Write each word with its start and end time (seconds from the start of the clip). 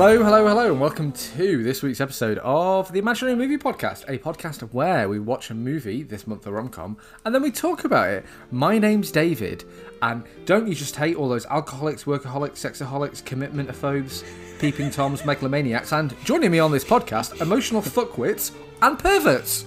Hello, 0.00 0.22
hello, 0.22 0.46
hello, 0.46 0.70
and 0.70 0.80
welcome 0.80 1.10
to 1.10 1.64
this 1.64 1.82
week's 1.82 2.00
episode 2.00 2.38
of 2.44 2.92
the 2.92 3.00
Imaginary 3.00 3.36
Movie 3.36 3.58
Podcast, 3.58 4.04
a 4.06 4.16
podcast 4.16 4.62
where 4.72 5.08
we 5.08 5.18
watch 5.18 5.50
a 5.50 5.54
movie, 5.54 6.04
this 6.04 6.24
month 6.24 6.46
a 6.46 6.52
rom-com, 6.52 6.96
and 7.24 7.34
then 7.34 7.42
we 7.42 7.50
talk 7.50 7.82
about 7.82 8.08
it. 8.08 8.24
My 8.52 8.78
name's 8.78 9.10
David, 9.10 9.64
and 10.00 10.22
don't 10.44 10.68
you 10.68 10.76
just 10.76 10.94
hate 10.94 11.16
all 11.16 11.28
those 11.28 11.46
alcoholics, 11.46 12.04
workaholics, 12.04 12.58
sexaholics, 12.58 13.24
commitmentophobes, 13.24 14.22
peeping 14.60 14.92
toms, 14.92 15.22
megalomaniacs, 15.22 15.90
and 15.90 16.14
joining 16.24 16.52
me 16.52 16.60
on 16.60 16.70
this 16.70 16.84
podcast, 16.84 17.40
emotional 17.40 17.82
fuckwits 17.82 18.52
and 18.80 19.00
perverts. 19.00 19.66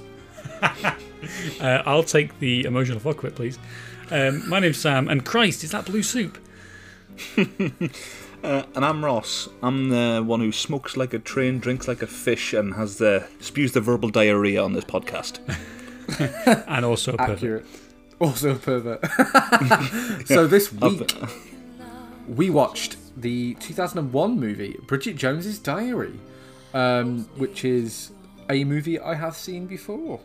Uh, 1.59 1.84
I'll 1.85 2.03
take 2.03 2.39
the 2.39 2.63
emotional 2.63 2.99
fuckwit, 2.99 3.35
please. 3.35 3.59
Um, 4.09 4.49
my 4.49 4.59
name's 4.59 4.79
Sam, 4.79 5.07
and 5.07 5.23
Christ, 5.23 5.63
is 5.63 5.70
that 5.70 5.85
blue 5.85 6.02
soup? 6.02 6.39
Uh, 8.44 8.63
and 8.76 8.84
I'm 8.84 9.05
Ross. 9.05 9.50
I'm 9.62 9.90
the 9.90 10.23
one 10.26 10.40
who 10.40 10.52
smokes 10.52 10.98
like 10.98 11.13
a 11.13 11.20
train, 11.20 11.59
drinks 11.59 11.88
like 11.88 12.02
a 12.02 12.08
fish, 12.08 12.54
and 12.54 12.73
has 12.73 12.98
the 12.98 13.27
spews 13.40 13.73
the 13.73 13.81
verbal 13.81 14.09
diarrhea 14.09 14.64
on 14.64 14.73
this 14.73 14.86
podcast. 14.86 15.40
And 16.67 16.84
also 16.84 17.14
a 17.14 17.17
pervert. 17.17 17.38
Accurate. 17.38 17.66
Also 18.20 18.52
a 18.52 18.55
pervert. 18.55 19.00
so 20.27 20.45
this 20.45 20.73
week 20.73 21.14
we 22.27 22.50
watched 22.50 22.98
the 23.16 23.54
2001 23.55 24.38
movie 24.38 24.78
Bridget 24.88 25.16
Jones's 25.16 25.58
Diary, 25.58 26.20
um, 26.73 27.26
which 27.38 27.64
is 27.64 28.12
a 28.50 28.66
movie 28.66 29.00
I 29.00 29.16
have 29.16 29.38
seen 29.38 29.67
before. 29.67 30.20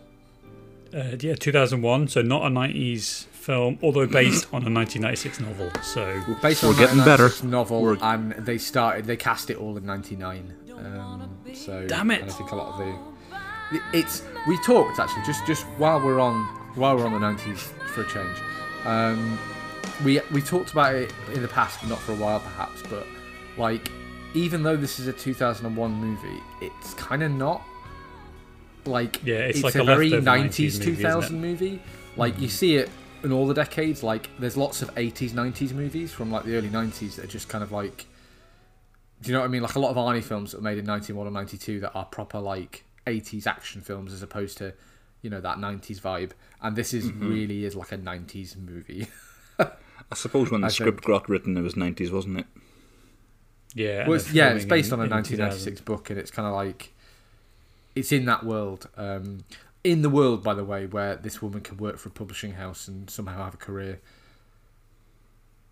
Uh, 0.93 1.17
yeah, 1.21 1.35
2001, 1.35 2.09
so 2.09 2.23
not 2.23 2.43
a 2.43 2.49
90s 2.49 3.27
film, 3.47 3.79
although 3.81 4.07
based 4.07 4.45
on 4.53 4.67
a 4.67 4.71
1996 4.71 5.41
novel. 5.41 5.71
So, 5.83 6.21
Based 6.43 6.65
We're 6.65 6.75
getting 6.77 7.05
better. 7.05 7.31
novel, 7.45 7.81
We're- 7.81 7.99
and 8.03 8.33
they 8.33 8.59
started, 8.59 9.05
they 9.07 9.17
cast 9.17 9.51
it 9.51 9.57
all 9.57 9.77
in 9.77 9.87
'99. 9.87 10.53
Um, 10.77 11.31
so 11.55 11.87
Damn 11.87 12.11
it. 12.11 12.23
And 12.23 12.31
I 12.31 12.35
think 12.35 12.51
a 12.51 12.57
lot 12.57 12.73
of 12.73 12.79
the, 12.79 13.81
it's 13.95 14.23
we 14.47 14.59
talked 14.59 14.99
actually 14.99 15.23
just 15.25 15.47
just 15.47 15.65
while 15.79 16.01
we're 16.05 16.21
on 16.21 16.45
while 16.75 16.97
we're 16.97 17.07
on 17.07 17.13
the 17.13 17.19
'90s 17.19 17.59
for 17.95 18.03
a 18.03 18.09
change. 18.09 18.37
Um, 18.85 19.39
we 20.05 20.21
we 20.33 20.43
talked 20.43 20.73
about 20.73 20.95
it 20.95 21.13
in 21.33 21.41
the 21.41 21.49
past, 21.49 21.87
not 21.87 22.01
for 22.01 22.13
a 22.13 22.17
while 22.17 22.41
perhaps, 22.41 22.83
but 22.91 23.07
like 23.57 23.91
even 24.35 24.63
though 24.63 24.77
this 24.77 24.99
is 24.99 25.07
a 25.07 25.13
2001 25.13 25.93
movie, 25.95 26.43
it's 26.61 26.93
kind 26.95 27.23
of 27.23 27.31
not 27.31 27.63
like 28.85 29.21
Yeah, 29.25 29.37
it's 29.37 29.63
like 29.63 29.77
a, 29.77 29.81
a 29.81 29.85
very 29.85 30.11
90s, 30.11 30.23
90s 30.23 30.79
movie, 30.81 30.97
2000 30.97 31.41
movie. 31.41 31.83
Like 32.17 32.39
you 32.39 32.49
see 32.49 32.77
it 32.77 32.91
in 33.23 33.33
all 33.33 33.47
the 33.47 33.55
decades. 33.55 34.03
Like 34.03 34.29
there's 34.39 34.57
lots 34.57 34.83
of 34.83 34.95
80s 34.95 35.31
90s 35.31 35.73
movies 35.73 36.13
from 36.13 36.31
like 36.31 36.45
the 36.45 36.57
early 36.57 36.69
90s 36.69 37.17
that 37.17 37.25
are 37.25 37.29
just 37.29 37.49
kind 37.49 37.63
of 37.65 37.73
like. 37.73 38.07
Do 39.23 39.29
you 39.31 39.33
know 39.35 39.41
what 39.41 39.47
I 39.47 39.49
mean? 39.49 39.63
Like 39.63 39.75
a 39.77 39.79
lot 39.79 39.91
of 39.91 39.97
Arnie 39.97 40.23
films 40.23 40.51
that 40.53 40.59
were 40.59 40.63
made 40.65 40.77
in 40.79 40.85
91 40.85 41.27
or 41.27 41.31
92 41.31 41.81
that 41.81 41.93
are 41.95 42.05
proper 42.05 42.39
like 42.39 42.85
80s 43.07 43.47
action 43.47 43.81
films 43.81 44.13
as 44.13 44.23
opposed 44.23 44.59
to, 44.59 44.75
you 45.23 45.31
know, 45.31 45.41
that 45.41 45.57
90s 45.57 46.01
vibe. 46.01 46.33
And 46.61 46.77
this 46.77 46.93
is 46.93 47.07
Mm-hmm. 47.11 47.29
really 47.31 47.65
is 47.65 47.75
like 47.75 47.93
a 47.93 47.99
90s 47.99 48.57
movie. 48.59 49.09
I 49.59 50.15
suppose 50.15 50.51
when 50.51 50.61
the 50.61 50.67
I 50.67 50.71
script 50.71 51.05
think- 51.05 51.07
got 51.07 51.29
written, 51.31 51.57
it 51.57 51.63
was 51.63 51.75
90s, 51.75 52.13
wasn't 52.13 52.41
it? 52.41 52.47
yeah. 53.75 54.07
Well, 54.07 54.17
it's, 54.17 54.31
yeah, 54.33 54.51
it's 54.51 54.65
based 54.67 54.89
in- 54.93 55.01
on 55.01 55.07
a 55.07 55.09
1996 55.11 55.81
book, 55.81 56.11
and 56.11 56.19
it's 56.19 56.31
kind 56.31 56.47
of 56.47 56.53
like 56.55 56.93
it's 57.95 58.13
in 58.13 58.27
that 58.27 58.45
world. 58.45 58.87
Um, 58.99 59.45
in 59.87 60.03
the 60.03 60.11
world, 60.11 60.43
by 60.43 60.55
the 60.55 60.65
way, 60.65 60.87
where 60.87 61.15
this 61.17 61.41
woman 61.41 61.61
can 61.61 61.77
work 61.77 61.97
for 61.99 62.09
a 62.09 62.13
publishing 62.13 62.55
house 62.55 62.89
and 62.89 63.09
somehow 63.09 63.45
have 63.45 63.55
a 63.55 63.59
career. 63.59 64.01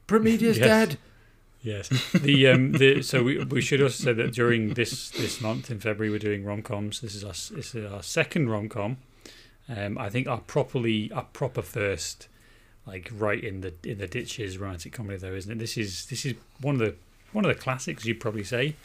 Promedia's 0.07 0.59
Yes. 0.59 0.67
dead. 0.89 0.99
Yes. 1.63 1.89
The 2.13 2.49
um 2.49 2.73
the 2.73 3.03
so 3.11 3.23
we, 3.23 3.43
we 3.43 3.61
should 3.63 3.81
also 3.81 4.05
say 4.05 4.13
that 4.13 4.33
during 4.35 4.75
this 4.75 5.09
this 5.11 5.41
month 5.41 5.71
in 5.71 5.81
February 5.81 6.11
we're 6.11 6.19
doing 6.19 6.45
rom 6.45 6.63
coms. 6.63 7.01
This 7.01 7.15
is 7.15 7.25
our 7.25 7.33
this 7.57 7.75
is 7.75 7.91
our 7.91 8.03
second 8.03 8.51
rom 8.51 8.69
com. 8.69 8.99
Um, 9.69 9.97
I 9.97 10.11
think 10.11 10.29
our 10.29 10.41
properly 10.41 11.11
our 11.13 11.25
proper 11.33 11.63
first, 11.63 12.29
like 12.87 13.11
right 13.17 13.43
in 13.43 13.63
the 13.63 13.73
in 13.83 13.97
the 13.99 14.07
ditches 14.07 14.59
romantic 14.59 14.93
comedy 14.93 15.17
though, 15.19 15.33
isn't 15.33 15.51
it? 15.53 15.59
This 15.59 15.79
is 15.79 16.05
this 16.07 16.27
is 16.27 16.35
one 16.61 16.75
of 16.75 16.81
the 16.81 16.95
one 17.33 17.47
of 17.47 17.49
the 17.49 17.61
classics 17.61 18.05
you'd 18.05 18.21
probably 18.21 18.45
say 18.45 18.77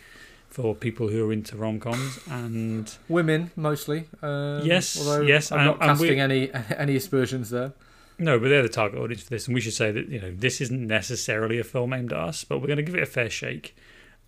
for 0.50 0.74
people 0.76 1.08
who 1.10 1.30
are 1.30 1.34
into 1.34 1.56
rom 1.56 1.80
coms 1.80 2.20
and 2.30 2.96
Women 3.08 3.52
mostly. 3.56 4.06
Um, 4.22 4.62
Yes, 4.66 4.98
although 5.00 5.22
yes, 5.22 5.52
I'm 5.52 5.60
and- 5.60 5.66
not 5.68 5.78
and 5.82 6.00
we- 6.00 6.08
casting 6.08 6.20
any 6.20 6.52
any 6.78 6.96
aspersions 6.96 7.50
there. 7.50 7.74
No, 8.22 8.38
but 8.38 8.50
they're 8.50 8.64
the 8.64 8.68
target 8.70 9.00
audience 9.00 9.24
for 9.24 9.30
this, 9.30 9.46
and 9.48 9.56
we 9.56 9.62
should 9.62 9.74
say 9.74 9.92
that 9.92 10.10
you 10.10 10.20
know 10.20 10.32
this 10.36 10.60
isn't 10.60 10.86
necessarily 10.88 11.58
a 11.60 11.64
film 11.64 11.94
aimed 11.94 12.12
at 12.12 12.20
us, 12.20 12.44
but 12.44 12.60
we're 12.60 12.68
going 12.68 12.78
to 12.78 12.84
give 12.84 12.96
it 12.96 13.04
a 13.04 13.06
fair 13.06 13.30
shake. 13.30 13.76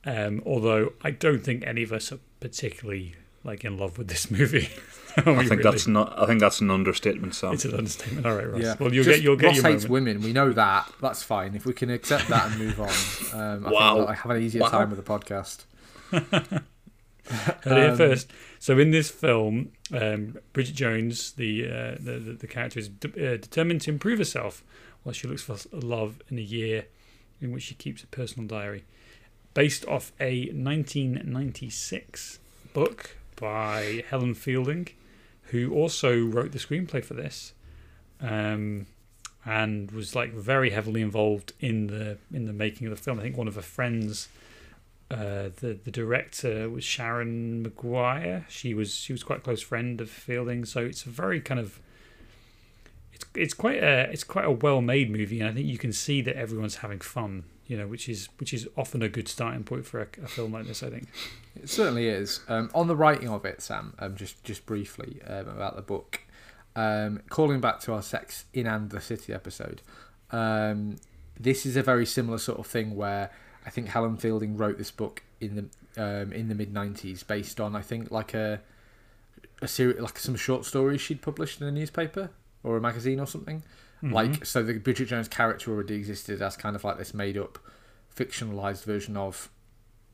Um, 0.05 0.41
although 0.45 0.93
I 1.03 1.11
don't 1.11 1.43
think 1.43 1.63
any 1.67 1.83
of 1.83 1.91
us 1.91 2.11
are 2.11 2.19
particularly 2.39 3.15
like 3.43 3.63
in 3.65 3.77
love 3.77 3.97
with 3.97 4.07
this 4.07 4.31
movie. 4.37 4.69
I 5.17 5.21
think 5.23 5.49
really? 5.49 5.63
that's 5.63 5.87
not. 5.87 6.17
I 6.17 6.25
think 6.25 6.39
that's 6.39 6.61
an 6.61 6.71
understatement, 6.71 7.35
Sam. 7.35 7.53
it's 7.53 7.65
an 7.65 7.73
understatement. 7.75 8.25
All 8.25 8.33
right, 8.35 8.49
Ross. 8.49 8.61
Yeah. 8.61 8.75
Well, 8.79 8.93
you'll 8.93 9.03
Just 9.03 9.17
get 9.17 9.23
you'll 9.23 9.35
get 9.35 9.47
Ross 9.47 9.55
your 9.57 9.65
hates 9.67 9.83
moment. 9.89 10.05
women. 10.19 10.21
We 10.23 10.31
know 10.31 10.53
that. 10.53 10.89
That's 11.01 11.21
fine. 11.21 11.53
If 11.53 11.65
we 11.65 11.73
can 11.73 11.89
accept 11.89 12.29
that 12.29 12.49
and 12.49 12.59
move 12.59 12.79
on, 12.79 12.87
um, 13.37 13.65
I 13.67 13.71
Wow. 13.71 13.95
think 13.97 14.09
I 14.09 14.13
have 14.13 14.31
an 14.31 14.41
easier 14.41 14.61
Wow. 14.61 14.69
time 14.69 14.89
with 14.89 15.03
the 15.03 15.11
podcast. 15.11 15.65
Heard 17.61 17.77
it 17.77 17.89
Um, 17.91 17.97
first. 17.97 18.31
So 18.59 18.77
in 18.77 18.91
this 18.91 19.09
film, 19.09 19.72
um, 19.94 20.38
Bridget 20.53 20.75
Jones, 20.75 21.31
the, 21.33 21.66
uh, 21.67 21.95
the 21.99 22.19
the 22.19 22.33
the 22.33 22.47
character, 22.47 22.79
is 22.79 22.89
de- 22.89 23.33
uh, 23.33 23.38
determined 23.38 23.81
to 23.81 23.91
improve 23.91 24.19
herself 24.19 24.63
while 25.03 25.13
she 25.13 25.27
looks 25.27 25.41
for 25.44 25.55
love 25.72 26.22
in 26.29 26.38
a 26.38 26.41
year 26.41 26.85
in 27.39 27.51
which 27.51 27.63
she 27.63 27.75
keeps 27.75 28.03
a 28.03 28.07
personal 28.07 28.47
diary, 28.47 28.83
based 29.53 29.85
off 29.88 30.11
a 30.19 30.45
1996 30.53 32.39
book 32.73 33.17
by 33.35 34.03
Helen 34.09 34.33
Fielding, 34.35 34.89
who 35.45 35.73
also 35.73 36.23
wrote 36.25 36.51
the 36.51 36.59
screenplay 36.59 37.03
for 37.03 37.13
this, 37.16 37.53
um, 38.19 38.85
and 39.45 39.89
was 39.91 40.16
like 40.16 40.33
very 40.33 40.69
heavily 40.69 41.01
involved 41.01 41.53
in 41.59 41.88
the 41.88 42.17
in 42.33 42.45
the 42.45 42.53
making 42.53 42.88
of 42.88 42.95
the 42.95 43.01
film. 43.01 43.19
I 43.19 43.23
think 43.23 43.38
one 43.38 43.47
of 43.47 43.55
her 43.55 43.61
friends 43.61 44.28
uh, 45.11 45.49
the 45.59 45.77
the 45.83 45.91
director 45.91 46.69
was 46.69 46.85
Sharon 46.85 47.63
Maguire. 47.63 48.45
She 48.47 48.73
was 48.73 48.95
she 48.95 49.11
was 49.11 49.23
quite 49.23 49.39
a 49.39 49.41
close 49.41 49.61
friend 49.61 49.99
of 49.99 50.09
Fielding, 50.09 50.63
so 50.63 50.85
it's 50.85 51.05
a 51.05 51.09
very 51.09 51.41
kind 51.41 51.59
of 51.59 51.81
it's 53.11 53.25
it's 53.35 53.53
quite 53.53 53.83
a 53.83 54.09
it's 54.09 54.23
quite 54.23 54.45
a 54.45 54.51
well 54.51 54.81
made 54.81 55.11
movie, 55.11 55.41
and 55.41 55.49
I 55.49 55.53
think 55.53 55.67
you 55.67 55.77
can 55.77 55.91
see 55.91 56.22
that 56.22 56.38
everyone's 56.38 56.75
having 56.75 56.99
fun. 56.99 57.44
You 57.67 57.77
know, 57.77 57.88
which 57.88 58.07
is 58.07 58.29
which 58.38 58.53
is 58.53 58.67
often 58.77 59.01
a 59.01 59.09
good 59.09 59.27
starting 59.27 59.63
point 59.63 59.85
for 59.85 60.01
a, 60.01 60.07
a 60.23 60.27
film 60.27 60.53
like 60.53 60.66
this. 60.66 60.81
I 60.81 60.89
think. 60.89 61.09
It 61.61 61.69
certainly 61.69 62.07
is. 62.07 62.39
Um, 62.47 62.72
on 62.73 62.88
the 62.88 62.95
writing 62.95 63.28
of 63.28 63.43
it, 63.43 63.61
Sam, 63.61 63.93
um, 63.99 64.16
just 64.16 64.41
just 64.45 64.66
briefly 64.66 65.22
um, 65.28 65.49
about 65.49 65.75
the 65.75 65.81
book, 65.81 66.22
um, 66.75 67.22
calling 67.29 67.59
back 67.59 67.81
to 67.81 67.93
our 67.93 68.01
Sex 68.01 68.45
in 68.53 68.66
and 68.66 68.89
the 68.89 69.01
City 69.01 69.33
episode, 69.33 69.81
um, 70.31 70.97
this 71.38 71.66
is 71.66 71.75
a 71.75 71.83
very 71.83 72.05
similar 72.05 72.38
sort 72.38 72.59
of 72.59 72.67
thing 72.67 72.95
where 72.95 73.29
I 73.66 73.69
think 73.69 73.89
Helen 73.89 74.17
Fielding 74.17 74.57
wrote 74.57 74.77
this 74.77 74.91
book 74.91 75.23
in 75.39 75.55
the 75.95 76.03
um, 76.03 76.33
in 76.33 76.47
the 76.47 76.55
mid 76.55 76.73
'90s, 76.73 77.25
based 77.25 77.59
on 77.59 77.75
I 77.75 77.81
think 77.81 78.11
like 78.11 78.33
a 78.33 78.61
a 79.61 79.67
series 79.67 79.99
like 79.99 80.17
some 80.17 80.35
short 80.35 80.66
stories 80.66 81.01
she'd 81.01 81.22
published 81.22 81.61
in 81.61 81.67
a 81.67 81.72
newspaper 81.72 82.31
or 82.63 82.77
a 82.77 82.81
magazine 82.81 83.19
or 83.19 83.27
something. 83.27 83.63
Like 84.03 84.45
so, 84.45 84.63
the 84.63 84.79
Bridget 84.79 85.05
Jones 85.05 85.27
character 85.27 85.72
already 85.72 85.94
existed 85.94 86.41
as 86.41 86.57
kind 86.57 86.75
of 86.75 86.83
like 86.83 86.97
this 86.97 87.13
made 87.13 87.38
up, 87.38 87.59
fictionalized 88.16 88.83
version 88.83 89.16
of, 89.16 89.49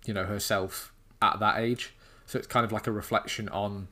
you 0.05 0.13
know, 0.13 0.25
herself 0.25 0.91
at 1.21 1.39
that 1.39 1.59
age. 1.59 1.93
So 2.25 2.37
it's 2.37 2.47
kind 2.47 2.65
of 2.65 2.73
like 2.73 2.87
a 2.87 2.91
reflection 2.91 3.47
on 3.47 3.87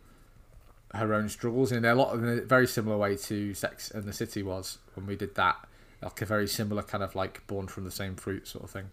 her 0.94 1.14
own 1.14 1.30
struggles 1.30 1.72
in 1.72 1.86
a 1.86 1.96
lot 1.96 2.14
in 2.16 2.26
a 2.26 2.42
very 2.42 2.68
similar 2.68 2.98
way 2.98 3.16
to 3.16 3.54
Sex 3.54 3.92
and 3.92 4.04
the 4.04 4.14
City 4.14 4.44
was 4.44 4.80
when 4.96 5.06
we 5.06 5.16
did 5.16 5.36
that. 5.36 5.66
Like 6.02 6.22
a 6.22 6.26
very 6.26 6.48
similar 6.48 6.84
kind 6.84 7.04
of 7.04 7.16
like 7.16 7.46
born 7.48 7.68
from 7.68 7.86
the 7.86 7.92
same 7.92 8.16
fruit 8.16 8.48
sort 8.48 8.66
of 8.66 8.72
thing. 8.72 8.92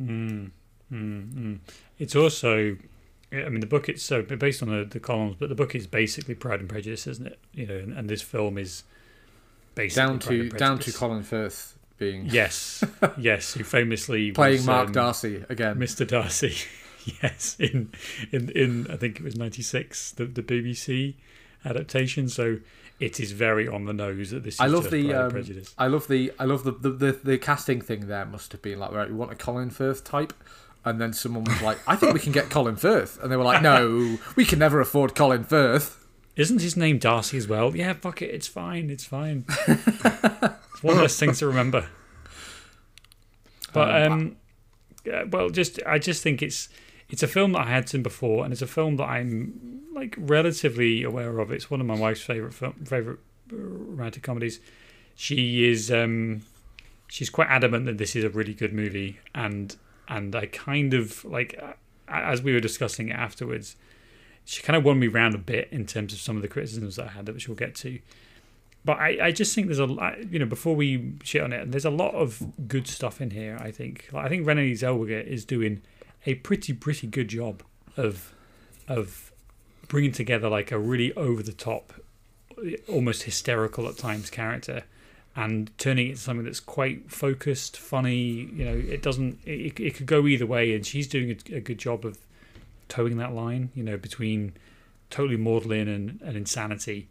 Mm, 0.00 0.50
mm, 0.92 1.32
mm. 1.32 1.58
It's 1.98 2.16
also, 2.16 2.76
I 3.32 3.48
mean, 3.48 3.60
the 3.60 3.66
book 3.66 3.88
it's 3.88 4.02
so 4.02 4.22
based 4.22 4.62
on 4.62 4.70
the, 4.70 4.84
the 4.84 5.00
columns, 5.00 5.36
but 5.38 5.48
the 5.48 5.54
book 5.54 5.74
is 5.74 5.86
basically 5.86 6.34
Pride 6.34 6.60
and 6.60 6.68
Prejudice, 6.68 7.06
isn't 7.06 7.26
it? 7.26 7.38
You 7.52 7.66
know, 7.66 7.76
and, 7.76 7.92
and 7.92 8.08
this 8.08 8.22
film 8.22 8.58
is 8.58 8.84
basically 9.74 10.06
Down 10.06 10.18
to 10.20 10.48
down 10.50 10.78
to 10.80 10.92
Colin 10.92 11.22
Firth 11.22 11.76
being 11.98 12.26
Yes, 12.30 12.84
yes, 13.18 13.54
who 13.54 13.64
famously 13.64 14.32
playing 14.32 14.58
was, 14.58 14.66
Mark 14.66 14.86
um, 14.88 14.92
Darcy 14.92 15.44
again. 15.48 15.76
Mr. 15.76 16.06
Darcy. 16.06 16.54
yes, 17.22 17.56
in 17.58 17.92
in 18.32 18.50
in 18.50 18.86
I 18.90 18.96
think 18.96 19.20
it 19.20 19.24
was 19.24 19.36
'96, 19.36 20.12
the 20.12 20.26
the 20.26 20.42
BBC 20.42 21.14
adaptation. 21.64 22.28
So 22.28 22.58
it 23.00 23.18
is 23.20 23.32
very 23.32 23.66
on 23.68 23.84
the 23.84 23.92
nose 23.92 24.30
that 24.30 24.44
this. 24.44 24.54
Is 24.54 24.60
I 24.60 24.66
love 24.66 24.90
the 24.90 25.12
um, 25.12 25.30
Prejudice. 25.30 25.74
I 25.78 25.86
love 25.88 26.08
the 26.08 26.32
I 26.38 26.44
love 26.44 26.64
the, 26.64 26.72
the 26.72 26.90
the 26.90 27.12
the 27.12 27.38
casting 27.38 27.80
thing. 27.80 28.06
There 28.06 28.24
must 28.24 28.52
have 28.52 28.62
been 28.62 28.78
like 28.78 28.92
right, 28.92 29.08
we 29.08 29.14
want 29.14 29.32
a 29.32 29.36
Colin 29.36 29.70
Firth 29.70 30.04
type, 30.04 30.32
and 30.84 31.00
then 31.00 31.12
someone 31.12 31.44
was 31.44 31.60
like, 31.62 31.78
I 31.86 31.96
think 31.96 32.14
we 32.14 32.20
can 32.20 32.32
get 32.32 32.50
Colin 32.50 32.76
Firth, 32.76 33.22
and 33.22 33.30
they 33.32 33.36
were 33.36 33.44
like, 33.44 33.62
No, 33.62 34.18
we 34.36 34.44
can 34.44 34.58
never 34.58 34.80
afford 34.80 35.14
Colin 35.14 35.44
Firth. 35.44 36.06
Isn't 36.36 36.60
his 36.60 36.76
name 36.76 36.98
Darcy 36.98 37.36
as 37.36 37.46
well? 37.46 37.76
Yeah, 37.76 37.92
fuck 37.92 38.20
it, 38.20 38.30
it's 38.30 38.48
fine, 38.48 38.90
it's 38.90 39.04
fine. 39.04 39.44
it's 39.68 40.82
one 40.82 40.96
less 40.98 41.18
thing 41.18 41.32
to 41.34 41.46
remember. 41.46 41.86
But 43.72 44.02
Um, 44.06 44.12
um, 44.12 44.36
yeah, 45.04 45.24
well, 45.24 45.50
just 45.50 45.80
I 45.86 45.98
just 45.98 46.22
think 46.22 46.42
it's 46.42 46.68
it's 47.14 47.22
a 47.22 47.28
film 47.28 47.52
that 47.52 47.60
I 47.60 47.70
had 47.70 47.88
seen 47.88 48.02
before, 48.02 48.42
and 48.42 48.52
it's 48.52 48.60
a 48.60 48.66
film 48.66 48.96
that 48.96 49.04
I'm 49.04 49.82
like 49.94 50.16
relatively 50.18 51.04
aware 51.04 51.38
of. 51.38 51.52
It's 51.52 51.70
one 51.70 51.80
of 51.80 51.86
my 51.86 51.94
wife's 51.94 52.22
favorite 52.22 52.52
film, 52.52 52.72
favorite 52.84 53.20
romantic 53.52 54.24
comedies. 54.24 54.58
She 55.14 55.70
is 55.70 55.92
um, 55.92 56.42
she's 57.06 57.30
quite 57.30 57.46
adamant 57.46 57.86
that 57.86 57.98
this 57.98 58.16
is 58.16 58.24
a 58.24 58.30
really 58.30 58.52
good 58.52 58.72
movie, 58.72 59.20
and 59.32 59.76
and 60.08 60.34
I 60.34 60.46
kind 60.46 60.92
of 60.92 61.24
like 61.24 61.56
as 62.08 62.42
we 62.42 62.52
were 62.52 62.58
discussing 62.58 63.10
it 63.10 63.16
afterwards, 63.16 63.76
she 64.44 64.60
kind 64.60 64.76
of 64.76 64.84
won 64.84 64.98
me 64.98 65.06
round 65.06 65.36
a 65.36 65.38
bit 65.38 65.68
in 65.70 65.86
terms 65.86 66.12
of 66.12 66.18
some 66.18 66.34
of 66.34 66.42
the 66.42 66.48
criticisms 66.48 66.96
that 66.96 67.06
I 67.06 67.10
had, 67.10 67.28
which 67.28 67.46
we'll 67.46 67.54
get 67.56 67.76
to. 67.76 68.00
But 68.84 68.98
I, 68.98 69.26
I 69.26 69.30
just 69.30 69.54
think 69.54 69.68
there's 69.68 69.78
a 69.78 69.86
lot, 69.86 70.32
you 70.32 70.40
know, 70.40 70.46
before 70.46 70.74
we 70.74 71.12
shit 71.22 71.42
on 71.42 71.52
it, 71.52 71.70
there's 71.70 71.84
a 71.84 71.90
lot 71.90 72.12
of 72.14 72.42
good 72.66 72.88
stuff 72.88 73.20
in 73.20 73.30
here. 73.30 73.56
I 73.60 73.70
think, 73.70 74.08
like, 74.12 74.26
I 74.26 74.28
think 74.28 74.44
Renee 74.44 74.72
Zellweger 74.72 75.24
is 75.24 75.44
doing 75.44 75.80
a 76.26 76.34
pretty, 76.36 76.72
pretty 76.72 77.06
good 77.06 77.28
job 77.28 77.62
of, 77.96 78.32
of 78.88 79.32
bringing 79.88 80.12
together 80.12 80.48
like 80.48 80.72
a 80.72 80.78
really 80.78 81.12
over 81.14 81.42
the 81.42 81.52
top, 81.52 81.92
almost 82.88 83.24
hysterical 83.24 83.88
at 83.88 83.96
times 83.96 84.30
character, 84.30 84.84
and 85.36 85.76
turning 85.78 86.06
it 86.06 86.10
into 86.10 86.20
something 86.22 86.44
that's 86.44 86.60
quite 86.60 87.10
focused, 87.10 87.76
funny. 87.76 88.20
You 88.54 88.64
know, 88.64 88.76
it 88.76 89.02
doesn't, 89.02 89.38
it, 89.44 89.78
it 89.80 89.94
could 89.94 90.06
go 90.06 90.26
either 90.26 90.46
way, 90.46 90.74
and 90.74 90.86
she's 90.86 91.08
doing 91.08 91.30
a, 91.30 91.56
a 91.56 91.60
good 91.60 91.78
job 91.78 92.04
of 92.04 92.18
towing 92.88 93.16
that 93.16 93.34
line, 93.34 93.70
you 93.74 93.82
know, 93.82 93.96
between 93.96 94.52
totally 95.10 95.36
maudlin 95.36 95.88
and, 95.88 96.20
and 96.22 96.36
insanity. 96.36 97.08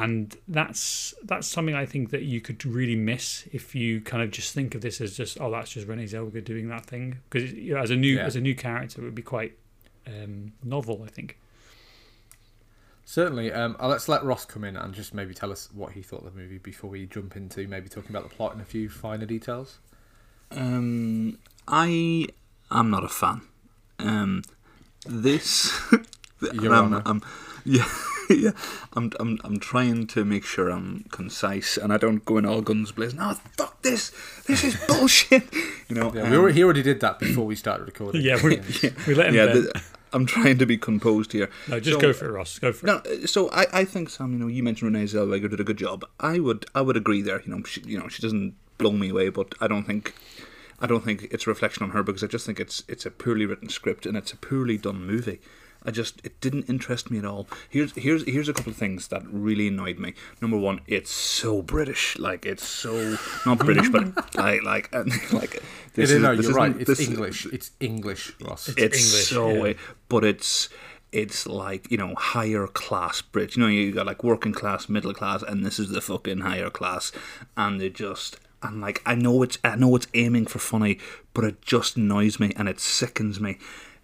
And 0.00 0.36
that's 0.46 1.12
that's 1.24 1.48
something 1.48 1.74
I 1.74 1.84
think 1.84 2.10
that 2.10 2.22
you 2.22 2.40
could 2.40 2.64
really 2.64 2.94
miss 2.94 3.48
if 3.52 3.74
you 3.74 4.00
kind 4.00 4.22
of 4.22 4.30
just 4.30 4.54
think 4.54 4.76
of 4.76 4.80
this 4.80 5.00
as 5.00 5.16
just 5.16 5.40
oh 5.40 5.50
that's 5.50 5.72
just 5.72 5.88
Renee 5.88 6.04
Zellweger 6.04 6.44
doing 6.44 6.68
that 6.68 6.86
thing 6.86 7.18
because 7.28 7.52
you 7.52 7.74
know, 7.74 7.80
as 7.80 7.90
a 7.90 7.96
new 7.96 8.14
yeah. 8.16 8.22
as 8.22 8.36
a 8.36 8.40
new 8.40 8.54
character 8.54 9.02
it 9.02 9.04
would 9.04 9.14
be 9.16 9.22
quite 9.22 9.58
um, 10.06 10.52
novel 10.62 11.02
I 11.04 11.08
think. 11.08 11.36
Certainly. 13.04 13.52
Um, 13.52 13.74
let's 13.80 14.06
let 14.06 14.22
Ross 14.22 14.44
come 14.44 14.64
in 14.64 14.76
and 14.76 14.92
just 14.92 15.14
maybe 15.14 15.32
tell 15.32 15.50
us 15.50 15.70
what 15.72 15.92
he 15.92 16.02
thought 16.02 16.26
of 16.26 16.34
the 16.34 16.38
movie 16.38 16.58
before 16.58 16.90
we 16.90 17.06
jump 17.06 17.36
into 17.36 17.66
maybe 17.66 17.88
talking 17.88 18.10
about 18.10 18.28
the 18.28 18.34
plot 18.34 18.52
and 18.52 18.60
a 18.60 18.66
few 18.66 18.90
finer 18.90 19.24
details. 19.24 19.78
Um, 20.50 21.38
I 21.66 22.26
am 22.70 22.90
not 22.90 23.04
a 23.04 23.08
fan. 23.08 23.40
Um, 23.98 24.42
this. 25.06 25.72
Your 26.52 26.74
I'm, 26.74 26.92
Honor. 26.92 27.02
I'm, 27.06 27.22
yeah, 27.64 27.88
yeah. 28.36 28.50
I'm, 28.94 29.12
I'm, 29.18 29.38
I'm 29.44 29.58
trying 29.58 30.06
to 30.08 30.24
make 30.24 30.44
sure 30.44 30.68
I'm 30.68 31.04
concise 31.10 31.76
and 31.76 31.92
I 31.92 31.96
don't 31.96 32.24
go 32.24 32.38
in 32.38 32.46
all 32.46 32.60
guns 32.60 32.92
blazing. 32.92 33.18
No, 33.18 33.34
fuck 33.56 33.80
this. 33.82 34.12
This 34.46 34.64
is 34.64 34.76
bullshit. 34.86 35.44
You 35.88 35.94
know. 35.94 36.12
Yeah, 36.14 36.24
um, 36.24 36.30
we 36.30 36.36
already, 36.36 36.54
he 36.54 36.64
already 36.64 36.82
did 36.82 37.00
that 37.00 37.18
before 37.18 37.46
we 37.46 37.56
started 37.56 37.86
recording. 37.86 38.20
yeah, 38.20 38.38
we, 38.44 38.56
yeah. 38.82 38.90
we 39.06 39.14
let 39.14 39.28
him. 39.28 39.36
Yeah, 39.36 39.46
the, 39.46 39.82
I'm 40.12 40.26
trying 40.26 40.58
to 40.58 40.66
be 40.66 40.76
composed 40.76 41.32
here. 41.32 41.48
No, 41.66 41.80
just 41.80 41.94
so, 41.94 42.00
go 42.00 42.12
for 42.12 42.26
it, 42.26 42.32
Ross. 42.32 42.58
Go 42.58 42.74
for 42.74 42.84
no, 42.84 43.00
it. 43.06 43.28
So 43.30 43.50
I, 43.50 43.64
I 43.72 43.84
think 43.86 44.10
Sam, 44.10 44.34
you 44.34 44.38
know, 44.38 44.48
you 44.48 44.62
mentioned 44.62 44.92
Renee 44.92 45.06
Zellweger 45.06 45.48
did 45.48 45.60
a 45.60 45.64
good 45.64 45.78
job. 45.78 46.04
I 46.20 46.40
would, 46.40 46.66
I 46.74 46.82
would 46.82 46.98
agree 46.98 47.22
there. 47.22 47.40
You 47.40 47.54
know, 47.54 47.62
she, 47.62 47.80
you 47.86 47.98
know, 47.98 48.06
she 48.08 48.20
doesn't 48.20 48.54
blow 48.76 48.92
me 48.92 49.08
away, 49.08 49.30
but 49.30 49.54
I 49.62 49.66
don't 49.66 49.84
think 49.84 50.14
I 50.80 50.86
don't 50.86 51.04
think 51.04 51.28
it's 51.30 51.46
a 51.46 51.50
reflection 51.50 51.82
on 51.82 51.90
her 51.90 52.02
because 52.02 52.22
I 52.22 52.26
just 52.26 52.46
think 52.46 52.60
it's 52.60 52.84
it's 52.88 53.04
a 53.04 53.10
poorly 53.10 53.46
written 53.46 53.68
script 53.68 54.06
and 54.06 54.16
it's 54.16 54.32
a 54.32 54.36
poorly 54.36 54.76
done 54.76 55.04
movie. 55.04 55.40
I 55.84 55.90
just 55.90 56.20
it 56.24 56.40
didn't 56.40 56.64
interest 56.68 57.10
me 57.10 57.18
at 57.18 57.24
all. 57.24 57.46
Here's 57.68 57.92
here's 57.94 58.24
here's 58.24 58.48
a 58.48 58.52
couple 58.52 58.70
of 58.70 58.76
things 58.76 59.08
that 59.08 59.22
really 59.26 59.68
annoyed 59.68 59.98
me. 59.98 60.14
Number 60.40 60.56
one, 60.56 60.80
it's 60.86 61.10
so 61.10 61.62
British, 61.62 62.18
like 62.18 62.44
it's 62.44 62.66
so 62.66 63.16
not 63.46 63.60
oh, 63.60 63.64
British, 63.64 63.88
but 63.88 64.34
like 64.34 64.62
like 64.64 64.92
like 65.32 65.62
this 65.94 66.10
is, 66.10 66.20
no, 66.20 66.34
this 66.34 66.46
you're 66.46 66.54
right. 66.54 66.74
It's 66.76 66.86
this, 66.86 67.00
English. 67.00 67.46
It's 67.46 67.70
English, 67.80 68.32
Ross. 68.40 68.68
It's, 68.68 68.78
it's 68.78 68.96
English, 68.96 69.28
so, 69.28 69.64
yeah. 69.66 69.72
but 70.08 70.24
it's 70.24 70.68
it's 71.12 71.46
like 71.46 71.90
you 71.90 71.96
know 71.96 72.14
higher 72.16 72.66
class 72.66 73.22
Brits. 73.22 73.56
You 73.56 73.62
know 73.62 73.68
you 73.68 73.92
got 73.92 74.06
like 74.06 74.24
working 74.24 74.52
class, 74.52 74.88
middle 74.88 75.14
class, 75.14 75.42
and 75.42 75.64
this 75.64 75.78
is 75.78 75.90
the 75.90 76.00
fucking 76.00 76.40
higher 76.40 76.70
class, 76.70 77.12
and 77.56 77.80
they 77.80 77.88
just 77.88 78.38
and 78.62 78.80
like 78.80 79.02
I 79.06 79.14
know 79.14 79.42
it's 79.42 79.58
I 79.64 79.76
know 79.76 79.94
it's 79.96 80.08
aiming 80.14 80.46
for 80.46 80.58
funny, 80.58 80.98
but 81.34 81.44
it 81.44 81.62
just 81.62 81.96
annoys 81.96 82.40
me 82.40 82.52
and 82.56 82.68
it 82.68 82.80
sickens 82.80 83.40
me. 83.40 83.58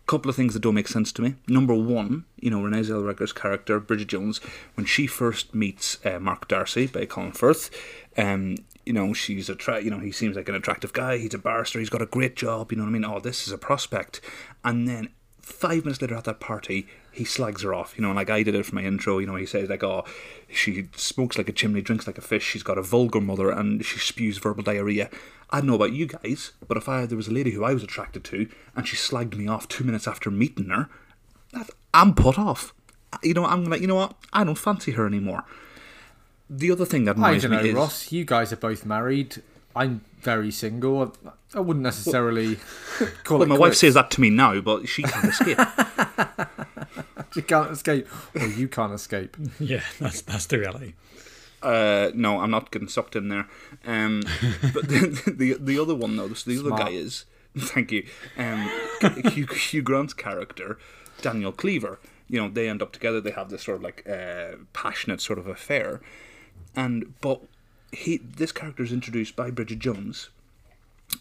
Couple 0.06 0.28
of 0.28 0.36
things 0.36 0.52
that 0.52 0.60
don't 0.60 0.74
make 0.74 0.88
sense 0.88 1.12
to 1.12 1.22
me. 1.22 1.36
Number 1.48 1.74
one, 1.74 2.24
you 2.38 2.50
know 2.50 2.62
Renee 2.62 2.80
Zellweger's 2.80 3.32
character 3.32 3.80
Bridget 3.80 4.08
Jones, 4.08 4.38
when 4.74 4.84
she 4.86 5.06
first 5.06 5.54
meets 5.54 6.04
uh, 6.04 6.18
Mark 6.18 6.46
Darcy 6.46 6.86
by 6.86 7.06
Colin 7.06 7.32
Firth, 7.32 7.70
um, 8.18 8.56
you 8.84 8.92
know 8.92 9.14
she's 9.14 9.48
a 9.48 9.54
tra- 9.54 9.82
you 9.82 9.90
know 9.90 10.00
he 10.00 10.12
seems 10.12 10.36
like 10.36 10.48
an 10.48 10.54
attractive 10.54 10.92
guy. 10.92 11.16
He's 11.16 11.32
a 11.32 11.38
barrister. 11.38 11.78
He's 11.78 11.88
got 11.88 12.02
a 12.02 12.06
great 12.06 12.36
job. 12.36 12.70
You 12.70 12.76
know 12.76 12.84
what 12.84 12.90
I 12.90 12.92
mean? 12.92 13.04
Oh, 13.04 13.18
this 13.18 13.46
is 13.46 13.52
a 13.52 13.58
prospect. 13.58 14.20
And 14.62 14.86
then 14.86 15.08
five 15.44 15.84
minutes 15.84 16.00
later 16.00 16.14
at 16.14 16.24
that 16.24 16.40
party, 16.40 16.86
he 17.12 17.24
slags 17.24 17.62
her 17.62 17.74
off. 17.74 17.94
You 17.96 18.02
know, 18.02 18.12
like 18.12 18.30
I 18.30 18.42
did 18.42 18.54
it 18.54 18.66
for 18.66 18.74
my 18.74 18.82
intro. 18.82 19.18
You 19.18 19.26
know, 19.26 19.36
he 19.36 19.46
says 19.46 19.68
like, 19.68 19.82
"Oh, 19.82 20.04
she 20.48 20.88
smokes 20.96 21.38
like 21.38 21.48
a 21.48 21.52
chimney, 21.52 21.82
drinks 21.82 22.06
like 22.06 22.18
a 22.18 22.22
fish. 22.22 22.44
She's 22.44 22.62
got 22.62 22.78
a 22.78 22.82
vulgar 22.82 23.20
mother, 23.20 23.50
and 23.50 23.84
she 23.84 23.98
spews 23.98 24.38
verbal 24.38 24.62
diarrhea." 24.62 25.10
I 25.50 25.58
don't 25.58 25.68
know 25.68 25.74
about 25.74 25.92
you 25.92 26.06
guys, 26.06 26.52
but 26.66 26.76
if 26.76 26.88
I 26.88 27.06
there 27.06 27.16
was 27.16 27.28
a 27.28 27.32
lady 27.32 27.52
who 27.52 27.64
I 27.64 27.74
was 27.74 27.82
attracted 27.82 28.24
to, 28.24 28.48
and 28.74 28.88
she 28.88 28.96
slagged 28.96 29.36
me 29.36 29.46
off 29.46 29.68
two 29.68 29.84
minutes 29.84 30.08
after 30.08 30.30
meeting 30.30 30.70
her, 30.70 30.88
that, 31.52 31.70
I'm 31.92 32.14
put 32.14 32.38
off. 32.38 32.74
You 33.22 33.34
know, 33.34 33.44
I'm 33.44 33.64
like, 33.64 33.80
you 33.80 33.86
know 33.86 33.94
what? 33.94 34.16
I 34.32 34.42
don't 34.42 34.58
fancy 34.58 34.92
her 34.92 35.06
anymore. 35.06 35.44
The 36.50 36.70
other 36.72 36.84
thing 36.84 37.04
that 37.04 37.16
annoys 37.16 37.44
I 37.44 37.48
don't 37.48 37.62
know, 37.62 37.68
is, 37.68 37.74
Ross. 37.74 38.12
You 38.12 38.24
guys 38.24 38.52
are 38.52 38.56
both 38.56 38.84
married. 38.84 39.42
I'm 39.76 40.02
very 40.24 40.50
single. 40.50 41.14
I 41.54 41.60
wouldn't 41.60 41.84
necessarily 41.84 42.58
well, 42.98 43.10
call 43.24 43.38
well, 43.38 43.48
my 43.48 43.56
quits. 43.56 43.60
wife 43.70 43.74
says 43.76 43.94
that 43.94 44.10
to 44.12 44.20
me 44.20 44.30
now, 44.30 44.60
but 44.60 44.88
she 44.88 45.02
can't 45.02 45.24
escape. 45.28 45.58
she 47.32 47.42
can't 47.42 47.70
escape. 47.70 48.08
Well, 48.34 48.48
you 48.48 48.66
can't 48.68 48.92
escape. 48.92 49.36
Yeah, 49.60 49.82
that's 50.00 50.22
that's 50.22 50.46
the 50.46 50.58
reality. 50.58 50.94
Uh, 51.62 52.10
no, 52.14 52.40
I'm 52.40 52.50
not 52.50 52.70
getting 52.70 52.88
sucked 52.88 53.16
in 53.16 53.28
there. 53.28 53.46
Um, 53.86 54.22
but 54.74 54.88
the, 54.88 55.32
the, 55.34 55.54
the 55.54 55.78
other 55.78 55.94
one 55.94 56.16
though, 56.16 56.28
the 56.28 56.34
Smart. 56.36 56.58
other 56.80 56.84
guy 56.84 56.90
is 56.90 57.24
thank 57.56 57.92
you. 57.92 58.06
Um, 58.36 58.68
Hugh, 59.30 59.46
Hugh 59.46 59.82
Grant's 59.82 60.12
character, 60.14 60.78
Daniel 61.22 61.52
Cleaver. 61.52 61.98
You 62.28 62.40
know, 62.40 62.48
they 62.48 62.68
end 62.68 62.82
up 62.82 62.92
together. 62.92 63.20
They 63.20 63.30
have 63.30 63.50
this 63.50 63.62
sort 63.62 63.76
of 63.76 63.82
like 63.82 64.06
uh, 64.08 64.56
passionate 64.72 65.20
sort 65.20 65.38
of 65.38 65.46
affair, 65.46 66.00
and 66.74 67.14
but 67.20 67.42
he 67.94 68.18
this 68.18 68.52
character 68.52 68.82
is 68.82 68.92
introduced 68.92 69.36
by 69.36 69.50
Bridget 69.50 69.78
Jones 69.78 70.28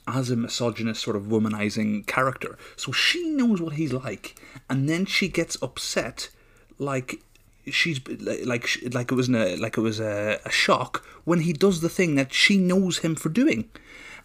as 0.07 0.29
a 0.29 0.35
misogynist 0.35 1.01
sort 1.01 1.15
of 1.15 1.23
womanizing 1.23 2.05
character. 2.07 2.57
So 2.75 2.91
she 2.91 3.27
knows 3.29 3.61
what 3.61 3.73
he's 3.73 3.93
like, 3.93 4.39
and 4.69 4.89
then 4.89 5.05
she 5.05 5.27
gets 5.27 5.61
upset, 5.61 6.29
like 6.77 7.21
she's 7.69 8.01
like 8.07 8.67
like 8.91 9.11
it 9.11 9.15
was 9.15 9.29
a, 9.29 9.55
like 9.57 9.77
it 9.77 9.81
was 9.81 9.99
a, 9.99 10.39
a 10.45 10.51
shock 10.51 11.05
when 11.23 11.41
he 11.41 11.53
does 11.53 11.81
the 11.81 11.89
thing 11.89 12.15
that 12.15 12.33
she 12.33 12.57
knows 12.57 12.99
him 12.99 13.15
for 13.15 13.29
doing, 13.29 13.69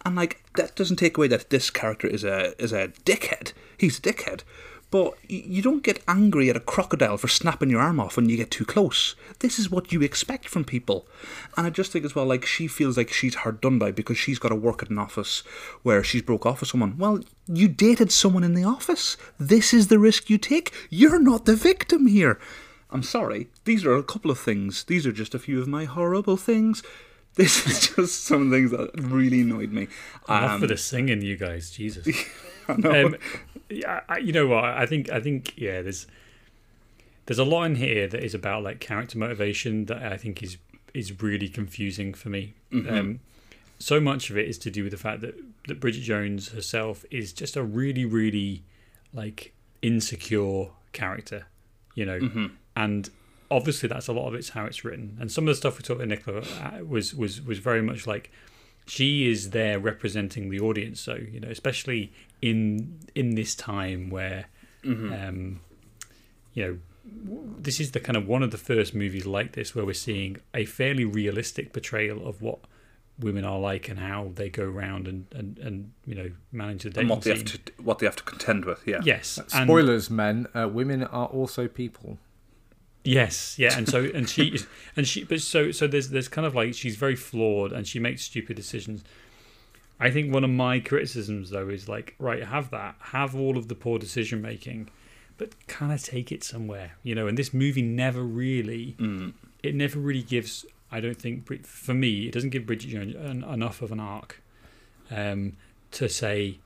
and 0.05 0.15
like 0.15 0.43
that 0.55 0.75
doesn't 0.75 0.97
take 0.97 1.17
away 1.17 1.27
that 1.27 1.49
this 1.49 1.69
character 1.69 2.07
is 2.07 2.23
a 2.23 2.61
is 2.61 2.73
a 2.73 2.89
dickhead. 3.05 3.53
He's 3.77 3.99
a 3.99 4.01
dickhead, 4.01 4.41
but 4.91 5.13
you 5.27 5.61
don't 5.61 5.83
get 5.83 6.01
angry 6.07 6.49
at 6.49 6.55
a 6.55 6.59
crocodile 6.59 7.17
for 7.17 7.27
snapping 7.27 7.69
your 7.69 7.81
arm 7.81 7.99
off 7.99 8.15
when 8.15 8.27
you 8.27 8.37
get 8.37 8.49
too 8.49 8.65
close. 8.65 9.15
This 9.39 9.59
is 9.59 9.69
what 9.69 9.91
you 9.91 10.01
expect 10.01 10.49
from 10.49 10.65
people. 10.65 11.07
And 11.55 11.67
I 11.67 11.69
just 11.69 11.91
think 11.91 12.05
as 12.05 12.15
well, 12.15 12.25
like, 12.25 12.45
she 12.45 12.67
feels 12.67 12.97
like 12.97 13.11
she's 13.11 13.35
hard 13.35 13.61
done 13.61 13.77
by 13.77 13.91
because 13.91 14.17
she's 14.17 14.39
got 14.39 14.49
to 14.49 14.55
work 14.55 14.81
at 14.81 14.89
an 14.89 14.97
office 14.97 15.41
where 15.83 16.03
she's 16.03 16.23
broke 16.23 16.45
off 16.45 16.61
with 16.61 16.69
someone. 16.69 16.97
Well, 16.97 17.19
you 17.47 17.67
dated 17.67 18.11
someone 18.11 18.43
in 18.43 18.55
the 18.55 18.63
office. 18.63 19.15
This 19.39 19.73
is 19.73 19.87
the 19.87 19.99
risk 19.99 20.29
you 20.29 20.39
take. 20.39 20.73
You're 20.89 21.19
not 21.19 21.45
the 21.45 21.55
victim 21.55 22.07
here. 22.07 22.39
I'm 22.89 23.03
sorry. 23.03 23.49
These 23.65 23.85
are 23.85 23.95
a 23.95 24.03
couple 24.03 24.31
of 24.31 24.39
things. 24.39 24.83
These 24.85 25.05
are 25.05 25.11
just 25.11 25.35
a 25.35 25.39
few 25.39 25.61
of 25.61 25.67
my 25.67 25.85
horrible 25.85 26.37
things. 26.37 26.81
This 27.35 27.65
is 27.67 27.95
just 27.95 28.25
some 28.25 28.49
things 28.51 28.71
that 28.71 28.89
really 28.97 29.41
annoyed 29.41 29.71
me. 29.71 29.87
Enough 30.27 30.51
um, 30.51 30.59
for 30.59 30.67
the 30.67 30.75
singing, 30.75 31.21
you 31.21 31.37
guys. 31.37 31.69
Jesus. 31.69 32.05
Um, 32.85 33.15
yeah, 33.69 34.01
I, 34.09 34.17
you 34.17 34.33
know 34.33 34.47
what? 34.47 34.63
I 34.63 34.85
think 34.85 35.11
I 35.11 35.19
think 35.19 35.53
yeah. 35.55 35.81
There's 35.81 36.07
there's 37.25 37.39
a 37.39 37.45
lot 37.45 37.65
in 37.65 37.75
here 37.75 38.07
that 38.07 38.23
is 38.23 38.33
about 38.33 38.63
like 38.63 38.79
character 38.79 39.17
motivation 39.17 39.85
that 39.85 40.01
I 40.01 40.17
think 40.17 40.41
is 40.41 40.57
is 40.93 41.21
really 41.21 41.47
confusing 41.49 42.13
for 42.13 42.29
me. 42.29 42.53
Mm-hmm. 42.71 42.93
Um, 42.93 43.19
so 43.77 44.01
much 44.01 44.29
of 44.29 44.37
it 44.37 44.47
is 44.47 44.57
to 44.59 44.71
do 44.71 44.83
with 44.83 44.91
the 44.91 44.97
fact 44.97 45.21
that 45.21 45.35
that 45.67 45.79
Bridget 45.79 46.01
Jones 46.01 46.49
herself 46.49 47.05
is 47.11 47.31
just 47.31 47.55
a 47.55 47.63
really 47.63 48.05
really 48.05 48.63
like 49.13 49.53
insecure 49.81 50.69
character, 50.91 51.45
you 51.93 52.05
know, 52.05 52.19
mm-hmm. 52.19 52.45
and 52.75 53.09
obviously 53.51 53.89
that's 53.89 54.07
a 54.07 54.13
lot 54.13 54.27
of 54.27 54.33
it's 54.33 54.49
how 54.49 54.65
it's 54.65 54.83
written. 54.83 55.17
And 55.19 55.31
some 55.31 55.43
of 55.43 55.49
the 55.49 55.55
stuff 55.55 55.77
we 55.77 55.83
talked 55.83 55.99
with 55.99 56.09
Nicola 56.09 56.41
uh, 56.41 56.83
was 56.85 57.13
was 57.13 57.41
was 57.41 57.59
very 57.59 57.81
much 57.81 58.07
like 58.07 58.31
she 58.85 59.29
is 59.29 59.51
there 59.51 59.79
representing 59.79 60.49
the 60.49 60.59
audience. 60.59 60.99
So 60.99 61.15
you 61.15 61.39
know, 61.39 61.49
especially 61.49 62.11
in 62.41 62.99
in 63.15 63.35
this 63.35 63.55
time 63.55 64.09
where 64.09 64.45
mm-hmm. 64.83 65.13
um, 65.13 65.59
you 66.53 66.63
know 66.65 66.77
this 67.57 67.79
is 67.79 67.91
the 67.91 67.99
kind 67.99 68.15
of 68.15 68.27
one 68.27 68.43
of 68.43 68.51
the 68.51 68.57
first 68.57 68.93
movies 68.93 69.25
like 69.25 69.53
this 69.53 69.75
where 69.75 69.85
we're 69.85 69.93
seeing 69.93 70.37
a 70.53 70.65
fairly 70.65 71.05
realistic 71.05 71.73
portrayal 71.73 72.27
of 72.27 72.41
what 72.41 72.59
women 73.19 73.43
are 73.43 73.59
like 73.59 73.89
and 73.89 73.99
how 73.99 74.31
they 74.35 74.49
go 74.49 74.63
around 74.63 75.07
and, 75.07 75.25
and, 75.35 75.57
and 75.59 75.91
you 76.05 76.15
know 76.15 76.31
manage 76.51 76.83
the 76.83 76.89
dating 76.89 77.01
and 77.01 77.09
what 77.09 77.21
they 77.21 77.31
have 77.31 77.45
to 77.45 77.59
what 77.81 77.99
they 77.99 78.05
have 78.05 78.15
to 78.15 78.23
contend 78.23 78.65
with. 78.65 78.85
Yeah. 78.87 79.01
Yes. 79.03 79.37
and- 79.37 79.67
Spoilers, 79.67 80.09
men. 80.09 80.47
Uh, 80.55 80.67
women 80.67 81.03
are 81.03 81.27
also 81.27 81.67
people. 81.67 82.17
Yes, 83.03 83.57
yeah, 83.57 83.77
and 83.77 83.87
so 83.87 84.03
and 84.13 84.29
she 84.29 84.59
and 84.95 85.07
she 85.07 85.23
but 85.23 85.41
so 85.41 85.71
so 85.71 85.87
there's 85.87 86.09
there's 86.09 86.27
kind 86.27 86.45
of 86.45 86.55
like 86.55 86.73
she's 86.73 86.95
very 86.95 87.15
flawed 87.15 87.71
and 87.71 87.87
she 87.87 87.99
makes 87.99 88.23
stupid 88.23 88.55
decisions. 88.55 89.03
I 89.99 90.11
think 90.11 90.33
one 90.33 90.43
of 90.43 90.49
my 90.49 90.79
criticisms 90.79 91.49
though 91.49 91.69
is 91.69 91.89
like 91.89 92.15
right 92.19 92.43
have 92.43 92.71
that 92.71 92.95
have 92.99 93.35
all 93.35 93.57
of 93.57 93.67
the 93.67 93.75
poor 93.75 93.99
decision 93.99 94.41
making, 94.41 94.89
but 95.37 95.67
kind 95.67 95.91
of 95.91 96.01
take 96.03 96.31
it 96.31 96.43
somewhere 96.43 96.91
you 97.03 97.15
know. 97.15 97.27
And 97.27 97.37
this 97.37 97.53
movie 97.53 97.81
never 97.81 98.21
really 98.23 98.95
Mm. 98.99 99.33
it 99.63 99.75
never 99.75 99.99
really 99.99 100.23
gives. 100.23 100.65
I 100.91 100.99
don't 101.01 101.19
think 101.21 101.65
for 101.65 101.93
me 101.93 102.27
it 102.27 102.31
doesn't 102.31 102.49
give 102.51 102.65
Bridget 102.65 102.89
Jones 102.89 103.15
an, 103.15 103.43
enough 103.43 103.81
of 103.81 103.91
an 103.91 103.99
arc 103.99 104.41
um, 105.11 105.53
to 105.91 106.07
say. 106.09 106.59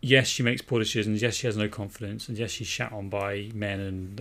Yes, 0.00 0.26
she 0.26 0.42
makes 0.42 0.62
poor 0.62 0.80
decisions. 0.80 1.22
Yes, 1.22 1.36
she 1.36 1.46
has 1.46 1.56
no 1.56 1.68
confidence, 1.68 2.28
and 2.28 2.36
yes, 2.36 2.50
she's 2.50 2.66
shat 2.66 2.92
on 2.92 3.08
by 3.08 3.50
men 3.54 3.78
and 3.78 4.20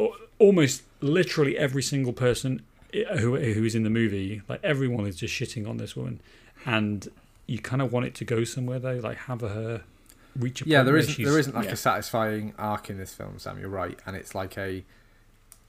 uh, 0.00 0.06
almost 0.40 0.82
literally 1.00 1.56
every 1.56 1.82
single 1.82 2.12
person 2.12 2.62
who 2.92 3.36
who 3.36 3.64
is 3.64 3.74
in 3.74 3.82
the 3.82 3.90
movie. 3.90 4.42
Like 4.48 4.60
everyone 4.62 5.06
is 5.06 5.16
just 5.16 5.34
shitting 5.34 5.68
on 5.68 5.76
this 5.76 5.94
woman, 5.96 6.20
and 6.66 7.08
you 7.46 7.58
kind 7.58 7.82
of 7.82 7.92
want 7.92 8.06
it 8.06 8.14
to 8.16 8.24
go 8.24 8.44
somewhere 8.44 8.78
though. 8.78 8.94
Like 9.02 9.16
have 9.18 9.40
her 9.42 9.82
reach 10.36 10.62
a 10.62 10.68
Yeah, 10.68 10.78
point 10.78 10.84
there 10.86 10.92
where 10.94 11.00
isn't 11.00 11.14
she's- 11.14 11.28
there 11.28 11.38
isn't 11.38 11.54
like 11.54 11.66
yeah. 11.66 11.72
a 11.72 11.76
satisfying 11.76 12.54
arc 12.58 12.90
in 12.90 12.98
this 12.98 13.12
film, 13.14 13.38
Sam. 13.38 13.58
You're 13.58 13.68
right, 13.70 13.98
and 14.06 14.14
it's 14.16 14.34
like 14.34 14.56
a 14.58 14.84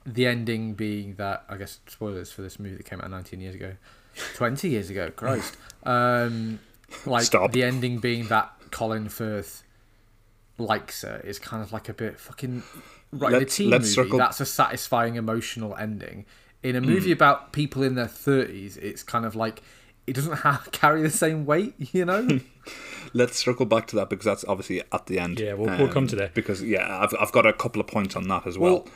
the 0.05 0.25
ending 0.25 0.73
being 0.73 1.15
that 1.15 1.43
I 1.49 1.57
guess 1.57 1.79
spoilers 1.87 2.31
for 2.31 2.41
this 2.41 2.59
movie 2.59 2.75
that 2.75 2.85
came 2.85 3.01
out 3.01 3.09
19 3.11 3.41
years 3.41 3.55
ago, 3.55 3.73
20 4.35 4.69
years 4.69 4.89
ago. 4.89 5.11
Christ, 5.15 5.57
um, 5.83 6.59
like 7.05 7.23
Stop. 7.23 7.51
the 7.51 7.63
ending 7.63 7.99
being 7.99 8.27
that 8.29 8.51
Colin 8.71 9.09
Firth 9.09 9.63
likes 10.57 11.01
her 11.03 11.21
is 11.23 11.39
kind 11.39 11.63
of 11.63 11.71
like 11.71 11.87
a 11.89 11.93
bit 11.93 12.19
fucking 12.19 12.63
right. 13.11 13.29
in 13.29 13.35
a 13.35 13.39
Let's- 13.39 13.55
teen 13.55 13.69
let's 13.69 13.83
movie, 13.95 14.07
circle- 14.07 14.19
that's 14.19 14.39
a 14.41 14.45
satisfying 14.45 15.15
emotional 15.15 15.75
ending. 15.75 16.25
In 16.61 16.75
a 16.75 16.81
movie 16.81 17.11
about 17.11 17.53
people 17.53 17.83
in 17.83 17.95
their 17.95 18.05
30s, 18.07 18.77
it's 18.77 19.01
kind 19.03 19.25
of 19.25 19.35
like 19.35 19.61
it 20.07 20.13
doesn't 20.13 20.37
have 20.43 20.69
carry 20.71 21.01
the 21.01 21.09
same 21.09 21.45
weight, 21.45 21.73
you 21.93 22.05
know. 22.05 22.39
Let's 23.13 23.37
circle 23.37 23.65
back 23.65 23.87
to 23.87 23.95
that 23.95 24.09
because 24.09 24.25
that's 24.25 24.43
obviously 24.45 24.83
at 24.91 25.05
the 25.07 25.19
end. 25.19 25.39
Yeah, 25.39 25.53
we'll- 25.53 25.75
we'll 25.77 25.87
come 25.91 26.05
to 26.07 26.15
that. 26.17 26.33
Because 26.33 26.61
yeah, 26.61 26.99
I've 27.01 27.13
I've 27.19 27.31
got 27.31 27.45
a 27.45 27.53
couple 27.53 27.79
of 27.81 27.87
points 27.87 28.15
on 28.15 28.27
that 28.27 28.45
as 28.45 28.57
well. 28.57 28.71
Well, 28.73 28.87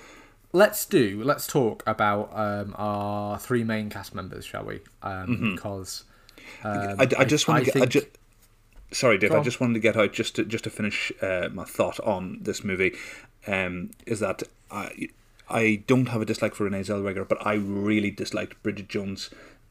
let's 0.52 0.86
do. 0.86 1.22
Let's 1.24 1.48
talk 1.48 1.84
about 1.88 2.30
um, 2.34 2.76
our 2.78 3.40
three 3.40 3.64
main 3.64 3.90
cast 3.90 4.14
members, 4.14 4.46
shall 4.46 4.66
we? 4.66 4.82
Um, 5.02 5.54
Because 5.56 6.04
um, 6.64 6.72
Mm-hmm. 6.74 7.02
I, 7.02 7.22
I 7.22 7.26
just 7.26 7.48
want 7.48 7.66
to 7.66 7.72
get. 7.72 7.76
I 7.78 7.80
think- 7.88 7.92
ju- 7.92 8.12
sorry, 8.92 9.18
Dave. 9.18 9.32
I 9.32 9.42
just 9.42 9.60
wanted 9.62 9.74
to 9.76 9.80
get 9.80 9.96
out 9.98 10.14
just 10.14 10.36
to 10.36 10.44
just 10.46 10.66
to 10.66 10.70
finish 10.70 11.12
uh, 11.22 11.50
my 11.52 11.64
thought 11.64 12.00
on 12.02 12.40
this 12.42 12.64
movie. 12.64 12.94
Um, 13.48 13.92
is 14.06 14.20
that 14.20 14.44
I 14.70 15.08
I 15.50 15.84
don't 15.88 16.08
have 16.08 16.22
a 16.22 16.26
dislike 16.26 16.56
for 16.56 16.64
Renee 16.64 16.82
Zellweger, 16.82 17.28
but 17.28 17.46
I 17.46 17.54
really 17.56 18.12
disliked 18.12 18.62
Bridget 18.64 18.88
Jones. 18.88 19.30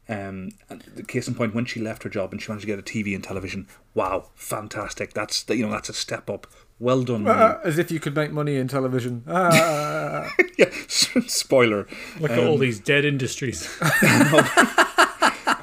Um, 0.09 0.49
and 0.69 0.81
the 0.95 1.03
case 1.03 1.27
in 1.27 1.35
point, 1.35 1.55
when 1.55 1.65
she 1.65 1.79
left 1.79 2.03
her 2.03 2.09
job 2.09 2.31
and 2.31 2.41
she 2.41 2.51
managed 2.51 2.67
to 2.67 2.67
get 2.67 2.79
a 2.79 2.81
TV 2.81 3.15
and 3.15 3.23
television, 3.23 3.67
wow, 3.93 4.29
fantastic! 4.35 5.13
That's 5.13 5.45
you 5.49 5.65
know 5.65 5.71
that's 5.71 5.89
a 5.89 5.93
step 5.93 6.29
up. 6.29 6.47
Well 6.79 7.03
done. 7.03 7.25
Ah, 7.27 7.59
as 7.63 7.77
if 7.77 7.91
you 7.91 7.99
could 7.99 8.15
make 8.15 8.31
money 8.31 8.57
in 8.57 8.67
television. 8.67 9.23
Ah. 9.27 10.29
yeah, 10.57 10.69
spoiler. 10.87 11.87
Look 12.19 12.31
at 12.31 12.39
all 12.39 12.57
these 12.57 12.79
dead 12.79 13.05
industries. 13.05 13.69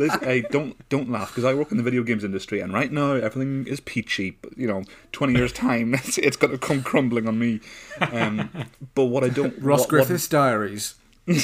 Liz, 0.00 0.14
hey, 0.22 0.40
don't 0.50 0.88
don't 0.88 1.10
laugh 1.10 1.28
because 1.28 1.44
I 1.44 1.52
work 1.52 1.70
in 1.70 1.76
the 1.76 1.82
video 1.82 2.02
games 2.02 2.24
industry, 2.24 2.60
and 2.60 2.72
right 2.72 2.90
now 2.90 3.12
everything 3.12 3.66
is 3.66 3.80
peachy. 3.80 4.30
But 4.30 4.56
you 4.56 4.66
know, 4.66 4.82
twenty 5.12 5.34
years 5.34 5.52
time, 5.52 5.92
it's, 5.94 6.16
it's 6.16 6.38
going 6.38 6.52
to 6.52 6.58
come 6.58 6.82
crumbling 6.82 7.28
on 7.28 7.38
me. 7.38 7.60
Um, 8.00 8.50
but 8.94 9.04
what 9.04 9.24
I 9.24 9.28
don't, 9.28 9.56
Ross 9.60 9.80
what, 9.80 9.88
Griffith's 9.90 10.26
Diaries. 10.26 10.94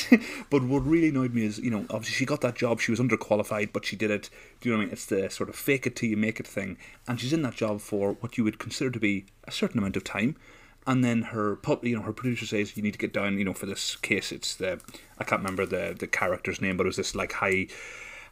But 0.51 0.65
what 0.65 0.85
really 0.85 1.11
annoyed 1.11 1.33
me 1.33 1.45
is, 1.45 1.59
you 1.59 1.71
know, 1.71 1.87
obviously 1.91 2.15
she 2.15 2.25
got 2.25 2.41
that 2.41 2.57
job. 2.57 2.81
She 2.81 2.91
was 2.91 2.99
underqualified, 2.99 3.73
but 3.73 3.85
she 3.85 3.95
did 3.95 4.11
it. 4.11 4.31
Do 4.61 4.69
you 4.69 4.75
know 4.75 4.79
what 4.79 4.83
I 4.83 4.87
mean? 4.87 4.93
It's 4.93 5.07
the 5.07 5.31
sort 5.31 5.49
of 5.49 5.55
fake 5.55 5.87
it 5.87 5.95
till 5.95 6.09
you 6.09 6.17
make 6.17 6.41
it 6.41 6.47
thing, 6.47 6.79
and 7.07 7.21
she's 7.21 7.33
in 7.33 7.43
that 7.43 7.55
job 7.55 7.81
for 7.81 8.15
what 8.15 8.37
you 8.39 8.43
would 8.43 8.59
consider 8.59 8.91
to 8.91 8.99
be 8.99 9.27
a 9.45 9.53
certain 9.53 9.79
amount 9.79 9.97
of 9.97 10.03
time. 10.03 10.35
And 10.89 11.05
then 11.05 11.23
her, 11.23 11.59
you 11.83 11.97
know, 11.97 12.03
her 12.03 12.13
producer 12.13 12.47
says 12.47 12.77
you 12.77 12.83
need 12.83 12.95
to 12.95 12.99
get 12.99 13.13
down. 13.13 13.39
You 13.39 13.45
know, 13.45 13.53
for 13.53 13.67
this 13.67 13.97
case, 13.97 14.33
it's 14.33 14.57
the 14.57 14.81
I 15.19 15.25
can't 15.25 15.43
remember 15.43 15.67
the 15.67 15.95
the 15.97 16.07
character's 16.07 16.61
name, 16.61 16.77
but 16.77 16.87
it 16.87 16.89
was 16.89 16.97
this 16.97 17.15
like 17.15 17.35
high 17.35 17.67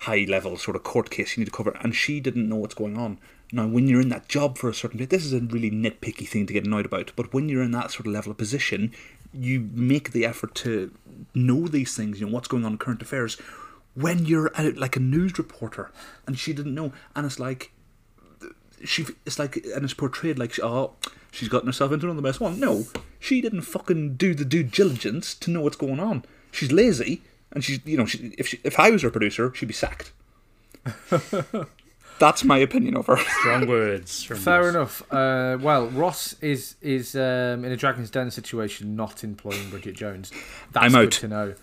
high 0.04 0.26
level 0.28 0.56
sort 0.56 0.76
of 0.76 0.82
court 0.82 1.11
case 1.11 1.37
you 1.37 1.40
need 1.40 1.50
to 1.50 1.56
cover, 1.56 1.76
and 1.80 1.94
she 1.94 2.20
didn't 2.20 2.49
know 2.49 2.56
what's 2.56 2.75
going 2.75 2.96
on. 2.96 3.18
Now, 3.52 3.66
when 3.66 3.87
you're 3.87 4.00
in 4.00 4.08
that 4.08 4.28
job 4.28 4.58
for 4.58 4.68
a 4.68 4.75
certain 4.75 4.99
bit, 4.99 5.11
this 5.11 5.25
is 5.25 5.32
a 5.32 5.40
really 5.40 5.70
nitpicky 5.70 6.26
thing 6.26 6.46
to 6.46 6.52
get 6.52 6.66
annoyed 6.66 6.87
about. 6.87 7.12
But 7.14 7.32
when 7.32 7.49
you're 7.49 7.62
in 7.62 7.70
that 7.73 7.90
sort 7.90 8.06
of 8.06 8.12
level 8.12 8.32
of 8.32 8.38
position, 8.38 8.92
you 9.32 9.68
make 9.73 10.12
the 10.12 10.25
effort 10.25 10.54
to 10.56 10.92
know 11.34 11.68
these 11.68 11.96
things. 11.96 12.20
You 12.20 12.26
know 12.26 12.32
what's 12.32 12.49
going 12.49 12.64
on 12.64 12.73
in 12.73 12.78
current 12.78 13.02
affairs. 13.02 13.34
When 13.94 14.26
you're 14.26 14.50
out 14.56 14.76
like 14.76 14.96
a 14.96 15.00
news 15.00 15.38
reporter, 15.38 15.92
and 16.26 16.38
she 16.38 16.52
didn't 16.52 16.75
know, 16.75 16.92
and 17.14 17.26
it's 17.26 17.38
like 17.38 17.73
she 18.84 19.06
it's 19.25 19.38
like 19.38 19.56
and 19.56 19.84
it's 19.84 19.94
portrayed 19.94 20.38
like 20.38 20.58
oh 20.61 20.92
she's 21.30 21.49
gotten 21.49 21.68
herself 21.68 21.92
into 21.92 22.06
another 22.06 22.23
mess. 22.23 22.40
Well, 22.40 22.52
no, 22.52 22.87
she 23.18 23.40
didn't 23.40 23.62
fucking 23.62 24.16
do 24.16 24.34
the 24.34 24.44
due 24.44 24.62
diligence 24.62 25.34
to 25.37 25.50
know 25.50 25.61
what's 25.61 25.76
going 25.76 26.00
on. 26.00 26.25
She's 26.50 26.73
lazy, 26.73 27.23
and 27.54 27.62
she's 27.64 27.80
you 27.84 27.96
know 27.96 28.06
she, 28.06 28.32
if 28.38 28.49
she, 28.49 28.61
if 28.64 28.78
I 28.78 28.90
was 28.90 29.02
her 29.02 29.11
producer, 29.11 29.52
she'd 29.54 29.66
be 29.66 29.73
sacked. 29.75 30.12
That's 32.20 32.44
my 32.44 32.58
opinion 32.58 32.96
of 32.96 33.06
her. 33.08 33.16
Strong 33.40 33.66
words. 33.66 34.23
From 34.23 34.37
Fair 34.37 34.61
Ross. 34.62 34.75
enough. 34.75 35.12
Uh, 35.12 35.58
well, 35.61 35.88
Ross 35.88 36.34
is 36.40 36.76
is 36.80 37.16
um, 37.16 37.64
in 37.64 37.73
a 37.73 37.76
Dragon's 37.76 38.08
Den 38.11 38.30
situation, 38.30 38.94
not 38.94 39.25
employing 39.25 39.68
Bridget 39.68 39.96
Jones. 39.96 40.30
That's 40.73 40.87
I'm 40.87 40.92
good 40.92 41.06
out. 41.06 41.12
to 41.12 41.28
know. 41.28 41.54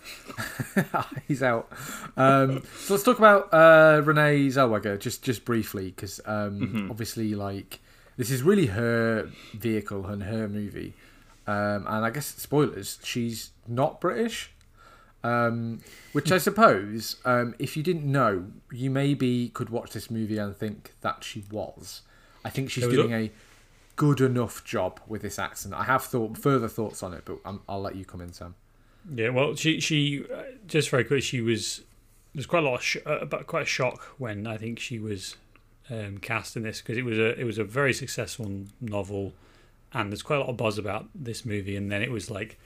He's 1.28 1.42
out. 1.42 1.72
Um, 2.18 2.62
so 2.80 2.92
let's 2.94 3.02
talk 3.02 3.16
about 3.18 3.52
uh, 3.52 4.02
Renee 4.04 4.48
Zellweger 4.48 4.98
just 5.00 5.22
just 5.22 5.44
briefly, 5.46 5.86
because 5.90 6.20
um, 6.26 6.60
Mm-hmm. 6.60 6.90
obviously, 6.90 7.34
like 7.34 7.80
this 8.18 8.30
is 8.30 8.42
really 8.42 8.66
her 8.66 9.30
vehicle 9.54 10.04
and 10.06 10.22
her 10.24 10.48
movie. 10.48 10.92
Um, 11.46 11.86
and 11.88 12.04
I 12.04 12.10
guess 12.10 12.26
spoilers, 12.26 12.98
she's 13.02 13.50
not 13.66 14.00
British. 14.02 14.50
Um, 15.24 15.80
which 16.12 16.32
I 16.32 16.38
suppose, 16.38 17.16
um, 17.24 17.54
if 17.58 17.76
you 17.76 17.82
didn't 17.82 18.04
know, 18.04 18.46
you 18.72 18.90
maybe 18.90 19.50
could 19.50 19.70
watch 19.70 19.92
this 19.92 20.10
movie 20.10 20.38
and 20.38 20.56
think 20.56 20.94
that 21.00 21.22
she 21.22 21.44
was. 21.50 22.02
I 22.44 22.50
think 22.50 22.70
she's 22.70 22.86
doing 22.88 23.12
a- 23.12 23.30
good 23.94 24.20
enough 24.20 24.64
job 24.64 25.00
with 25.06 25.22
this 25.22 25.38
accent. 25.38 25.74
I 25.74 25.84
have 25.84 26.02
thought 26.02 26.36
further 26.36 26.66
thoughts 26.66 27.02
on 27.02 27.12
it, 27.14 27.22
but 27.24 27.38
i 27.44 27.54
I'll 27.68 27.80
let 27.82 27.94
you 27.94 28.04
come 28.04 28.20
in, 28.20 28.32
Sam. 28.32 28.54
Yeah, 29.14 29.28
well, 29.30 29.54
she 29.54 29.80
she 29.80 30.24
uh, 30.32 30.42
just 30.66 30.90
very 30.90 31.04
quick. 31.04 31.22
She 31.22 31.40
was 31.40 31.82
there's 32.34 32.46
quite 32.46 32.62
a 32.64 32.66
lot 32.66 32.76
of 32.76 32.82
sh- 32.82 32.96
uh, 33.06 33.18
about 33.18 33.46
quite 33.46 33.62
a 33.62 33.66
shock 33.66 34.02
when 34.18 34.46
I 34.46 34.56
think 34.56 34.78
she 34.78 34.98
was 34.98 35.36
um, 35.90 36.18
cast 36.18 36.56
in 36.56 36.62
this 36.62 36.80
because 36.80 36.96
it 36.96 37.04
was 37.04 37.18
a 37.18 37.38
it 37.38 37.44
was 37.44 37.58
a 37.58 37.64
very 37.64 37.92
successful 37.92 38.50
novel, 38.80 39.34
and 39.92 40.10
there's 40.10 40.22
quite 40.22 40.36
a 40.36 40.40
lot 40.40 40.48
of 40.48 40.56
buzz 40.56 40.78
about 40.78 41.06
this 41.14 41.44
movie. 41.44 41.76
And 41.76 41.90
then 41.92 42.02
it 42.02 42.10
was 42.10 42.30
like, 42.30 42.58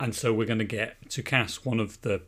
and 0.00 0.14
so 0.14 0.32
we're 0.32 0.46
going 0.46 0.58
to 0.58 0.64
get 0.64 1.10
to 1.10 1.22
cast 1.22 1.66
one 1.66 1.80
of 1.80 2.00
the, 2.02 2.22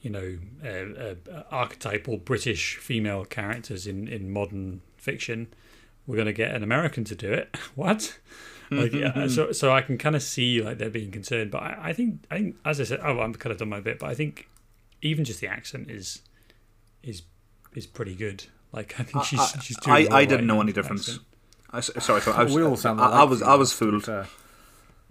you 0.00 0.10
know, 0.10 0.38
uh, 0.64 1.30
uh, 1.30 1.42
archetypal 1.50 2.16
British 2.18 2.76
female 2.76 3.24
characters 3.24 3.86
in 3.86 4.08
in 4.08 4.30
modern 4.32 4.80
fiction. 4.96 5.48
We're 6.06 6.16
going 6.16 6.26
to 6.26 6.32
get 6.32 6.54
an 6.54 6.62
American 6.62 7.04
to 7.04 7.14
do 7.14 7.32
it. 7.32 7.56
what? 7.74 8.18
like 8.70 8.92
yeah, 8.92 9.26
so 9.28 9.52
so 9.52 9.72
I 9.72 9.80
can 9.80 9.96
kind 9.96 10.14
of 10.14 10.22
see 10.22 10.60
like 10.60 10.76
they're 10.78 10.90
being 10.90 11.10
concerned, 11.10 11.50
but 11.50 11.62
I, 11.62 11.78
I 11.84 11.92
think 11.94 12.24
I 12.30 12.36
think 12.36 12.56
as 12.64 12.80
I 12.80 12.84
said, 12.84 13.00
oh, 13.02 13.20
I'm 13.20 13.32
kind 13.34 13.50
of 13.50 13.58
done 13.58 13.70
my 13.70 13.80
bit, 13.80 13.98
but 13.98 14.10
I 14.10 14.14
think 14.14 14.46
even 15.00 15.24
just 15.24 15.40
the 15.40 15.46
accent 15.48 15.90
is 15.90 16.20
is 17.02 17.22
is 17.74 17.86
pretty 17.86 18.14
good. 18.14 18.44
Like 18.72 18.94
I 19.00 19.04
think 19.04 19.24
she's 19.24 19.40
I, 19.40 19.60
she's 19.60 19.78
doing 19.78 19.96
I, 19.96 20.00
well 20.04 20.14
I 20.14 20.24
didn't 20.26 20.46
know 20.46 20.60
any 20.60 20.72
difference. 20.72 21.08
accent. 21.08 21.26
I, 21.70 21.78
s- 21.78 21.90
sorry, 22.04 22.20
sorry. 22.20 22.36
I 22.36 22.44
was, 22.44 22.54
we 22.54 22.62
all 22.62 22.76
sound 22.76 23.00
I, 23.00 23.06
like 23.08 23.14
I 23.14 23.24
was 23.24 23.42
I 23.42 23.54
was 23.54 23.72
fooled. 23.72 24.04
fair. 24.04 24.26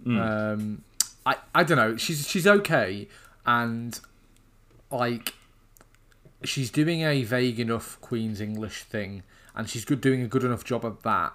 Hmm. 0.04 0.18
Um, 0.18 0.84
I 1.28 1.36
I 1.54 1.62
don't 1.62 1.76
know. 1.76 1.96
She's 1.96 2.26
she's 2.26 2.46
okay, 2.46 3.06
and 3.44 4.00
like 4.90 5.34
she's 6.42 6.70
doing 6.70 7.02
a 7.02 7.22
vague 7.22 7.60
enough 7.60 8.00
Queen's 8.00 8.40
English 8.40 8.84
thing, 8.84 9.22
and 9.54 9.68
she's 9.68 9.84
good 9.84 10.00
doing 10.00 10.22
a 10.22 10.26
good 10.26 10.42
enough 10.42 10.64
job 10.64 10.86
of 10.86 11.02
that. 11.02 11.34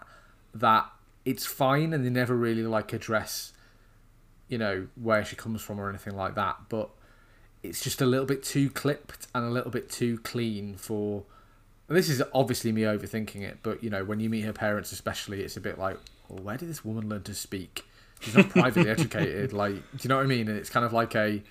That 0.55 0.89
it's 1.25 1.45
fine, 1.45 1.93
and 1.93 2.03
they 2.03 2.09
never 2.09 2.35
really 2.35 2.63
like 2.63 2.91
address, 2.91 3.53
you 4.47 4.57
know, 4.57 4.87
where 4.95 5.23
she 5.23 5.35
comes 5.35 5.61
from 5.61 5.79
or 5.79 5.89
anything 5.89 6.15
like 6.15 6.33
that. 6.35 6.57
But 6.69 6.89
it's 7.61 7.83
just 7.83 8.01
a 8.01 8.07
little 8.07 8.25
bit 8.25 8.41
too 8.41 8.71
clipped 8.71 9.27
and 9.35 9.45
a 9.45 9.51
little 9.51 9.71
bit 9.71 9.91
too 9.91 10.17
clean 10.19 10.75
for. 10.75 11.23
This 11.87 12.09
is 12.09 12.23
obviously 12.33 12.71
me 12.71 12.81
overthinking 12.81 13.41
it, 13.41 13.59
but 13.61 13.83
you 13.83 13.91
know, 13.91 14.03
when 14.03 14.19
you 14.19 14.27
meet 14.27 14.41
her 14.41 14.53
parents, 14.53 14.91
especially, 14.91 15.41
it's 15.43 15.55
a 15.55 15.61
bit 15.61 15.77
like, 15.77 15.99
well, 16.27 16.43
where 16.43 16.57
did 16.57 16.67
this 16.67 16.83
woman 16.83 17.09
learn 17.09 17.21
to 17.23 17.35
speak? 17.35 17.85
She's 18.23 18.35
not 18.35 18.49
privately 18.49 18.89
educated. 18.89 19.53
Like, 19.53 19.75
do 19.75 19.99
you 20.01 20.09
know 20.09 20.17
what 20.17 20.23
I 20.23 20.27
mean? 20.27 20.47
And 20.47 20.57
it's 20.57 20.69
kind 20.69 20.85
of 20.85 20.93
like 20.93 21.15
a 21.15 21.43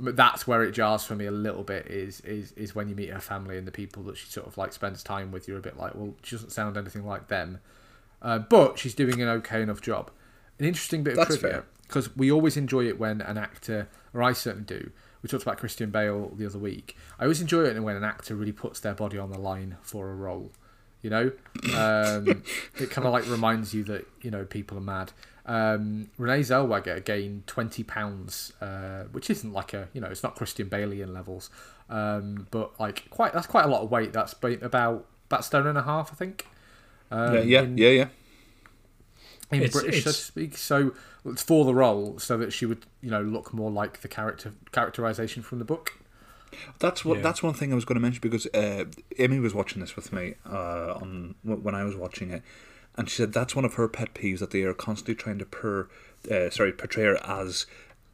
but 0.00 0.16
that's 0.16 0.46
where 0.46 0.62
it 0.62 0.72
jars 0.72 1.04
for 1.04 1.14
me 1.14 1.26
a 1.26 1.30
little 1.30 1.62
bit. 1.62 1.86
Is 1.86 2.20
is 2.20 2.52
is 2.52 2.74
when 2.74 2.88
you 2.88 2.94
meet 2.94 3.10
her 3.10 3.20
family 3.20 3.58
and 3.58 3.66
the 3.66 3.72
people 3.72 4.02
that 4.04 4.16
she 4.16 4.28
sort 4.28 4.46
of 4.46 4.56
like 4.56 4.72
spends 4.72 5.02
time 5.02 5.32
with. 5.32 5.48
You're 5.48 5.58
a 5.58 5.62
bit 5.62 5.76
like, 5.76 5.94
well, 5.94 6.14
she 6.22 6.36
doesn't 6.36 6.50
sound 6.50 6.76
anything 6.76 7.04
like 7.04 7.28
them, 7.28 7.58
uh, 8.22 8.38
but 8.38 8.78
she's 8.78 8.94
doing 8.94 9.20
an 9.20 9.28
okay 9.28 9.62
enough 9.62 9.80
job. 9.80 10.10
An 10.58 10.64
interesting 10.64 11.02
bit 11.02 11.12
of 11.12 11.28
That's 11.28 11.38
trivia 11.38 11.64
because 11.82 12.14
we 12.16 12.30
always 12.30 12.56
enjoy 12.56 12.86
it 12.86 12.98
when 12.98 13.20
an 13.20 13.38
actor, 13.38 13.88
or 14.12 14.22
I 14.22 14.32
certainly 14.32 14.66
do. 14.66 14.90
We 15.22 15.28
talked 15.28 15.42
about 15.42 15.58
Christian 15.58 15.90
Bale 15.90 16.32
the 16.36 16.46
other 16.46 16.58
week. 16.58 16.96
I 17.18 17.24
always 17.24 17.40
enjoy 17.40 17.64
it 17.64 17.82
when 17.82 17.96
an 17.96 18.04
actor 18.04 18.36
really 18.36 18.52
puts 18.52 18.78
their 18.78 18.94
body 18.94 19.18
on 19.18 19.30
the 19.30 19.38
line 19.38 19.76
for 19.82 20.10
a 20.10 20.14
role. 20.14 20.52
You 21.02 21.10
know, 21.10 21.32
um, 21.76 22.42
it 22.78 22.90
kind 22.90 23.06
of 23.06 23.12
like 23.12 23.28
reminds 23.28 23.72
you 23.72 23.84
that 23.84 24.06
you 24.20 24.30
know 24.30 24.44
people 24.44 24.78
are 24.78 24.82
mad. 24.82 25.12
Um, 25.48 26.10
Renee 26.18 26.40
Zellweger 26.42 27.02
gained 27.02 27.46
twenty 27.46 27.82
pounds, 27.82 28.52
uh, 28.60 29.04
which 29.12 29.30
isn't 29.30 29.52
like 29.52 29.72
a 29.72 29.88
you 29.94 30.00
know 30.00 30.08
it's 30.08 30.22
not 30.22 30.36
Christian 30.36 30.68
Balean 30.68 31.12
levels, 31.14 31.48
um, 31.88 32.46
but 32.50 32.78
like 32.78 33.08
quite 33.08 33.32
that's 33.32 33.46
quite 33.46 33.64
a 33.64 33.68
lot 33.68 33.80
of 33.82 33.90
weight. 33.90 34.12
That's 34.12 34.34
ba- 34.34 34.58
about 34.62 35.06
about 35.30 35.44
stone 35.46 35.66
and 35.66 35.78
a 35.78 35.82
half, 35.82 36.12
I 36.12 36.16
think. 36.16 36.46
Um, 37.10 37.34
yeah, 37.34 37.40
yeah, 37.40 37.62
in, 37.62 37.78
yeah, 37.78 37.88
yeah. 37.88 38.08
in 39.50 39.62
It's- 39.62 39.72
British, 39.72 40.04
so 40.04 40.10
to 40.10 40.16
speak. 40.16 40.56
So 40.58 40.92
it's 41.24 41.42
for 41.42 41.64
the 41.64 41.74
role, 41.74 42.18
so 42.18 42.36
that 42.36 42.52
she 42.52 42.66
would 42.66 42.84
you 43.00 43.10
know 43.10 43.22
look 43.22 43.54
more 43.54 43.70
like 43.70 44.02
the 44.02 44.08
character 44.08 44.52
characterization 44.70 45.42
from 45.42 45.58
the 45.60 45.64
book. 45.64 45.94
That's 46.78 47.04
what. 47.06 47.16
Yeah. 47.18 47.22
That's 47.22 47.42
one 47.42 47.54
thing 47.54 47.72
I 47.72 47.74
was 47.74 47.86
going 47.86 47.96
to 47.96 48.00
mention 48.00 48.20
because 48.20 48.46
uh, 48.48 48.84
Amy 49.18 49.38
was 49.38 49.54
watching 49.54 49.80
this 49.80 49.96
with 49.96 50.12
me 50.12 50.34
uh, 50.46 50.92
on 50.94 51.36
when 51.42 51.74
I 51.74 51.84
was 51.84 51.96
watching 51.96 52.30
it, 52.30 52.42
and 52.98 53.08
she 53.08 53.16
said 53.16 53.32
that's 53.32 53.54
one 53.56 53.64
of 53.64 53.74
her 53.74 53.88
pet 53.88 54.12
peeves 54.12 54.40
that 54.40 54.50
they 54.50 54.62
are 54.64 54.74
constantly 54.74 55.14
trying 55.14 55.38
to 55.38 55.46
per, 55.46 55.88
uh, 56.30 56.50
sorry, 56.50 56.72
portray 56.72 57.04
her 57.04 57.18
as 57.24 57.64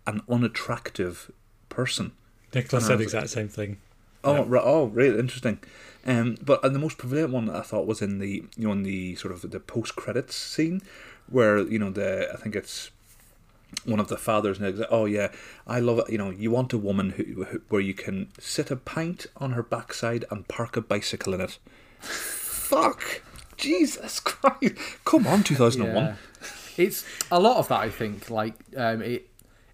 an 0.06 0.20
unattractive 0.28 1.32
person. 1.68 2.12
Nicholas 2.54 2.84
I 2.84 2.88
said 2.88 2.98
the 2.98 3.04
exact 3.04 3.30
same 3.30 3.48
thing. 3.48 3.78
Oh, 4.22 4.34
Yeah. 4.36 4.44
right, 4.46 4.62
oh, 4.64 4.84
really 4.84 5.18
interesting. 5.18 5.58
Um, 6.06 6.36
but 6.42 6.62
and 6.64 6.74
the 6.74 6.78
most 6.78 6.98
prevalent 6.98 7.32
one 7.32 7.50
I 7.50 7.62
thought 7.62 7.86
was 7.86 8.02
in 8.02 8.18
the 8.18 8.44
you 8.56 8.66
know 8.66 8.72
in 8.72 8.82
the 8.82 9.16
sort 9.16 9.32
of 9.32 9.50
the 9.50 9.58
post 9.58 9.96
credits 9.96 10.36
scene, 10.36 10.82
where 11.28 11.58
you 11.58 11.78
know 11.78 11.90
the 11.90 12.30
I 12.32 12.36
think 12.36 12.54
it's 12.54 12.90
one 13.84 13.98
of 13.98 14.08
the 14.08 14.16
fathers 14.16 14.58
and 14.58 14.68
it's, 14.68 14.86
oh 14.90 15.04
yeah 15.04 15.32
I 15.66 15.80
love 15.80 15.98
it 15.98 16.08
you 16.10 16.16
know 16.18 16.30
you 16.30 16.50
want 16.50 16.72
a 16.72 16.78
woman 16.78 17.10
who, 17.10 17.44
who 17.44 17.60
where 17.70 17.80
you 17.80 17.94
can 17.94 18.28
sit 18.38 18.70
a 18.70 18.76
pint 18.76 19.26
on 19.38 19.52
her 19.52 19.62
backside 19.64 20.24
and 20.30 20.46
park 20.46 20.76
a 20.76 20.80
bicycle 20.82 21.32
in 21.34 21.40
it. 21.40 21.58
Fuck, 22.00 23.22
Jesus 23.64 24.20
Christ! 24.20 24.74
Come 25.04 25.26
on, 25.26 25.42
two 25.42 25.54
thousand 25.54 25.82
and 25.82 25.94
one. 25.94 26.04
Yeah. 26.04 26.16
It's 26.76 27.04
a 27.30 27.38
lot 27.38 27.56
of 27.58 27.68
that. 27.68 27.80
I 27.80 27.90
think 27.90 28.30
like 28.30 28.54
um, 28.76 29.02
it 29.02 29.28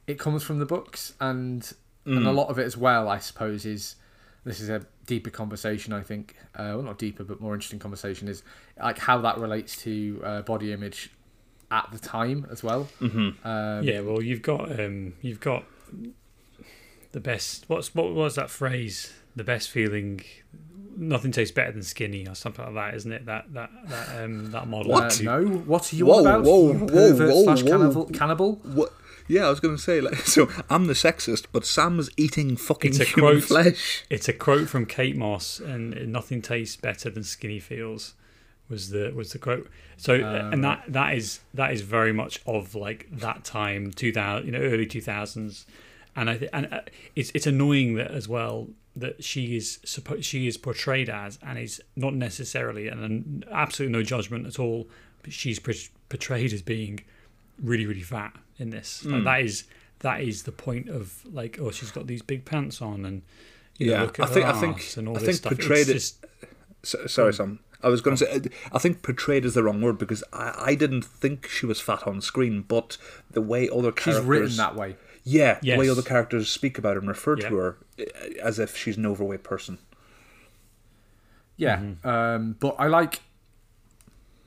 it 0.06 0.18
comes 0.18 0.42
from 0.42 0.58
the 0.58 0.66
books, 0.66 1.14
and 1.20 1.70
and 2.04 2.26
a 2.26 2.32
lot 2.32 2.48
of 2.48 2.58
it 2.58 2.64
as 2.64 2.76
well. 2.76 3.08
I 3.08 3.18
suppose 3.18 3.64
is 3.64 3.96
this 4.44 4.60
is 4.60 4.68
a 4.68 4.86
deeper 5.06 5.30
conversation. 5.30 5.92
I 5.92 6.02
think, 6.02 6.36
uh, 6.54 6.72
well, 6.74 6.82
not 6.82 6.98
deeper, 6.98 7.24
but 7.24 7.40
more 7.40 7.54
interesting 7.54 7.78
conversation 7.78 8.28
is 8.28 8.42
like 8.80 8.98
how 8.98 9.20
that 9.22 9.38
relates 9.38 9.76
to 9.82 10.20
uh, 10.24 10.42
body 10.42 10.72
image 10.72 11.10
at 11.70 11.88
the 11.92 11.98
time 11.98 12.46
as 12.50 12.62
well. 12.62 12.88
Mm-hmm. 13.00 13.46
Um, 13.46 13.84
yeah, 13.84 14.00
well, 14.00 14.22
you've 14.22 14.42
got 14.42 14.78
um, 14.80 15.14
you've 15.20 15.40
got 15.40 15.64
the 17.12 17.20
best. 17.20 17.64
What's 17.68 17.94
what 17.94 18.12
was 18.12 18.34
that 18.36 18.50
phrase? 18.50 19.12
The 19.36 19.44
best 19.44 19.70
feeling. 19.70 20.22
Nothing 20.96 21.32
tastes 21.32 21.54
better 21.54 21.72
than 21.72 21.82
skinny, 21.82 22.26
or 22.28 22.34
something 22.34 22.64
like 22.64 22.74
that, 22.74 22.94
isn't 22.94 23.12
it? 23.12 23.26
That 23.26 23.52
that 23.54 23.70
that 23.88 24.22
um, 24.24 24.50
that 24.50 24.66
model. 24.68 24.94
Uh, 24.94 25.10
no, 25.22 25.44
what 25.46 25.92
are 25.92 25.96
you 25.96 26.06
Whoa, 26.06 26.14
on 26.18 26.26
about? 26.26 26.44
whoa, 26.44 26.72
You 26.72 26.78
whoa, 26.80 26.86
pervert 26.88 27.30
whoa, 27.34 27.42
slash 27.44 27.62
whoa. 27.62 27.70
cannibal. 27.70 28.04
cannibal? 28.06 28.52
What? 28.64 28.92
Yeah, 29.28 29.46
I 29.46 29.50
was 29.50 29.60
going 29.60 29.76
to 29.76 29.80
say 29.80 30.00
like 30.00 30.16
so. 30.26 30.48
I'm 30.68 30.86
the 30.88 30.92
sexist, 30.94 31.46
but 31.52 31.64
Sam's 31.64 32.10
eating 32.16 32.56
fucking 32.56 32.90
It's 32.90 33.00
a 33.00 33.04
human 33.04 33.34
quote. 33.34 33.44
flesh. 33.44 34.04
It's 34.10 34.28
a 34.28 34.32
quote 34.32 34.68
from 34.68 34.84
Kate 34.84 35.16
Moss, 35.16 35.58
and 35.60 36.12
nothing 36.12 36.42
tastes 36.42 36.76
better 36.76 37.08
than 37.08 37.22
skinny 37.22 37.60
feels. 37.60 38.14
Was 38.68 38.90
the 38.90 39.12
was 39.14 39.32
the 39.32 39.38
quote? 39.38 39.70
So 39.96 40.14
and 40.14 40.62
that 40.64 40.84
that 40.88 41.14
is 41.14 41.40
that 41.54 41.72
is 41.72 41.80
very 41.80 42.12
much 42.12 42.40
of 42.46 42.74
like 42.74 43.06
that 43.10 43.44
time, 43.44 43.90
two 43.92 44.12
thousand, 44.12 44.46
you 44.46 44.52
know, 44.52 44.58
early 44.60 44.86
two 44.86 45.00
thousands, 45.00 45.64
and 46.14 46.28
I 46.28 46.36
th- 46.36 46.50
and 46.52 46.72
uh, 46.72 46.80
it's 47.16 47.30
it's 47.34 47.46
annoying 47.46 47.94
that 47.94 48.10
as 48.10 48.28
well 48.28 48.68
that 49.00 49.22
she 49.24 49.56
is 49.56 49.78
supposed 49.84 50.24
she 50.24 50.46
is 50.46 50.56
portrayed 50.56 51.08
as 51.10 51.38
and 51.42 51.58
is 51.58 51.82
not 51.96 52.14
necessarily 52.14 52.88
and 52.88 53.44
absolutely 53.50 53.92
no 53.98 54.02
judgment 54.02 54.46
at 54.46 54.58
all, 54.58 54.88
but 55.22 55.32
she's 55.32 55.58
por- 55.58 55.74
portrayed 56.08 56.52
as 56.52 56.62
being 56.62 57.00
really 57.62 57.86
really 57.86 58.02
fat 58.02 58.32
in 58.58 58.70
this. 58.70 59.00
Hmm. 59.02 59.12
Like, 59.12 59.24
that 59.24 59.40
is 59.42 59.64
that 60.00 60.20
is 60.22 60.42
the 60.44 60.52
point 60.52 60.88
of 60.88 61.20
like 61.32 61.58
oh 61.60 61.70
she's 61.70 61.90
got 61.90 62.06
these 62.06 62.22
big 62.22 62.44
pants 62.44 62.80
on 62.80 63.04
and 63.04 63.22
you 63.78 63.86
know, 63.86 63.92
Yeah, 63.92 64.02
look 64.02 64.18
at 64.20 64.28
I 64.30 64.32
think- 64.32 64.46
her 64.46 64.52
I 64.52 64.60
think- 64.60 64.96
and 64.96 65.08
all 65.08 65.16
I 65.16 65.20
this 65.20 65.26
think 65.26 65.36
stuff. 65.38 65.52
portrayed 65.52 65.88
it's 65.88 65.90
it- 65.90 65.94
just 65.94 66.26
So, 66.82 67.06
sorry, 67.06 67.34
Sam. 67.34 67.60
I 67.82 67.88
was 67.88 68.02
going 68.02 68.14
to 68.18 68.26
say, 68.26 68.40
I 68.72 68.78
think 68.78 69.02
portrayed 69.02 69.46
is 69.46 69.54
the 69.54 69.62
wrong 69.62 69.80
word 69.80 69.96
because 69.96 70.22
I, 70.34 70.52
I 70.72 70.74
didn't 70.74 71.00
think 71.02 71.48
she 71.48 71.64
was 71.64 71.80
fat 71.80 72.06
on 72.06 72.20
screen, 72.20 72.60
but 72.60 72.98
the 73.30 73.40
way 73.40 73.70
other 73.70 73.90
characters. 73.90 74.04
She's 74.04 74.14
characters, 74.16 74.26
written 74.28 74.56
that 74.58 74.76
way. 74.76 74.96
Yeah, 75.24 75.58
the 75.60 75.76
way 75.76 75.86
Yes. 75.86 75.92
other 75.98 76.02
characters 76.02 76.48
speak 76.48 76.78
about 76.78 76.94
her 76.94 77.00
and 77.00 77.08
refer 77.08 77.36
Yeah. 77.38 77.48
to 77.48 77.56
her 77.56 77.76
uh, 77.98 78.04
as 78.42 78.58
if 78.58 78.76
she's 78.76 78.96
an 78.96 79.06
overweight 79.06 79.42
person. 79.42 79.78
Yeah, 81.56 81.78
Mm-hmm. 81.78 82.08
um, 82.08 82.56
but 82.58 82.76
I 82.78 82.86
like 82.86 83.20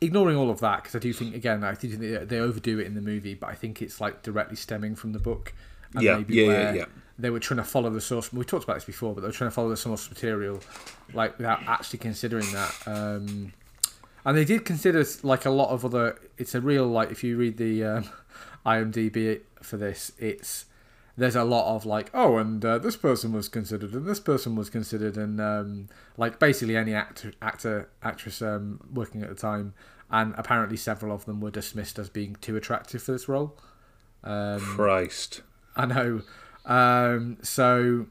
ignoring 0.02 0.36
all 0.36 0.50
of 0.50 0.60
that 0.60 0.84
because 0.84 0.96
I 0.96 1.00
do 1.00 1.14
think 1.14 1.34
again 1.36 1.64
I 1.64 1.76
think 1.76 2.00
they, 2.00 2.18
they 2.26 2.40
overdo 2.40 2.80
it 2.80 2.88
in 2.88 2.96
the 2.96 3.02
movie, 3.02 3.36
but 3.36 3.50
I 3.50 3.54
think 3.56 3.82
it's 3.82 4.02
like 4.02 4.22
directly 4.24 4.56
stemming 4.56 4.96
from 4.96 5.14
the 5.14 5.20
book. 5.20 5.54
And 5.94 6.04
Yeah, 6.04 6.18
maybe 6.18 6.36
yeah, 6.36 6.46
yeah, 6.46 6.74
yeah. 6.74 6.86
They 7.20 7.30
were 7.30 7.40
trying 7.40 7.60
to 7.60 7.64
follow 7.64 7.92
the 7.92 8.02
source. 8.02 8.34
We 8.34 8.44
talked 8.44 8.64
about 8.64 8.74
this 8.78 8.86
before, 8.86 9.14
but 9.14 9.22
they 9.22 9.28
were 9.28 9.34
trying 9.34 9.52
to 9.52 9.54
follow 9.54 9.70
the 9.70 9.78
source 9.78 10.10
material, 10.10 10.60
like 11.14 11.38
without 11.38 11.62
actually 11.68 12.00
considering 12.00 12.52
that. 12.52 12.74
Um, 12.88 13.54
and 14.26 14.36
they 14.36 14.46
did 14.46 14.66
consider 14.66 15.06
like 15.22 15.46
a 15.46 15.52
lot 15.52 15.70
of 15.70 15.86
other. 15.86 16.18
It's 16.40 16.56
a 16.56 16.62
real 16.62 16.88
like 16.88 17.12
if 17.12 17.24
you 17.24 17.38
read 17.38 17.58
the 17.58 17.84
um, 17.84 18.10
IMDb 18.66 19.42
for 19.62 19.78
this, 19.78 20.12
it's 20.18 20.66
there's 21.16 21.36
a 21.36 21.44
lot 21.44 21.76
of 21.76 21.86
like 21.86 22.10
oh 22.14 22.38
and 22.38 22.64
uh, 22.66 22.78
this 22.80 22.96
person 22.96 23.32
was 23.34 23.48
considered 23.48 23.94
and 23.94 24.06
this 24.06 24.20
person 24.20 24.56
was 24.56 24.70
considered 24.70 25.16
and 25.16 25.40
um, 25.40 25.88
like 26.18 26.40
basically 26.40 26.76
any 26.76 26.94
actor 26.94 27.34
actor 27.42 27.90
actress 28.02 28.42
um, 28.42 28.80
working 28.92 29.22
at 29.22 29.30
the 29.30 29.36
time 29.36 29.74
and 30.10 30.34
apparently 30.38 30.78
several 30.78 31.14
of 31.14 31.26
them 31.26 31.40
were 31.40 31.52
dismissed 31.52 32.00
as 32.00 32.10
being 32.10 32.36
too 32.42 32.56
attractive 32.56 33.02
for 33.02 33.12
this 33.12 33.28
role. 33.28 33.58
Um, 34.24 34.60
Christ. 34.60 35.42
I 35.76 35.86
know. 35.86 36.22
Um, 36.66 37.38
so 37.42 38.08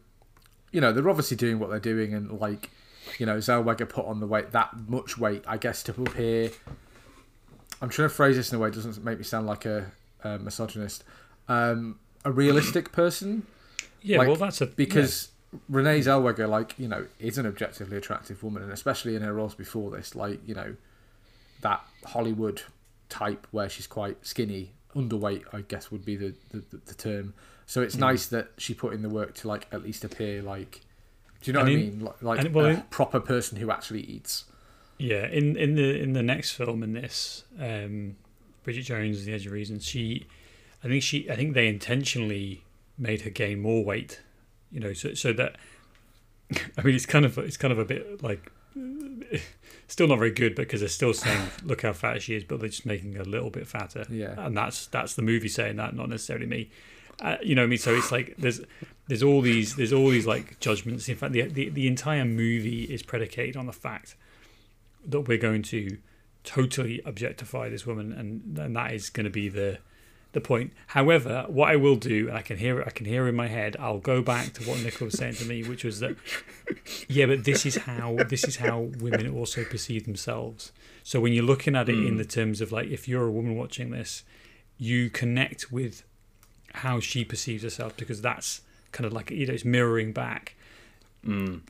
you 0.71 0.81
know 0.81 0.93
they're 0.93 1.09
obviously 1.09 1.37
doing 1.37 1.59
what 1.59 1.71
they're 1.71 1.81
doing 1.81 2.15
and 2.15 2.41
like 2.41 2.71
you 3.19 3.27
know 3.27 3.39
Zellweger 3.39 3.89
put 3.89 4.07
on 4.07 4.21
the 4.21 4.27
weight 4.27 4.53
that 4.53 4.71
much 4.89 5.19
weight 5.19 5.45
I 5.47 5.57
guess 5.57 5.83
to 5.85 5.93
appear. 5.93 6.51
I'm 7.81 7.89
trying 7.89 8.09
to 8.09 8.15
phrase 8.15 8.37
this 8.37 8.53
in 8.53 8.57
a 8.57 8.61
way 8.61 8.71
that 8.71 8.77
doesn't 8.77 9.05
make 9.05 9.19
me 9.19 9.25
sound 9.25 9.49
like 9.49 9.65
a, 9.67 9.91
a 10.25 10.39
misogynist 10.39 11.05
um, 11.49 11.99
a 12.25 12.31
realistic 12.31 12.93
person 13.03 13.47
yeah. 14.03 14.19
like, 14.19 14.29
well, 14.29 14.37
that's 14.37 14.61
a 14.61 14.67
because 14.67 15.31
Renee 15.69 16.01
Zellweger, 16.01 16.49
like 16.49 16.75
you 16.79 16.89
know, 16.89 17.07
is 17.19 17.39
an 17.39 17.47
objectively 17.47 17.97
attractive 17.97 18.43
woman, 18.43 18.63
and 18.63 18.73
especially 18.73 19.15
in 19.15 19.23
her 19.23 19.33
roles 19.33 19.55
before 19.55 19.91
this, 19.91 20.15
like 20.15 20.41
you 20.47 20.55
know, 20.55 20.77
that 21.61 21.85
Hollywood 22.05 22.63
type 23.09 23.47
where 23.51 23.69
she's 23.69 23.87
quite 23.87 24.25
skinny, 24.27 24.73
underweight, 24.95 25.45
I 25.53 25.63
guess 25.63 25.91
would 25.91 26.05
be 26.05 26.17
the 26.17 26.35
the, 26.51 26.63
the 26.85 26.95
term. 26.95 27.35
So 27.67 27.81
it's 27.81 27.97
nice 27.97 28.27
that 28.27 28.49
she 28.59 28.75
put 28.75 28.93
in 28.93 29.03
the 29.03 29.09
work 29.09 29.35
to 29.37 29.49
like 29.49 29.67
at 29.73 29.83
least 29.83 30.05
appear 30.05 30.43
like, 30.43 30.81
do 31.41 31.51
you 31.51 31.53
know 31.53 31.61
And 31.61 31.69
what 31.69 31.73
I 31.73 31.77
mean? 31.77 32.01
Like, 32.01 32.23
like 32.23 32.41
and- 32.41 32.55
well, 32.55 32.67
a 32.67 32.85
proper 32.91 33.21
person 33.21 33.59
who 33.59 33.71
actually 33.71 34.03
eats. 34.03 34.45
Yeah, 34.99 35.27
in 35.27 35.57
in 35.57 35.75
the 35.75 36.01
in 36.01 36.13
the 36.13 36.23
next 36.23 36.53
film 36.53 36.83
in 36.83 36.93
this, 36.93 37.45
um, 37.59 38.17
Bridget 38.63 38.83
Jones, 38.83 39.25
The 39.25 39.33
Edge 39.33 39.47
of 39.47 39.53
Reason, 39.53 39.79
she, 39.79 40.27
I 40.83 40.89
think 40.89 41.03
she, 41.03 41.31
I 41.31 41.37
think 41.37 41.55
they 41.55 41.69
intentionally 41.69 42.63
made 42.99 43.23
her 43.23 43.31
gain 43.31 43.61
more 43.61 43.85
weight, 43.85 44.21
you 44.71 44.81
know, 44.81 44.93
so 44.93 45.15
so 45.15 45.33
that, 45.33 45.57
I 46.79 46.83
mean, 46.83 46.95
it's 46.95 47.07
kind 47.07 47.25
of 47.25 47.39
it's 47.39 47.57
kind 47.57 47.73
of 47.73 47.79
a 47.79 47.85
bit 47.85 48.23
like, 48.23 48.51
still 49.89 50.09
not 50.09 50.19
very 50.19 50.31
good 50.31 50.55
because 50.55 50.81
they're 50.81 50.89
still 50.89 51.15
saying 51.15 51.49
look 51.65 51.83
how 51.83 51.93
fat 51.93 52.23
she 52.23 52.35
is, 52.35 52.45
but 52.45 52.61
they're 52.61 52.69
just 52.69 52.87
making 52.87 53.15
her 53.15 53.23
a 53.23 53.27
little 53.27 53.51
bit 53.51 53.67
fatter. 53.67 54.07
Yeah. 54.09 54.35
and 54.39 54.57
that's 54.57 54.87
that's 54.87 55.15
the 55.15 55.23
movie 55.23 55.49
saying 55.49 55.77
that, 55.77 55.95
not 55.95 56.09
necessarily 56.09 56.47
me. 56.47 56.71
Uh, 57.21 57.37
you 57.43 57.55
know 57.55 57.63
what 57.63 57.67
I 57.67 57.69
mean? 57.69 57.79
So 57.79 57.95
it's 57.95 58.11
like 58.11 58.35
there's 58.39 58.61
there's 59.09 59.23
all 59.23 59.41
these 59.43 59.77
there's 59.77 59.93
all 59.93 60.09
these 60.09 60.27
like 60.27 60.59
judgments. 60.61 61.09
In 61.09 61.17
fact, 61.17 61.33
the 61.33 61.43
the, 61.43 61.69
the 61.69 61.87
entire 61.87 62.25
movie 62.25 62.85
is 62.85 63.03
predicated 63.03 63.57
on 63.57 63.67
the 63.67 63.73
fact 63.73 64.17
that 65.05 65.21
we're 65.23 65.39
going 65.39 65.63
to 65.63 65.99
totally 66.45 67.01
objectify 67.05 67.69
this 67.69 67.87
woman, 67.87 68.13
and 68.13 68.59
and 68.59 68.77
that 68.77 68.93
is 68.93 69.11
going 69.11 69.25
to 69.25 69.31
be 69.31 69.49
the 69.49 69.79
the 70.33 70.41
point. 70.41 70.73
However, 70.89 71.45
what 71.49 71.71
I 71.71 71.77
will 71.77 71.97
do, 71.97 72.29
and 72.29 72.37
I 72.37 72.43
can 72.43 72.57
hear 72.57 72.81
it, 72.81 72.87
I 72.87 72.91
can 72.91 73.07
hear 73.07 73.29
in 73.29 73.35
my 73.35 73.49
head. 73.49 73.77
I'll 73.79 73.99
go 73.99 74.23
back 74.23 74.55
to 74.55 74.65
what 74.65 74.83
Nicola 74.83 75.07
was 75.07 75.19
saying 75.19 75.35
to 75.35 75.45
me, 75.45 75.63
which 75.63 75.85
was 75.85 76.01
that, 76.01 76.17
yeah, 77.09 77.27
but 77.27 77.45
this 77.45 77.67
is 77.67 77.77
how 77.77 78.17
this 78.29 78.45
is 78.45 78.57
how 78.57 78.91
women 78.99 79.29
also 79.37 79.65
perceive 79.65 80.05
themselves. 80.05 80.73
So 81.05 81.21
when 81.21 81.33
you're 81.33 81.45
looking 81.45 81.77
at 81.77 81.89
it 81.89 81.99
in 81.99 82.17
the 82.17 82.25
terms 82.25 82.61
of 82.61 82.73
like, 82.73 82.89
if 82.89 83.09
you're 83.09 83.27
a 83.27 83.31
woman 83.31 83.57
watching 83.57 83.91
this, 83.91 84.25
you 84.79 85.11
connect 85.11 85.71
with 85.71 86.05
how 86.75 87.01
she 87.01 87.25
perceives 87.25 87.63
herself 87.63 87.97
because 87.97 88.23
that's 88.23 88.63
kind 88.93 89.07
of 89.07 89.13
like 89.13 89.31
you 89.31 89.47
know 89.47 89.53
it's 89.53 89.65
mirroring 89.65 90.13
back. 90.13 90.55
Mm. 91.27 91.61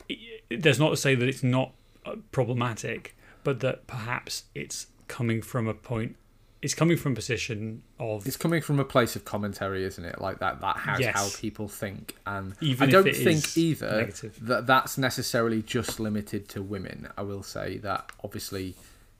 There's 0.49 0.79
not 0.79 0.89
to 0.89 0.97
say 0.97 1.15
that 1.15 1.27
it's 1.27 1.43
not 1.43 1.71
uh, 2.05 2.15
problematic, 2.31 3.15
but 3.43 3.59
that 3.61 3.87
perhaps 3.87 4.43
it's 4.55 4.87
coming 5.07 5.41
from 5.41 5.67
a 5.67 5.73
point. 5.73 6.15
It's 6.61 6.73
coming 6.73 6.95
from 6.95 7.11
a 7.11 7.15
position 7.15 7.83
of 7.99 8.25
It's 8.25 8.37
coming 8.37 8.61
from 8.61 8.79
a 8.79 8.85
place 8.85 9.17
of 9.17 9.25
commentary, 9.25 9.83
isn't 9.83 10.05
it? 10.05 10.21
Like 10.21 10.39
that 10.39 10.61
that 10.61 10.77
has 10.77 10.99
Yes. 11.01 11.13
how 11.13 11.29
people 11.41 11.67
think, 11.67 12.15
and 12.25 12.53
Even 12.61 12.87
I 12.87 12.91
don't 12.91 13.13
think 13.13 13.57
either 13.57 13.91
negative. 13.97 14.37
that 14.47 14.65
that's 14.65 14.97
necessarily 14.97 15.61
just 15.61 15.99
limited 15.99 16.47
to 16.49 16.61
women. 16.61 17.09
I 17.17 17.23
will 17.23 17.43
say 17.43 17.79
that 17.79 18.11
obviously, 18.23 18.75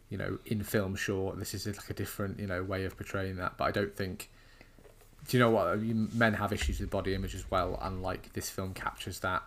you 0.10 0.18
know, 0.18 0.40
in 0.46 0.64
film, 0.64 0.96
sure, 0.96 1.34
this 1.36 1.54
is 1.54 1.68
like 1.68 1.90
a 1.90 1.94
different 1.94 2.40
you 2.40 2.48
know 2.48 2.64
way 2.64 2.86
of 2.86 2.96
portraying 2.96 3.36
that, 3.38 3.58
but 3.58 3.66
I 3.66 3.72
don't 3.72 3.94
think. 3.96 4.30
Do 5.28 5.38
you 5.38 5.44
know 5.44 5.50
what 5.52 5.80
men 5.82 6.34
have 6.36 6.52
issues 6.54 6.80
with 6.82 6.90
body 6.90 7.14
image 7.14 7.36
as 7.36 7.50
well, 7.52 7.78
and 7.82 8.02
like 8.02 8.32
this 8.34 8.50
film 8.50 8.74
captures 8.74 9.20
that 9.20 9.44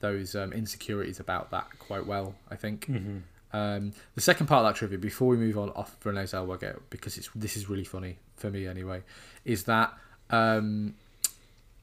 those 0.00 0.34
um, 0.34 0.52
insecurities 0.52 1.20
about 1.20 1.50
that 1.52 1.66
quite 1.78 2.06
well. 2.06 2.34
I 2.50 2.56
think. 2.56 2.86
Mhm. 2.86 3.22
Um, 3.52 3.92
the 4.14 4.20
second 4.20 4.46
part 4.46 4.64
of 4.64 4.72
that 4.72 4.78
trivia, 4.78 4.98
before 4.98 5.28
we 5.28 5.36
move 5.36 5.58
on 5.58 5.70
off 5.70 5.96
Renee 6.04 6.24
Zellweger, 6.24 6.80
because 6.90 7.18
it's 7.18 7.28
this 7.34 7.56
is 7.56 7.68
really 7.68 7.84
funny 7.84 8.18
for 8.36 8.50
me 8.50 8.66
anyway, 8.66 9.02
is 9.44 9.64
that 9.64 9.92
um, 10.30 10.94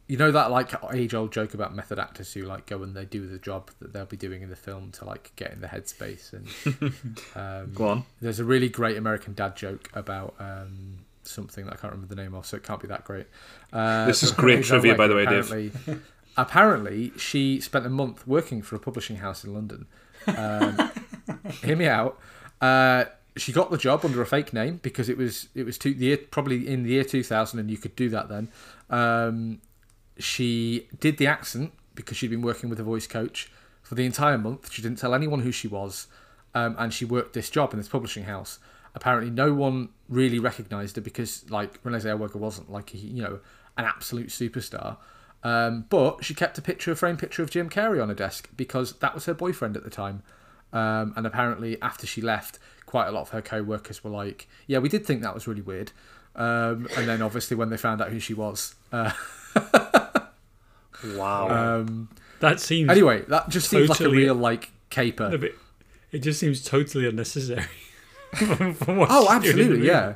you 0.08 0.16
know 0.18 0.32
that 0.32 0.50
like 0.50 0.72
age 0.94 1.14
old 1.14 1.34
joke 1.34 1.54
about 1.54 1.76
method 1.76 2.00
actors 2.00 2.32
who 2.34 2.44
like 2.44 2.66
go 2.66 2.82
and 2.84 2.96
they 2.96 3.04
do 3.04 3.28
the 3.28 3.38
job 3.38 3.70
that 3.80 3.92
they'll 3.92 4.06
be 4.06 4.16
doing 4.16 4.42
in 4.42 4.50
the 4.50 4.56
film 4.56 4.92
to 4.92 5.04
like 5.06 5.34
get 5.36 5.52
in 5.52 5.60
the 5.60 5.68
headspace 5.68 6.32
and 6.32 6.48
um, 7.36 7.74
Go 7.74 7.88
on. 7.90 8.04
there's 8.22 8.40
a 8.40 8.46
really 8.46 8.70
great 8.70 8.96
American 8.96 9.34
dad 9.34 9.58
joke 9.58 9.90
about 9.94 10.34
um, 10.40 11.00
something 11.24 11.66
that 11.66 11.74
I 11.74 11.76
can't 11.76 11.92
remember 11.92 12.16
the 12.16 12.22
name 12.22 12.34
of, 12.34 12.46
so 12.46 12.56
it 12.56 12.64
can't 12.64 12.80
be 12.80 12.88
that 12.88 13.04
great. 13.04 13.26
Uh, 13.74 14.06
This 14.06 14.24
is 14.24 14.32
great 14.44 14.64
trivia, 14.64 14.96
by 14.96 15.08
the 15.08 15.16
way, 15.16 15.26
Dave. 15.26 15.44
apparently- 15.52 16.02
Apparently, 16.40 17.12
she 17.18 17.60
spent 17.60 17.84
a 17.86 17.90
month 17.90 18.28
working 18.28 18.62
for 18.62 18.76
a 18.76 18.80
publishing 18.80 19.16
house 19.18 19.44
in 19.44 19.56
London. 19.56 19.88
Um, 20.28 20.92
hear 21.64 21.76
me 21.76 21.88
out. 21.88 22.20
Uh, 22.62 23.06
she 23.36 23.52
got 23.52 23.70
the 23.72 23.78
job 23.78 24.04
under 24.04 24.22
a 24.22 24.26
fake 24.26 24.54
name 24.54 24.80
because 24.82 25.10
it 25.10 25.18
was 25.18 25.50
it 25.54 25.66
was 25.66 25.78
two, 25.78 25.94
the 25.94 26.06
year, 26.06 26.18
probably 26.18 26.68
in 26.68 26.84
the 26.84 26.92
year 26.92 27.04
2000, 27.04 27.60
and 27.60 27.70
you 27.70 27.78
could 27.78 27.96
do 27.96 28.10
that 28.10 28.30
then. 28.30 28.50
Um, 28.90 29.62
she 30.18 30.88
did 31.00 31.18
the 31.18 31.28
accent 31.28 31.72
because 31.96 32.18
she'd 32.18 32.30
been 32.30 32.42
working 32.42 32.70
with 32.70 32.80
a 32.80 32.84
voice 32.84 33.08
coach 33.08 33.52
for 33.82 33.96
the 33.96 34.06
entire 34.06 34.38
month. 34.38 34.72
She 34.72 34.82
didn't 34.82 34.98
tell 34.98 35.14
anyone 35.14 35.42
who 35.42 35.52
she 35.52 35.68
was, 35.68 36.08
um, 36.56 36.76
and 36.80 36.94
she 36.94 37.06
worked 37.06 37.34
this 37.34 37.50
job 37.50 37.74
in 37.74 37.80
this 37.80 37.88
publishing 37.88 38.24
house. 38.24 38.60
Apparently, 38.96 39.30
no 39.30 39.54
one 39.54 39.90
really 40.10 40.40
recognised 40.40 40.96
her 40.96 41.02
because, 41.02 41.48
like, 41.52 41.80
Renee 41.84 42.00
Zellweger 42.00 42.36
wasn't 42.36 42.72
like 42.72 42.94
you 42.94 43.22
know 43.22 43.40
an 43.78 43.86
absolute 43.86 44.30
superstar. 44.30 44.98
Um, 45.44 45.86
but 45.90 46.26
she 46.26 46.34
kept 46.34 46.58
a 46.58 46.62
picture, 46.62 46.92
a 46.92 46.96
framed 46.96 47.20
picture 47.20 47.44
of 47.44 47.52
Jim 47.52 47.70
Carrey 47.70 48.02
on 48.02 48.10
her 48.10 48.16
desk 48.16 48.50
because 48.58 48.94
that 48.94 49.14
was 49.14 49.26
her 49.26 49.34
boyfriend 49.34 49.78
at 49.78 49.84
the 49.84 49.90
time. 49.90 50.24
Um, 50.74 51.14
and 51.16 51.26
apparently, 51.26 51.82
after 51.82 52.06
she 52.06 52.22
left, 52.22 52.60
quite 52.86 53.08
a 53.08 53.12
lot 53.12 53.22
of 53.22 53.30
her 53.30 53.42
co-workers 53.42 54.04
were 54.04 54.12
like, 54.12 54.48
"Yeah, 54.68 54.80
we 54.80 54.90
did 54.90 55.06
think 55.06 55.22
that 55.24 55.34
was 55.34 55.48
really 55.48 55.62
weird." 55.62 55.92
Um, 56.36 56.88
and 56.96 57.08
then, 57.08 57.22
obviously, 57.22 57.56
when 57.58 57.70
they 57.70 57.78
found 57.78 58.02
out 58.02 58.10
who 58.10 58.20
she 58.20 58.34
was, 58.34 58.76
uh, 58.92 59.12
Wow. 61.16 61.50
um, 61.80 62.10
that 62.40 62.60
seems 62.60 62.90
anyway, 62.90 63.24
that 63.30 63.50
just 63.50 63.70
seems 63.70 63.90
like 63.90 64.00
a 64.02 64.10
real 64.10 64.36
like 64.36 64.72
caper. 64.90 65.30
No, 65.30 65.38
but 65.38 65.52
it 66.12 66.20
just 66.20 66.40
seems 66.40 66.64
totally 66.64 67.08
unnecessary. 67.08 67.66
from- 68.36 68.74
from 68.74 69.06
Oh, 69.10 69.42
she's 69.42 69.54
doing 69.54 69.68
in 69.74 69.82
the 69.82 69.82
absolutely, 69.82 69.88
yeah. 69.88 70.14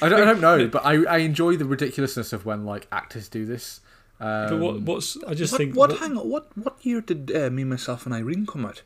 I 0.00 0.08
don't, 0.08 0.20
I 0.22 0.24
don't 0.24 0.40
know, 0.40 0.68
but 0.68 0.84
I, 0.84 1.04
I 1.04 1.18
enjoy 1.18 1.56
the 1.56 1.64
ridiculousness 1.64 2.32
of 2.32 2.44
when 2.46 2.64
like 2.64 2.86
actors 2.92 3.28
do 3.28 3.44
this. 3.46 3.80
Um, 4.20 4.48
But 4.48 4.58
what, 4.58 4.80
what's 4.82 5.16
I 5.26 5.34
just 5.34 5.52
what, 5.52 5.58
think 5.58 5.74
what, 5.76 5.90
what- 5.90 5.98
hang 5.98 6.16
on, 6.16 6.28
what 6.28 6.56
what 6.56 6.76
year 6.84 7.00
did 7.00 7.32
uh, 7.34 7.50
Me, 7.50 7.64
Myself, 7.64 8.06
and 8.06 8.14
Irene 8.14 8.46
come 8.46 8.64
out? 8.66 8.82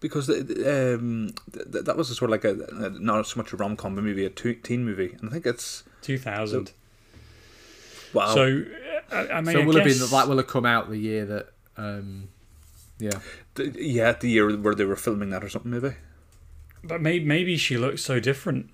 Because 0.00 0.26
the, 0.28 0.34
the, 0.44 0.94
um, 0.94 1.30
th- 1.52 1.84
that 1.84 1.96
was 1.96 2.08
a 2.10 2.14
sort 2.14 2.30
of 2.30 2.32
like 2.32 2.44
a, 2.44 2.84
a 2.86 2.90
not 2.90 3.26
so 3.26 3.36
much 3.38 3.52
a 3.52 3.56
rom 3.56 3.76
com, 3.76 3.94
but 3.96 4.04
maybe 4.04 4.24
a 4.24 4.30
tu- 4.30 4.54
teen 4.54 4.84
movie, 4.84 5.16
and 5.20 5.28
I 5.28 5.32
think 5.32 5.46
it's 5.46 5.82
2000. 6.02 6.70
wow. 8.14 8.34
So 8.34 8.62
uh, 9.12 9.14
I, 9.14 9.28
I 9.38 9.40
mean, 9.40 9.54
so 9.54 9.60
I 9.60 9.64
will 9.64 9.74
have 9.74 9.84
been 9.84 9.98
that 9.98 10.10
that 10.10 10.28
will 10.28 10.36
have 10.36 10.46
come 10.46 10.64
out 10.66 10.88
the 10.88 10.98
year 10.98 11.24
that, 11.26 11.48
um, 11.76 12.28
yeah. 12.98 13.18
The- 13.54 13.74
yeah, 13.76 14.12
the 14.12 14.28
year 14.30 14.56
where 14.56 14.74
they 14.74 14.84
were 14.84 14.96
filming 14.96 15.30
that 15.30 15.42
or 15.42 15.48
something, 15.48 15.70
maybe. 15.72 15.94
But 16.84 17.00
maybe 17.02 17.24
maybe 17.24 17.56
she 17.56 17.76
looks 17.76 18.02
so 18.02 18.20
different. 18.20 18.70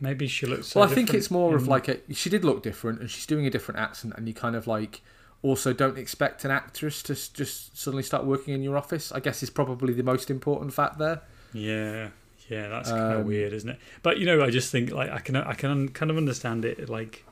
Maybe 0.00 0.26
she 0.26 0.46
looks. 0.46 0.68
So 0.68 0.80
Well, 0.80 0.88
I 0.90 0.94
think 0.94 1.12
it's 1.12 1.30
more 1.30 1.54
of 1.54 1.68
like 1.68 1.86
a. 1.86 1.98
She 2.14 2.30
did 2.30 2.42
look 2.46 2.62
different, 2.62 3.00
and 3.00 3.10
she's 3.10 3.26
doing 3.26 3.46
a 3.46 3.50
different 3.50 3.78
accent, 3.78 4.14
and 4.16 4.26
you 4.26 4.32
kind 4.32 4.56
of 4.56 4.66
like 4.66 5.02
also 5.42 5.72
don't 5.72 5.96
expect 5.98 6.44
an 6.44 6.50
actress 6.50 7.02
to 7.04 7.14
just 7.14 7.76
suddenly 7.76 8.02
start 8.02 8.24
working 8.24 8.54
in 8.54 8.62
your 8.62 8.76
office. 8.76 9.10
I 9.12 9.20
guess 9.20 9.42
is 9.42 9.50
probably 9.50 9.92
the 9.94 10.02
most 10.02 10.30
important 10.30 10.74
fact 10.74 10.98
there. 10.98 11.22
Yeah, 11.52 12.10
yeah, 12.48 12.68
that's 12.68 12.90
kind 12.90 13.14
of 13.14 13.20
Um, 13.20 13.26
weird, 13.26 13.52
isn't 13.52 13.70
it? 13.70 13.78
But 14.02 14.18
you 14.18 14.26
know, 14.26 14.42
I 14.42 14.50
just 14.50 14.70
think 14.70 14.90
like 14.90 15.10
I 15.10 15.18
can 15.18 15.36
I 15.36 15.54
can 15.54 15.88
kind 15.88 16.10
of 16.10 16.16
understand 16.16 16.64
it. 16.64 16.88
Like, 16.88 17.24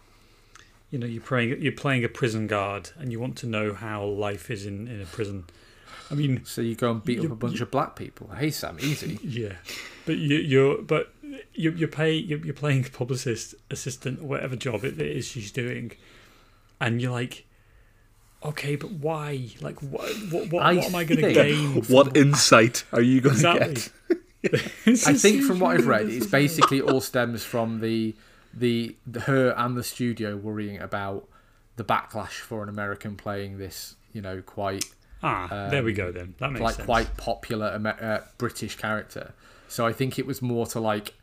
you 0.91 0.99
know, 0.99 1.07
you're 1.07 1.23
playing 1.23 1.61
you're 1.61 1.73
playing 1.73 2.05
a 2.05 2.09
prison 2.09 2.47
guard, 2.47 2.91
and 2.99 3.13
you 3.13 3.21
want 3.21 3.37
to 3.39 3.47
know 3.47 3.75
how 3.75 4.05
life 4.05 4.51
is 4.51 4.65
in 4.65 4.89
in 4.89 5.01
a 5.03 5.07
prison. 5.07 5.45
I 6.11 6.15
mean, 6.15 6.43
So 6.47 6.63
you 6.63 6.75
go 6.75 6.91
and 6.91 7.05
beat 7.05 7.19
up 7.21 7.31
a 7.31 7.37
bunch 7.37 7.61
of 7.61 7.71
black 7.71 7.95
people. 7.95 8.31
Hey 8.35 8.51
Sam, 8.51 8.79
easy. 8.81 9.19
yeah, 9.23 9.57
but 10.07 10.17
you, 10.17 10.37
you're 10.37 10.81
but 10.81 11.13
you 11.53 11.73
you're 11.73 11.89
paying 11.89 12.27
you're, 12.27 12.39
you're 12.39 12.55
playing 12.55 12.85
publicist 12.85 13.55
assistant 13.71 14.23
whatever 14.23 14.57
job 14.57 14.85
it 14.85 14.99
is 14.99 15.27
she's 15.27 15.53
doing, 15.53 15.93
and 16.81 17.03
you're 17.03 17.13
like. 17.13 17.45
Okay, 18.45 18.77
but 18.77 18.91
why? 18.93 19.49
Like, 19.61 19.81
what? 19.83 20.09
What, 20.31 20.53
what, 20.53 20.63
I 20.65 20.75
what 20.77 20.87
am 20.87 20.95
I 20.95 21.05
going 21.05 21.21
to 21.21 21.33
gain? 21.33 21.83
What 21.89 22.17
insight 22.17 22.85
are 22.93 23.01
you 23.01 23.21
going 23.21 23.37
to 23.37 23.43
get? 23.43 23.91
I 24.87 25.15
think 25.15 25.43
from 25.43 25.59
what 25.59 25.77
I've 25.77 25.87
read, 25.87 26.09
it's 26.09 26.27
basically 26.27 26.81
all 26.81 27.01
stems 27.01 27.45
from 27.45 27.81
the, 27.81 28.15
the 28.55 28.95
the 29.07 29.21
her 29.21 29.51
and 29.57 29.77
the 29.77 29.83
studio 29.83 30.37
worrying 30.37 30.79
about 30.79 31.29
the 31.77 31.85
backlash 31.85 32.39
for 32.41 32.63
an 32.63 32.69
American 32.69 33.17
playing 33.17 33.59
this, 33.59 33.97
you 34.13 34.23
know, 34.23 34.41
quite 34.43 34.85
Ah, 35.23 35.69
there 35.71 35.83
we 35.83 35.93
um, 35.93 35.97
go 35.97 36.13
then. 36.13 36.35
That 36.39 36.53
makes 36.53 36.63
like 36.63 36.75
sense. 36.77 36.87
quite 36.87 37.17
popular 37.17 37.73
Amer- 37.75 37.99
uh, 38.01 38.21
British 38.39 38.77
character. 38.77 39.33
So 39.67 39.87
I 39.87 39.93
think 39.93 40.19
it 40.19 40.27
was 40.27 40.41
more 40.41 40.67
to 40.69 40.81
like 40.81 41.15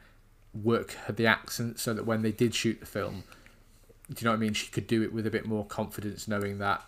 work 0.54 0.98
the 1.10 1.28
accent 1.28 1.80
so 1.80 1.94
that 1.94 2.06
when 2.06 2.22
they 2.22 2.32
did 2.32 2.54
shoot 2.54 2.80
the 2.80 2.86
film, 2.86 3.24
do 4.10 4.16
you 4.20 4.26
know 4.26 4.32
what 4.32 4.38
I 4.38 4.40
mean? 4.40 4.54
She 4.54 4.68
could 4.68 4.88
do 4.88 5.02
it 5.02 5.14
with 5.14 5.26
a 5.26 5.32
bit 5.32 5.46
more 5.46 5.66
confidence, 5.66 6.28
knowing 6.28 6.58
that 6.60 6.84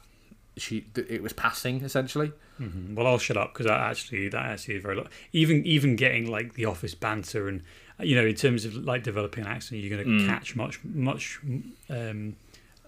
she 0.57 0.85
it 0.95 1.21
was 1.23 1.33
passing 1.33 1.81
essentially. 1.83 2.31
Mhm. 2.59 2.95
Well, 2.95 3.05
I'll 3.07 3.17
shut 3.19 3.37
up 3.37 3.53
because 3.53 3.65
that 3.67 3.79
actually 3.79 4.29
that 4.29 4.45
actually 4.45 4.75
is 4.75 4.83
very 4.83 4.95
lo- 4.95 5.07
even 5.33 5.65
even 5.65 5.95
getting 5.95 6.29
like 6.29 6.53
the 6.55 6.65
office 6.65 6.95
banter 6.95 7.47
and 7.47 7.61
you 7.99 8.15
know 8.15 8.25
in 8.25 8.35
terms 8.35 8.65
of 8.65 8.75
like 8.75 9.03
developing 9.03 9.45
an 9.45 9.49
accent, 9.51 9.81
you're 9.81 9.95
going 9.97 10.05
to 10.19 10.23
Mm. 10.23 10.27
catch 10.27 10.55
much 10.55 10.79
much 10.83 11.39
um, 11.89 12.35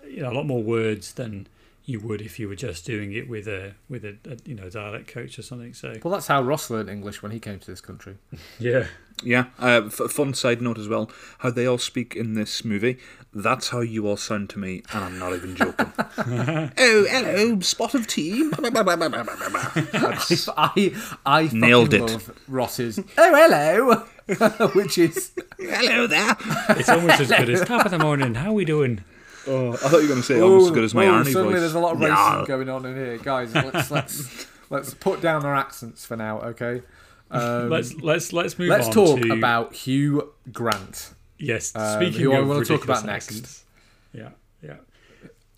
you 0.07 0.21
know 0.21 0.31
a 0.31 0.35
lot 0.35 0.45
more 0.45 0.63
words 0.63 1.13
than 1.13 1.47
you 1.85 1.99
would 1.99 2.21
if 2.21 2.37
you 2.39 2.47
were 2.47 2.55
just 2.55 2.85
doing 2.85 3.13
it 3.13 3.27
with 3.27 3.47
a 3.47 3.73
with 3.89 4.05
a, 4.05 4.15
a 4.29 4.37
you 4.45 4.55
know 4.55 4.69
dialect 4.69 5.07
coach 5.07 5.37
or 5.39 5.41
something. 5.41 5.73
So 5.73 5.95
Well, 6.03 6.13
that's 6.13 6.27
how 6.27 6.41
Ross 6.41 6.69
learned 6.69 6.89
English 6.89 7.21
when 7.23 7.31
he 7.31 7.39
came 7.39 7.59
to 7.59 7.65
this 7.67 7.81
country. 7.81 8.15
yeah, 8.59 8.85
Yeah. 9.23 9.45
Uh, 9.59 9.83
f- 9.87 10.11
fun 10.11 10.33
side 10.33 10.61
note 10.61 10.77
as 10.77 10.87
well: 10.87 11.11
how 11.39 11.49
they 11.51 11.65
all 11.65 11.77
speak 11.77 12.15
in 12.15 12.35
this 12.35 12.63
movie. 12.63 12.97
That's 13.33 13.69
how 13.69 13.81
you 13.81 14.07
all 14.07 14.17
sound 14.17 14.49
to 14.51 14.59
me, 14.59 14.81
and 14.91 15.03
I'm 15.03 15.19
not 15.19 15.33
even 15.33 15.55
joking. 15.55 15.91
oh, 15.97 17.05
hello, 17.09 17.59
spot 17.59 17.93
of 17.93 18.07
tea. 18.07 18.49
That's- 18.49 20.49
I 20.57 20.93
I 21.25 21.43
fucking 21.45 21.59
Nailed 21.59 21.93
it. 21.93 22.01
love 22.01 22.31
Ross's 22.47 22.99
oh 22.99 24.05
hello, 24.27 24.67
which 24.73 24.97
is 24.97 25.31
hello 25.59 26.07
there. 26.07 26.35
it's 26.69 26.89
almost 26.89 27.19
as 27.19 27.29
good 27.29 27.49
as 27.49 27.61
top 27.61 27.85
of 27.85 27.91
the 27.91 27.99
morning. 27.99 28.35
How 28.35 28.49
are 28.49 28.53
we 28.53 28.65
doing? 28.65 29.03
Oh, 29.47 29.73
I 29.73 29.77
thought 29.77 29.97
you 29.97 30.01
were 30.03 30.07
going 30.07 30.21
to 30.21 30.25
say 30.25 30.39
almost 30.41 30.65
as 30.67 30.71
good 30.71 30.83
as 30.83 30.93
my 30.93 31.05
Ooh, 31.05 31.11
Arnie 31.11 31.31
suddenly 31.31 31.53
voice. 31.53 31.59
there's 31.61 31.73
a 31.75 31.79
lot 31.79 31.95
of 31.95 32.01
Yeah. 32.01 32.09
racism 32.09 32.47
going 32.47 32.69
on 32.69 32.85
in 32.85 32.95
here, 32.95 33.17
guys. 33.17 33.53
Let's 33.53 33.91
let's 33.91 34.47
let's 34.69 34.93
put 34.93 35.21
down 35.21 35.45
our 35.45 35.55
accents 35.55 36.05
for 36.05 36.15
now, 36.17 36.41
okay? 36.41 36.81
Um, 37.31 37.69
let's 37.69 37.93
let's 37.95 38.33
let's 38.33 38.57
move 38.57 38.69
let's 38.69 38.87
on 38.87 38.93
talk 38.93 39.21
to 39.21 39.31
about 39.33 39.73
Hugh 39.73 40.33
Grant. 40.51 41.13
yes. 41.37 41.75
um, 41.75 42.01
Speaking 42.01 42.21
who 42.21 42.33
I 42.33 42.39
of 42.39 42.47
wanna 42.47 42.61
talk 42.65 42.69
ridiculous 42.81 43.01
about 43.01 43.05
next. 43.11 43.65
Yeah, 44.13 44.29
yeah. 44.63 44.75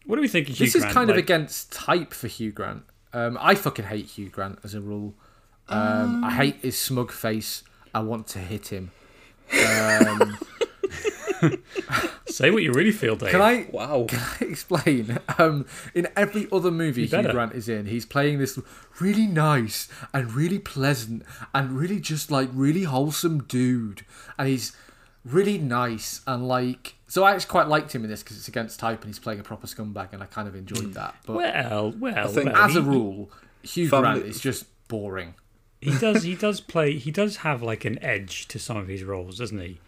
What 0.05 0.17
do 0.17 0.21
we 0.21 0.27
think 0.27 0.49
of 0.49 0.55
Hugh 0.57 0.65
This 0.65 0.75
is 0.75 0.81
Grant? 0.83 0.93
kind 0.93 1.09
of 1.09 1.17
against 1.17 1.71
type 1.71 2.13
for 2.13 2.27
Hugh 2.27 2.51
Grant. 2.51 2.83
Um, 3.13 3.37
I 3.39 3.55
fucking 3.55 3.85
hate 3.85 4.05
Hugh 4.05 4.29
Grant 4.29 4.59
as 4.63 4.73
a 4.73 4.81
rule. 4.81 5.13
Um, 5.69 6.23
I 6.23 6.31
hate 6.31 6.57
his 6.57 6.77
smug 6.77 7.11
face. 7.11 7.63
I 7.93 8.01
want 8.01 8.27
to 8.27 8.39
hit 8.39 8.67
him. 8.67 8.91
Say 12.27 12.51
what 12.51 12.63
you 12.63 12.71
really 12.71 12.91
feel, 12.91 13.15
Dave. 13.15 13.31
can 13.31 13.41
I 13.41 13.67
Wow. 13.71 14.05
Can 14.07 14.19
I 14.19 14.45
explain? 14.45 15.17
Um, 15.37 15.65
in 15.93 16.07
every 16.15 16.47
other 16.51 16.71
movie 16.71 17.05
Hugh. 17.07 17.31
Grant 17.31 17.53
is 17.53 17.67
in, 17.69 17.85
he's 17.87 18.05
playing 18.05 18.39
this 18.39 18.59
really 18.99 19.27
nice 19.27 19.87
and 20.13 20.31
really 20.33 20.59
pleasant 20.59 21.23
and 21.53 21.71
really 21.77 21.99
just 21.99 22.31
like 22.31 22.49
really 22.53 22.83
wholesome 22.83 23.43
dude, 23.43 24.05
and 24.37 24.47
he's 24.47 24.75
really 25.25 25.57
nice 25.57 26.21
and 26.27 26.47
like. 26.47 26.95
So 27.07 27.23
I 27.23 27.31
actually 27.33 27.49
quite 27.49 27.67
liked 27.67 27.93
him 27.93 28.03
in 28.03 28.09
this 28.09 28.23
because 28.23 28.37
it's 28.37 28.47
against 28.47 28.79
type 28.79 29.01
and 29.01 29.09
he's 29.09 29.19
playing 29.19 29.39
a 29.39 29.43
proper 29.43 29.67
scumbag, 29.67 30.13
and 30.13 30.21
I 30.23 30.25
kind 30.27 30.47
of 30.47 30.55
enjoyed 30.55 30.93
that. 30.93 31.15
But 31.25 31.35
Well, 31.35 31.91
well, 31.97 32.27
think 32.29 32.53
well, 32.53 32.55
as 32.63 32.75
a 32.75 32.81
rule, 32.81 33.31
Hugh 33.63 33.89
Family- 33.89 34.19
Grant 34.19 34.25
is 34.25 34.39
just 34.39 34.65
boring. 34.87 35.35
he 35.79 35.97
does 35.97 36.23
he 36.23 36.35
does 36.35 36.61
play 36.61 36.97
he 36.97 37.09
does 37.11 37.37
have 37.37 37.63
like 37.63 37.85
an 37.85 37.97
edge 38.03 38.47
to 38.47 38.59
some 38.59 38.77
of 38.77 38.87
his 38.87 39.03
roles 39.03 39.37
doesn't 39.39 39.59
he 39.59 39.79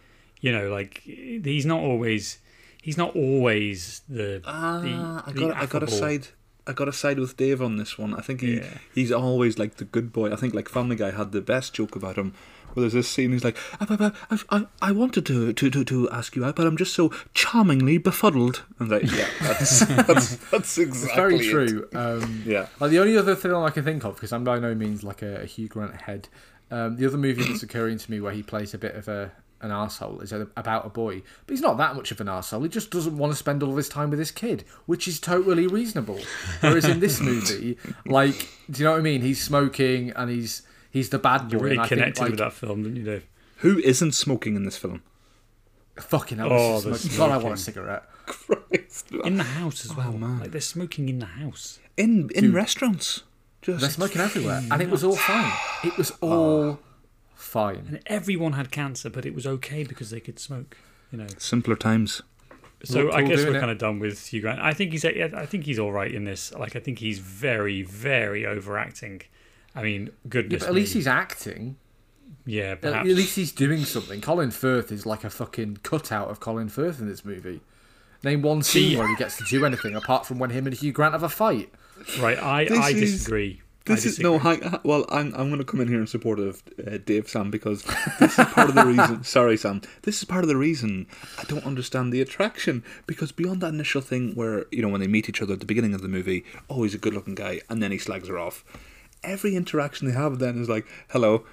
you 0.44 0.52
know 0.56 0.66
like 0.78 0.92
he's 1.04 1.66
not 1.66 1.80
always 1.80 2.38
he's 2.82 2.98
not 3.02 3.10
always 3.16 4.02
the 4.08 4.42
Ah, 4.44 4.80
the, 4.80 4.90
I 5.30 5.32
got 5.32 5.56
I 5.62 5.66
got 5.66 5.78
to 5.80 5.90
side. 5.90 6.28
I 6.66 6.72
got 6.72 6.86
to 6.86 6.92
side 6.92 7.18
with 7.18 7.36
Dave 7.36 7.60
on 7.60 7.76
this 7.76 7.98
one. 7.98 8.14
I 8.14 8.22
think 8.26 8.40
he 8.40 8.56
Yeah. 8.56 8.78
he's 8.94 9.12
always 9.12 9.58
like 9.58 9.76
the 9.76 9.84
good 9.96 10.12
boy. 10.12 10.32
I 10.32 10.36
think 10.36 10.54
like 10.54 10.68
Family 10.68 10.96
Guy 10.96 11.10
had 11.12 11.32
the 11.32 11.40
best 11.40 11.74
joke 11.74 11.94
about 11.96 12.16
him. 12.16 12.32
Well, 12.74 12.82
there's 12.82 12.92
this 12.92 13.08
scene, 13.08 13.30
he's 13.32 13.44
like, 13.44 13.56
I, 13.80 14.12
I, 14.30 14.38
I, 14.56 14.66
I, 14.88 14.90
wanted 14.90 15.24
to, 15.26 15.52
to, 15.52 15.70
to, 15.70 15.84
to 15.84 16.10
ask 16.10 16.34
you 16.34 16.44
out, 16.44 16.56
but 16.56 16.66
I'm 16.66 16.76
just 16.76 16.92
so 16.92 17.12
charmingly 17.32 17.98
befuddled. 17.98 18.64
And 18.80 18.88
like, 18.90 19.04
yeah, 19.12 19.28
that's 19.40 19.78
that's, 20.08 20.36
that's 20.50 20.78
exactly 20.78 21.22
Very 21.22 21.36
it. 21.36 21.50
true. 21.52 21.88
Um, 21.94 22.42
Yeah. 22.44 22.66
Like 22.80 22.90
the 22.90 22.98
only 22.98 23.16
other 23.16 23.36
film 23.36 23.62
I 23.64 23.70
can 23.70 23.84
think 23.84 24.04
of, 24.04 24.14
because 24.16 24.32
I'm 24.32 24.42
by 24.42 24.58
no 24.58 24.74
means 24.74 25.04
like 25.04 25.22
a, 25.22 25.42
a 25.42 25.46
Hugh 25.46 25.68
Grant 25.68 26.00
head, 26.00 26.28
um, 26.72 26.96
the 26.96 27.06
other 27.06 27.18
movie 27.18 27.44
that's 27.44 27.62
occurring 27.62 27.98
to 27.98 28.10
me 28.10 28.20
where 28.20 28.32
he 28.32 28.42
plays 28.42 28.74
a 28.74 28.78
bit 28.78 28.96
of 28.96 29.06
a 29.06 29.30
an 29.64 29.70
asshole 29.72 30.20
is 30.20 30.30
about 30.32 30.86
a 30.86 30.88
boy. 30.90 31.22
But 31.46 31.52
he's 31.54 31.60
not 31.60 31.76
that 31.78 31.96
much 31.96 32.10
of 32.12 32.20
an 32.20 32.28
asshole. 32.28 32.62
He 32.62 32.68
just 32.68 32.90
doesn't 32.90 33.16
want 33.16 33.32
to 33.32 33.36
spend 33.36 33.62
all 33.62 33.70
of 33.70 33.76
his 33.76 33.88
time 33.88 34.10
with 34.10 34.18
his 34.18 34.30
kid, 34.30 34.64
which 34.86 35.08
is 35.08 35.18
totally 35.18 35.66
reasonable. 35.66 36.20
Whereas 36.60 36.84
in 36.84 37.00
this 37.00 37.20
movie, 37.28 37.78
like, 38.06 38.48
do 38.70 38.78
you 38.80 38.84
know 38.84 38.92
what 38.92 38.98
I 39.00 39.02
mean? 39.02 39.22
He's 39.22 39.42
smoking 39.42 40.10
and 40.10 40.30
he's 40.30 40.62
he's 40.90 41.08
the 41.10 41.18
bad 41.18 41.48
boy. 41.48 41.56
you 41.56 41.62
really 41.64 41.88
connected 41.88 42.14
think, 42.16 42.18
like, 42.18 42.30
with 42.30 42.38
that 42.40 42.52
film 42.52 42.82
didn't 42.82 42.96
you 42.96 43.04
Dave? 43.04 43.26
Who 43.58 43.78
isn't 43.78 44.12
smoking 44.12 44.56
in 44.56 44.64
this 44.64 44.76
film? 44.76 45.02
Fucking 45.96 46.38
hell, 46.38 46.52
Oh, 46.52 46.80
this 46.80 47.02
smoking. 47.02 47.18
God, 47.18 47.30
I 47.30 47.36
want 47.38 47.54
a 47.54 47.56
cigarette. 47.56 48.02
Christ. 48.26 49.10
in 49.24 49.36
the 49.36 49.44
house 49.44 49.84
as 49.84 49.94
well 49.94 50.12
oh 50.14 50.18
man. 50.18 50.40
like 50.40 50.50
they're 50.50 50.60
smoking 50.60 51.08
in 51.08 51.18
the 51.18 51.26
house 51.26 51.78
In 51.96 52.30
in 52.34 52.44
Dude. 52.46 52.54
restaurants. 52.54 53.22
Just 53.62 53.80
They're 53.80 53.90
smoking 53.90 54.20
everywhere, 54.20 54.62
and 54.70 54.82
it 54.82 54.90
was 54.90 55.02
all 55.04 55.16
fine. 55.16 55.52
It 55.84 55.96
was 55.96 56.10
all 56.20 56.32
oh. 56.32 56.78
Fine. 57.34 57.84
and 57.88 58.00
everyone 58.06 58.52
had 58.54 58.70
cancer 58.70 59.10
but 59.10 59.24
it 59.26 59.34
was 59.34 59.46
okay 59.46 59.82
because 59.84 60.10
they 60.10 60.20
could 60.20 60.38
smoke 60.38 60.76
you 61.12 61.18
know 61.18 61.26
simpler 61.38 61.76
times. 61.76 62.22
So 62.84 63.06
We're 63.06 63.12
I 63.12 63.22
guess 63.22 63.38
we're 63.44 63.56
it. 63.56 63.60
kind 63.60 63.70
of 63.70 63.78
done 63.78 63.98
with 63.98 64.26
Hugh 64.26 64.42
Grant. 64.42 64.60
I 64.60 64.74
think 64.74 64.92
he's 64.92 65.04
yeah, 65.04 65.30
I 65.34 65.46
think 65.46 65.64
he's 65.64 65.78
all 65.78 65.90
right 65.92 66.12
in 66.12 66.24
this. 66.24 66.52
Like 66.52 66.76
I 66.76 66.80
think 66.80 66.98
he's 66.98 67.18
very 67.18 67.82
very 67.82 68.44
overacting. 68.44 69.22
I 69.74 69.82
mean, 69.82 70.06
Yeah, 70.06 70.10
goodness. 70.28 70.62
but 70.62 70.68
at 70.68 70.74
least 70.74 70.92
he's 70.92 71.06
acting. 71.06 71.76
yeah, 72.44 72.74
perhaps. 72.74 73.08
At 73.08 73.16
least 73.16 73.36
he's 73.36 73.52
doing 73.52 73.84
something. 73.86 74.20
Colin 74.20 74.50
Firth 74.50 74.92
is 74.92 75.06
like 75.06 75.24
a 75.24 75.30
fucking 75.30 75.78
cutout 75.82 76.28
of 76.30 76.40
Colin 76.40 76.68
Firth 76.68 77.00
in 77.00 77.08
this 77.08 77.24
movie. 77.24 77.60
Name 78.22 78.42
one 78.42 78.62
scene 78.62 78.90
See- 78.90 78.96
where 78.96 79.08
he 79.08 79.16
gets 79.16 79.36
to 79.38 79.44
do 79.44 79.64
anything 79.64 79.94
apart 79.96 80.26
from 80.26 80.38
when 80.38 80.50
him 80.50 80.66
and 80.66 80.74
Hugh 80.76 80.92
Grant 80.92 81.12
have 81.14 81.22
a 81.22 81.28
fight. 81.30 81.70
right. 82.20 82.38
I 82.38 82.64
This 82.66 82.78
I 82.78 82.92
disagree. 82.92 83.60
I 83.62 83.63
This 83.86 84.06
is 84.06 84.18
no. 84.18 84.38
Hang, 84.38 84.62
well, 84.82 85.04
I'm 85.10 85.34
I'm 85.34 85.48
going 85.48 85.58
to 85.58 85.64
come 85.64 85.80
in 85.80 85.88
here 85.88 86.00
in 86.00 86.06
support 86.06 86.38
of 86.38 86.62
uh, 86.86 86.96
Dave 87.04 87.28
Sam 87.28 87.50
because 87.50 87.82
this 88.18 88.38
is 88.38 88.46
part 88.46 88.70
of 88.70 88.74
the 88.74 88.86
reason. 88.86 89.22
sorry, 89.24 89.58
Sam. 89.58 89.82
This 90.02 90.18
is 90.18 90.24
part 90.24 90.42
of 90.42 90.48
the 90.48 90.56
reason 90.56 91.06
I 91.38 91.44
don't 91.44 91.66
understand 91.66 92.10
the 92.10 92.22
attraction 92.22 92.82
because 93.06 93.30
beyond 93.30 93.60
that 93.60 93.74
initial 93.74 94.00
thing 94.00 94.34
where 94.34 94.64
you 94.70 94.80
know 94.80 94.88
when 94.88 95.02
they 95.02 95.06
meet 95.06 95.28
each 95.28 95.42
other 95.42 95.52
at 95.52 95.60
the 95.60 95.66
beginning 95.66 95.92
of 95.94 96.00
the 96.00 96.08
movie, 96.08 96.46
oh 96.70 96.82
he's 96.84 96.94
a 96.94 96.98
good-looking 96.98 97.34
guy, 97.34 97.60
and 97.68 97.82
then 97.82 97.90
he 97.90 97.98
slags 97.98 98.28
her 98.28 98.38
off. 98.38 98.64
Every 99.22 99.54
interaction 99.54 100.08
they 100.08 100.14
have 100.14 100.38
then 100.38 100.58
is 100.58 100.68
like, 100.68 100.86
"Hello, 101.10 101.44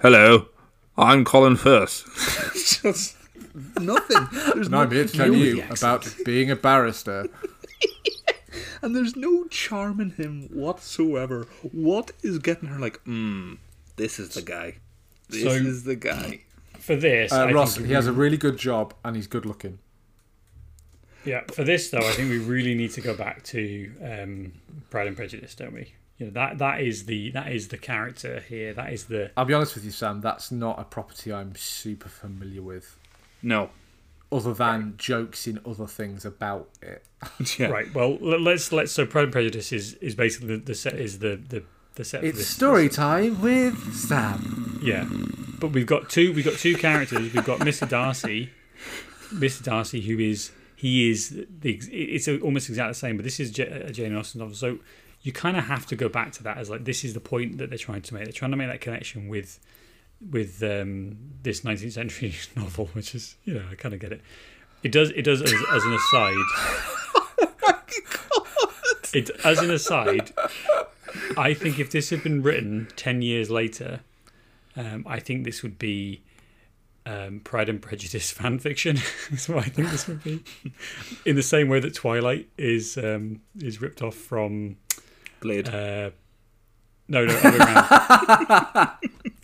hello, 0.00 0.48
I'm 0.96 1.24
Colin 1.24 1.56
Firth." 1.56 2.04
It's 2.54 2.80
just 2.80 3.16
nothing. 3.78 4.26
There's 4.32 4.66
And 4.66 4.70
no, 4.70 4.80
I'm 4.80 4.90
here 4.90 5.04
to 5.04 5.12
tell 5.16 5.34
you 5.34 5.64
about 5.70 6.14
being 6.24 6.50
a 6.50 6.56
barrister. 6.56 7.28
and 8.82 8.94
there's 8.94 9.16
no 9.16 9.44
charm 9.46 10.00
in 10.00 10.10
him 10.10 10.48
whatsoever. 10.52 11.46
What 11.72 12.12
is 12.22 12.38
getting 12.38 12.68
her 12.68 12.78
like, 12.78 13.02
mm, 13.04 13.58
this 13.96 14.18
is 14.18 14.30
the 14.30 14.42
guy. 14.42 14.76
This 15.28 15.42
So- 15.42 15.50
is 15.50 15.84
the 15.84 15.96
guy. 15.96 16.40
For 16.78 16.96
this, 16.96 17.32
Uh, 17.32 17.44
I 17.46 17.52
Ross, 17.52 17.74
think 17.76 17.88
he 17.88 17.92
has 17.92 18.06
a 18.06 18.12
really 18.12 18.36
good 18.36 18.56
job 18.56 18.94
and 19.04 19.14
he's 19.16 19.26
good 19.26 19.44
looking. 19.44 19.78
yeah. 21.24 21.42
For 21.52 21.64
this 21.64 21.90
though, 21.90 21.98
I 21.98 22.12
think 22.12 22.30
we 22.30 22.38
really 22.38 22.74
need 22.74 22.92
to 22.92 23.00
go 23.00 23.14
back 23.14 23.42
to 23.44 23.92
um, 24.02 24.52
Pride 24.90 25.08
and 25.08 25.16
Prejudice, 25.16 25.54
don't 25.54 25.74
we? 25.74 25.92
You 26.18 26.26
know 26.26 26.32
that 26.32 26.58
that 26.58 26.80
is 26.80 27.04
the 27.06 27.30
that 27.32 27.52
is 27.52 27.68
the 27.68 27.78
character 27.78 28.40
here. 28.40 28.72
That 28.72 28.92
is 28.92 29.04
the 29.04 29.30
I'll 29.36 29.44
be 29.44 29.54
honest 29.54 29.74
with 29.74 29.84
you, 29.84 29.90
Sam, 29.90 30.20
that's 30.20 30.50
not 30.50 30.78
a 30.80 30.84
property 30.84 31.32
I'm 31.32 31.54
super 31.54 32.08
familiar 32.08 32.62
with. 32.62 32.96
No. 33.42 33.70
Other 34.30 34.52
than 34.52 34.94
jokes 34.98 35.46
in 35.46 35.58
other 35.64 35.86
things 35.86 36.24
about 36.24 36.68
it. 36.82 37.04
Yeah. 37.58 37.68
right. 37.68 37.92
Well, 37.94 38.16
let's 38.20 38.70
let's. 38.72 38.92
So 38.92 39.06
Pride 39.06 39.24
and 39.24 39.32
Prejudice 39.32 39.72
is 39.72 39.94
is 39.94 40.14
basically 40.14 40.56
the, 40.56 40.62
the 40.64 40.74
set 40.74 40.94
is 40.94 41.18
the 41.20 41.36
the 41.36 41.62
the 41.94 42.04
set. 42.04 42.22
It's 42.24 42.38
this- 42.38 42.48
story 42.48 42.88
time 42.88 43.40
with 43.40 43.94
Sam. 43.94 44.80
Yeah, 44.82 45.06
but 45.58 45.68
we've 45.68 45.86
got 45.86 46.10
two. 46.10 46.32
We've 46.32 46.44
got 46.44 46.58
two 46.58 46.76
characters. 46.76 47.32
We've 47.32 47.44
got 47.44 47.60
Mr. 47.60 47.88
Darcy, 47.88 48.50
Mr. 49.32 49.62
Darcy, 49.64 50.00
who 50.02 50.18
is 50.18 50.52
he 50.76 51.10
is 51.10 51.30
the 51.60 51.80
it's 51.90 52.28
almost 52.28 52.68
exactly 52.68 52.90
the 52.90 52.94
same, 52.94 53.16
but 53.16 53.24
this 53.24 53.40
is 53.40 53.58
a 53.58 53.86
uh, 53.86 53.90
Jane 53.90 54.14
Austen 54.14 54.38
novel. 54.40 54.54
So 54.54 54.78
you 55.22 55.32
kind 55.32 55.56
of 55.56 55.64
have 55.64 55.86
to 55.86 55.96
go 55.96 56.08
back 56.08 56.30
to 56.32 56.42
that 56.44 56.58
as 56.58 56.70
like 56.70 56.84
this 56.84 57.02
is 57.04 57.14
the 57.14 57.20
point 57.20 57.58
that 57.58 57.70
they're 57.70 57.78
trying 57.78 58.02
to 58.02 58.14
make. 58.14 58.24
They're 58.24 58.32
trying 58.32 58.52
to 58.52 58.56
make 58.56 58.68
that 58.68 58.80
connection 58.80 59.26
with 59.28 59.58
with 60.20 60.62
um, 60.62 61.16
this 61.42 61.60
19th 61.62 61.92
century 61.92 62.34
novel, 62.56 62.86
which 62.92 63.14
is 63.14 63.36
you 63.44 63.54
know 63.54 63.64
I 63.70 63.74
kind 63.74 63.94
of 63.94 64.00
get 64.00 64.12
it. 64.12 64.20
It 64.82 64.92
does 64.92 65.10
it 65.10 65.22
does 65.22 65.42
as, 65.42 65.52
as 65.52 65.84
an 65.84 65.92
aside. 65.94 66.36
It 69.14 69.30
as 69.42 69.58
an 69.60 69.70
aside. 69.70 70.34
I 71.38 71.54
think 71.54 71.78
if 71.78 71.90
this 71.90 72.10
had 72.10 72.22
been 72.22 72.42
written 72.42 72.88
ten 72.94 73.22
years 73.22 73.48
later, 73.50 74.00
um, 74.76 75.04
I 75.08 75.18
think 75.18 75.44
this 75.44 75.62
would 75.62 75.78
be 75.78 76.20
um, 77.06 77.40
Pride 77.40 77.70
and 77.70 77.80
Prejudice 77.80 78.30
fan 78.30 78.58
fiction. 78.58 78.98
That's 79.30 79.48
what 79.48 79.64
I 79.64 79.68
think 79.70 79.90
this 79.90 80.06
would 80.08 80.22
be. 80.22 80.44
In 81.24 81.36
the 81.36 81.42
same 81.42 81.68
way 81.68 81.80
that 81.80 81.94
Twilight 81.94 82.48
is 82.58 82.98
um, 82.98 83.40
is 83.58 83.80
ripped 83.80 84.02
off 84.02 84.14
from 84.14 84.76
Blade. 85.40 85.68
uh, 85.70 86.10
no 87.08 87.24
no 87.24 87.34
other. 87.42 88.90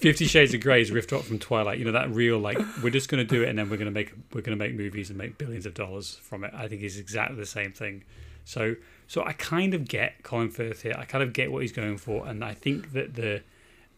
Fifty 0.04 0.26
Shades 0.26 0.52
of 0.54 0.60
Grey 0.60 0.80
is 0.82 0.90
ripped 0.90 1.12
off 1.12 1.26
from 1.26 1.38
Twilight. 1.38 1.78
You 1.78 1.84
know 1.86 1.92
that 1.92 2.10
real 2.10 2.38
like 2.38 2.58
we're 2.82 2.90
just 2.90 3.08
going 3.08 3.26
to 3.26 3.34
do 3.34 3.42
it 3.42 3.48
and 3.48 3.58
then 3.58 3.70
we're 3.70 3.78
going 3.78 3.86
to 3.86 3.90
make 3.90 4.12
we're 4.32 4.42
going 4.42 4.56
to 4.56 4.62
make 4.62 4.74
movies 4.74 5.08
and 5.08 5.18
make 5.18 5.38
billions 5.38 5.64
of 5.66 5.74
dollars 5.74 6.16
from 6.22 6.44
it. 6.44 6.52
I 6.54 6.68
think 6.68 6.82
is 6.82 6.98
exactly 6.98 7.36
the 7.36 7.46
same 7.46 7.72
thing. 7.72 8.04
So 8.44 8.76
so 9.06 9.24
I 9.24 9.32
kind 9.32 9.72
of 9.74 9.88
get 9.88 10.22
Colin 10.22 10.50
Firth 10.50 10.82
here. 10.82 10.94
I 10.98 11.04
kind 11.06 11.24
of 11.24 11.32
get 11.32 11.50
what 11.50 11.62
he's 11.62 11.72
going 11.72 11.96
for, 11.96 12.26
and 12.26 12.44
I 12.44 12.52
think 12.54 12.92
that 12.92 13.14
the 13.14 13.42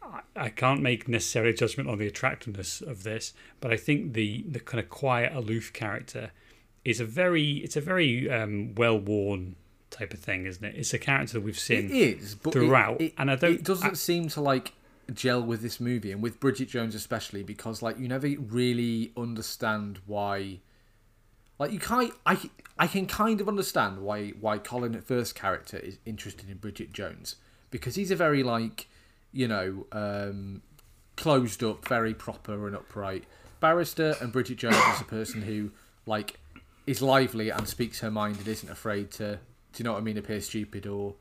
I- 0.02 0.20
I 0.36 0.48
can't 0.50 0.80
make 0.82 1.08
necessary 1.08 1.52
judgment 1.52 1.88
on 1.88 1.98
the 1.98 2.06
attractiveness 2.06 2.80
of 2.80 3.02
this, 3.02 3.34
but 3.60 3.72
I 3.72 3.76
think 3.76 4.12
the 4.14 4.44
the 4.48 4.60
kind 4.60 4.78
of 4.82 4.88
quiet, 4.88 5.32
aloof 5.34 5.72
character 5.72 6.30
is 6.84 7.00
a 7.00 7.04
very 7.04 7.54
it's 7.64 7.74
a 7.76 7.80
very 7.80 8.30
um, 8.30 8.76
well 8.76 8.96
worn 8.98 9.56
type 9.90 10.12
of 10.14 10.20
thing, 10.20 10.46
isn't 10.46 10.64
it? 10.64 10.76
It's 10.76 10.94
a 10.94 10.98
character 10.98 11.32
that 11.34 11.40
we've 11.40 11.58
seen. 11.58 11.90
is, 11.90 12.36
but 12.36 12.50
it- 12.50 12.52
throughout, 12.52 13.00
it, 13.00 13.14
and 13.18 13.28
I 13.30 13.34
don't- 13.36 13.54
It 13.54 13.64
doesn't 13.64 13.90
I- 13.90 13.94
seem 13.94 14.28
to 14.28 14.40
like 14.40 14.72
gel 15.12 15.42
with 15.42 15.62
this 15.62 15.80
movie 15.80 16.12
and 16.12 16.22
with 16.22 16.40
Bridget 16.40 16.68
Jones 16.68 16.94
especially 16.94 17.42
because 17.42 17.82
like 17.82 17.98
you 17.98 18.08
never 18.08 18.28
really 18.28 19.12
understand 19.16 20.00
why. 20.06 20.60
Like 21.58 21.72
you 21.72 21.78
can't, 21.78 22.12
I 22.26 22.50
I 22.78 22.86
can 22.86 23.06
kind 23.06 23.40
of 23.40 23.48
understand 23.48 24.00
why 24.00 24.30
why 24.40 24.58
Colin 24.58 25.00
Firth's 25.00 25.32
character 25.32 25.78
is 25.78 25.98
interested 26.04 26.50
in 26.50 26.58
Bridget 26.58 26.92
Jones 26.92 27.36
because 27.70 27.94
he's 27.94 28.10
a 28.10 28.16
very 28.16 28.42
like, 28.42 28.88
you 29.32 29.48
know, 29.48 29.86
um, 29.92 30.62
closed 31.16 31.62
up, 31.62 31.86
very 31.88 32.14
proper 32.14 32.66
and 32.66 32.76
upright 32.76 33.24
barrister, 33.60 34.16
and 34.20 34.32
Bridget 34.32 34.58
Jones 34.58 34.76
is 34.94 35.00
a 35.00 35.04
person 35.04 35.42
who 35.42 35.70
like 36.04 36.38
is 36.86 37.02
lively 37.02 37.50
and 37.50 37.66
speaks 37.66 38.00
her 38.00 38.10
mind 38.10 38.38
and 38.38 38.46
isn't 38.46 38.70
afraid 38.70 39.10
to, 39.10 39.38
do 39.72 39.78
you 39.78 39.84
know 39.84 39.92
what 39.92 39.98
I 39.98 40.02
mean, 40.02 40.18
appear 40.18 40.40
stupid 40.40 40.86
or 40.86 41.14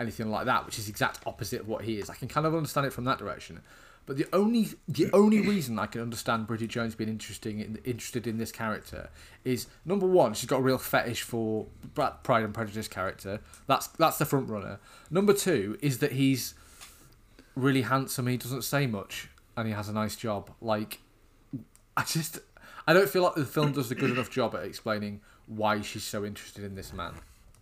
anything 0.00 0.30
like 0.30 0.46
that, 0.46 0.66
which 0.66 0.78
is 0.78 0.88
exact 0.88 1.20
opposite 1.26 1.60
of 1.60 1.68
what 1.68 1.84
he 1.84 1.98
is. 1.98 2.10
I 2.10 2.14
can 2.14 2.26
kind 2.26 2.46
of 2.46 2.54
understand 2.54 2.86
it 2.86 2.92
from 2.92 3.04
that 3.04 3.18
direction. 3.18 3.60
But 4.06 4.16
the 4.16 4.26
only 4.32 4.70
the 4.88 5.08
only 5.12 5.40
reason 5.40 5.78
I 5.78 5.86
can 5.86 6.00
understand 6.00 6.46
Bridget 6.46 6.68
Jones 6.68 6.96
being 6.96 7.10
interesting 7.10 7.60
in, 7.60 7.78
interested 7.84 8.26
in 8.26 8.38
this 8.38 8.50
character 8.50 9.10
is 9.44 9.66
number 9.84 10.06
one, 10.06 10.34
she's 10.34 10.48
got 10.48 10.58
a 10.58 10.62
real 10.62 10.78
fetish 10.78 11.22
for 11.22 11.66
Pride 11.94 12.42
and 12.42 12.52
Prejudice 12.52 12.88
character. 12.88 13.40
That's 13.68 13.86
that's 13.86 14.18
the 14.18 14.24
front 14.24 14.48
runner. 14.48 14.80
Number 15.10 15.32
two 15.32 15.78
is 15.80 15.98
that 15.98 16.12
he's 16.12 16.54
really 17.54 17.82
handsome. 17.82 18.26
He 18.26 18.36
doesn't 18.36 18.62
say 18.62 18.86
much, 18.86 19.28
and 19.56 19.68
he 19.68 19.74
has 19.74 19.88
a 19.88 19.92
nice 19.92 20.16
job. 20.16 20.50
Like, 20.60 21.00
I 21.96 22.02
just 22.02 22.40
I 22.86 22.92
don't 22.92 23.08
feel 23.08 23.22
like 23.22 23.34
the 23.34 23.44
film 23.44 23.72
does 23.72 23.90
a 23.90 23.94
good 23.94 24.10
enough 24.10 24.30
job 24.30 24.54
at 24.56 24.64
explaining 24.64 25.20
why 25.46 25.82
she's 25.82 26.04
so 26.04 26.24
interested 26.24 26.64
in 26.64 26.74
this 26.74 26.92
man. 26.92 27.14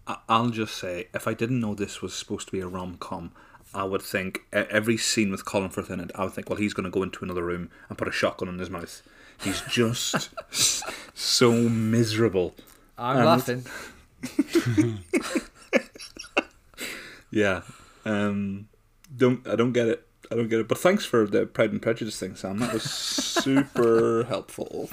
I- 0.09 0.18
I'll 0.29 0.51
just 0.51 0.77
say, 0.77 1.09
if 1.14 1.29
I 1.29 1.35
didn't 1.35 1.61
know 1.61 1.75
this 1.75 2.01
was 2.03 2.14
supposed 2.14 2.47
to 2.49 2.53
be 2.53 2.61
a 2.61 2.66
rom 2.66 2.97
com, 2.99 3.31
I 3.75 3.85
would 3.85 4.01
think 4.03 4.40
every 4.53 4.97
scene 4.97 5.31
with 5.31 5.44
Colin 5.44 5.68
Firth 5.71 5.90
in 5.90 6.01
it, 6.01 6.11
I 6.14 6.25
would 6.25 6.33
think, 6.33 6.49
well, 6.49 6.59
he's 6.59 6.73
going 6.73 6.85
to 6.85 6.90
go 6.90 7.03
into 7.03 7.23
another 7.25 7.44
room 7.44 7.71
and 7.88 7.99
put 7.99 8.09
a 8.09 8.12
shotgun 8.12 8.49
in 8.49 8.59
his 8.59 8.71
mouth. 8.71 9.03
He's 9.42 9.61
just 9.68 10.31
so 11.14 11.53
miserable. 11.53 12.55
I'm 12.97 13.18
Um, 13.18 13.25
laughing. 13.27 13.66
Yeah. 17.31 17.61
Um, 18.07 18.68
don't 19.14 19.47
I 19.47 19.55
don't 19.55 19.73
get 19.73 19.87
it. 19.88 20.07
I 20.33 20.35
don't 20.35 20.49
get 20.49 20.61
it. 20.61 20.68
But 20.68 20.79
thanks 20.79 21.05
for 21.05 21.27
the 21.27 21.44
Pride 21.47 21.73
and 21.73 21.83
Prejudice 21.83 22.18
thing, 22.18 22.35
Sam. 22.37 22.59
That 22.59 22.73
was 22.73 22.83
super 22.85 24.25
helpful. 24.29 24.88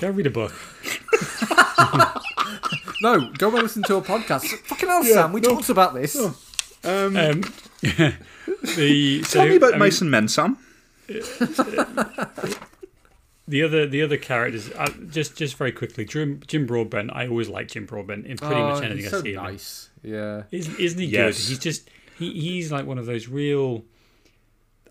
Go 0.00 0.10
read 0.10 0.26
a 0.26 0.30
book. 0.30 0.52
No, 3.02 3.30
go 3.38 3.48
and 3.50 3.62
listen 3.62 3.82
to 3.84 3.96
a 3.96 4.02
podcast. 4.02 4.46
Fucking 4.66 4.88
hell, 4.88 5.04
Yeah, 5.04 5.14
Sam, 5.14 5.32
we 5.32 5.40
no. 5.40 5.50
talked 5.50 5.68
about 5.68 5.94
this. 5.94 6.16
Um, 6.16 6.34
Um, 6.84 7.40
the 7.82 9.22
so, 9.24 9.38
tell 9.40 9.48
me 9.48 9.56
about 9.56 9.74
I 9.74 9.78
mean, 9.78 10.10
Men, 10.10 10.28
Sam. 10.28 10.58
the 13.48 13.62
other 13.62 13.86
the 13.86 14.02
other 14.02 14.16
characters. 14.16 14.70
Uh, 14.72 14.90
just 15.10 15.36
just 15.36 15.56
very 15.56 15.72
quickly, 15.72 16.04
Jim 16.04 16.42
Jim 16.46 16.66
Broadbent. 16.66 17.10
I 17.12 17.26
always 17.28 17.48
like 17.48 17.68
Jim 17.68 17.86
Broadbent 17.86 18.26
in 18.26 18.36
pretty 18.36 18.54
Oh, 18.56 18.68
much 18.70 18.82
anything 18.84 18.98
he's 18.98 19.06
I 19.08 19.10
so 19.10 19.22
see 19.22 19.30
him. 19.34 19.42
nice. 19.42 19.88
Yeah. 20.02 20.42
Isn't, 20.50 20.78
isn't 20.78 20.98
he 21.00 21.06
Yes. 21.06 21.38
good? 21.40 21.48
He's 21.48 21.58
just 21.58 21.90
he, 22.18 22.32
he's 22.32 22.70
like 22.72 22.86
one 22.86 22.98
of 22.98 23.06
those 23.06 23.28
real. 23.28 23.84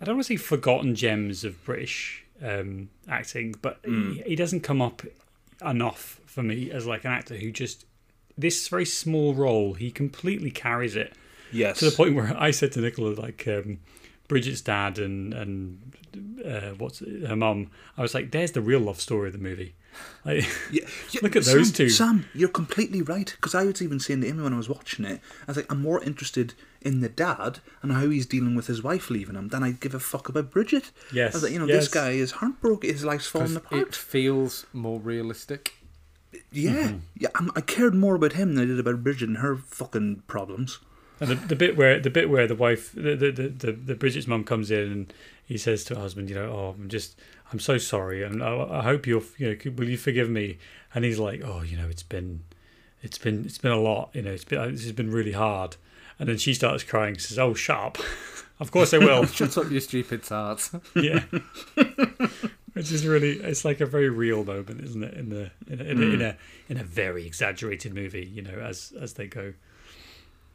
I 0.02 0.06
don't 0.06 0.16
want 0.16 0.28
to 0.28 0.34
say 0.34 0.38
forgotten 0.38 0.96
gems 0.96 1.44
of 1.44 1.64
British 1.66 2.24
um, 2.44 2.90
acting, 3.10 3.56
but 3.62 3.80
he, 3.84 4.22
he 4.28 4.36
doesn't 4.36 4.60
come 4.62 4.80
up 4.82 5.02
enough 5.66 6.17
for 6.38 6.44
me 6.44 6.70
as 6.72 6.86
like 6.86 7.04
an 7.04 7.12
actor 7.12 7.36
who 7.36 7.52
just 7.52 7.86
this 8.38 8.68
very 8.68 8.86
small 8.86 9.34
role 9.34 9.74
he 9.74 9.90
completely 9.90 10.52
carries 10.52 10.96
it 10.96 11.14
Yes. 11.52 11.80
to 11.80 11.86
the 11.90 11.96
point 11.96 12.14
where 12.14 12.36
I 12.38 12.52
said 12.52 12.72
to 12.74 12.82
Nicola 12.82 13.16
like 13.16 13.48
um, 13.48 13.80
Bridget's 14.28 14.62
dad 14.62 15.00
and 15.00 15.34
and 15.34 15.96
uh, 16.46 16.72
what's 16.78 17.00
her 17.00 17.36
mum. 17.36 17.72
I 17.98 18.02
was 18.02 18.14
like, 18.14 18.32
"There's 18.32 18.52
the 18.52 18.62
real 18.62 18.80
love 18.82 19.00
story 19.00 19.28
of 19.30 19.34
the 19.34 19.40
movie." 19.40 19.74
Like, 20.26 20.46
Yeah, 20.72 20.84
yeah, 21.12 21.22
Look 21.24 21.36
at 21.36 21.44
those 21.46 21.68
Sam, 21.70 21.74
two. 21.74 21.90
Sam, 21.90 22.26
you're 22.36 22.50
completely 22.50 23.02
right. 23.02 23.34
Because 23.36 23.56
I 23.56 23.64
was 23.64 23.82
even 23.82 24.00
saying 24.00 24.22
to 24.22 24.28
Amy 24.28 24.44
when 24.44 24.54
I 24.54 24.58
was 24.58 24.70
watching 24.70 25.06
it, 25.06 25.22
I 25.44 25.46
was 25.48 25.58
like, 25.58 25.72
I'm 25.72 25.82
more 25.82 26.04
interested 26.04 26.54
in 26.82 27.00
the 27.00 27.10
dad 27.10 27.60
and 27.82 27.92
how 27.94 28.08
he's 28.10 28.26
dealing 28.28 28.54
with 28.56 28.68
his 28.68 28.84
wife 28.84 29.10
leaving 29.10 29.36
him 29.36 29.48
than 29.48 29.64
I 29.64 29.72
give 29.72 29.96
a 29.96 30.00
fuck 30.00 30.30
about 30.30 30.52
Bridget. 30.52 30.92
Yes, 31.14 31.34
I 31.34 31.38
was 31.38 31.44
like, 31.44 31.54
you 31.54 31.60
know, 31.60 31.66
yes. 31.66 31.86
this 31.86 31.94
guy 31.94 32.12
is 32.12 32.32
heartbroken. 32.32 32.92
His 32.92 33.04
life's 33.06 33.26
falling 33.28 33.48
'Cause 33.48 33.56
apart. 33.58 33.82
It 33.88 33.96
feels 33.96 34.66
more 34.74 35.00
realistic. 35.00 35.74
Yeah, 36.52 36.72
Mm-hmm. 36.72 36.98
yeah. 37.18 37.30
I'm, 37.36 37.52
I 37.56 37.62
cared 37.62 37.96
more 37.96 38.16
about 38.16 38.34
him 38.34 38.56
than 38.56 38.64
I 38.64 38.68
did 38.68 38.80
about 38.80 39.04
Bridget 39.04 39.30
and 39.30 39.38
her 39.38 39.56
fucking 39.58 40.24
problems. 40.28 40.80
And 41.20 41.30
the, 41.30 41.36
the 41.36 41.56
bit 41.56 41.76
where 41.78 42.00
the 42.00 42.10
bit 42.10 42.30
where 42.30 42.48
the 42.48 42.56
wife, 42.56 42.92
the 42.94 43.16
the, 43.16 43.32
the, 43.32 43.48
the, 43.50 43.72
the 43.72 43.96
Bridget's 43.96 44.28
mum 44.28 44.44
comes 44.44 44.70
in 44.70 44.92
and 44.92 45.14
he 45.46 45.58
says 45.58 45.84
to 45.86 45.96
her 45.96 46.02
husband, 46.02 46.30
you 46.30 46.36
know, 46.36 46.52
oh, 46.52 46.76
I'm 46.78 46.90
just, 46.90 47.18
I'm 47.52 47.60
so 47.60 47.78
sorry, 47.78 48.22
and 48.24 48.44
I, 48.44 48.68
I 48.80 48.84
hope 48.84 49.08
you'll, 49.08 49.24
you 49.38 49.50
know, 49.66 49.72
will 49.78 49.90
you 49.90 49.98
forgive 49.98 50.30
me? 50.30 50.58
And 50.94 51.04
he's 51.06 51.18
like, 51.20 51.42
oh, 51.44 51.62
you 51.62 51.78
know, 51.78 51.88
it's 51.88 52.04
been, 52.04 52.42
it's 53.02 53.18
been, 53.18 53.46
it's 53.46 53.58
been 53.58 53.72
a 53.72 53.80
lot, 53.80 54.10
you 54.14 54.22
know, 54.22 54.32
it's 54.32 54.44
been, 54.44 54.74
this 54.74 54.84
has 54.84 54.92
been 54.92 55.10
really 55.10 55.32
hard. 55.32 55.78
And 56.20 56.28
then 56.30 56.38
she 56.38 56.54
starts 56.54 56.84
crying, 56.84 57.18
says, 57.18 57.40
oh, 57.40 57.54
shut 57.54 57.78
up. 57.80 57.98
of 58.60 58.72
course 58.72 58.94
I 58.94 58.98
will. 58.98 59.26
Shut 59.28 59.58
up, 59.58 59.72
you 59.72 59.80
stupid 59.80 60.24
tart. 60.24 60.70
yeah. 60.96 61.24
Which 62.78 62.92
is 62.92 63.06
really, 63.06 63.34
it's 63.40 63.66
like 63.66 63.82
a 63.82 63.86
very 63.86 64.10
real 64.10 64.44
moment, 64.44 64.82
isn't 64.82 65.04
it? 65.04 65.14
In 65.16 65.30
the 65.30 65.52
in 65.68 65.82
a, 65.82 65.84
in, 65.84 65.98
a, 66.02 66.06
in 66.06 66.22
a 66.22 66.38
in 66.70 66.78
a 66.78 66.84
very 66.84 67.26
exaggerated 67.26 67.94
movie, 67.94 68.26
you 68.26 68.42
know, 68.42 68.54
as 68.60 68.94
as 69.00 69.14
they 69.14 69.28
go. 69.28 69.54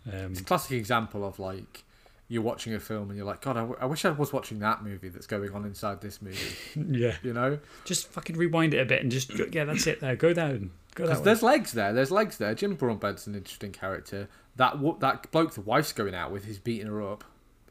Um, 0.07 0.33
It's 0.33 0.41
a 0.41 0.45
classic 0.45 0.73
example 0.73 1.25
of 1.25 1.39
like 1.39 1.85
you're 2.29 2.43
watching 2.43 2.75
a 2.75 2.81
film 2.81 3.11
and 3.11 3.17
you're 3.17 3.27
like, 3.27 3.43
God, 3.43 3.57
I, 3.57 3.61
w- 3.61 3.79
I 3.81 3.85
wish 3.85 4.05
I 4.07 4.11
was 4.11 4.33
watching 4.33 4.59
that 4.61 4.83
movie 4.83 5.11
that's 5.11 5.27
going 5.27 5.53
on 5.53 5.67
inside 5.67 6.01
this 6.01 6.23
movie. 6.23 6.39
yeah. 6.99 7.17
You 7.23 7.35
know, 7.35 7.59
just 7.85 8.09
fucking 8.09 8.37
rewind 8.37 8.73
it 8.73 8.79
a 8.79 8.85
bit 8.87 9.03
and 9.03 9.11
just 9.13 9.31
yeah, 9.53 9.65
that's 9.65 9.87
it. 9.87 10.01
There, 10.01 10.17
go 10.17 10.33
down, 10.33 10.71
go 10.95 11.05
because 11.05 11.23
there's 11.23 11.43
legs 11.43 11.73
there. 11.73 11.93
There's 11.93 12.11
legs 12.11 12.39
there. 12.39 12.55
Jim 12.55 12.75
Broadbent's 12.75 13.27
an 13.27 13.35
interesting 13.35 13.71
character. 13.73 14.29
That 14.57 14.79
wo- 14.79 14.97
that 15.01 15.31
bloke 15.31 15.53
the 15.55 15.61
wife's 15.61 15.93
going 15.93 16.15
out 16.15 16.33
with, 16.33 16.45
who's 16.47 16.59
beating 16.59 16.87
her 16.87 17.03
up. 17.03 17.23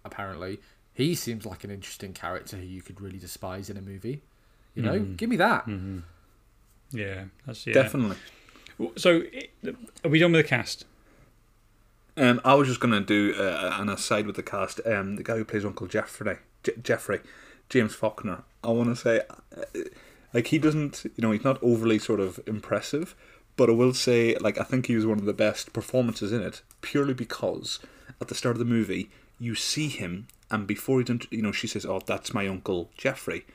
Apparently, 0.06 0.60
he 0.94 1.16
seems 1.16 1.46
like 1.46 1.64
an 1.64 1.72
interesting 1.72 2.14
character 2.14 2.58
who 2.58 2.64
you 2.66 2.82
could 2.82 3.02
really 3.02 3.20
despise 3.20 3.70
in 3.70 3.78
a 3.78 3.82
movie. 3.82 4.22
You 4.76 4.84
know, 4.84 5.00
Mhm. 5.00 5.18
give 5.18 5.30
me 5.30 5.36
that. 5.38 5.68
Yeah, 6.92 7.26
that's 7.46 7.66
yeah. 7.68 7.74
Definitely. 7.74 8.18
So, 8.98 9.24
it- 9.32 9.52
are 10.04 10.10
we 10.10 10.20
done 10.20 10.32
with 10.32 10.44
the 10.44 10.48
cast? 10.50 10.86
Um, 12.18 12.42
I 12.44 12.54
was 12.56 12.68
just 12.68 12.80
going 12.80 12.94
to 12.94 13.02
do 13.02 13.34
uh, 13.40 13.78
an 13.80 13.90
aside 13.90 14.26
with 14.28 14.36
the 14.36 14.44
cast. 14.44 14.82
Um, 14.86 15.16
the 15.16 15.24
guy 15.24 15.38
who 15.38 15.46
plays 15.46 15.64
Uncle 15.66 15.88
Jeffrey, 15.88 16.38
J- 16.64 16.74
Jeffrey, 16.84 17.22
James 17.70 17.96
Faulkner. 17.96 18.44
I 18.64 18.70
want 18.72 18.90
to 18.90 18.96
say, 18.96 19.22
uh, 19.30 19.64
like 20.34 20.48
he 20.48 20.58
doesn't, 20.58 21.04
you 21.06 21.22
know, 21.22 21.32
he's 21.32 21.44
not 21.44 21.62
overly 21.64 22.00
sort 22.00 22.20
of 22.20 22.40
impressive, 22.46 23.16
but 23.56 23.70
I 23.70 23.74
will 23.74 23.94
say, 23.94 24.36
like 24.38 24.60
I 24.60 24.64
think 24.64 24.88
he 24.88 24.96
was 24.96 25.06
one 25.06 25.20
of 25.20 25.26
the 25.26 25.34
best 25.34 25.72
performances 25.74 26.32
in 26.32 26.42
it, 26.42 26.62
purely 26.82 27.14
because 27.14 27.80
at 28.20 28.28
the 28.28 28.36
start 28.36 28.56
of 28.56 28.60
the 28.60 28.66
movie 28.66 29.10
you 29.40 29.56
see 29.56 29.88
him, 29.88 30.28
and 30.52 30.68
before 30.68 31.00
he's, 31.00 31.10
int- 31.10 31.32
you 31.32 31.42
know, 31.42 31.52
she 31.54 31.66
says, 31.68 31.86
"Oh, 31.86 32.02
that's 32.06 32.34
my 32.34 32.46
Uncle 32.48 32.92
Jeffrey," 32.98 33.46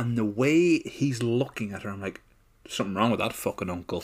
and 0.00 0.16
the 0.16 0.24
way 0.24 0.78
he's 0.80 1.22
looking 1.22 1.72
at 1.72 1.82
her, 1.82 1.90
I'm 1.90 2.00
like, 2.00 2.22
something 2.66 2.94
wrong 2.94 3.10
with 3.10 3.20
that 3.20 3.34
fucking 3.34 3.68
uncle, 3.68 4.02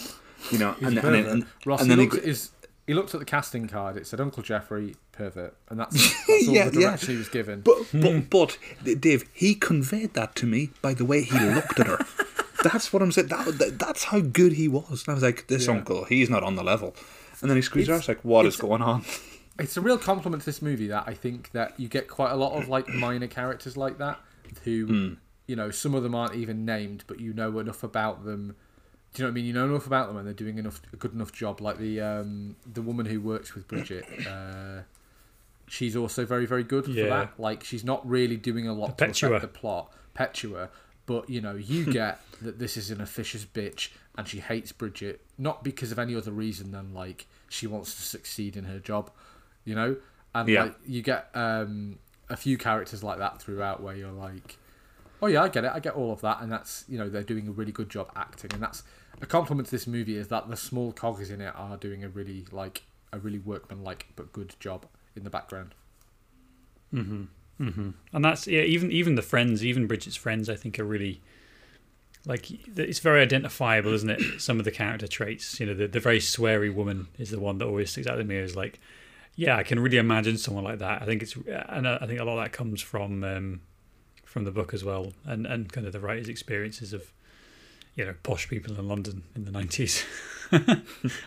you 0.50 0.59
know, 0.59 0.74
and, 0.80 0.88
and, 0.88 1.00
pervert. 1.00 1.26
and, 1.26 1.46
Ross, 1.64 1.80
and 1.80 1.90
then 1.90 1.98
he, 1.98 2.04
looked 2.04 2.18
at 2.18 2.24
his, 2.24 2.50
he 2.87 2.92
looked 2.92 3.14
at 3.14 3.20
the 3.20 3.26
casting 3.26 3.66
card. 3.66 3.96
It 3.96 4.06
said 4.06 4.20
Uncle 4.20 4.42
Jeffrey 4.42 4.96
pervert, 5.12 5.56
and 5.70 5.80
that's, 5.80 5.94
that's 6.28 6.48
all 6.48 6.54
Yeah, 6.54 6.68
the 6.68 6.80
yeah. 6.80 6.88
direction 6.88 7.11
he 7.11 7.16
was 7.16 7.30
given. 7.30 7.62
But 7.62 7.78
but 7.94 8.28
but 8.30 9.00
Dave, 9.00 9.24
he 9.32 9.54
conveyed 9.54 10.12
that 10.14 10.35
to 10.37 10.46
me 10.46 10.70
by 10.82 10.92
the 10.92 11.04
way 11.04 11.22
he 11.22 11.38
looked 11.38 11.80
at 11.80 11.87
her. 11.87 11.98
That's 12.62 12.92
what 12.92 13.00
I'm 13.00 13.12
saying. 13.12 13.28
That, 13.28 13.46
that 13.59 13.78
that's 13.78 14.04
how 14.04 14.20
good 14.20 14.52
he 14.52 14.68
was. 14.68 15.04
And 15.06 15.12
I 15.12 15.14
was 15.14 15.22
like, 15.22 15.46
this 15.46 15.66
Yeah. 15.66 15.74
uncle, 15.74 16.04
he's 16.04 16.28
not 16.28 16.42
on 16.42 16.56
the 16.56 16.64
level. 16.64 16.94
And 17.40 17.48
then 17.50 17.56
he 17.56 17.62
squeezed 17.62 17.88
her. 17.88 17.94
I 17.94 17.98
was 17.98 18.09
like, 18.09 18.24
what 18.24 18.44
is 18.44 18.56
going 18.56 18.82
on? 18.82 19.04
it's 19.59 19.76
a 19.76 19.80
real 19.80 19.96
compliment 19.96 20.42
to 20.42 20.46
this 20.46 20.61
movie 20.61 20.88
that 20.88 21.04
I 21.06 21.14
think 21.14 21.52
that 21.52 21.78
you 21.80 21.88
get 21.88 22.09
quite 22.09 22.30
a 22.30 22.37
lot 22.37 22.61
of 22.61 22.68
like 22.68 22.88
minor 22.88 23.26
characters 23.26 23.76
like 23.76 23.98
that 23.98 24.20
who 24.64 24.87
hmm. 24.87 25.14
You 25.46 25.56
know 25.56 25.70
some 25.70 25.94
of 25.94 26.02
them 26.02 26.14
aren't 26.14 26.35
even 26.35 26.64
named 26.64 27.04
but 27.06 27.20
you 27.20 27.32
know 27.32 27.59
enough 27.59 27.82
about 27.82 28.24
them. 28.24 28.56
Do 29.14 29.22
you 29.22 29.24
know 29.24 29.30
what 29.30 29.32
I 29.32 29.35
mean? 29.35 29.44
You 29.46 29.52
know 29.52 29.64
enough 29.66 29.87
about 29.87 30.09
them 30.09 30.16
and 30.16 30.26
they're 30.26 30.35
doing 30.35 30.59
enough 30.59 30.80
a 30.92 30.96
good 30.96 31.12
enough 31.14 31.32
job. 31.32 31.61
Like 31.61 31.78
the 31.78 32.00
um 32.00 32.56
the 32.70 32.82
woman 32.82 33.06
who 33.06 33.20
works 33.20 33.54
with 33.54 33.66
Bridget 33.68 34.04
uh 34.26 34.82
she's 35.68 35.96
also 35.96 36.24
very 36.24 36.46
very 36.46 36.62
good 36.64 36.85
for 36.85 36.90
that. 37.09 37.35
Like 37.38 37.64
she's 37.64 37.85
not 37.85 38.06
really 38.09 38.37
doing 38.37 38.68
a 38.68 38.72
lot 38.72 38.98
to 38.98 39.04
affect 39.11 39.40
the 39.40 39.48
plot. 39.48 39.92
Perpetua 40.14 40.70
but 41.06 41.30
you 41.30 41.40
know 41.40 41.54
you 41.54 41.85
get 41.92 42.20
that 42.42 42.59
this 42.59 42.76
is 42.76 42.90
an 42.90 43.00
officious 43.00 43.44
bitch 43.44 43.90
and 44.18 44.26
she 44.26 44.40
hates 44.40 44.72
Bridget 44.72 45.20
not 45.38 45.62
because 45.62 45.92
of 45.92 45.98
any 45.98 46.14
other 46.16 46.32
reason 46.32 46.72
than 46.72 46.92
like 46.94 47.26
she 47.48 47.66
wants 47.66 47.94
to 47.94 48.02
succeed 48.02 48.56
in 48.56 48.64
her 48.64 48.78
job 48.78 49.11
you 49.64 49.74
know? 49.74 49.96
And 50.35 50.48
Yeah. 50.48 50.64
like 50.64 50.74
you 50.87 51.02
get 51.02 51.28
um 51.35 51.98
a 52.28 52.37
few 52.37 52.59
characters 52.59 53.02
like 53.04 53.18
that 53.18 53.40
throughout 53.40 53.82
where 53.82 53.94
you're 53.94 54.11
like 54.12 54.56
oh 55.22 55.26
yeah 55.26 55.42
i 55.42 55.48
get 55.48 55.64
it 55.64 55.70
i 55.74 55.81
get 55.81 55.94
all 55.94 56.12
of 56.12 56.20
that 56.20 56.40
and 56.40 56.50
that's 56.52 56.85
you 56.88 56.98
know 56.98 57.09
they're 57.09 57.22
doing 57.22 57.48
a 57.48 57.50
really 57.52 57.72
good 57.72 57.88
job 57.88 58.11
acting 58.16 58.50
and 58.52 58.62
that's 58.62 58.83
a 59.20 59.26
compliment 59.26 59.66
to 59.66 59.70
this 59.70 59.87
movie 59.87 60.16
is 60.16 60.29
that 60.29 60.48
the 60.48 60.57
small 60.57 60.92
cogs 60.92 61.31
in 61.31 61.40
it 61.40 61.52
are 61.57 61.76
doing 61.76 62.05
a 62.05 62.09
really 62.09 62.44
like 62.52 62.83
a 63.12 63.18
really 63.18 63.38
workmanlike 63.38 64.07
but 64.14 64.33
good 64.33 64.55
job 64.61 64.87
in 65.14 65.24
the 65.24 65.31
background 65.31 65.74
Mhm. 66.92 67.29
Mhm. 67.61 67.94
And 68.12 68.24
that's 68.24 68.46
yeah. 68.46 68.62
Even 68.62 68.92
even 68.92 69.14
the 69.14 69.22
friends, 69.22 69.64
even 69.64 69.87
Bridget's 69.87 70.16
friends, 70.16 70.48
I 70.48 70.55
think 70.57 70.79
are 70.79 70.85
really 70.85 71.20
like 72.26 72.50
it's 72.79 72.98
very 73.00 73.22
identifiable, 73.22 73.92
isn't 73.94 74.11
it? 74.11 74.22
Some 74.40 74.59
of 74.59 74.64
the 74.64 74.70
character 74.70 75.09
traits. 75.09 75.59
You 75.59 75.66
know, 75.66 75.74
the 75.74 75.88
the 75.88 76.00
very 76.00 76.18
sweary 76.18 76.72
woman 76.72 77.09
is 77.18 77.31
the 77.31 77.40
one 77.40 77.59
that 77.59 77.66
always 77.66 77.90
sticks 77.90 78.07
out 78.07 78.16
to 78.16 78.24
me 78.24 78.37
Is 78.37 78.57
like, 78.57 78.79
yeah, 79.35 79.57
I 79.57 79.62
can 79.62 79.81
really 79.81 79.96
imagine 79.96 80.37
someone 80.38 80.64
like 80.64 80.79
that. 80.79 81.02
I 81.02 81.07
think 81.07 81.22
it's 81.22 81.35
and 81.46 81.88
I 81.88 82.07
think 82.07 82.20
a 82.20 82.24
lot 82.24 82.38
of 82.38 82.44
that 82.44 82.52
comes 82.52 82.81
from 82.83 83.24
um, 83.24 83.61
from 84.37 84.45
the 84.45 84.51
book 84.51 84.74
as 84.74 84.84
well, 84.84 85.14
and 85.24 85.47
and 85.47 85.72
kind 85.72 85.87
of 85.87 85.95
the 85.95 85.99
writer's 86.01 86.28
experiences 86.28 86.93
of 86.93 87.11
you 87.95 88.05
know 88.05 88.14
posh 88.22 88.47
people 88.51 88.78
in 88.78 88.87
London 88.87 89.22
in 89.34 89.47
the 89.47 89.51
nineties, 89.51 90.05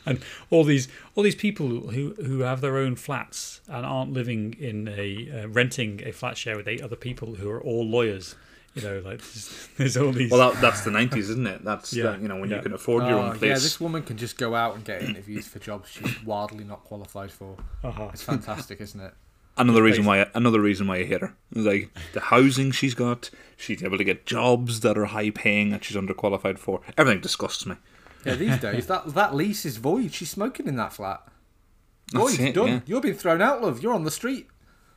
and 0.05 0.21
all 0.51 0.63
these 0.63 0.87
all 1.15 1.23
these 1.23 1.33
people 1.33 1.89
who 1.89 2.13
who 2.23 2.41
have 2.41 2.61
their 2.61 2.77
own 2.77 2.95
flats 2.95 3.61
and 3.67 3.83
aren't 3.83 4.13
living 4.13 4.55
in 4.59 4.87
a 4.89 5.41
uh, 5.41 5.47
renting 5.47 6.01
a 6.05 6.11
flat 6.11 6.37
share 6.37 6.55
with 6.55 6.67
eight 6.67 6.83
other 6.83 6.95
people 6.95 7.33
who 7.33 7.49
are 7.49 7.59
all 7.59 7.83
lawyers. 7.83 8.35
You 8.75 8.83
know, 8.83 8.99
like 8.99 9.17
there's, 9.17 9.67
there's 9.77 9.97
all 9.97 10.11
these. 10.11 10.29
Well, 10.29 10.51
that, 10.51 10.61
that's 10.61 10.81
the 10.81 10.91
nineties, 10.91 11.31
isn't 11.31 11.47
it? 11.47 11.63
That's 11.65 11.91
Yeah, 11.91 12.11
the- 12.11 12.19
you 12.21 12.27
know 12.27 12.35
when 12.39 12.51
yeah. 12.51 12.57
you 12.57 12.61
can 12.61 12.73
afford 12.73 13.07
your 13.07 13.17
Oh, 13.17 13.23
own 13.29 13.39
place. 13.39 13.49
yeah 13.49 13.55
this 13.55 13.79
woman 13.81 14.03
can 14.03 14.17
just 14.17 14.37
go 14.37 14.53
out 14.53 14.75
and 14.75 14.85
get 14.85 15.01
interviews 15.01 15.47
for 15.47 15.57
jobs 15.57 15.89
she's 15.89 16.23
wildly 16.23 16.63
not 16.63 16.83
qualified 16.83 17.31
for 17.31 17.57
uh-huh. 17.83 18.09
it's 18.13 18.21
fantastic 18.21 18.79
isn't 18.79 18.99
it 19.01 19.15
Another 19.59 19.83
reason 19.83 20.05
why 20.05 20.25
another 20.33 20.61
reason 20.61 20.87
why 20.87 20.97
I 20.97 21.03
hate 21.05 21.21
her 21.21 21.35
like 21.53 21.95
the 22.13 22.21
housing 22.21 22.71
she's 22.71 22.93
got. 22.95 23.29
She's 23.57 23.83
able 23.83 23.97
to 23.97 24.03
get 24.05 24.25
jobs 24.25 24.79
that 24.81 24.97
are 24.97 25.05
high 25.05 25.29
paying 25.31 25.69
that 25.71 25.83
she's 25.83 25.97
underqualified 25.97 26.57
for. 26.57 26.81
Everything 26.97 27.21
disgusts 27.21 27.65
me. 27.65 27.75
yeah 28.25 28.35
these 28.35 28.57
days 28.59 28.87
that 28.87 29.13
that 29.13 29.35
lease 29.35 29.65
is 29.65 29.77
void 29.77 30.13
she's 30.13 30.29
smoking 30.29 30.67
in 30.67 30.75
that 30.77 30.91
flat 30.93 31.21
That's 32.11 32.35
void 32.37 32.39
it, 32.47 32.55
done 32.55 32.67
yeah. 32.67 32.79
you're 32.85 32.99
being 33.01 33.13
thrown 33.15 33.41
out 33.41 33.61
love 33.61 33.81
you're 33.81 33.93
on 33.93 34.03
the 34.03 34.11
street 34.11 34.47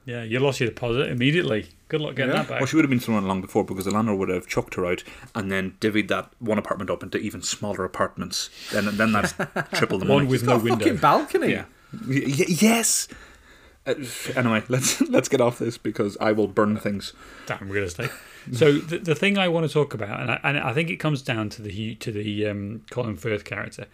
Yeah, 0.05 0.23
you 0.25 0.41
lost 0.41 0.59
your 0.61 0.69
deposit 0.71 1.09
immediately 1.11 1.67
Good 1.89 2.01
luck 2.01 2.17
getting 2.17 2.33
Yeah. 2.35 2.43
that 2.43 2.49
back. 2.49 2.61
Well, 2.61 2.67
she 2.67 2.75
would 2.77 2.85
have 2.85 2.91
been 2.91 3.01
thrown 3.01 3.27
long 3.29 3.41
before 3.41 3.65
because 3.65 3.85
the 3.85 3.91
landlord 3.93 4.19
would 4.19 4.29
have 4.31 4.47
chucked 4.49 4.75
her 4.77 4.87
out 4.87 5.05
and 5.35 5.53
then 5.53 5.77
divvied 5.81 6.09
that 6.09 6.31
one 6.39 6.59
apartment 6.59 6.89
up 6.91 7.03
into 7.03 7.19
even 7.19 7.43
smaller 7.43 7.85
apartments. 7.85 8.49
Then, 8.73 8.97
then 8.97 9.13
that's 9.13 9.35
triple 9.75 9.99
the 9.99 10.05
money. 10.07 10.21
One 10.25 10.29
with 10.29 10.47
Got 10.47 10.65
no 10.65 10.67
a 10.67 10.71
fucking 10.71 10.87
window. 10.87 11.01
balcony. 11.03 11.51
yeah. 11.53 11.65
Y- 12.09 12.25
y- 12.27 12.47
yes. 12.49 13.09
Uh, 13.87 13.95
anyway, 14.37 14.63
let's 14.69 15.01
let's 15.11 15.29
get 15.29 15.41
off 15.41 15.59
this 15.59 15.77
because 15.79 16.17
I 16.21 16.33
will 16.33 16.47
burn 16.49 16.77
things. 16.79 17.13
Damn 17.47 17.69
real 17.69 17.85
estate. 17.85 18.11
So 18.53 18.73
the, 18.73 18.99
the 18.99 19.15
thing 19.15 19.39
I 19.39 19.49
want 19.49 19.67
to 19.67 19.73
talk 19.73 19.95
about, 19.95 20.21
and 20.21 20.31
I, 20.33 20.41
and 20.45 20.59
I 20.59 20.73
think 20.73 20.91
it 20.91 20.97
comes 20.97 21.23
down 21.23 21.49
to 21.51 21.63
the 21.63 21.95
to 21.97 22.11
the 22.13 22.47
um, 22.49 22.83
Colin 22.91 23.17
Firth 23.17 23.45
character, 23.45 23.87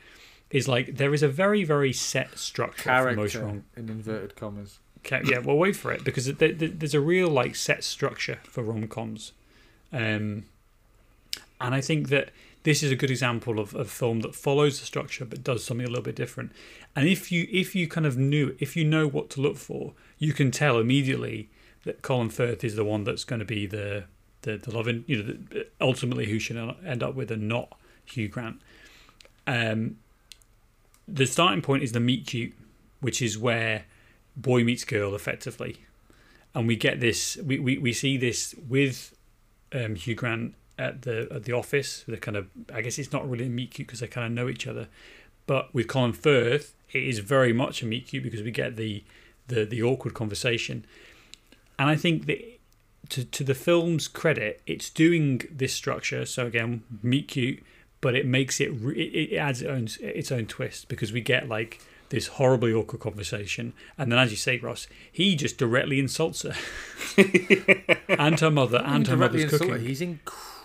is 0.51 0.67
like 0.69 0.97
there 0.97 1.13
is 1.15 1.23
a 1.23 1.29
very 1.29 1.65
very 1.65 1.93
set 1.93 2.39
structure 2.39 2.83
for 2.85 3.13
most 3.15 3.33
Character 3.33 3.41
rom. 3.45 3.65
in 3.77 3.89
inverted 3.89 4.37
commas. 4.37 4.79
Ca- 5.05 5.21
Yeah, 5.25 5.39
well, 5.39 5.57
wait 5.57 5.77
for 5.77 5.93
it 5.93 6.03
because 6.05 6.27
there, 6.27 6.53
there- 6.53 6.69
there's 6.69 6.95
a 6.95 7.01
real 7.01 7.29
like 7.29 7.55
set 7.57 7.85
structure 7.85 8.39
for 8.45 8.63
rom 8.63 8.89
coms, 8.89 9.33
um, 9.93 10.45
and 11.61 11.75
I 11.75 11.81
think 11.81 12.09
that 12.09 12.31
this 12.69 12.83
is 12.83 12.91
a 12.91 12.97
good 12.97 13.11
example 13.11 13.59
of 13.59 13.75
a 13.75 13.87
film 13.87 14.21
that 14.21 14.35
follows 14.35 14.79
the 14.79 14.85
structure 14.85 15.25
but 15.25 15.43
does 15.43 15.65
something 15.65 15.87
a 15.87 15.89
little 15.89 16.05
bit 16.05 16.15
different. 16.15 16.53
And 16.95 17.09
if 17.09 17.33
you 17.33 17.49
if 17.51 17.75
you 17.75 17.89
kind 17.89 18.05
of 18.05 18.19
knew 18.19 18.55
if 18.59 18.77
you 18.77 18.85
know 18.85 19.09
what 19.09 19.31
to 19.31 19.41
look 19.41 19.57
for, 19.57 19.95
you 20.19 20.35
can 20.35 20.51
tell 20.51 20.79
immediately 20.79 21.49
that 21.85 22.03
Colin 22.03 22.29
Firth 22.29 22.63
is 22.63 22.77
the 22.77 22.85
one 22.85 23.05
that's 23.05 23.25
going 23.25 23.39
to 23.39 23.47
be 23.47 23.67
the 23.67 24.05
the, 24.43 24.59
the 24.59 24.71
love 24.71 24.87
in, 24.87 25.03
you 25.07 25.17
know 25.17 25.33
the, 25.49 25.67
ultimately 25.81 26.27
who 26.27 26.39
should 26.39 26.59
end 26.85 27.03
up 27.03 27.15
with 27.15 27.31
and 27.31 27.49
not 27.49 27.73
Hugh 28.05 28.29
Grant. 28.29 28.61
Um, 29.47 29.97
the 31.07 31.25
starting 31.25 31.63
point 31.63 31.83
is 31.83 31.93
the 31.93 32.01
meet 32.01 32.27
cute, 32.27 32.53
which 33.01 33.23
is 33.23 33.39
where 33.39 33.87
boy 34.37 34.63
meets 34.63 34.85
girl 34.85 35.15
effectively, 35.15 35.87
and 36.55 36.69
we 36.69 36.77
get 36.77 37.01
this. 37.01 37.39
We, 37.43 37.59
we, 37.59 37.79
we 37.79 37.95
see 37.95 38.19
this 38.19 38.55
with 38.69 39.15
um, 39.73 39.95
Hugh 39.95 40.15
Grant 40.15 40.55
at 40.79 41.03
the 41.03 41.29
at 41.31 41.45
the 41.45 41.53
office. 41.53 42.05
The 42.07 42.17
kind 42.17 42.37
of 42.37 42.49
I 42.73 42.81
guess 42.81 42.99
it's 42.99 43.13
not 43.13 43.29
really 43.29 43.47
a 43.47 43.51
meet 43.51 43.73
cute 43.73 43.89
because 43.89 44.01
they 44.01 44.07
kind 44.07 44.27
of 44.27 44.33
know 44.33 44.49
each 44.49 44.67
other, 44.67 44.89
but 45.47 45.73
with 45.75 45.89
Colin 45.89 46.13
Firth, 46.13 46.75
it 46.93 47.03
is 47.03 47.19
very 47.19 47.53
much 47.53 47.83
a 47.83 47.87
meet 47.87 48.07
cute 48.09 48.23
because 48.23 48.43
we 48.43 48.51
get 48.51 48.77
the 48.77 49.05
the 49.49 49.65
the 49.65 49.83
awkward 49.83 50.15
conversation, 50.15 50.85
and 51.79 51.89
I 51.89 51.97
think 51.97 52.27
that. 52.27 52.55
To, 53.11 53.25
to 53.25 53.45
the 53.45 53.55
film's 53.55 54.07
credit, 54.07 54.61
it's 54.67 54.91
doing 54.91 55.41
this 55.51 55.73
structure. 55.73 56.27
So 56.27 56.45
again, 56.47 56.83
meet 57.03 57.29
cute, 57.29 57.63
but 58.03 58.15
it 58.15 58.27
makes 58.27 58.61
it 58.61 58.71
it, 58.73 59.33
it 59.33 59.37
adds 59.37 59.63
its 59.63 59.71
own 59.71 59.89
its 60.07 60.33
own 60.33 60.45
twist 60.45 60.89
because 60.89 61.11
we 61.11 61.23
get 61.23 61.49
like 61.49 61.81
this 62.11 62.27
horribly 62.27 62.73
awkward 62.73 63.01
conversation, 63.01 63.73
and 63.97 64.11
then 64.11 64.19
as 64.19 64.31
you 64.31 64.37
say, 64.37 64.59
Ross, 64.59 64.87
he 65.11 65.37
just 65.37 65.59
directly 65.59 65.99
insults 65.99 66.43
her 66.43 66.55
and 68.09 68.41
her 68.41 68.51
mother 68.51 68.83
and 68.85 69.07
her 69.07 69.17
mother's 69.17 69.45
insult 69.45 69.63
her. 69.63 69.69
cooking. 69.69 69.87
He's 69.87 70.03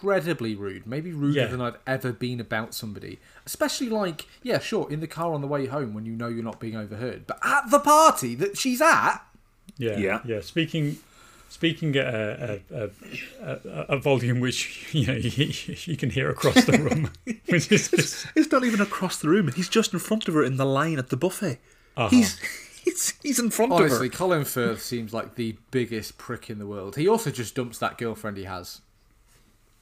incredibly 0.04 0.56
rude. 0.56 0.86
Maybe 0.86 1.12
ruder 1.14 1.40
Yeah. 1.42 1.48
than 1.48 1.62
I've 1.62 1.78
ever 1.88 2.12
been 2.12 2.40
about 2.40 2.74
somebody. 2.74 3.20
Especially 3.46 3.90
like, 3.90 4.28
yeah, 4.42 4.60
sure, 4.60 4.90
in 4.92 5.00
the 5.00 5.08
car 5.08 5.34
on 5.34 5.42
the 5.42 5.48
way 5.48 5.66
home 5.68 5.94
when 5.94 6.06
you 6.06 6.14
know 6.14 6.28
you're 6.28 6.44
not 6.44 6.60
being 6.60 6.76
overheard. 6.76 7.26
But 7.28 7.40
at 7.44 7.70
the 7.72 7.80
party 7.80 8.36
that 8.36 8.58
she's 8.58 8.82
at, 8.82 9.20
Yeah, 9.78 9.98
Yeah. 9.98 10.20
yeah. 10.26 10.42
Speaking, 10.42 10.98
speaking 11.50 11.96
at 11.96 12.06
a, 12.14 12.62
a, 12.72 12.84
a, 12.84 12.90
a, 13.42 13.86
a 13.90 13.98
volume 13.98 14.40
which 14.40 14.90
you 14.94 15.08
know 15.08 15.14
you, 15.14 15.54
you 15.86 15.98
can 15.98 16.10
hear 16.10 16.30
across 16.30 16.64
the 16.66 16.78
room, 16.78 17.10
which 17.48 17.72
is 17.72 17.90
just 17.90 18.28
It's 18.36 18.52
not 18.52 18.64
even 18.64 18.82
across 18.82 19.18
the 19.20 19.30
room. 19.30 19.52
He's 19.56 19.70
just 19.70 19.94
in 19.94 20.00
front 20.00 20.28
of 20.28 20.34
her 20.34 20.44
in 20.44 20.58
the 20.58 20.66
line 20.66 21.00
at 21.00 21.10
the 21.10 21.18
buffet. 21.18 21.60
uh-huh. 21.98 22.10
He's 22.10 22.40
he's 22.84 23.14
he's 23.24 23.40
in 23.40 23.50
front 23.50 23.72
honestly, 23.72 24.08
of 24.08 24.14
her. 24.14 24.18
Colin 24.18 24.44
Firth 24.46 24.82
seems 24.82 25.14
like 25.14 25.36
the 25.36 25.56
biggest 25.72 26.18
prick 26.18 26.50
in 26.50 26.60
the 26.60 26.68
world. 26.68 26.96
He 26.98 27.08
also 27.08 27.32
just 27.32 27.56
dumps 27.56 27.78
that 27.80 27.98
girlfriend 27.98 28.38
he 28.38 28.44
has 28.44 28.82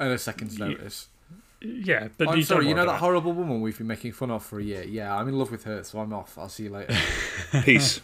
at 0.01 0.11
a 0.11 0.17
second's 0.17 0.57
notice. 0.59 1.07
yeah. 1.61 2.09
But 2.17 2.29
I'm 2.29 2.37
you 2.37 2.43
sorry, 2.43 2.67
you 2.67 2.73
know 2.73 2.81
worry 2.81 2.91
that 2.93 2.99
horrible 2.99 3.33
woman 3.33 3.61
we've 3.61 3.77
been 3.77 3.87
making 3.87 4.13
fun 4.13 4.31
of 4.31 4.43
for 4.43 4.59
a 4.59 4.63
year? 4.63 4.83
Yeah, 4.83 5.15
I'm 5.15 5.27
in 5.27 5.37
love 5.37 5.51
with 5.51 5.63
her, 5.65 5.83
so 5.83 5.99
I'm 5.99 6.11
off. 6.13 6.37
I'll 6.37 6.49
see 6.49 6.63
you 6.63 6.69
later. 6.71 6.95
Peace. 7.63 7.97
it. 7.97 8.03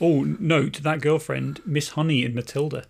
Oh, 0.00 0.24
note 0.24 0.82
that 0.82 1.00
girlfriend, 1.02 1.60
Miss 1.66 1.90
Honey 1.90 2.24
in 2.24 2.34
Matilda. 2.34 2.84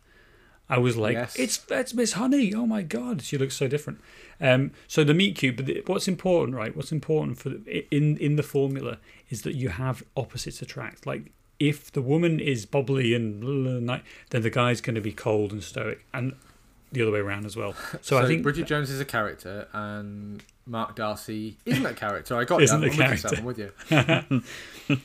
I 0.69 0.79
was 0.79 0.97
like, 0.97 1.15
Yes. 1.15 1.35
it's 1.37 1.57
that's 1.57 1.93
Miss 1.93 2.13
Honey. 2.13 2.55
Oh 2.55 2.65
my 2.67 2.83
god, 2.83 3.23
she 3.23 3.37
looks 3.37 3.57
so 3.57 3.67
different. 3.67 4.01
Um, 4.41 4.71
so 4.87 5.03
the 5.03 5.13
meet 5.15 5.35
cute. 5.35 5.57
but 5.57 5.67
the, 5.67 5.83
what's 5.87 6.07
important, 6.07 6.57
right? 6.57 6.75
What's 6.77 6.93
important 6.93 7.39
for 7.39 7.49
the, 7.49 7.85
in 7.93 8.17
in 8.19 8.37
the 8.37 8.45
formula 8.45 8.99
is 9.29 9.43
that 9.43 9.57
you 9.57 9.71
have 9.71 10.05
opposites 10.17 10.63
attract. 10.63 11.05
Like 11.07 11.33
if 11.59 11.91
the 11.91 12.01
woman 12.01 12.39
is 12.39 12.65
bubbly 12.67 13.13
and 13.15 13.41
blah, 13.41 13.51
blah, 13.53 13.81
blah, 13.81 14.01
then 14.31 14.43
the 14.43 14.51
guy's 14.51 14.81
going 14.81 14.95
to 14.95 15.01
be 15.01 15.13
cold 15.13 15.51
and 15.51 15.63
stoic, 15.65 16.07
and 16.15 16.35
the 16.93 17.03
other 17.03 17.13
way 17.13 17.21
around 17.21 17.47
as 17.47 17.57
well. 17.57 17.73
So, 17.75 17.99
So, 18.03 18.19
I 18.19 18.27
think 18.27 18.43
Bridget 18.43 18.67
Jones 18.67 18.91
is 18.91 19.01
a 19.01 19.05
character, 19.05 19.69
and 19.73 20.43
Mark 20.67 20.97
Darcy 20.97 21.59
isn't 21.65 21.87
a 21.87 21.95
character. 21.95 22.37
I 22.37 22.45
got 22.45 22.63
Isn't 22.63 22.83
you. 22.83 22.89
a 22.91 22.93
I'm 22.93 23.45
with 23.45 23.59
you. 23.59 23.73
Sam, 23.87 24.19
I'm 24.29 24.45
with 24.89 24.89
you. 24.89 25.01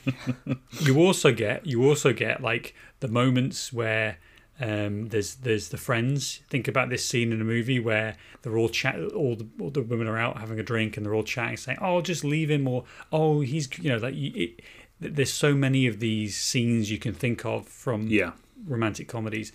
you 0.80 0.98
also 0.98 1.32
get 1.32 1.66
you 1.66 1.84
also 1.88 2.12
get 2.12 2.42
like 2.42 2.74
the 3.00 3.08
moments 3.08 3.72
where 3.72 4.18
um, 4.60 5.08
there's 5.08 5.36
there's 5.36 5.68
the 5.68 5.76
friends. 5.76 6.40
Think 6.48 6.66
about 6.68 6.88
this 6.88 7.04
scene 7.04 7.32
in 7.32 7.40
a 7.40 7.44
movie 7.44 7.78
where 7.78 8.16
they're 8.42 8.56
all 8.56 8.68
chat, 8.68 8.98
all 9.12 9.36
the 9.36 9.46
all 9.60 9.70
the 9.70 9.82
women 9.82 10.06
are 10.08 10.18
out 10.18 10.38
having 10.38 10.58
a 10.58 10.62
drink 10.62 10.96
and 10.96 11.04
they're 11.04 11.14
all 11.14 11.22
chatting, 11.24 11.56
saying, 11.56 11.78
"Oh, 11.80 12.00
just 12.00 12.24
leave 12.24 12.50
him," 12.50 12.66
or 12.66 12.84
"Oh, 13.12 13.40
he's 13.40 13.68
you 13.78 13.90
know 13.90 13.98
like 13.98 14.14
it, 14.16 14.60
there's 14.98 15.32
so 15.32 15.54
many 15.54 15.86
of 15.86 16.00
these 16.00 16.36
scenes 16.38 16.90
you 16.90 16.98
can 16.98 17.12
think 17.12 17.44
of 17.44 17.68
from 17.68 18.06
Yeah. 18.06 18.32
romantic 18.66 19.08
comedies. 19.08 19.52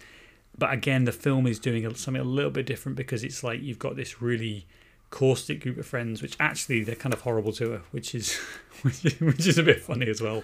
But 0.57 0.73
again, 0.73 1.05
the 1.05 1.11
film 1.11 1.47
is 1.47 1.59
doing 1.59 1.93
something 1.95 2.21
a 2.21 2.25
little 2.25 2.51
bit 2.51 2.65
different 2.65 2.97
because 2.97 3.23
it's 3.23 3.43
like 3.43 3.61
you've 3.61 3.79
got 3.79 3.95
this 3.95 4.21
really 4.21 4.65
caustic 5.09 5.61
group 5.61 5.77
of 5.77 5.85
friends, 5.85 6.21
which 6.21 6.35
actually 6.39 6.83
they're 6.83 6.95
kind 6.95 7.13
of 7.13 7.21
horrible 7.21 7.51
to 7.53 7.71
her, 7.71 7.81
which 7.91 8.15
is 8.15 8.35
which 8.81 9.05
is, 9.05 9.19
which 9.19 9.47
is 9.47 9.57
a 9.57 9.63
bit 9.63 9.81
funny 9.81 10.07
as 10.07 10.21
well. 10.21 10.43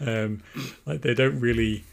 Um, 0.00 0.42
like 0.86 1.02
they 1.02 1.14
don't 1.14 1.38
really. 1.40 1.84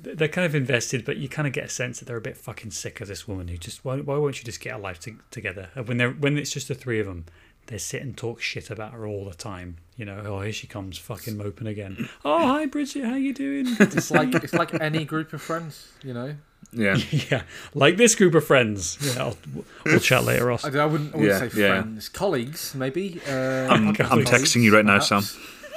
They're 0.00 0.28
kind 0.28 0.46
of 0.46 0.54
invested, 0.54 1.04
but 1.04 1.16
you 1.16 1.28
kind 1.28 1.48
of 1.48 1.52
get 1.52 1.64
a 1.64 1.68
sense 1.68 1.98
that 1.98 2.04
they're 2.04 2.16
a 2.16 2.20
bit 2.20 2.36
fucking 2.36 2.70
sick 2.70 3.00
of 3.00 3.08
this 3.08 3.26
woman 3.26 3.48
who 3.48 3.56
just 3.56 3.84
why, 3.84 3.96
why 3.96 4.16
won't 4.16 4.38
you 4.38 4.44
just 4.44 4.60
get 4.60 4.74
a 4.74 4.78
life 4.78 5.00
to, 5.00 5.16
together? 5.32 5.70
And 5.74 5.88
when 5.88 5.96
they're 5.96 6.12
when 6.12 6.38
it's 6.38 6.52
just 6.52 6.68
the 6.68 6.74
three 6.74 7.00
of 7.00 7.06
them, 7.06 7.24
they 7.66 7.78
sit 7.78 8.02
and 8.02 8.16
talk 8.16 8.40
shit 8.40 8.70
about 8.70 8.92
her 8.92 9.06
all 9.06 9.24
the 9.24 9.34
time. 9.34 9.78
You 9.96 10.04
know, 10.04 10.22
oh 10.24 10.40
here 10.40 10.52
she 10.52 10.68
comes, 10.68 10.98
fucking 10.98 11.36
moping 11.36 11.66
again. 11.66 12.08
Oh 12.24 12.46
hi 12.46 12.66
Bridget, 12.66 13.04
how 13.04 13.16
you 13.16 13.34
doing? 13.34 13.66
It's 13.80 14.10
like 14.10 14.34
it's 14.36 14.54
like 14.54 14.80
any 14.80 15.04
group 15.04 15.32
of 15.32 15.42
friends, 15.42 15.90
you 16.02 16.14
know. 16.14 16.36
Yeah. 16.72 16.96
Yeah, 17.30 17.42
like 17.74 17.96
this 17.96 18.14
group 18.14 18.34
of 18.34 18.44
friends. 18.46 18.98
Yeah, 19.00 19.24
I'll, 19.24 19.36
we'll 19.84 20.00
chat 20.00 20.24
later, 20.24 20.46
Ross. 20.46 20.64
I, 20.64 20.68
I 20.68 20.84
wouldn't, 20.84 21.14
I 21.14 21.18
wouldn't 21.18 21.40
Yeah, 21.42 21.48
say 21.48 21.60
yeah. 21.60 21.68
friends, 21.82 22.08
colleagues, 22.08 22.74
maybe. 22.74 23.20
Uh, 23.26 23.32
I'm, 23.68 23.94
podcast 23.94 24.10
I'm 24.10 24.24
texting 24.24 24.62
you 24.62 24.74
right 24.74 24.84
now. 24.84 24.98
Sam. 24.98 25.22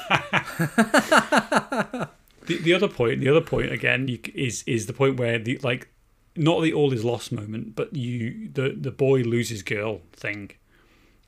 The, 2.48 2.58
the 2.58 2.74
other 2.74 2.88
point, 2.88 3.20
the 3.20 3.30
other 3.30 3.40
point 3.40 3.72
again, 3.72 4.08
you, 4.08 4.18
is 4.34 4.64
is 4.66 4.88
the 4.88 4.94
point 4.94 5.18
where 5.20 5.38
the 5.38 5.60
like, 5.60 5.90
not 6.36 6.62
the 6.62 6.74
all 6.74 6.92
is 6.92 7.04
lost 7.06 7.32
moment, 7.32 7.76
but 7.76 7.96
you 7.96 8.50
the 8.52 8.70
the 8.76 8.90
boy 8.90 9.20
loses 9.22 9.62
girl 9.62 10.02
thing, 10.12 10.50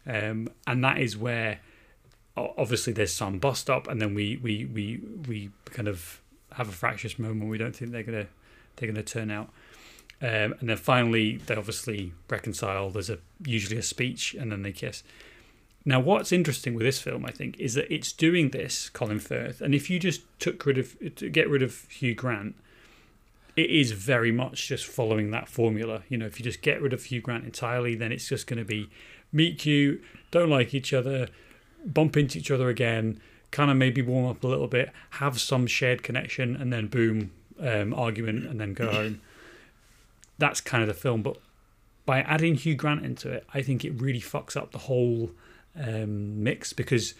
um, 0.07 0.49
and 0.65 0.83
that 0.83 0.97
is 0.97 1.15
where 1.15 1.59
obviously 2.35 2.93
there's 2.93 3.13
some 3.13 3.37
bust 3.37 3.69
up, 3.69 3.87
and 3.87 4.01
then 4.01 4.15
we 4.15 4.37
we 4.37 4.65
we 4.65 5.01
we 5.27 5.51
kind 5.65 5.87
of 5.87 6.19
have 6.53 6.67
a 6.67 6.71
fractious 6.71 7.19
moment. 7.19 7.47
We 7.47 7.59
don't 7.59 7.75
think 7.75 7.91
they're 7.91 8.01
gonna 8.01 8.27
they're 8.75 8.87
gonna 8.87 9.03
turn 9.03 9.31
out. 9.31 9.49
Um, 10.21 10.55
and 10.59 10.69
then 10.69 10.77
finally, 10.77 11.37
they 11.37 11.55
obviously 11.55 12.13
reconcile. 12.29 12.89
There's 12.89 13.09
a 13.09 13.19
usually 13.45 13.77
a 13.77 13.83
speech, 13.83 14.33
and 14.33 14.51
then 14.51 14.61
they 14.61 14.71
kiss. 14.71 15.03
Now, 15.85 15.99
what's 15.99 16.31
interesting 16.31 16.75
with 16.75 16.85
this 16.85 17.01
film, 17.01 17.25
I 17.25 17.31
think, 17.31 17.59
is 17.59 17.73
that 17.73 17.93
it's 17.93 18.13
doing 18.13 18.51
this, 18.51 18.89
Colin 18.89 19.19
Firth, 19.19 19.59
and 19.59 19.75
if 19.75 19.89
you 19.89 19.99
just 19.99 20.21
took 20.39 20.65
rid 20.65 20.77
of, 20.77 20.95
to 21.15 21.29
get 21.29 21.49
rid 21.49 21.61
of 21.61 21.89
Hugh 21.89 22.15
Grant, 22.15 22.55
it 23.57 23.69
is 23.69 23.91
very 23.91 24.31
much 24.31 24.67
just 24.69 24.85
following 24.85 25.31
that 25.31 25.49
formula. 25.49 26.03
You 26.07 26.17
know, 26.17 26.25
if 26.25 26.39
you 26.39 26.43
just 26.43 26.61
get 26.61 26.81
rid 26.81 26.93
of 26.93 27.03
Hugh 27.03 27.21
Grant 27.21 27.43
entirely, 27.43 27.95
then 27.95 28.13
it's 28.13 28.29
just 28.29 28.47
going 28.47 28.59
to 28.59 28.65
be 28.65 28.89
meet 29.33 29.59
cute, 29.59 30.01
don't 30.31 30.49
like 30.49 30.73
each 30.73 30.93
other, 30.93 31.27
bump 31.85 32.15
into 32.15 32.39
each 32.39 32.49
other 32.49 32.69
again, 32.69 33.19
kind 33.51 33.69
of 33.69 33.75
maybe 33.75 34.01
warm 34.01 34.25
up 34.27 34.43
a 34.43 34.47
little 34.47 34.67
bit, 34.67 34.89
have 35.11 35.39
some 35.39 35.67
shared 35.67 36.01
connection, 36.01 36.55
and 36.55 36.71
then 36.71 36.87
boom, 36.87 37.31
um, 37.59 37.93
argument, 37.93 38.45
and 38.45 38.59
then 38.59 38.73
go 38.73 38.91
home. 38.91 39.21
That's 40.37 40.61
kind 40.61 40.81
of 40.81 40.87
the 40.87 40.93
film. 40.93 41.21
But 41.21 41.37
by 42.05 42.21
adding 42.21 42.55
Hugh 42.55 42.75
Grant 42.75 43.05
into 43.05 43.31
it, 43.31 43.45
I 43.53 43.61
think 43.61 43.85
it 43.85 43.91
really 43.91 44.21
fucks 44.21 44.57
up 44.57 44.71
the 44.71 44.79
whole 44.79 45.31
um, 45.79 46.43
mix 46.43 46.73
because 46.73 47.13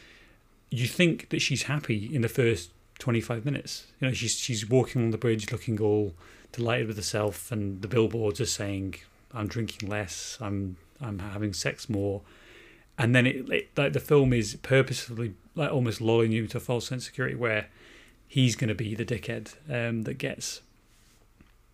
you 0.70 0.88
think 0.88 1.30
that 1.30 1.42
she's 1.42 1.64
happy 1.64 2.14
in 2.14 2.22
the 2.22 2.30
first 2.30 2.72
25 3.00 3.46
minutes. 3.46 3.88
You 4.00 4.08
know, 4.08 4.14
she's 4.14 4.36
she's 4.36 4.70
walking 4.70 5.04
on 5.04 5.12
the 5.12 5.18
bridge 5.18 5.52
looking 5.52 5.80
all 5.80 6.14
delighted 6.52 6.88
with 6.88 6.98
herself, 6.98 7.52
and 7.52 7.82
the 7.82 7.88
billboards 7.88 8.42
are 8.42 8.46
saying, 8.46 8.96
"I'm 9.34 9.48
drinking 9.48 9.90
less. 9.90 10.38
I'm 10.42 10.78
I'm 11.02 11.20
having 11.20 11.54
sex 11.54 11.90
more." 11.90 12.22
And 12.98 13.16
then 13.16 13.26
it, 13.26 13.50
it 13.50 13.70
like 13.78 13.94
the 13.94 14.00
film 14.00 14.34
is 14.34 14.56
purposefully 14.56 15.34
like 15.56 15.72
almost 15.72 16.02
lulling 16.02 16.32
you 16.32 16.48
to 16.48 16.58
a 16.58 16.62
false 16.62 16.88
sense 16.88 17.04
of 17.04 17.06
security 17.08 17.36
where 17.36 17.68
he's 18.34 18.56
going 18.56 18.68
to 18.68 18.74
be 18.74 18.96
the 18.96 19.06
dickhead 19.06 19.54
um, 19.70 20.02
that 20.04 20.16
gets 20.16 20.62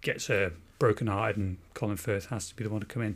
gets 0.01 0.28
her 0.28 0.51
brokenhearted, 0.78 1.38
and 1.38 1.57
Colin 1.74 1.95
Firth 1.95 2.26
has 2.28 2.49
to 2.49 2.55
be 2.55 2.66
the 2.66 2.70
one 2.70 2.82
to 2.82 2.86
come 2.86 3.01
in. 3.01 3.16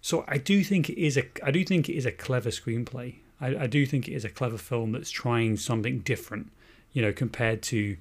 So 0.00 0.24
I 0.26 0.38
do 0.38 0.64
think 0.64 0.90
it 0.90 1.00
is 1.00 1.16
a 1.16 1.24
I 1.44 1.52
do 1.52 1.64
think 1.64 1.88
it 1.88 1.94
is 1.94 2.06
a 2.06 2.10
clever 2.10 2.50
screenplay. 2.50 3.14
I, 3.40 3.64
I 3.64 3.66
do 3.68 3.86
think 3.86 4.08
it 4.08 4.14
is 4.14 4.24
a 4.24 4.28
clever 4.28 4.58
film 4.58 4.90
that's 4.90 5.12
trying 5.12 5.58
something 5.58 6.00
different, 6.00 6.50
you 6.92 7.02
know, 7.02 7.12
compared 7.12 7.62
to 7.62 7.96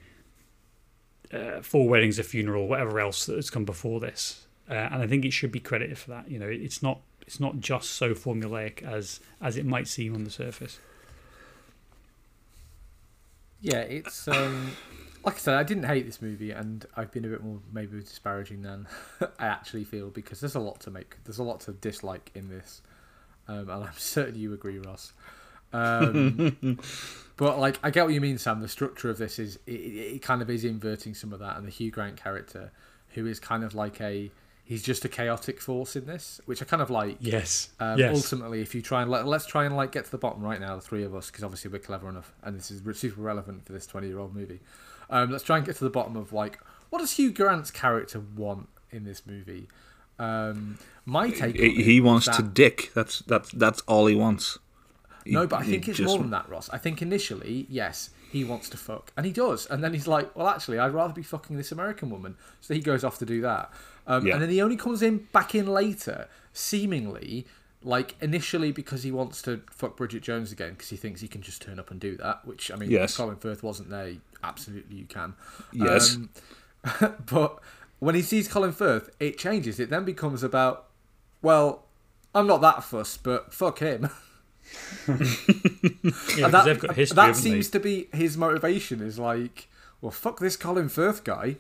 uh, 1.32 1.62
Four 1.62 1.88
Weddings, 1.88 2.18
a 2.18 2.24
Funeral, 2.24 2.68
whatever 2.68 3.00
else 3.00 3.28
that 3.28 3.36
has 3.36 3.52
come 3.52 3.66
before 3.66 4.00
this. 4.00 4.48
Uh, 4.68 4.74
and 4.74 5.04
I 5.04 5.08
think 5.08 5.26
it 5.26 5.32
should 5.32 5.52
be 5.52 5.60
credited 5.60 6.00
for 6.00 6.10
that. 6.10 6.32
You 6.32 6.40
know, 6.40 6.48
it's 6.48 6.82
not 6.82 7.02
it's 7.22 7.40
not 7.40 7.60
just 7.60 7.92
so 7.92 8.16
formulaic 8.16 8.82
as 8.82 9.20
as 9.40 9.58
it 9.58 9.66
might 9.68 9.88
seem 9.88 10.16
on 10.16 10.24
the 10.24 10.32
surface. 10.32 10.80
Yeah, 13.62 13.80
it's 13.80 14.28
um, 14.28 14.72
like 15.24 15.36
I 15.36 15.38
said, 15.38 15.56
I 15.56 15.64
didn't 15.64 15.84
hate 15.84 16.06
this 16.06 16.22
movie, 16.22 16.52
and 16.52 16.86
I've 16.96 17.12
been 17.12 17.26
a 17.26 17.28
bit 17.28 17.44
more 17.44 17.60
maybe 17.72 18.00
disparaging 18.00 18.64
than 18.64 18.88
I 19.40 19.46
actually 19.46 19.84
feel 19.84 20.10
because 20.10 20.40
there's 20.40 20.56
a 20.56 20.60
lot 20.60 20.80
to 20.82 20.92
make, 20.92 21.18
there's 21.24 21.38
a 21.38 21.44
lot 21.44 21.60
to 21.62 21.74
dislike 21.74 22.32
in 22.34 22.50
this, 22.50 22.82
um, 23.48 23.70
and 23.70 23.84
I'm 23.84 23.90
certain 23.98 24.36
you 24.36 24.54
agree, 24.54 24.80
Ross. 24.80 25.14
Um, 25.74 26.58
but 27.38 27.60
like, 27.60 27.80
I 27.84 27.92
get 27.92 28.06
what 28.06 28.14
you 28.14 28.22
mean, 28.22 28.40
Sam. 28.40 28.62
The 28.62 28.68
structure 28.68 29.10
of 29.10 29.18
this 29.18 29.38
is 29.38 29.58
it, 29.68 29.72
it 29.72 30.22
kind 30.22 30.42
of 30.42 30.50
is 30.50 30.66
inverting 30.66 31.14
some 31.14 31.32
of 31.32 31.40
that, 31.40 31.58
and 31.58 31.68
the 31.68 31.72
Hugh 31.72 31.92
Grant 31.92 32.18
character, 32.18 32.72
who 33.10 33.28
is 33.28 33.40
kind 33.40 33.64
of 33.64 33.76
like 33.76 34.02
a 34.02 34.32
he's 34.72 34.82
just 34.84 35.04
a 35.04 35.10
chaotic 35.10 35.60
force 35.60 35.98
in 35.98 36.06
this, 36.06 36.40
which 36.46 36.62
I 36.62 36.66
kind 36.66 36.82
of 36.82 36.90
like. 36.90 37.18
Yes. 37.20 37.70
Um, 37.80 38.00
yes. 38.00 38.16
Ultimately, 38.16 38.62
if 38.62 38.74
you 38.74 38.82
try 38.82 39.02
and 39.02 39.12
let, 39.12 39.28
let's 39.28 39.46
try 39.46 39.66
and 39.66 39.76
like 39.76 39.92
get 39.92 40.06
to 40.06 40.12
the 40.12 40.18
bottom 40.18 40.42
right 40.42 40.62
now, 40.62 40.76
the 40.78 40.82
three 40.82 41.04
of 41.04 41.14
us, 41.14 41.30
because 41.30 41.44
obviously 41.44 41.70
we're 41.72 41.80
clever 41.80 42.08
enough, 42.08 42.34
and 42.42 42.58
this 42.58 42.72
is 42.72 42.82
super 42.98 43.22
relevant 43.22 43.66
for 43.66 43.74
this 43.74 43.86
twenty-year-old 43.86 44.34
movie. 44.34 44.62
Um, 45.10 45.30
let's 45.30 45.44
try 45.44 45.58
and 45.58 45.66
get 45.66 45.76
to 45.76 45.84
the 45.84 45.90
bottom 45.90 46.16
of 46.16 46.32
like 46.32 46.58
what 46.90 47.00
does 47.00 47.12
Hugh 47.18 47.32
Grant's 47.34 47.70
character 47.72 48.22
want 48.36 48.70
in 48.92 49.04
this 49.04 49.26
movie. 49.28 49.68
Um, 50.20 50.78
my 51.06 51.30
take. 51.32 51.42
on 51.44 51.54
He, 51.54 51.80
it 51.80 51.86
he 51.86 51.98
is 51.98 52.02
wants 52.04 52.26
that- 52.28 52.36
to 52.38 52.44
dick. 52.44 52.92
That's 52.94 53.20
that's 53.20 53.52
that's 53.52 53.82
all 53.82 54.06
he 54.08 54.16
wants. 54.16 54.58
He- 55.26 55.32
No, 55.34 55.46
but 55.48 55.60
I 55.62 55.64
think 55.64 55.88
it's 55.88 55.98
just 55.98 56.08
more 56.08 56.18
than 56.20 56.32
that, 56.32 56.50
Ross. 56.50 56.70
I 56.72 56.78
think 56.78 57.02
initially, 57.02 57.66
yes, 57.70 58.10
he 58.32 58.44
wants 58.44 58.70
to 58.70 58.78
fuck, 58.78 59.12
and 59.18 59.26
he 59.26 59.32
does, 59.32 59.66
and 59.68 59.84
then 59.84 59.94
he's 59.94 60.08
like, 60.08 60.36
"Well, 60.36 60.48
actually, 60.48 60.80
I'd 60.80 60.94
rather 60.94 61.14
be 61.14 61.24
fucking 61.24 61.58
this 61.58 61.72
American 61.72 62.10
woman." 62.10 62.38
So 62.62 62.74
he 62.74 62.80
goes 62.80 63.04
off 63.04 63.20
to 63.20 63.26
do 63.26 63.42
that, 63.42 63.72
um, 64.08 64.26
Yeah. 64.26 64.34
and 64.34 64.42
then 64.42 64.50
he 64.50 64.62
only 64.62 64.76
comes 64.78 65.02
in 65.02 65.28
back 65.34 65.54
in 65.56 65.68
later, 65.68 66.28
seemingly 66.54 67.46
like 67.84 68.16
initially 68.22 68.72
because 68.72 69.02
he 69.02 69.12
wants 69.12 69.42
to 69.42 69.60
fuck 69.72 69.98
Bridget 69.98 70.22
Jones 70.22 70.52
again 70.52 70.72
because 70.74 70.90
he 70.90 70.96
thinks 70.98 71.20
he 71.22 71.28
can 71.28 71.42
just 71.42 71.62
turn 71.64 71.80
up 71.80 71.90
and 71.90 72.00
do 72.00 72.16
that. 72.18 72.46
Which 72.46 72.72
I 72.72 72.76
mean, 72.76 72.92
Yes. 72.92 73.12
if 73.12 73.18
Colin 73.18 73.38
Firth 73.38 73.64
wasn't 73.64 73.90
there. 73.90 74.14
Absolutely, 74.44 74.98
you 74.98 75.06
can. 75.06 75.34
Yes. 75.74 76.16
Um, 76.16 76.30
but 77.32 77.60
when 78.00 78.14
he 78.16 78.22
sees 78.22 78.48
Colin 78.48 78.72
Firth, 78.72 79.10
it 79.20 79.38
changes. 79.38 79.80
It 79.80 79.90
then 79.90 80.04
becomes 80.06 80.44
about, 80.44 80.86
well, 81.42 81.84
I'm 82.36 82.46
not 82.48 82.62
that 82.62 82.84
fussed, 82.84 83.24
but 83.24 83.52
fuck 83.54 83.80
him. 83.80 84.10
yeah, 85.08 85.16
because 85.18 86.52
that, 86.52 86.66
they've 86.66 86.80
got 86.80 86.96
history. 86.96 87.16
that 87.16 87.36
seems 87.36 87.70
they? 87.70 87.80
to 87.80 87.84
be 87.84 88.08
his 88.14 88.38
motivation. 88.38 89.02
Is 89.02 89.18
like, 89.20 89.68
well, 90.02 90.12
fuck 90.12 90.40
this 90.40 90.56
Colin 90.56 90.88
Firth 90.90 91.24
guy. 91.24 91.58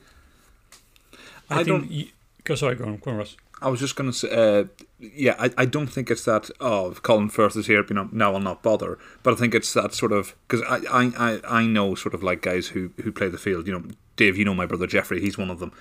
I, 1.50 1.62
I 1.62 1.64
think. 1.64 1.68
don't- 1.68 1.92
You, 1.92 2.08
go 2.44 2.56
sorry, 2.56 2.76
go 2.76 2.86
on, 2.86 2.98
go 2.98 3.12
on, 3.12 3.18
Ross. 3.18 3.38
I 3.62 3.70
was 3.70 3.80
just 3.80 3.96
going 3.96 4.12
to 4.12 4.18
say, 4.18 4.30
uh, 4.32 4.66
yeah, 5.00 5.36
I, 5.38 5.52
I 5.56 5.66
don't 5.66 5.88
think 5.88 6.10
it's 6.10 6.26
that, 6.26 6.50
oh, 6.60 6.96
Colin 7.04 7.30
Firth 7.30 7.56
is 7.56 7.68
here, 7.68 7.86
you 7.88 7.96
know, 7.96 8.10
now 8.12 8.34
I'll 8.34 8.39
not 8.39 8.64
bother. 8.64 8.98
But 9.22 9.36
I 9.36 9.38
think 9.38 9.54
it's 9.54 9.72
that 9.74 9.94
sort 9.94 10.12
of, 10.12 10.36
because 10.48 10.66
I, 10.68 10.80
I, 10.92 11.12
I, 11.18 11.60
I 11.60 11.66
know 11.68 11.94
sort 11.94 12.16
of 12.16 12.24
like 12.24 12.42
guys 12.42 12.70
who, 12.70 12.92
who 13.04 13.12
play 13.12 13.30
the 13.30 13.38
field. 13.38 13.68
You 13.68 13.74
know, 13.74 13.84
Dave, 14.16 14.36
you 14.36 14.46
know 14.46 14.56
my 14.56 14.66
brother 14.66 14.88
Jeffrey, 14.88 15.22
he's 15.22 15.38
one 15.38 15.52
of 15.52 15.60
them. 15.60 15.72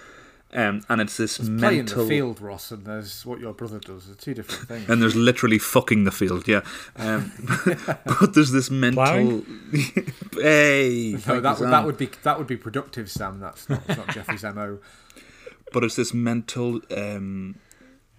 Um, 0.53 0.83
and 0.89 1.01
it's 1.01 1.17
this 1.17 1.39
Playing 1.39 1.57
mental. 1.61 2.03
the 2.03 2.09
field, 2.09 2.41
Ross, 2.41 2.73
and 2.73 2.85
there's 2.85 3.25
what 3.25 3.39
your 3.39 3.53
brother 3.55 3.79
does. 3.79 4.07
They're 4.07 4.17
two 4.17 4.35
different 4.35 4.69
things. 4.69 4.91
And 4.91 5.01
there's 5.01 5.15
literally 5.15 5.59
fucking 5.61 6.03
the 6.03 6.11
field, 6.11 6.49
yeah. 6.49 6.63
Um, 6.97 7.31
but 8.05 8.35
there's 8.35 8.51
this 8.51 8.71
mental. 8.71 9.45
Hey, 10.33 11.17
no, 11.27 11.41
that 11.41 11.61
would 11.61 11.71
that 11.71 11.85
would 11.85 11.97
be 11.99 12.09
that 12.23 12.39
would 12.39 12.47
be 12.47 12.57
productive, 12.57 13.11
Sam. 13.11 13.41
That's 13.41 13.69
not, 13.69 13.87
that's 13.87 13.99
not 13.99 14.09
Jeffrey's 14.09 14.43
mo. 14.43 14.79
But 15.73 15.85
it's 15.85 15.97
this 15.97 16.13
mental 16.15 16.81
um, 16.97 17.57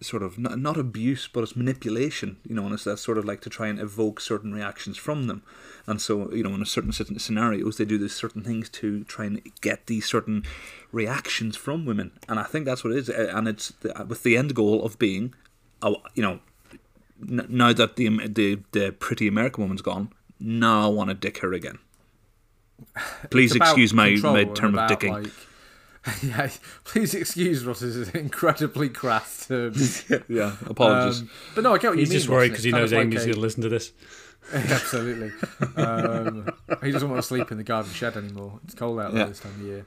sort 0.02 0.24
of 0.24 0.38
not, 0.40 0.58
not 0.60 0.78
abuse, 0.78 1.28
but 1.32 1.44
it's 1.44 1.56
manipulation. 1.56 2.38
You 2.48 2.56
know, 2.56 2.66
and 2.66 2.74
it's 2.74 2.84
that 2.86 2.98
sort 2.98 3.18
of 3.18 3.26
like 3.26 3.42
to 3.42 3.50
try 3.50 3.68
and 3.68 3.80
evoke 3.80 4.20
certain 4.20 4.54
reactions 4.54 4.98
from 4.98 5.28
them. 5.28 5.44
And 5.88 6.02
so, 6.02 6.32
you 6.34 6.44
know, 6.44 6.54
in 6.54 6.62
a 6.62 6.66
certain 6.66 6.92
certain 6.92 7.20
scenarios, 7.20 7.78
they 7.78 7.86
do 7.86 7.98
these 7.98 8.16
certain 8.16 8.44
things 8.44 8.70
to 8.70 9.04
try 9.06 9.26
and 9.26 9.42
get 9.62 9.88
these 9.88 10.06
certain 10.06 10.44
reactions 10.92 11.56
from 11.58 11.86
women. 11.86 12.12
And 12.28 12.40
I 12.40 12.44
think 12.44 12.66
that's 12.66 12.84
what 12.84 12.94
it 12.94 12.98
is. 13.00 13.10
Uh, 13.10 13.32
And 13.34 13.48
it's 13.48 13.70
the, 13.82 14.06
with 14.08 14.24
the 14.24 14.38
end 14.38 14.54
goal 14.56 14.84
of 14.86 14.98
being, 15.00 15.34
uh, 15.82 15.94
you 16.16 16.24
know, 16.24 16.40
now 17.20 17.72
that 17.74 17.96
the 17.98 18.10
the 18.28 18.60
the 18.72 18.92
pretty 18.92 19.28
American 19.28 19.64
woman's 19.64 19.82
gone, 19.84 20.10
now 20.40 20.86
I 20.86 20.88
want 20.88 21.10
to 21.10 21.14
dick 21.16 21.38
her 21.40 21.54
again. 21.54 21.78
Please 23.30 23.56
excuse 23.56 23.94
my, 23.94 24.10
control, 24.14 24.34
my 24.34 24.44
term 24.46 24.78
of 24.78 24.90
dicking. 24.90 25.12
like- 25.24 25.32
yeah, 26.24 26.50
please 26.84 27.14
excuse 27.14 27.64
Ross's 27.66 28.10
incredibly 28.10 28.90
crass 28.90 29.48
terms. 29.48 30.04
yeah, 30.28 30.56
apologies. 30.66 31.22
Um, 31.22 31.30
but 31.56 31.64
no, 31.64 31.74
I 31.76 31.78
get 31.78 31.90
what 31.92 32.00
He's 32.00 32.10
you 32.10 32.14
mean. 32.14 32.16
He's 32.16 32.22
just 32.24 32.30
worried 32.30 32.50
because 32.50 32.64
he 32.64 32.72
knows 32.72 32.92
Amy's 32.92 33.18
like 33.20 33.26
going 33.26 33.34
to 33.36 33.40
listen 33.40 33.62
to 33.64 33.70
this. 33.70 33.92
Absolutely. 34.54 35.32
Um, 35.78 36.50
he 36.84 36.92
doesn't 36.92 37.10
want 37.10 37.22
to 37.22 37.28
sleep 37.28 37.52
in 37.52 37.58
the 37.58 37.64
garden 37.64 37.92
shed 37.94 38.18
anymore. 38.18 38.60
It's 38.64 38.74
cold 38.74 39.00
out 39.00 39.12
there 39.14 39.22
Yeah. 39.24 39.28
this 39.30 39.40
time 39.40 39.54
of 39.54 39.62
year. 39.62 39.86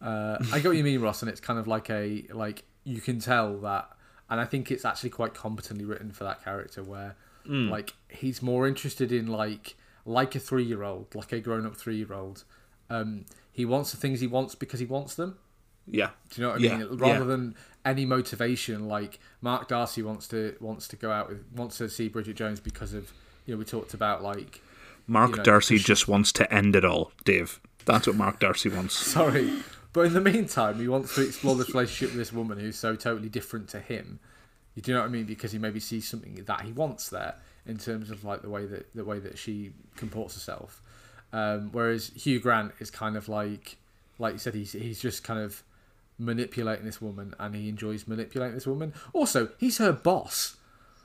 Uh, 0.00 0.38
I 0.52 0.58
get 0.60 0.68
what 0.68 0.76
you 0.76 0.84
mean, 0.84 1.00
Ross, 1.00 1.22
and 1.22 1.30
it's 1.30 1.40
kind 1.40 1.58
of 1.58 1.66
like 1.68 1.90
a 1.90 2.24
like 2.32 2.64
you 2.84 3.00
can 3.00 3.20
tell 3.20 3.58
that, 3.58 3.90
and 4.30 4.40
I 4.40 4.44
think 4.46 4.70
it's 4.70 4.84
actually 4.84 5.10
quite 5.10 5.34
competently 5.34 5.84
written 5.84 6.10
for 6.12 6.24
that 6.24 6.42
character, 6.42 6.82
where 6.82 7.16
Mm. 7.46 7.70
like 7.70 7.92
he's 8.08 8.40
more 8.40 8.68
interested 8.68 9.10
in 9.10 9.26
like 9.26 9.74
like 10.06 10.34
a 10.36 10.38
three 10.38 10.62
year 10.62 10.84
old, 10.84 11.12
like 11.14 11.32
a 11.32 11.40
grown 11.40 11.66
up 11.66 11.76
three 11.76 11.96
year 11.96 12.12
old. 12.12 12.44
Um, 12.88 13.24
he 13.50 13.64
wants 13.64 13.90
the 13.90 13.96
things 13.96 14.20
he 14.20 14.28
wants 14.28 14.54
because 14.54 14.78
he 14.80 14.86
wants 14.86 15.16
them. 15.16 15.38
Yeah, 15.86 16.10
Do 16.30 16.40
you 16.40 16.46
know 16.46 16.52
what 16.54 16.60
I 16.60 16.64
Yeah, 16.64 16.76
mean? 16.78 16.96
Rather 16.96 17.18
yeah. 17.20 17.24
than 17.24 17.54
any 17.84 18.04
motivation, 18.04 18.86
like 18.88 19.18
Mark 19.40 19.68
Darcy 19.68 20.02
wants 20.02 20.28
to 20.28 20.56
wants 20.60 20.88
to 20.88 20.96
go 20.96 21.10
out 21.10 21.28
with 21.28 21.44
wants 21.54 21.78
to 21.78 21.88
see 21.88 22.08
Bridget 22.08 22.36
Jones 22.36 22.60
because 22.60 22.94
of 22.94 23.12
you 23.46 23.54
know 23.54 23.58
we 23.58 23.64
talked 23.64 23.94
about 23.94 24.22
like 24.22 24.62
Mark 25.06 25.30
you 25.30 25.36
know, 25.36 25.42
Darcy 25.42 25.76
the 25.76 25.78
sh- 25.78 25.84
just 25.84 26.08
wants 26.08 26.32
to 26.32 26.52
end 26.52 26.76
it 26.76 26.84
all, 26.84 27.12
Dave. 27.24 27.60
That's 27.84 28.06
what 28.06 28.16
Mark 28.16 28.38
Darcy 28.40 28.68
wants. 28.68 28.94
sorry, 29.00 29.52
but 29.92 30.02
in 30.02 30.12
the 30.14 30.20
meantime 30.20 30.78
he 30.78 30.88
wants 30.88 31.14
to 31.14 31.22
explore 31.22 31.56
this 31.56 31.74
relationship 31.74 32.10
with 32.10 32.18
this 32.18 32.32
woman 32.32 32.58
who's 32.58 32.78
so 32.78 32.96
totally 32.96 33.28
different 33.28 33.68
to 33.70 33.80
him. 33.80 34.20
You 34.74 34.82
do 34.82 34.90
you 34.92 34.94
know 34.96 35.02
what 35.02 35.08
I 35.08 35.12
mean? 35.12 35.24
Because 35.26 35.52
he 35.52 35.58
maybe 35.58 35.80
sees 35.80 36.08
something 36.08 36.42
that 36.46 36.60
he 36.62 36.72
wants 36.72 37.10
there 37.10 37.34
in 37.66 37.78
terms 37.78 38.10
of 38.10 38.24
like 38.24 38.42
the 38.42 38.48
way 38.50 38.66
that 38.66 38.92
the 38.94 39.04
way 39.04 39.18
that 39.18 39.38
she 39.38 39.72
comports 39.96 40.34
herself. 40.34 40.80
Um, 41.32 41.70
whereas 41.72 42.10
Hugh 42.14 42.40
Grant 42.40 42.72
is 42.78 42.90
kind 42.90 43.16
of 43.16 43.28
like, 43.28 43.76
like 44.18 44.34
you 44.34 44.38
said, 44.38 44.54
he's 44.54 44.72
he's 44.72 45.00
just 45.00 45.24
kind 45.24 45.40
of 45.40 45.62
manipulating 46.24 46.84
this 46.84 47.00
woman, 47.02 47.34
and 47.38 47.54
he 47.54 47.68
enjoys 47.68 48.06
manipulating 48.06 48.54
this 48.54 48.66
woman. 48.66 48.92
Also, 49.12 49.50
he's 49.58 49.78
her 49.78 49.92
boss. 49.92 50.56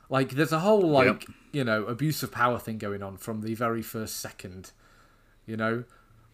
Like, 0.10 0.32
there's 0.32 0.54
a 0.54 0.60
whole 0.60 0.82
like 0.90 1.06
Yep. 1.08 1.24
you 1.52 1.64
know 1.64 1.86
abuse 1.86 2.24
of 2.24 2.32
power 2.32 2.60
thing 2.60 2.78
going 2.78 3.04
on 3.04 3.18
from 3.18 3.42
the 3.42 3.54
very 3.56 3.82
first 3.82 4.20
second. 4.20 4.72
You 5.46 5.58
know, 5.58 5.84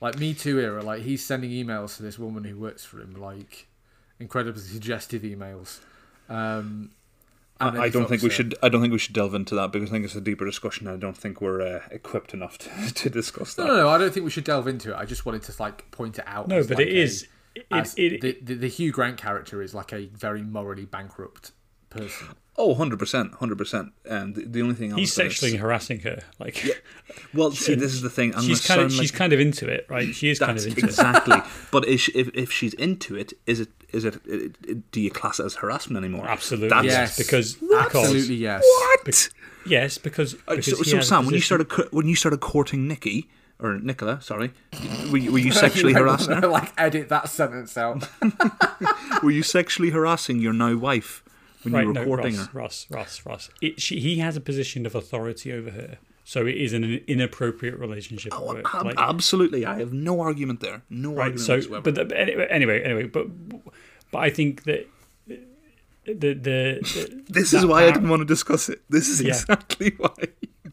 like 0.02 0.18
Me 0.20 0.34
Too 0.34 0.60
era. 0.60 0.82
Like 0.84 1.02
he's 1.04 1.26
sending 1.26 1.50
emails 1.52 1.98
to 1.98 2.04
this 2.04 2.20
woman 2.20 2.44
who 2.44 2.58
works 2.60 2.84
for 2.86 3.00
him, 3.00 3.14
like 3.16 3.68
incredibly 4.20 4.62
suggestive 4.62 5.22
emails. 5.24 5.80
Um, 6.30 6.92
I, 7.60 7.68
I 7.84 7.90
don't 7.90 8.10
think 8.10 8.22
we 8.24 8.30
her. 8.30 8.34
should. 8.34 8.56
I 8.64 8.70
don't 8.70 8.82
think 8.82 8.92
we 8.92 9.00
should 9.00 9.14
delve 9.14 9.34
into 9.36 9.56
that 9.56 9.72
because 9.72 9.90
I 9.90 9.92
think 9.94 10.06
it's 10.06 10.16
a 10.16 10.22
deeper 10.22 10.46
discussion. 10.46 10.88
And 10.88 10.98
I 10.98 11.00
don't 11.00 11.16
think 11.16 11.40
we're 11.42 11.62
uh, 11.62 11.82
equipped 11.92 12.34
enough 12.34 12.58
to, 12.60 12.94
to 12.94 13.10
discuss 13.10 13.54
that. 13.56 13.64
No, 13.66 13.76
no, 13.76 13.76
no. 13.84 13.90
I 13.90 13.98
don't 13.98 14.14
think 14.14 14.24
we 14.24 14.32
should 14.32 14.44
delve 14.44 14.68
into 14.68 14.92
it. 14.92 14.96
I 14.98 15.06
just 15.06 15.26
wanted 15.26 15.44
to 15.44 15.54
like 15.62 15.90
point 15.92 16.18
it 16.20 16.26
out. 16.28 16.48
No, 16.48 16.58
as, 16.58 16.68
but 16.68 16.78
like, 16.78 16.88
it 16.88 16.94
is. 16.94 17.28
A- 17.72 17.80
It, 17.80 17.94
it, 17.98 18.22
the, 18.22 18.38
the 18.42 18.54
the 18.56 18.68
Hugh 18.68 18.92
Grant 18.92 19.18
character 19.18 19.62
is 19.62 19.74
like 19.74 19.92
a 19.94 20.06
very 20.08 20.42
morally 20.42 20.86
bankrupt 20.86 21.52
person. 21.90 22.28
Oh, 22.56 22.68
100 22.68 23.00
percent, 23.00 23.34
hundred 23.36 23.58
percent. 23.58 23.94
And 24.06 24.36
the, 24.36 24.46
the 24.46 24.62
only 24.62 24.76
thing 24.76 24.94
I 24.94 24.98
he's 24.98 25.12
sexually 25.12 25.56
s- 25.56 25.60
harassing 25.60 26.02
her. 26.02 26.20
Like 26.40 26.64
Well, 27.34 27.52
see, 27.52 27.74
this 27.84 27.94
is 27.94 28.02
the 28.04 28.12
thing. 28.12 28.36
I'm 28.36 28.44
she's 28.44 28.66
kind 28.66 28.82
of 28.82 28.92
sound 28.92 29.02
she's 29.02 29.12
kind 29.12 29.34
of 29.34 29.40
into 29.40 29.68
it, 29.68 29.88
right? 29.90 30.14
She 30.14 30.30
is 30.30 30.38
kind 30.40 30.56
of 30.58 30.64
into 30.66 30.78
it. 30.80 30.84
exactly. 30.84 31.38
but 31.72 31.86
is 31.88 32.02
she, 32.02 32.12
if 32.14 32.30
if 32.36 32.52
she's 32.52 32.76
into 32.76 33.16
it, 33.16 33.34
is 33.48 33.60
it 33.60 33.70
is 33.92 34.06
it, 34.06 34.16
it, 34.28 34.56
it- 34.68 34.92
Do 34.92 35.02
you 35.02 35.10
class 35.10 35.40
it 35.40 35.46
as 35.46 35.56
harassment 35.56 36.04
anymore? 36.04 36.28
Absolutely, 36.28 36.70
That's, 36.70 36.86
Yes. 36.86 37.18
Because 37.18 37.56
because 37.56 37.96
Absolutely, 37.96 38.36
yes. 38.36 38.62
What? 38.64 39.30
yes, 39.66 39.98
because, 39.98 40.36
Uh, 40.48 40.56
so, 40.62 40.76
so 40.84 40.96
has 40.98 41.06
a 41.06 41.08
Sam, 41.08 41.26
when 41.26 41.34
you 41.34 41.42
started 41.42 41.72
when 41.92 42.08
you 42.08 42.16
started 42.16 42.40
courting 42.40 42.88
Nikki 42.88 43.30
or 43.64 43.80
Nicola, 43.80 44.22
sorry, 44.22 44.52
were 45.12 45.18
you, 45.18 45.32
were 45.32 45.40
you 45.40 45.52
sexually 45.66 45.94
harassing 45.94 46.36
her? 46.36 46.48
like 46.48 46.72
edit 46.78 47.10
that 47.10 47.30
sentence 47.30 47.78
out. 47.78 48.08
Were 49.24 49.32
you 49.32 49.44
sexually 49.44 49.92
harassing 49.92 50.40
your 50.42 50.52
now 50.54 50.76
wife 50.76 51.24
when 51.64 51.74
right, 51.74 51.82
you 51.84 51.88
were 51.88 51.94
no, 51.94 52.04
courting 52.06 52.36
Ross, 52.36 52.48
her? 52.48 52.60
Ross, 52.60 52.88
Ross, 52.92 53.26
Ross. 53.26 53.50
It, 53.62 53.80
she, 53.82 54.00
he 54.02 54.18
has 54.18 54.36
a 54.36 54.42
position 54.42 54.86
of 54.86 54.96
authority 54.96 55.54
over 55.54 55.72
her, 55.72 55.98
so 56.26 56.46
it 56.46 56.56
is 56.58 56.74
an 56.74 56.84
inappropriate 57.08 57.80
relationship. 57.80 58.34
Oh, 58.36 58.58
ab- 58.58 58.86
Like, 58.86 58.96
absolutely, 58.98 59.66
I 59.66 59.80
have 59.80 59.94
no 59.94 60.20
argument 60.20 60.60
there. 60.60 60.82
No 60.90 61.12
right 61.14 61.32
argument 61.32 61.42
so 61.42 61.56
whatsoever. 61.56 61.82
but 61.92 62.10
the, 62.10 62.20
anyway 62.20 62.48
anyway 62.50 62.84
anyway 62.84 63.04
but 63.06 63.28
but 64.12 64.20
i 64.20 64.30
think 64.30 64.64
that 64.66 64.88
the 65.26 65.40
the, 66.06 66.34
the 66.34 67.24
This 67.30 67.54
is 67.54 67.62
that 67.62 67.68
why 67.68 67.80
I 67.80 67.82
part- 67.84 67.94
didn't 67.96 68.10
want 68.10 68.20
to 68.22 68.26
discuss 68.26 68.68
it. 68.68 68.82
This 68.90 69.08
is 69.08 69.22
Yeah. 69.22 69.30
exactly 69.30 69.94
why. 69.98 70.16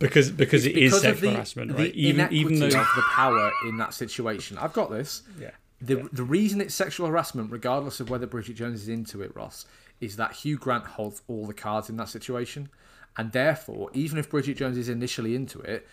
Because 0.01 0.31
because 0.31 0.67
It's 0.67 0.77
it 0.77 0.83
is 0.83 0.93
because 0.93 1.05
of 1.05 1.11
sexual 1.11 1.31
the, 1.31 1.37
harassment, 1.37 1.73
right? 1.73 1.95
Even 1.95 2.33
even 2.33 2.59
though 2.59 2.67
of 2.67 2.73
the 2.73 3.05
power 3.13 3.53
in 3.69 3.77
that 3.77 3.95
situation. 3.95 4.59
I've 4.59 4.73
got 4.73 4.91
this. 4.91 5.23
yeah. 5.39 5.51
The 5.81 6.09
the 6.13 6.25
reason 6.25 6.61
it's 6.61 6.75
sexual 6.75 7.07
harassment, 7.07 7.53
regardless 7.53 8.01
of 8.01 8.11
whether 8.11 8.27
Bridget 8.27 8.55
Jones 8.55 8.83
is 8.83 8.89
into 8.89 9.23
it, 9.23 9.35
Ross, 9.37 9.67
is 10.01 10.17
that 10.17 10.33
Hugh 10.33 10.59
Grant 10.59 10.85
holds 10.85 11.23
all 11.29 11.47
the 11.47 11.55
cards 11.55 11.89
in 11.89 11.97
that 11.99 12.09
situation, 12.09 12.69
and 13.17 13.33
therefore, 13.33 13.91
even 13.95 14.19
if 14.19 14.29
Bridget 14.29 14.57
Jones 14.57 14.77
is 14.77 14.89
initially 14.89 15.35
into 15.35 15.61
it, 15.61 15.87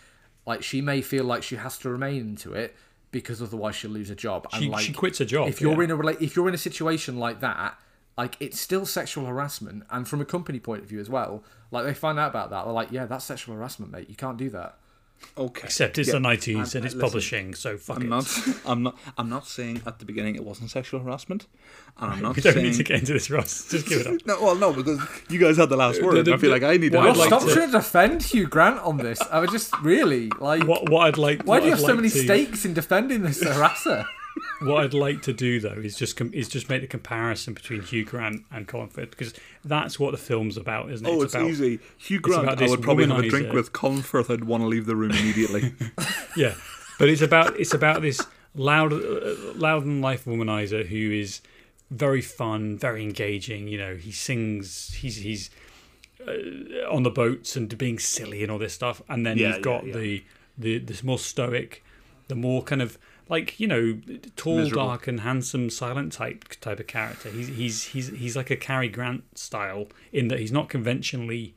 like 0.46 0.64
she 0.64 0.82
may 0.82 1.02
feel 1.02 1.24
like 1.26 1.44
she 1.44 1.56
has 1.56 1.78
to 1.80 1.90
remain 1.90 2.22
into 2.22 2.54
it 2.54 2.76
because 3.12 3.42
otherwise 3.42 3.76
she'll 3.76 3.92
lose 3.92 4.10
a 4.10 4.16
job. 4.16 4.48
And 4.52 4.64
She, 4.64 4.70
like, 4.70 4.86
she 4.86 4.94
quits 4.94 5.20
her 5.20 5.26
job. 5.26 5.48
if 5.48 5.62
you're 5.62 5.72
yeah. 5.82 5.84
in 5.84 5.92
a 5.92 6.08
if 6.24 6.36
you're 6.36 6.48
in 6.50 6.54
a 6.54 6.58
situation 6.58 7.18
like 7.18 7.40
that, 7.42 7.80
like 8.18 8.36
it's 8.40 8.60
still 8.60 8.86
sexual 8.86 9.26
harassment, 9.26 9.84
and 9.92 10.08
from 10.08 10.22
a 10.22 10.26
company 10.26 10.60
point 10.60 10.84
of 10.84 10.90
view 10.90 11.00
as 11.00 11.10
well, 11.10 11.44
like 11.72 11.86
they 11.86 11.94
find 11.94 12.18
out 12.20 12.30
about 12.32 12.50
that, 12.50 12.64
they're 12.66 12.74
like, 12.74 12.92
yeah, 12.92 13.06
that's 13.06 13.26
sexual 13.26 13.56
harassment, 13.56 13.92
mate. 13.92 14.10
You 14.10 14.16
can't 14.16 14.38
do 14.38 14.50
that. 14.52 14.78
Okay. 15.36 15.62
Except 15.66 15.98
it's 15.98 16.10
Yeah, 16.10 16.18
on 16.18 16.22
iTunes 16.24 16.58
I'm- 16.58 16.58
and 16.58 16.60
uh, 16.60 16.64
it's 16.66 16.74
listen, 16.94 17.00
publishing, 17.00 17.56
so 17.56 17.76
fuck 17.78 17.98
I'm 17.98 18.04
it. 18.04 18.08
not. 18.10 18.40
I'm 18.68 18.84
not. 18.84 18.98
I'm 19.18 19.30
not 19.30 19.48
saying 19.48 19.82
at 19.88 19.98
the 19.98 20.06
beginning 20.06 20.36
it 20.36 20.44
wasn't 20.44 20.70
sexual 20.70 21.00
harassment, 21.00 21.48
and 21.98 22.12
I'm 22.14 22.22
not 22.22 22.36
we 22.36 22.42
don't 22.44 22.54
saying. 22.54 22.66
need 22.68 22.76
to 22.76 22.84
get 22.84 23.00
into 23.00 23.14
this, 23.14 23.32
Ross. 23.32 23.68
Just 23.68 23.88
give 23.88 24.02
it 24.02 24.08
up. 24.08 24.14
No, 24.28 24.40
well, 24.44 24.56
no, 24.56 24.74
because 24.74 25.00
you 25.30 25.40
guys 25.40 25.58
had 25.58 25.70
the 25.70 25.76
last 25.78 26.04
word. 26.04 26.24
the- 26.24 26.34
I 26.34 26.38
feel 26.38 26.52
like 26.52 26.62
I 26.62 26.78
need 26.78 26.92
to. 26.92 26.98
what 27.00 27.08
have 27.08 27.18
like 27.18 27.28
Stop 27.30 27.42
to- 27.46 27.52
trying 27.54 27.66
to 27.68 27.72
defend 27.72 28.22
Hugh 28.24 28.46
Grant 28.48 28.80
on 28.82 28.98
this. 28.98 29.20
I 29.22 29.40
was 29.40 29.50
just 29.50 29.76
really 29.82 30.30
like, 30.40 30.64
What 30.68 30.88
what 30.90 31.08
I'd 31.08 31.18
like. 31.18 31.42
why 31.44 31.56
what 31.58 31.60
do 31.62 31.66
you 31.66 31.72
I'd 31.72 31.78
have 31.78 31.80
so 31.80 31.88
like 31.88 31.96
many 31.96 32.10
to, 32.10 32.20
stakes 32.24 32.64
in 32.66 32.74
defending 32.76 33.24
this 33.24 33.44
harasser? 33.44 34.06
What 34.62 34.84
I'd 34.84 34.94
like 34.94 35.22
to 35.24 35.34
do 35.34 35.60
though 35.60 35.70
is 35.74 35.96
just 35.96 36.18
com- 36.18 36.34
is 36.34 36.50
just 36.50 36.70
make 36.70 36.82
the 36.82 36.88
comparison 36.88 37.54
between 37.54 37.82
Hugh 37.82 38.06
Grant 38.06 38.44
and 38.52 38.68
Colin 38.68 38.90
Firth 38.90 39.12
because 39.12 39.34
that's 39.64 40.00
what 40.00 40.12
the 40.12 40.18
film's 40.18 40.58
about, 40.58 40.92
isn't 40.92 41.06
it? 41.06 41.10
Oh, 41.10 41.22
it's, 41.22 41.34
about, 41.36 41.50
easy. 41.50 41.80
Hugh 41.98 42.20
Grant, 42.20 42.62
I 42.62 42.68
would 42.68 42.82
probably 42.82 43.08
have 43.08 43.20
a 43.20 43.30
drink 43.30 43.54
with. 43.54 43.74
Colin 43.74 44.02
Firth, 44.02 44.30
I'd 44.32 44.44
want 44.46 44.64
to 44.64 44.68
leave 44.68 44.86
the 44.86 44.96
room 44.96 45.12
immediately. 45.12 45.74
Yeah, 46.36 46.54
but 47.00 47.10
it's 47.10 47.22
about 47.22 47.60
it's 47.60 47.74
about 47.74 48.02
this 48.02 48.22
loud, 48.54 48.94
uh, 48.94 49.54
loud 49.56 49.86
and 49.86 50.02
life 50.02 50.26
womanizer 50.26 50.86
who 50.86 51.12
is 51.12 51.42
very 51.90 52.22
fun, 52.22 52.78
very 52.78 53.04
engaging. 53.04 53.68
You 53.68 53.78
know, 53.78 53.96
he 53.96 54.12
sings, 54.12 54.94
he's 54.94 55.18
he's 55.18 55.50
uh, 56.28 56.92
on 56.92 57.04
the 57.04 57.10
boats 57.10 57.56
and 57.56 57.76
being 57.78 57.98
silly 58.00 58.44
and 58.44 58.52
all 58.52 58.60
this 58.60 58.74
stuff, 58.74 59.02
and 59.10 59.26
then 59.26 59.38
Yeah, 59.38 59.54
you've 59.56 59.62
got 59.64 59.86
yeah, 59.88 59.94
yeah. 59.94 60.00
the 60.00 60.24
the 60.58 60.78
the 60.80 61.06
more 61.06 61.20
stoic, 61.20 61.84
the 62.28 62.36
more 62.36 62.62
kind 62.64 62.82
of 62.82 62.98
like 63.30 63.60
you 63.60 63.68
know 63.68 64.00
tall, 64.36 64.58
Miserable. 64.58 64.86
dark, 64.86 65.08
and 65.08 65.22
handsome, 65.22 65.70
silent 65.70 66.14
type 66.14 66.46
type 66.62 66.80
of 66.80 66.88
character. 66.88 67.30
He's 67.30 67.48
he's 67.48 67.84
he's 67.86 68.08
he's 68.10 68.36
like 68.36 68.50
a 68.50 68.56
Cary 68.56 68.90
Grant 68.90 69.38
style 69.38 69.88
in 70.12 70.28
that 70.30 70.40
he's 70.40 70.52
not 70.52 70.70
conventionally 70.70 71.56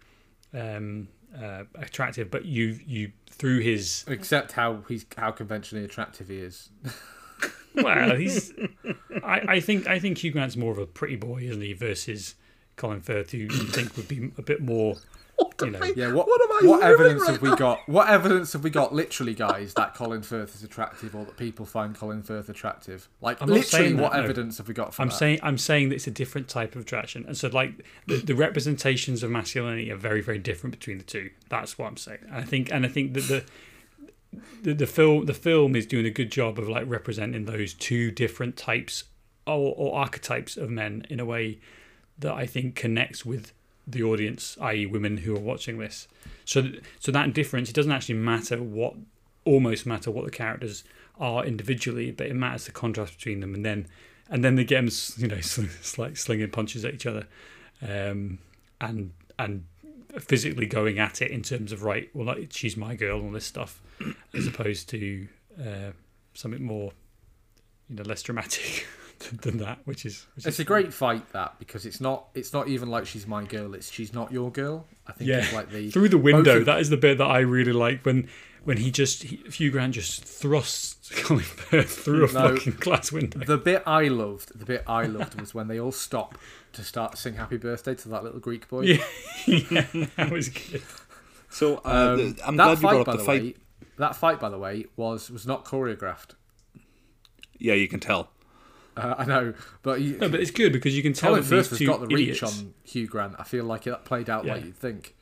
um, 0.54 1.08
uh, 1.40 1.64
attractive, 1.74 2.30
but 2.30 2.44
you 2.44 2.78
you 2.86 3.12
through 3.30 3.60
his 3.60 4.04
Except 4.08 4.52
how 4.52 4.82
he's 4.88 5.06
how 5.16 5.30
conventionally 5.30 5.84
attractive 5.84 6.28
he 6.28 6.38
is. 6.38 6.70
well, 7.74 8.16
he's. 8.16 8.52
I, 9.24 9.42
I 9.48 9.60
think 9.60 9.86
I 9.86 9.98
think 9.98 10.18
Hugh 10.18 10.32
Grant's 10.32 10.56
more 10.56 10.72
of 10.72 10.78
a 10.78 10.86
pretty 10.86 11.16
boy, 11.16 11.42
isn't 11.42 11.62
he? 11.62 11.72
Versus 11.72 12.34
Colin 12.76 13.00
Firth, 13.00 13.30
who 13.30 13.38
you 13.38 13.48
think 13.48 13.96
would 13.96 14.08
be 14.08 14.30
a 14.38 14.42
bit 14.42 14.60
more. 14.60 14.96
You 15.62 15.70
know, 15.70 15.84
Yeah, 15.96 16.12
what 16.12 16.26
What 16.26 16.40
am 16.40 16.52
I 16.52 16.70
what 16.70 16.82
evidence 16.82 17.22
right 17.22 17.32
have 17.32 17.42
we 17.42 17.54
got? 17.56 17.88
What 17.88 18.08
evidence 18.08 18.52
have 18.52 18.64
we 18.64 18.70
got, 18.70 18.94
literally, 18.94 19.34
guys, 19.34 19.74
that 19.74 19.94
Colin 19.94 20.22
Firth 20.22 20.54
is 20.54 20.62
attractive, 20.62 21.14
or 21.14 21.24
that 21.24 21.36
people 21.36 21.66
find 21.66 21.94
Colin 21.94 22.22
Firth 22.22 22.48
attractive? 22.48 23.08
Like, 23.20 23.40
I'm 23.40 23.48
not 23.48 23.56
literally, 23.56 23.84
saying 23.84 23.96
that, 23.96 24.02
what 24.02 24.12
no. 24.14 24.22
evidence 24.22 24.58
have 24.58 24.68
we 24.68 24.74
got 24.74 24.94
for 24.94 25.02
I'm 25.02 25.08
that? 25.08 25.14
saying 25.14 25.40
I'm 25.42 25.58
saying 25.58 25.90
that 25.90 25.96
it's 25.96 26.06
a 26.06 26.10
different 26.10 26.48
type 26.48 26.74
of 26.74 26.82
attraction, 26.82 27.24
and 27.26 27.36
so 27.36 27.48
like 27.48 27.84
the, 28.06 28.16
the 28.16 28.34
representations 28.34 29.22
of 29.22 29.30
masculinity 29.30 29.90
are 29.90 29.96
very 29.96 30.20
very 30.20 30.38
different 30.38 30.72
between 30.72 30.98
the 30.98 31.04
two. 31.04 31.30
That's 31.48 31.78
what 31.78 31.86
I'm 31.88 31.96
saying. 31.96 32.20
And 32.26 32.36
I 32.36 32.42
think 32.42 32.72
and 32.72 32.84
I 32.84 32.88
think 32.88 33.14
that 33.14 33.28
the. 33.28 33.44
The, 34.62 34.74
the 34.74 34.86
film 34.86 35.26
the 35.26 35.34
film 35.34 35.74
is 35.74 35.86
doing 35.86 36.06
a 36.06 36.10
good 36.10 36.30
job 36.30 36.56
of 36.60 36.68
like 36.68 36.84
representing 36.86 37.46
those 37.46 37.74
two 37.74 38.12
different 38.12 38.56
types 38.56 39.02
or, 39.44 39.74
or 39.76 39.98
archetypes 39.98 40.56
of 40.56 40.70
men 40.70 41.04
in 41.10 41.18
a 41.18 41.24
way 41.24 41.58
that 42.16 42.32
I 42.34 42.46
think 42.46 42.76
connects 42.76 43.26
with 43.26 43.52
the 43.86 44.02
audience, 44.02 44.56
i.e., 44.60 44.86
women 44.86 45.18
who 45.18 45.34
are 45.36 45.40
watching 45.40 45.78
this. 45.78 46.06
So, 46.44 46.70
so 46.98 47.12
that 47.12 47.32
difference 47.32 47.68
it 47.68 47.74
doesn't 47.74 47.92
actually 47.92 48.16
matter 48.16 48.62
what, 48.62 48.94
almost 49.44 49.86
matter 49.86 50.10
what 50.10 50.24
the 50.24 50.30
characters 50.30 50.84
are 51.18 51.44
individually, 51.44 52.10
but 52.10 52.26
it 52.26 52.34
matters 52.34 52.66
the 52.66 52.72
contrast 52.72 53.16
between 53.16 53.40
them, 53.40 53.54
and 53.54 53.64
then, 53.64 53.86
and 54.28 54.44
then 54.44 54.56
get 54.56 54.68
them, 54.68 54.88
you 55.16 55.28
know, 55.28 55.36
it's 55.36 55.98
like 55.98 56.16
slinging 56.16 56.50
punches 56.50 56.84
at 56.84 56.94
each 56.94 57.06
other, 57.06 57.26
um, 57.82 58.38
and 58.80 59.12
and 59.38 59.64
physically 60.18 60.66
going 60.66 60.98
at 60.98 61.22
it 61.22 61.30
in 61.30 61.42
terms 61.42 61.72
of 61.72 61.82
right, 61.82 62.10
well, 62.14 62.26
like, 62.26 62.48
she's 62.50 62.76
my 62.76 62.94
girl 62.94 63.18
and 63.18 63.26
all 63.26 63.32
this 63.32 63.46
stuff, 63.46 63.80
as 64.34 64.46
opposed 64.46 64.88
to 64.88 65.28
uh, 65.58 65.92
something 66.34 66.62
more, 66.62 66.92
you 67.88 67.96
know, 67.96 68.02
less 68.02 68.22
dramatic 68.22 68.86
than 69.42 69.58
that, 69.58 69.78
which 69.84 70.04
is 70.06 70.26
which 70.34 70.46
It's 70.46 70.56
is 70.56 70.60
a 70.60 70.64
great 70.64 70.92
fight 70.92 71.30
that 71.32 71.58
because 71.58 71.86
it's 71.86 72.00
not 72.00 72.28
it's 72.34 72.52
not 72.52 72.68
even 72.68 72.88
like 72.90 73.06
she's 73.06 73.26
my 73.26 73.44
girl. 73.44 73.74
It's 73.74 73.90
she's 73.90 74.12
not 74.12 74.32
your 74.32 74.50
girl. 74.50 74.86
I 75.06 75.12
think 75.12 75.28
Yeah. 75.28 75.38
it's 75.38 75.52
like 75.52 75.70
the 75.70 75.90
through 75.90 76.08
the 76.08 76.18
window. 76.18 76.58
of- 76.58 76.64
That 76.66 76.80
is 76.80 76.90
the 76.90 76.96
bit 76.96 77.18
that 77.18 77.24
I 77.26 77.40
really 77.40 77.72
like 77.72 78.04
when 78.04 78.28
when 78.64 78.76
he 78.78 78.90
just 78.90 79.22
he, 79.24 79.36
Hugh 79.50 79.70
Grant 79.70 79.94
just 79.94 80.24
thrusts 80.24 81.10
Colin 81.22 81.42
Firth 81.44 81.90
through 82.04 82.28
a 82.28 82.32
No. 82.32 82.56
fucking 82.56 82.74
glass 82.80 83.10
window. 83.12 83.40
the 83.40 83.56
bit 83.58 83.82
I 83.86 84.08
loved. 84.08 84.58
The 84.58 84.64
bit 84.66 84.84
I 84.86 85.04
loved 85.04 85.40
was 85.40 85.54
when 85.54 85.68
they 85.68 85.78
all 85.80 85.92
stop 85.92 86.36
to 86.72 86.82
start 86.84 87.16
sing 87.18 87.34
"Happy 87.34 87.56
Birthday" 87.56 87.94
to 87.96 88.08
that 88.10 88.22
little 88.24 88.40
Greek 88.40 88.68
boy. 88.68 88.82
Yeah, 88.82 89.04
yeah, 89.46 89.86
that 90.16 90.30
was 90.30 90.48
good. 90.48 90.82
So 91.50 91.76
uh, 91.84 92.16
Um, 92.18 92.36
I'm 92.46 92.56
that 92.56 92.64
glad 92.64 92.82
you 92.82 92.88
brought 92.88 93.08
up 93.08 93.12
the 93.14 93.18
the 93.18 93.24
fight. 93.24 93.42
way, 93.42 93.54
that 93.96 94.14
fight, 94.16 94.38
by 94.40 94.48
the 94.50 94.58
way, 94.58 94.86
was 94.96 95.30
was 95.30 95.46
not 95.46 95.64
choreographed. 95.64 96.34
Yeah, 97.58 97.74
you 97.74 97.88
can 97.88 98.00
tell. 98.00 98.30
Uh, 99.00 99.14
I 99.18 99.24
know, 99.24 99.54
but 99.82 100.00
you, 100.00 100.18
No, 100.18 100.28
but 100.28 100.40
it's 100.40 100.50
good 100.50 100.72
because 100.72 100.96
you 100.96 101.02
can 101.02 101.12
tell 101.12 101.30
Colin 101.30 101.42
that 101.42 101.48
Firth 101.48 101.70
has 101.70 101.80
got 101.80 102.00
the 102.00 102.06
reach 102.06 102.42
idiots, 102.42 102.60
on 102.60 102.74
Hugh 102.84 103.06
Grant. 103.06 103.34
I 103.38 103.44
feel 103.44 103.64
like 103.64 103.86
it 103.86 104.04
played 104.04 104.28
out 104.30 104.46
like 104.46 104.64
you'd 104.64 104.76
think. 104.76 105.14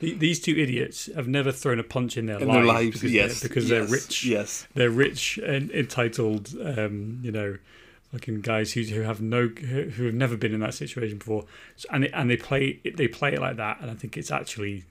the- 0.00 0.14
these 0.14 0.40
two 0.40 0.56
idiots 0.56 1.08
have 1.14 1.28
never 1.28 1.52
thrown 1.52 1.78
a 1.78 1.84
punch 1.84 2.16
in 2.16 2.26
their 2.26 2.38
In 2.38 2.48
lives 2.48 2.56
their 2.58 2.66
lives, 2.66 2.90
because 2.96 3.12
yes, 3.12 3.40
they're, 3.40 3.48
because 3.48 3.70
yes, 3.70 3.78
they're 3.80 3.88
rich. 3.92 4.24
Yes, 4.24 4.66
They're 4.74 4.90
rich 4.90 5.38
and 5.38 5.70
entitled. 5.70 6.54
Um, 6.62 7.20
you 7.22 7.32
know. 7.32 7.58
Fucking 8.12 8.42
guys 8.42 8.74
who, 8.74 8.82
who 8.82 9.00
have 9.00 9.20
no 9.20 9.48
who 9.48 9.88
who 9.90 10.04
have 10.04 10.14
never 10.14 10.36
been 10.36 10.54
in 10.54 10.60
that 10.60 10.74
situation 10.74 11.18
before, 11.18 11.46
so, 11.74 11.88
and 11.90 12.04
they, 12.04 12.10
and 12.12 12.30
they 12.30 12.36
play 12.36 12.78
they 12.94 13.08
play 13.08 13.32
it 13.32 13.40
like 13.40 13.56
that, 13.56 13.80
and 13.80 13.90
I 13.90 13.94
think 13.94 14.16
it's 14.16 14.30
actually 14.30 14.84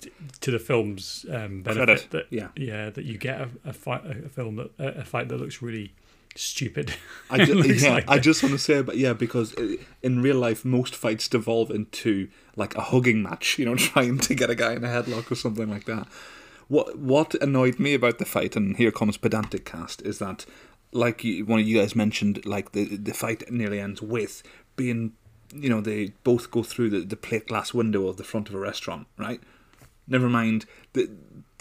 t- 0.00 0.12
to 0.42 0.52
the 0.52 0.60
film's 0.60 1.26
um, 1.28 1.62
benefit 1.62 1.86
Credit, 1.86 2.10
that 2.12 2.26
yeah. 2.30 2.48
yeah 2.54 2.90
that 2.90 3.04
you 3.04 3.18
get 3.18 3.40
a, 3.40 3.48
a 3.64 3.72
fight 3.72 4.02
a 4.06 4.28
film 4.28 4.54
that 4.56 4.70
a 4.78 5.00
a 5.00 5.04
fight 5.04 5.26
that 5.26 5.38
looks 5.38 5.60
really 5.60 5.92
stupid. 6.36 6.94
I 7.30 7.38
It 7.38 7.46
ju- 7.46 7.54
looks 7.62 7.82
yeah, 7.82 7.94
like 7.94 8.04
I 8.08 8.18
just 8.18 8.42
want 8.42 8.52
to 8.52 8.58
say, 8.58 8.82
but 8.82 8.96
yeah, 8.96 9.12
because 9.12 9.54
uh, 9.56 9.76
in 10.02 10.22
real 10.22 10.36
life, 10.36 10.64
most 10.64 10.94
fights 10.94 11.28
devolve 11.28 11.70
into 11.70 12.28
like 12.56 12.74
a 12.76 12.80
hugging 12.82 13.22
match. 13.22 13.58
You 13.58 13.66
know, 13.66 13.74
trying 13.76 14.18
to 14.18 14.34
get 14.34 14.50
a 14.50 14.54
guy 14.54 14.72
in 14.74 14.84
a 14.84 14.88
headlock 14.88 15.30
or 15.30 15.34
something 15.34 15.68
like 15.70 15.84
that. 15.86 16.06
What 16.68 16.98
what 16.98 17.34
annoyed 17.42 17.78
me 17.78 17.94
about 17.94 18.18
the 18.18 18.24
fight, 18.24 18.56
and 18.56 18.76
here 18.76 18.90
comes 18.92 19.16
pedantic 19.16 19.64
cast, 19.64 20.02
is 20.02 20.18
that 20.18 20.46
like 20.92 21.24
you, 21.24 21.44
one 21.44 21.60
of 21.60 21.66
you 21.66 21.78
guys 21.78 21.94
mentioned, 21.96 22.44
like 22.46 22.72
the 22.72 22.96
the 22.96 23.14
fight 23.14 23.50
nearly 23.50 23.80
ends 23.80 24.00
with 24.02 24.42
being, 24.76 25.12
you 25.54 25.68
know, 25.68 25.80
they 25.80 26.12
both 26.24 26.50
go 26.50 26.62
through 26.62 26.90
the, 26.90 27.00
the 27.00 27.16
plate 27.16 27.48
glass 27.48 27.74
window 27.74 28.06
of 28.08 28.16
the 28.16 28.24
front 28.24 28.48
of 28.48 28.54
a 28.54 28.58
restaurant, 28.58 29.06
right? 29.18 29.40
Never 30.06 30.28
mind 30.28 30.66
the 30.94 31.10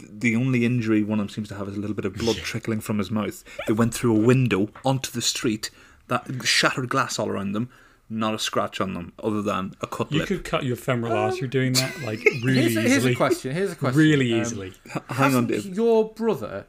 the 0.10 0.36
only 0.36 0.66
injury 0.66 1.04
one 1.04 1.20
of 1.20 1.28
them 1.28 1.34
seems 1.34 1.47
to 1.49 1.56
have 1.56 1.68
is 1.68 1.76
a 1.78 1.80
little 1.80 1.95
bit 1.95 2.06
of 2.06 2.16
blood 2.16 2.38
trickling 2.38 2.82
from 2.82 2.97
his 2.97 3.12
mouth. 3.12 3.43
They 3.68 3.74
went 3.74 3.93
through 3.93 4.16
a 4.16 4.20
window 4.26 4.70
onto 4.86 5.12
the 5.12 5.22
street, 5.22 5.70
that 6.08 6.26
shattered 6.43 6.89
glass 6.89 7.18
all 7.20 7.30
around 7.30 7.54
them, 7.54 7.70
not 8.10 8.34
a 8.34 8.39
scratch 8.39 8.82
on 8.82 8.93
them 8.93 9.14
other 9.24 9.41
than 9.41 9.74
a 9.82 9.88
cut 9.88 10.12
You 10.12 10.20
lip. 10.20 10.28
could 10.28 10.43
cut 10.43 10.64
your 10.66 10.76
femoral 10.76 11.14
artery 11.14 11.47
doing 11.47 11.74
that 11.74 12.02
like 12.02 12.20
really 12.43 12.62
Here's 12.64 12.76
a, 12.76 12.82
here's 12.82 12.91
easily. 12.97 13.14
a 13.14 13.16
question. 13.16 13.52
Here's 13.56 13.72
a 13.72 13.76
question. 13.78 13.97
Really 13.99 14.34
Um, 14.34 14.41
easily. 14.41 14.68
H- 14.68 14.74
Hang 14.93 15.02
on, 15.08 15.16
hasn't 15.16 15.47
Dave. 15.47 15.66
Your 15.76 16.10
brother 16.10 16.66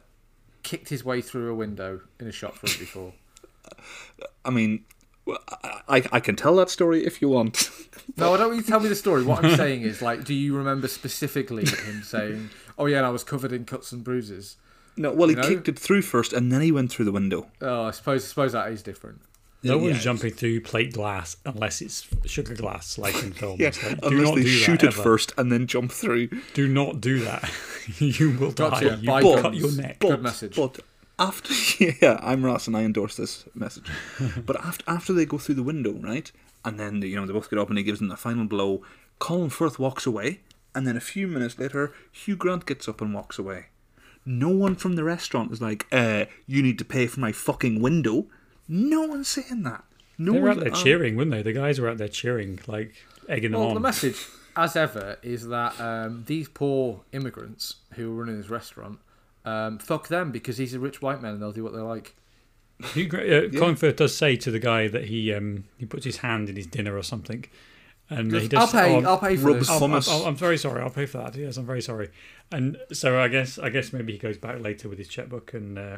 kicked 0.63 0.87
his 0.89 1.03
way 1.03 1.21
through 1.21 1.51
a 1.51 1.55
window 1.55 1.99
in 2.19 2.27
a 2.27 2.31
shop 2.31 2.55
front 2.55 2.79
before. 2.79 3.11
I 4.45 4.49
mean, 4.49 4.85
well, 5.25 5.39
I, 5.63 5.81
I 5.89 6.03
I 6.13 6.19
can 6.19 6.35
tell 6.35 6.55
that 6.57 6.69
story 6.69 7.05
if 7.05 7.21
you 7.21 7.29
want. 7.29 7.69
No, 8.17 8.33
I 8.33 8.37
don't 8.37 8.47
want 8.47 8.57
you 8.57 8.63
to 8.63 8.67
tell 8.69 8.79
me 8.79 8.89
the 8.89 8.95
story. 8.95 9.23
What 9.23 9.43
I'm 9.43 9.55
saying 9.57 9.81
is, 9.81 10.01
like, 10.01 10.23
do 10.25 10.33
you 10.33 10.55
remember 10.55 10.87
specifically 10.87 11.65
him 11.65 12.03
saying, 12.03 12.49
"Oh 12.77 12.85
yeah, 12.85 12.97
and 12.97 13.05
I 13.05 13.09
was 13.09 13.23
covered 13.23 13.51
in 13.51 13.65
cuts 13.65 13.91
and 13.91 14.03
bruises"? 14.03 14.57
no, 14.95 15.11
well, 15.11 15.27
he 15.29 15.35
You 15.35 15.41
know? 15.41 15.47
kicked 15.47 15.67
it 15.69 15.79
through 15.79 16.03
first, 16.03 16.33
and 16.33 16.51
then 16.51 16.61
he 16.61 16.71
went 16.71 16.91
through 16.91 17.05
the 17.05 17.11
window. 17.11 17.47
Oh, 17.61 17.83
I 17.85 17.91
suppose, 17.91 18.23
I 18.23 18.27
suppose 18.27 18.51
that 18.53 18.71
is 18.71 18.83
different. 18.83 19.21
No 19.65 19.75
Yeah, 19.75 19.81
one's 19.81 19.89
it's- 19.91 20.03
jumping 20.03 20.33
through 20.33 20.59
plate 20.61 20.91
glass 20.93 21.37
unless 21.45 21.81
it's 21.81 22.05
sugar 22.25 22.53
glass, 22.53 22.97
like 22.97 23.15
in 23.23 23.31
films. 23.31 23.59
Yeah, 23.61 23.67
Like, 23.81 24.01
do 24.01 24.07
unless 24.07 24.23
not 24.27 24.35
they 24.35 24.41
do 24.43 24.47
shoot 24.49 24.79
that 24.81 24.87
it 24.87 24.93
ever. 24.93 25.01
first 25.03 25.33
and 25.37 25.51
then 25.51 25.67
jump 25.67 25.91
through. 25.91 26.27
Do 26.53 26.67
not 26.67 26.99
do 27.01 27.19
that. 27.19 27.49
you 27.97 28.31
will 28.37 28.51
Gotcha. 28.51 28.89
die. 28.89 28.95
You 28.97 29.07
By 29.07 29.23
will 29.23 29.41
cut 29.41 29.53
your 29.55 29.71
neck. 29.71 29.99
Good 29.99 30.21
message. 30.21 30.55
But 30.57 30.79
after, 31.17 31.53
yeah, 32.01 32.19
I'm 32.21 32.43
Ross 32.45 32.67
and 32.67 32.75
I 32.75 32.83
endorse 32.83 33.15
this 33.15 33.45
message. 33.55 33.89
but 34.45 34.57
after 34.63 34.83
after 34.87 35.13
they 35.13 35.25
go 35.25 35.37
through 35.37 35.55
the 35.55 35.63
window, 35.63 35.93
right? 35.93 36.31
and 36.65 36.79
then 36.79 37.01
you 37.01 37.15
know 37.15 37.25
they 37.25 37.33
both 37.33 37.49
get 37.49 37.59
up 37.59 37.67
and 37.69 37.77
he 37.77 37.83
gives 37.83 37.99
them 37.99 38.07
the 38.09 38.15
final 38.17 38.45
blow. 38.45 38.81
Colin 39.19 39.49
Firth 39.49 39.79
walks 39.79 40.05
away, 40.05 40.41
and 40.75 40.87
then 40.87 40.97
a 40.97 41.01
few 41.01 41.27
minutes 41.27 41.57
later, 41.59 41.93
Hugh 42.11 42.35
Grant 42.35 42.65
gets 42.65 42.87
up 42.87 43.01
and 43.01 43.13
walks 43.13 43.37
away. 43.39 43.67
No 44.25 44.49
one 44.49 44.75
from 44.75 44.95
the 44.95 45.03
restaurant 45.03 45.51
is 45.51 45.61
like, 45.61 45.85
uh, 45.91 46.25
"You 46.47 46.61
need 46.63 46.77
to 46.79 46.85
pay 46.85 47.07
for 47.07 47.19
my 47.19 47.31
fucking 47.31 47.81
window." 47.81 48.27
No 48.67 49.01
one's 49.01 49.27
saying 49.27 49.63
that. 49.63 49.83
No 50.17 50.33
They 50.33 50.39
were 50.39 50.49
out 50.49 50.57
one's 50.57 50.71
there 50.71 50.83
cheering, 50.83 51.15
weren't 51.17 51.31
they? 51.31 51.41
The 51.41 51.53
guys 51.53 51.79
were 51.79 51.89
out 51.89 51.97
there 51.97 52.07
cheering, 52.07 52.59
like 52.67 52.93
egging 53.27 53.51
them 53.51 53.61
on. 53.61 53.73
the 53.73 53.79
message, 53.79 54.25
as 54.55 54.75
ever, 54.75 55.17
is 55.21 55.47
that 55.47 55.79
um, 55.81 56.23
these 56.27 56.47
poor 56.47 57.01
immigrants 57.11 57.77
who 57.95 58.11
are 58.11 58.15
running 58.15 58.37
this 58.37 58.49
restaurant, 58.49 58.99
um, 59.43 59.79
fuck 59.79 60.07
them 60.07 60.31
because 60.31 60.57
he's 60.57 60.73
a 60.73 60.79
rich 60.79 61.01
white 61.01 61.21
man 61.21 61.33
and 61.33 61.41
they'll 61.41 61.51
do 61.51 61.63
what 61.63 61.73
they 61.73 61.79
like. 61.81 62.15
Hugh 62.93 63.07
Gra- 63.07 63.45
uh, 63.47 63.49
Colin 63.49 63.75
Firth 63.75 63.97
does 63.97 64.15
say 64.15 64.35
to 64.37 64.51
the 64.51 64.59
guy 64.59 64.87
that 64.87 65.05
he 65.05 65.33
um, 65.33 65.65
he 65.77 65.85
puts 65.85 66.05
his 66.05 66.17
hand 66.17 66.49
in 66.49 66.55
his 66.55 66.67
dinner 66.67 66.97
or 66.97 67.03
something, 67.03 67.45
and 68.09 68.31
he 68.31 68.47
does. 68.47 68.73
I'll 68.73 68.81
pay. 68.81 68.91
oh, 68.91 68.95
I'm- 68.95 69.07
I'll 69.07 69.17
pay 69.17 69.35
for 69.37 69.47
Rubs 69.47 69.59
this. 69.67 69.69
I'll, 69.69 69.83
I'll, 69.93 70.25
I'm 70.27 70.35
very 70.35 70.57
sorry. 70.57 70.81
I'll 70.81 70.89
pay 70.89 71.05
for 71.05 71.17
that. 71.19 71.35
Yes, 71.35 71.57
I'm 71.57 71.65
very 71.65 71.81
sorry. 71.81 72.09
And 72.51 72.77
so 72.91 73.19
I 73.19 73.27
guess 73.27 73.57
I 73.57 73.69
guess 73.69 73.93
maybe 73.93 74.13
he 74.13 74.19
goes 74.19 74.37
back 74.37 74.59
later 74.61 74.89
with 74.89 74.97
his 74.97 75.07
checkbook 75.07 75.53
and 75.53 75.77
uh, 75.79 75.97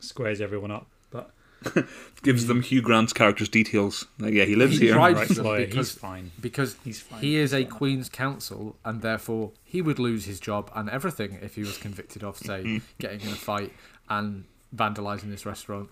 squares 0.00 0.40
everyone 0.40 0.70
up. 0.70 0.86
But 1.10 1.30
gives 2.22 2.46
them 2.46 2.60
Hugh 2.60 2.82
Grant's 2.82 3.12
character's 3.14 3.48
details. 3.48 4.06
Like, 4.18 4.34
yeah, 4.34 4.44
he 4.44 4.54
lives 4.56 4.78
He 4.78 4.86
here. 4.86 4.94
tried- 4.96 5.16
right, 5.16 5.28
them 5.28 5.44
because- 5.56 5.90
he's 5.90 5.98
fine. 5.98 6.30
because 6.40 6.76
He's 6.84 7.00
fine. 7.00 7.20
he 7.20 7.36
is 7.36 7.54
a 7.54 7.64
Queen's 7.64 8.08
Counsel 8.10 8.76
and 8.84 9.00
therefore 9.00 9.52
he 9.64 9.80
would 9.80 9.98
lose 9.98 10.26
his 10.26 10.40
job 10.40 10.70
and 10.74 10.90
everything 10.90 11.38
if 11.40 11.54
he 11.54 11.62
was 11.62 11.78
convicted 11.78 12.22
of, 12.22 12.36
say, 12.36 12.82
getting 12.98 13.20
in 13.22 13.28
a 13.28 13.36
fight 13.36 13.72
and 14.10 14.44
vandalising 14.76 15.30
this 15.30 15.46
restaurant. 15.46 15.88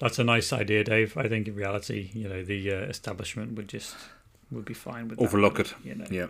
That's 0.00 0.18
a 0.18 0.24
nice 0.24 0.52
idea, 0.52 0.82
Dave. 0.82 1.16
I 1.16 1.28
think 1.28 1.46
in 1.46 1.54
reality, 1.54 2.10
you 2.12 2.28
know, 2.28 2.42
the 2.42 2.72
uh, 2.72 2.76
establishment 2.86 3.54
would 3.54 3.68
just 3.68 3.94
would 4.54 4.64
be 4.64 4.74
fine 4.74 5.08
with 5.08 5.18
that, 5.18 5.24
Overlook 5.24 5.60
it. 5.60 5.74
You 5.84 5.94
know, 5.96 6.06
Yeah. 6.10 6.26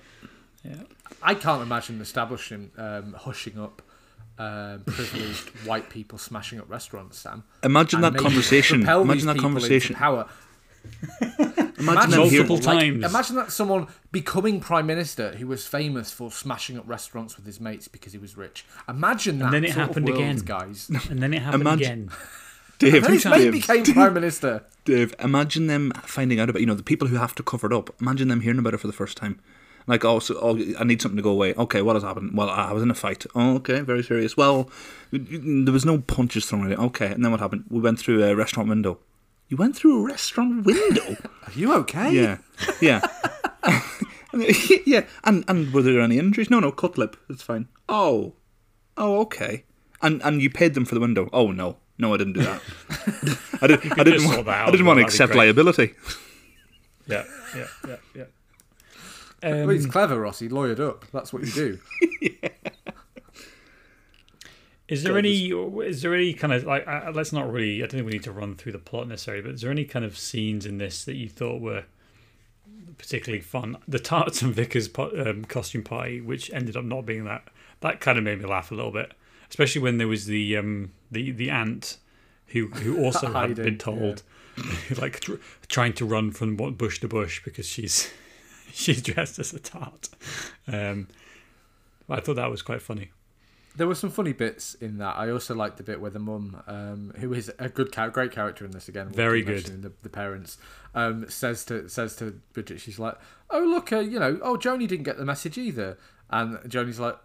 yeah. 0.65 0.77
I 1.23 1.35
can't 1.35 1.63
imagine 1.63 2.01
establishing 2.01 2.71
um, 2.79 3.13
hushing 3.15 3.59
up 3.59 3.83
um, 4.39 4.83
privileged 4.87 5.49
white 5.67 5.91
people 5.91 6.19
smashing 6.19 6.59
up 6.61 6.71
restaurants, 6.71 7.19
Sam. 7.19 7.45
Imagine 7.63 8.01
that 8.01 8.17
conversation. 8.17 8.81
propel 8.81 9.03
Imagine 9.03 9.27
that 9.29 9.39
conversation. 9.39 9.95
Power. 9.97 10.27
Imagine 11.21 12.11
them 12.11 12.21
Multiple 12.21 12.29
hearing. 12.29 12.49
Multiple 12.49 12.57
Like, 12.75 12.79
times. 12.81 13.05
imagine 13.05 13.37
that 13.37 13.53
someone 13.53 13.87
becoming 14.11 14.61
prime 14.61 14.87
minister 14.87 15.33
who 15.37 15.47
was 15.47 15.67
famous 15.67 16.11
for 16.11 16.31
smashing 16.31 16.79
up 16.79 16.85
restaurants 16.89 17.37
with 17.37 17.47
his 17.47 17.61
mates 17.61 17.89
because 17.89 18.13
he 18.13 18.19
was 18.19 18.37
rich. 18.37 18.65
Imagine 18.89 19.39
that. 19.41 19.51
then 19.53 19.65
it 19.65 19.73
happened 19.73 20.07
world, 20.07 20.19
again. 20.19 20.37
guys. 20.45 20.91
And 21.11 21.23
then 21.23 21.35
it 21.35 21.43
happened 21.43 21.63
Imagine- 21.63 21.85
again. 22.09 22.11
Dave, 22.91 23.07
his 23.07 23.25
mate 23.25 23.39
Dave, 23.39 23.53
became 23.53 23.85
prime 23.85 24.15
minister. 24.15 24.65
Dave, 24.85 25.15
imagine 25.21 25.69
them 25.69 25.93
finding 26.03 26.41
out 26.41 26.51
about 26.51 26.61
you 26.61 26.67
know 26.67 26.75
the 26.75 26.83
people 26.83 27.09
who 27.09 27.17
have 27.17 27.35
to 27.37 27.43
cover 27.43 27.67
it 27.69 27.73
up. 27.73 27.95
Imagine 28.01 28.29
them 28.29 28.41
hearing 28.41 28.59
about 28.59 28.75
it 28.75 28.79
for 28.79 28.89
the 28.89 28.93
first 28.93 29.17
time. 29.17 29.41
Like, 29.87 30.05
oh, 30.05 30.21
so, 30.21 30.39
oh, 30.41 30.59
I 30.79 30.85
need 30.85 31.03
something 31.03 31.17
to 31.17 31.23
go 31.23 31.31
away. 31.31 31.55
Okay, 31.55 31.83
what 31.83 31.97
has 31.97 32.05
happened? 32.05 32.37
Well, 32.37 32.49
I 32.49 32.73
was 32.73 32.83
in 32.83 32.91
a 32.91 32.95
fight. 32.95 33.27
Oh, 33.35 33.57
okay, 33.57 33.81
very 33.81 34.03
serious. 34.03 34.37
Well, 34.37 34.71
there 35.11 35.73
was 35.73 35.85
no 35.85 35.99
punches 35.99 36.47
thrown 36.47 36.67
at 36.67 36.73
it. 36.73 36.79
Okay, 36.79 37.07
and 37.07 37.25
then 37.25 37.33
what 37.33 37.41
happened? 37.41 37.65
We 37.69 37.81
went 37.81 37.99
through 37.99 38.23
a 38.23 38.37
restaurant 38.37 38.69
window. 38.69 38.99
You 39.49 39.57
went 39.57 39.77
through 39.77 40.03
a 40.03 40.07
restaurant 40.07 40.65
window? 40.65 41.17
Are 41.47 41.53
you 41.53 41.75
okay? 41.75 42.13
yeah, 42.13 42.39
yeah, 42.81 43.07
yeah. 44.87 45.05
And 45.25 45.45
and 45.49 45.73
were 45.75 45.83
there 45.83 46.01
any 46.01 46.19
injuries? 46.19 46.49
No, 46.49 46.61
no, 46.61 46.73
cut 46.73 46.97
lip. 46.97 47.17
It's 47.29 47.43
fine. 47.43 47.69
Oh, 47.89 48.35
oh, 48.97 49.21
okay. 49.23 49.65
And 50.01 50.23
and 50.23 50.41
you 50.41 50.49
paid 50.49 50.75
them 50.75 50.85
for 50.85 50.95
the 50.95 51.01
window? 51.01 51.29
Oh 51.33 51.51
no, 51.51 51.77
no, 52.03 52.13
I 52.13 52.17
didn't 52.19 52.35
do 52.35 52.43
that. 52.43 52.61
I, 53.63 53.67
did, 53.69 53.99
I 53.99 54.05
didn't. 54.05 54.25
Want, 54.25 54.45
that 54.45 54.69
I 54.69 54.71
didn't 54.71 54.85
want 54.85 54.85
to 54.85 54.85
well, 54.85 54.95
that'd 54.95 54.97
be 54.97 55.03
accept 55.03 55.35
liability. 55.35 55.95
Yeah, 57.07 57.25
yeah, 57.57 57.67
yeah, 57.89 57.97
yeah. 58.15 58.25
Well, 59.43 59.63
Um, 59.63 59.71
he's 59.71 59.87
clever, 59.87 60.21
Ross. 60.21 60.41
He 60.41 60.49
lawyered 60.49 60.81
up. 60.81 61.05
That's 61.13 61.33
what 61.33 61.43
you 61.43 61.53
do. 61.53 61.79
Is 64.89 65.05
there 65.05 65.17
any? 65.17 65.49
Is 65.49 66.03
there 66.03 66.15
any 66.15 66.35
kind 66.35 66.53
of 66.53 66.65
like? 66.65 66.87
Uh, 66.87 67.13
let's 67.15 67.33
not 67.33 67.51
really. 67.51 67.79
I 67.79 67.87
don't 67.87 67.93
think 67.93 68.07
we 68.07 68.13
need 68.13 68.25
to 68.25 68.33
run 68.33 68.57
through 68.57 68.73
the 68.73 68.79
plot 68.79 69.09
necessarily. 69.09 69.43
But 69.43 69.55
is 69.55 69.63
there 69.63 69.71
any 69.71 69.85
kind 69.87 70.05
of 70.05 70.19
scenes 70.19 70.67
in 70.67 70.77
this 70.77 71.05
that 71.07 71.15
you 71.15 71.31
thought 71.31 71.63
were 71.63 71.85
particularly 72.99 73.41
fun? 73.41 73.79
The 73.89 73.99
tarts 73.99 74.43
and 74.43 74.55
Vicars 74.55 74.91
um, 74.99 75.47
costume 75.47 75.83
party, 75.83 76.21
which 76.21 76.53
ended 76.53 76.77
up 76.77 76.85
not 76.85 77.07
being 77.07 77.25
that. 77.25 77.49
That 77.81 78.01
kind 78.01 78.19
of 78.19 78.25
made 78.25 78.41
me 78.41 78.47
laugh 78.47 78.71
a 78.71 78.75
little 78.75 78.91
bit, 78.91 79.13
especially 79.49 79.81
when 79.81 79.97
there 79.97 80.09
was 80.09 80.27
the 80.27 80.59
um 80.59 80.93
the 81.13 81.31
the 81.31 81.51
ant 81.51 81.99
who 82.49 82.69
who 82.69 82.99
also 83.05 83.33
had 83.33 83.55
been 83.55 83.79
told 83.79 84.23
like 84.99 85.21
tr- 85.21 85.35
trying 85.69 85.93
to 85.95 86.05
run 86.05 86.31
from 86.31 86.57
bush 86.57 87.01
to 87.01 87.09
bush 87.09 87.43
because 87.45 87.67
she's 87.67 88.11
she's 88.73 89.03
dressed 89.03 89.39
as 89.39 89.53
a 89.53 89.61
tart. 89.61 90.09
Um, 90.67 91.09
I 92.09 92.21
thought 92.21 92.37
that 92.37 92.51
was 92.51 92.63
quite 92.63 92.83
funny. 92.83 93.11
There 93.75 93.87
were 93.87 93.95
some 93.95 94.11
funny 94.11 94.35
bits 94.35 94.75
in 94.75 94.99
that. 94.99 95.17
I 95.17 95.31
also 95.31 95.55
liked 95.55 95.79
the 95.79 95.83
bit 95.83 95.99
where 95.99 96.11
the 96.11 96.19
mum, 96.19 96.63
um, 96.67 97.15
who 97.17 97.33
is 97.33 97.51
a 97.59 97.71
good, 97.71 97.91
great 98.13 98.31
character 98.31 98.67
in 98.67 98.71
this 98.71 98.87
again, 98.87 99.09
Very 99.09 99.41
good. 99.41 99.65
The, 99.65 99.91
the 100.03 100.11
parents 100.11 100.59
um, 100.95 101.27
says 101.31 101.65
to 101.67 101.89
says 101.89 102.15
to 102.17 102.39
Bridget, 102.53 102.81
she's 102.81 102.99
like, 102.99 103.17
"Oh 103.49 103.61
look, 103.61 103.91
uh, 103.91 104.01
you 104.01 104.19
know, 104.19 104.39
oh 104.43 104.57
Joni 104.59 104.87
didn't 104.87 105.05
get 105.05 105.17
the 105.17 105.25
message 105.25 105.57
either," 105.57 105.97
and 106.29 106.59
Joni's 106.71 107.01
like, 107.01 107.17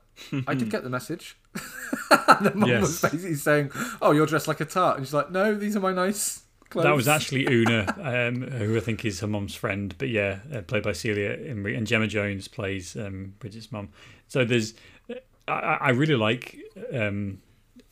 "I 0.48 0.54
did 0.54 0.70
get 0.70 0.84
the 0.84 0.90
message." 0.90 1.38
the 2.42 2.52
mum 2.56 2.70
was 2.82 3.02
basically 3.02 3.36
saying, 3.36 3.72
"Oh, 4.02 4.12
you're 4.12 4.26
dressed 4.26 4.48
like 4.48 4.62
a 4.62 4.66
tart," 4.66 4.98
and 4.98 5.06
she's 5.06 5.14
like, 5.14 5.32
"No, 5.32 5.56
these 5.56 5.76
are 5.76 5.80
my 5.80 5.94
nice 5.94 6.44
clothes." 6.70 6.86
That 6.86 6.96
was 6.96 7.08
actually 7.08 7.48
Una, 7.52 7.96
um, 8.02 8.42
who 8.42 8.78
I 8.78 8.80
think 8.80 9.06
is 9.06 9.20
her 9.22 9.28
mum's 9.28 9.56
friend, 9.56 9.96
but 9.98 10.10
yeah, 10.10 10.40
uh, 10.54 10.62
played 10.62 10.84
by 10.84 10.94
Celia 10.94 11.38
Imrie, 11.38 11.78
and 11.78 11.88
Gemma 11.88 12.08
Jones 12.08 12.48
plays 12.48 12.96
um, 12.96 13.34
Bridget's 13.40 13.72
mum. 13.72 13.90
So 14.28 14.46
there's, 14.46 14.74
I, 15.48 15.78
I 15.82 15.90
really 15.90 16.16
like 16.16 16.58
um, 16.94 17.40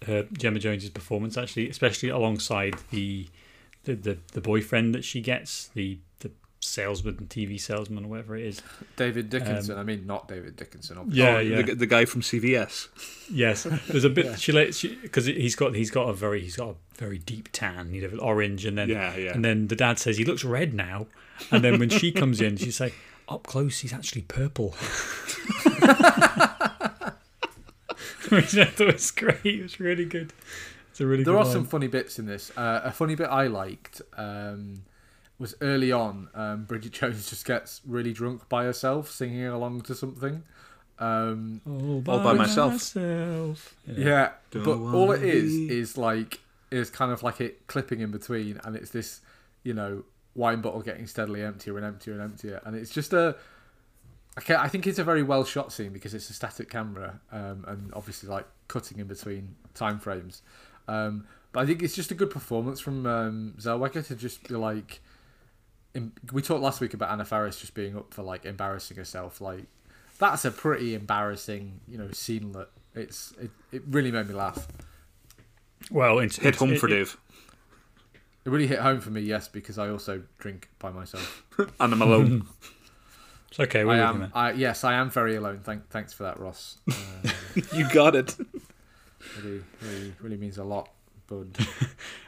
her 0.05 0.27
Gemma 0.33 0.59
Jones's 0.59 0.89
performance 0.89 1.37
actually, 1.37 1.69
especially 1.69 2.09
alongside 2.09 2.75
the 2.91 3.27
the, 3.83 3.95
the 3.95 4.17
the 4.33 4.41
boyfriend 4.41 4.93
that 4.95 5.03
she 5.03 5.21
gets, 5.21 5.67
the 5.67 5.99
salesman, 6.65 7.27
TV 7.29 7.59
salesman, 7.59 8.05
or 8.05 8.07
whatever 8.09 8.35
it 8.35 8.43
is. 8.45 8.61
David 8.95 9.29
Dickinson. 9.29 9.75
um, 9.75 9.79
I 9.79 9.83
mean, 9.83 10.05
not 10.05 10.27
David 10.27 10.55
Dickinson. 10.55 10.97
Obviously. 10.97 11.23
Yeah, 11.23 11.35
Oh, 11.35 11.39
yeah. 11.39 11.61
The, 11.61 11.75
the 11.75 11.85
guy 11.85 12.05
from 12.05 12.21
QVC. 12.21 12.87
Yes, 13.31 13.63
there's 13.87 14.03
a 14.03 14.09
bit 14.09 14.39
she 14.45 14.51
lets 14.51 14.81
because 14.83 15.25
he's 15.25 15.55
got 15.55 15.75
he's 15.75 15.91
got 15.91 16.09
a 16.09 16.13
very 16.13 16.41
he's 16.41 16.55
got 16.55 16.69
a 16.69 16.75
very 16.97 17.17
deep 17.17 17.49
tan, 17.51 17.93
you 17.93 18.07
know, 18.07 18.17
orange, 18.19 18.65
and 18.65 18.77
then 18.77 18.89
Yeah, 18.89 19.15
yeah. 19.15 19.31
and 19.33 19.43
then 19.45 19.67
the 19.67 19.75
dad 19.75 19.99
says 19.99 20.17
he 20.17 20.25
looks 20.25 20.43
red 20.43 20.73
now, 20.73 21.07
and 21.51 21.63
then 21.63 21.79
when 21.79 21.89
she 21.89 22.11
comes 22.11 22.41
in, 22.41 22.57
she 22.57 22.71
say 22.71 22.93
up 23.27 23.47
close 23.47 23.79
he's 23.79 23.93
actually 23.93 24.21
purple. 24.23 24.75
Which 28.29 28.57
I 28.57 28.65
thought 28.65 28.93
was 28.93 29.11
great. 29.11 29.45
It 29.45 29.61
was 29.63 29.79
really 29.79 30.05
good. 30.05 30.33
It's 30.89 30.99
a 31.01 31.05
really 31.05 31.23
There 31.23 31.33
good 31.33 31.39
are 31.41 31.43
line. 31.43 31.53
some 31.53 31.65
funny 31.65 31.87
bits 31.87 32.17
in 32.19 32.25
this. 32.25 32.51
Uh, 32.57 32.81
a 32.83 32.91
funny 32.91 33.15
bit 33.15 33.27
I 33.27 33.47
liked 33.47 34.01
um, 34.17 34.83
was 35.39 35.55
early 35.61 35.91
on. 35.91 36.29
Um, 36.33 36.65
Bridget 36.65 36.91
Jones 36.99 37.29
just 37.29 37.45
gets 37.45 37.81
really 37.85 38.13
drunk 38.13 38.47
by 38.49 38.63
herself, 38.65 39.09
singing 39.11 39.45
along 39.45 39.81
to 39.81 39.95
something. 39.95 40.43
Um, 40.97 41.61
all 41.67 42.03
All 42.07 42.19
by 42.23 42.33
myself. 42.33 42.71
myself. 42.73 43.75
yeah, 43.85 44.31
Don't 44.51 44.63
but 44.63 44.77
all 44.77 45.11
it 45.11 45.23
is 45.23 45.53
is 45.53 45.97
like 45.97 46.39
is 46.71 46.89
kind 46.89 47.11
of 47.11 47.21
like 47.21 47.41
it 47.41 47.67
clipping 47.67 47.99
in 47.99 48.11
between, 48.11 48.61
and 48.63 48.75
it's 48.77 48.91
this, 48.91 49.19
you 49.63 49.73
know, 49.73 50.03
wine 50.35 50.61
bottle 50.61 50.81
getting 50.81 51.05
steadily 51.05 51.43
emptier 51.43 51.75
and 51.77 51.85
emptier 51.85 52.13
and 52.13 52.21
emptier, 52.21 52.61
and 52.65 52.75
it's 52.75 52.91
just 52.91 53.11
a. 53.13 53.35
Okay, 54.37 54.55
I 54.55 54.67
think 54.67 54.85
it's 54.87 54.99
a 54.99 55.03
very 55.03 55.23
well 55.23 55.43
shot 55.45 55.71
scene 55.71 55.91
because 55.93 56.13
it's 56.13 56.29
a 56.29 56.33
static 56.33 56.69
camera, 56.69 57.19
um, 57.31 57.65
and 57.67 57.91
obviously 57.93 58.29
like 58.29 58.45
cutting 58.69 58.99
in 58.99 59.07
between 59.07 59.55
time 59.73 59.99
frames. 59.99 60.41
Um, 60.87 61.25
but 61.51 61.61
I 61.61 61.65
think 61.65 61.81
it's 61.83 61.95
just 61.95 62.11
a 62.11 62.15
good 62.15 62.29
performance 62.29 62.79
from 62.79 63.05
um, 63.05 63.53
Zellweger 63.59 64.05
to 64.07 64.15
just 64.15 64.47
be 64.47 64.55
like. 64.55 65.01
Em- 65.95 66.13
We 66.31 66.41
talked 66.41 66.61
last 66.61 66.81
week 66.81 66.93
about 66.93 67.09
Anna 67.11 67.25
Faris 67.25 67.59
just 67.59 67.73
being 67.73 67.97
up 67.97 68.13
for 68.13 68.21
like 68.23 68.45
embarrassing 68.45 68.97
herself. 68.97 69.41
Like 69.41 69.63
that's 70.19 70.45
a 70.45 70.51
pretty 70.51 70.93
embarrassing, 70.95 71.79
you 71.87 71.97
know, 71.97 72.09
scenelet. 72.11 72.69
It's 72.93 73.33
it, 73.41 73.49
it 73.71 73.83
really 73.89 74.11
made 74.11 74.27
me 74.27 74.33
laugh. 74.35 74.67
Well, 75.91 76.19
it's, 76.19 76.37
Hit 76.37 76.45
it's- 76.47 76.59
home 76.59 76.73
it- 76.73 76.79
for 76.79 76.87
it- 76.87 76.91
Dave. 76.91 77.17
It 78.45 78.51
really 78.51 78.67
hit 78.67 78.77
home 78.79 78.99
for 79.01 79.09
me, 79.09 79.21
yes, 79.21 79.47
because 79.47 79.79
I 79.79 79.89
also 79.89 80.21
drink 80.37 80.69
by 80.77 80.91
myself. 80.91 81.43
And 81.79 81.93
I'm 81.93 82.01
alone. 82.01 82.45
It's 83.49 83.59
okay. 83.59 83.85
We're 83.85 83.93
I 83.93 84.09
am. 84.09 84.31
I, 84.35 84.51
yes, 84.51 84.83
I 84.83 84.95
am 84.95 85.09
very 85.09 85.35
alone. 85.37 85.61
Thank, 85.63 85.89
thanks 85.89 86.11
for 86.11 86.23
that, 86.23 86.39
Ross. 86.39 86.77
Uh, 86.89 87.31
you 87.73 87.89
got 87.93 88.13
it. 88.15 88.35
really, 89.41 89.63
really, 89.81 90.13
really 90.19 90.35
means 90.37 90.57
a 90.57 90.63
lot, 90.65 90.89
bud. 91.27 91.57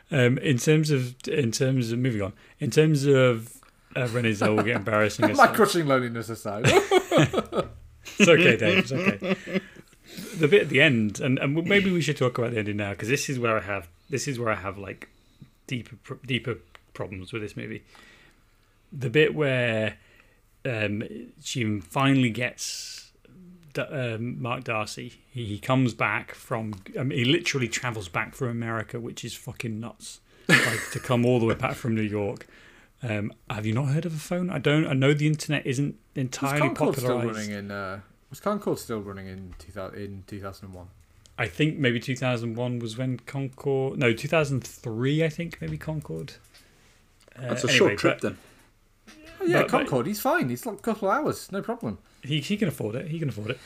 Um, 0.09 0.37
in 0.37 0.57
terms 0.57 0.89
of 0.89 1.15
in 1.27 1.51
terms 1.51 1.91
of 1.91 1.99
moving 1.99 2.21
on, 2.21 2.33
in 2.59 2.71
terms 2.71 3.05
of 3.05 3.61
uh, 3.95 4.07
Renee 4.07 4.31
Zellweger 4.31 4.75
embarrassing 4.75 5.35
My 5.35 5.47
crushing 5.47 5.85
loneliness 5.85 6.29
aside, 6.29 6.65
It's 8.19 8.29
okay, 8.29 8.55
Dave. 8.55 8.77
It's 8.79 8.91
okay. 8.91 9.61
The 10.37 10.47
bit 10.47 10.61
at 10.63 10.69
the 10.69 10.81
end, 10.81 11.19
and, 11.19 11.37
and 11.39 11.53
maybe 11.65 11.91
we 11.91 12.01
should 12.01 12.17
talk 12.17 12.37
about 12.37 12.51
the 12.51 12.57
ending 12.59 12.77
now 12.77 12.91
because 12.91 13.09
this 13.09 13.29
is 13.29 13.37
where 13.37 13.57
I 13.57 13.61
have 13.61 13.89
this 14.09 14.27
is 14.27 14.39
where 14.39 14.49
I 14.49 14.55
have 14.55 14.77
like 14.77 15.09
deeper 15.67 15.97
deeper 16.25 16.55
problems 16.93 17.33
with 17.33 17.41
this 17.41 17.57
movie. 17.57 17.83
the 18.91 19.09
bit 19.09 19.35
where 19.35 19.97
um, 20.65 21.03
she 21.43 21.79
finally 21.81 22.29
gets 22.29 22.96
um, 23.77 24.41
Mark 24.41 24.63
Darcy. 24.63 25.21
He, 25.31 25.45
he 25.45 25.59
comes 25.59 25.93
back 25.93 26.33
from. 26.33 26.73
Um, 26.97 27.11
he 27.11 27.25
literally 27.25 27.67
travels 27.67 28.09
back 28.09 28.35
from 28.35 28.49
America, 28.49 28.99
which 28.99 29.23
is 29.25 29.33
fucking 29.33 29.79
nuts. 29.79 30.19
like 30.49 30.91
to 30.91 30.99
come 30.99 31.25
all 31.25 31.39
the 31.39 31.45
way 31.45 31.55
back 31.55 31.73
from 31.75 31.93
New 31.95 32.01
York. 32.01 32.47
Um, 33.03 33.31
have 33.49 33.65
you 33.65 33.73
not 33.73 33.89
heard 33.89 34.05
of 34.05 34.13
a 34.15 34.19
phone? 34.19 34.49
I 34.49 34.59
don't. 34.59 34.87
I 34.87 34.93
know 34.93 35.13
the 35.13 35.27
internet 35.27 35.65
isn't 35.65 35.95
Was 36.15 36.21
entirely 36.21 36.59
Concorde 36.59 36.95
still 36.97 37.21
running 37.21 37.51
in? 37.51 37.69
Uh, 37.71 37.99
was 38.29 38.39
Concorde 38.39 38.79
still 38.79 39.01
running 39.01 39.27
in 39.27 39.53
2000, 39.59 39.97
in 39.99 40.23
2001? 40.27 40.87
I 41.39 41.47
think 41.47 41.77
maybe 41.77 41.99
2001 41.99 42.79
was 42.79 42.97
when 42.97 43.17
Concorde. 43.19 43.99
No, 43.99 44.11
2003. 44.13 45.23
I 45.23 45.29
think 45.29 45.61
maybe 45.61 45.77
Concorde. 45.77 46.33
Uh, 47.37 47.41
That's 47.49 47.63
a 47.63 47.67
anyway, 47.69 47.77
short 47.77 47.97
trip 47.99 48.21
but 48.21 48.29
then. 48.29 48.37
Oh, 49.39 49.45
yeah, 49.45 49.61
But- 49.61 49.71
but- 49.71 49.77
Concorde. 49.79 50.07
He's 50.07 50.19
fine. 50.19 50.49
He's 50.49 50.65
like 50.65 50.79
a 50.79 50.81
couple 50.81 51.09
of 51.11 51.15
hours, 51.17 51.51
no 51.51 51.61
problem. 51.61 51.99
He 52.27 52.39
he 52.41 52.57
can 52.57 52.67
afford 52.67 52.95
it. 52.95 53.07
He 53.07 53.19
can 53.19 53.29
afford 53.29 53.51
it. 53.51 53.59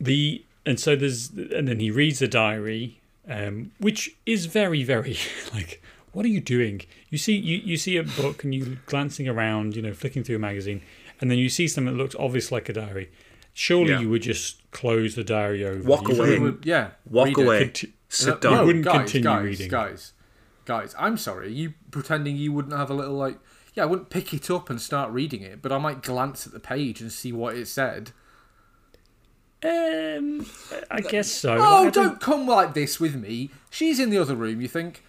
The 0.00 0.44
and 0.64 0.78
so 0.78 0.96
there's 0.96 1.30
and 1.30 1.68
then 1.68 1.80
he 1.80 1.90
reads 1.90 2.20
a 2.22 2.28
diary, 2.28 3.00
um, 3.28 3.72
which 3.78 4.14
is 4.26 4.46
very 4.46 4.82
very 4.82 5.16
like. 5.54 5.82
What 6.12 6.24
are 6.24 6.28
you 6.30 6.40
doing? 6.40 6.80
You 7.10 7.18
see, 7.18 7.36
you, 7.36 7.58
you 7.58 7.76
see 7.76 7.98
a 7.98 8.02
book 8.02 8.42
and 8.42 8.54
you 8.54 8.78
glancing 8.86 9.28
around, 9.28 9.76
you 9.76 9.82
know, 9.82 9.92
flicking 9.92 10.24
through 10.24 10.36
a 10.36 10.38
magazine, 10.38 10.80
and 11.20 11.30
then 11.30 11.36
you 11.36 11.50
see 11.50 11.68
something 11.68 11.92
that 11.94 12.02
looks 12.02 12.16
obvious 12.18 12.50
like 12.50 12.70
a 12.70 12.72
diary. 12.72 13.10
Surely 13.52 13.90
Yeah. 13.90 14.00
you 14.00 14.08
would 14.08 14.22
just 14.22 14.62
close 14.70 15.14
the 15.14 15.22
diary 15.24 15.62
over. 15.62 15.86
Walk 15.86 16.08
You 16.08 16.14
away. 16.16 16.38
Wouldn't 16.38 16.64
yeah, 16.64 16.92
Walk 17.10 17.26
read 17.26 17.38
it. 17.38 17.42
away. 17.44 17.58
conti- 17.64 17.92
Sit 18.08 18.28
No, 18.28 18.40
down. 18.40 18.52
You 18.60 18.66
wouldn't 18.66 18.84
guys, 18.86 18.94
continue 19.12 19.24
guys, 19.24 19.44
reading. 19.44 19.68
Guys, 19.68 20.12
guys, 20.64 20.94
I'm 20.98 21.18
sorry. 21.18 21.48
Are 21.48 21.50
you 21.50 21.74
pretending 21.90 22.36
you 22.36 22.50
wouldn't 22.50 22.72
have 22.74 22.88
a 22.88 22.94
little 22.94 23.14
like? 23.14 23.36
Yeah, 23.76 23.84
I 23.84 23.86
wouldn't 23.86 24.10
pick 24.10 24.32
it 24.34 24.50
up 24.50 24.70
and 24.70 24.80
start 24.80 25.12
reading 25.12 25.42
it, 25.42 25.62
but 25.62 25.70
I 25.70 25.78
might 25.78 26.02
glance 26.02 26.46
at 26.46 26.52
the 26.52 26.58
page 26.60 27.00
and 27.00 27.12
see 27.12 27.30
what 27.30 27.54
it 27.56 27.68
said. 27.68 28.10
Um, 29.62 30.46
I 30.90 31.00
guess 31.02 31.30
so. 31.30 31.56
Oh, 31.58 31.78
I 31.78 31.82
think- 31.82 31.94
don't 31.94 32.20
come 32.20 32.46
like 32.46 32.74
this 32.74 32.98
with 32.98 33.14
me. 33.14 33.50
She's 33.70 34.00
in 34.00 34.10
the 34.10 34.18
other 34.18 34.34
room. 34.34 34.60
You 34.60 34.68
think? 34.68 35.04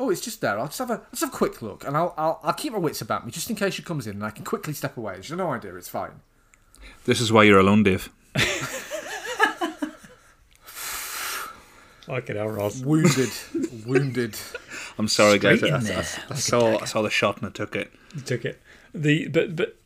Oh, 0.00 0.10
it's 0.10 0.20
just 0.20 0.40
there. 0.40 0.58
I'll 0.58 0.66
just 0.66 0.78
have 0.78 0.90
a 0.90 0.94
let's 1.12 1.20
have 1.20 1.30
a 1.30 1.36
quick 1.36 1.60
look, 1.62 1.84
and 1.86 1.96
I'll 1.96 2.14
I'll, 2.16 2.40
I'll 2.42 2.52
keep 2.52 2.72
my 2.72 2.78
wits 2.78 3.00
about 3.00 3.24
me 3.24 3.32
just 3.32 3.50
in 3.50 3.56
case 3.56 3.74
she 3.74 3.82
comes 3.82 4.06
in, 4.06 4.14
and 4.14 4.24
I 4.24 4.30
can 4.30 4.44
quickly 4.44 4.72
step 4.72 4.96
away. 4.96 5.16
She's 5.22 5.36
no 5.36 5.50
idea. 5.52 5.74
It's 5.76 5.88
fine. 5.88 6.20
This 7.04 7.20
is 7.20 7.32
why 7.32 7.42
you're 7.44 7.58
alone, 7.58 7.82
Dave. 7.82 8.08
Fucking 12.06 12.36
hell, 12.36 12.48
Ross. 12.48 12.80
Wounded, 12.80 13.30
wounded. 13.86 14.38
I'm 14.98 15.08
sorry, 15.08 15.38
guys. 15.38 15.58
Straight 15.58 15.72
I, 15.72 15.76
in 15.78 15.82
I- 15.82 15.86
there, 15.86 16.06
I 16.30 16.34
saw 16.34 16.78
I 16.78 16.84
saw 16.84 17.02
the 17.02 17.10
shot 17.10 17.38
and 17.38 17.46
I 17.46 17.50
took 17.50 17.76
it. 17.76 17.92
He 18.14 18.20
took 18.20 18.44
it. 18.44 18.60
The 18.94 19.28
but 19.28 19.54
but 19.54 19.76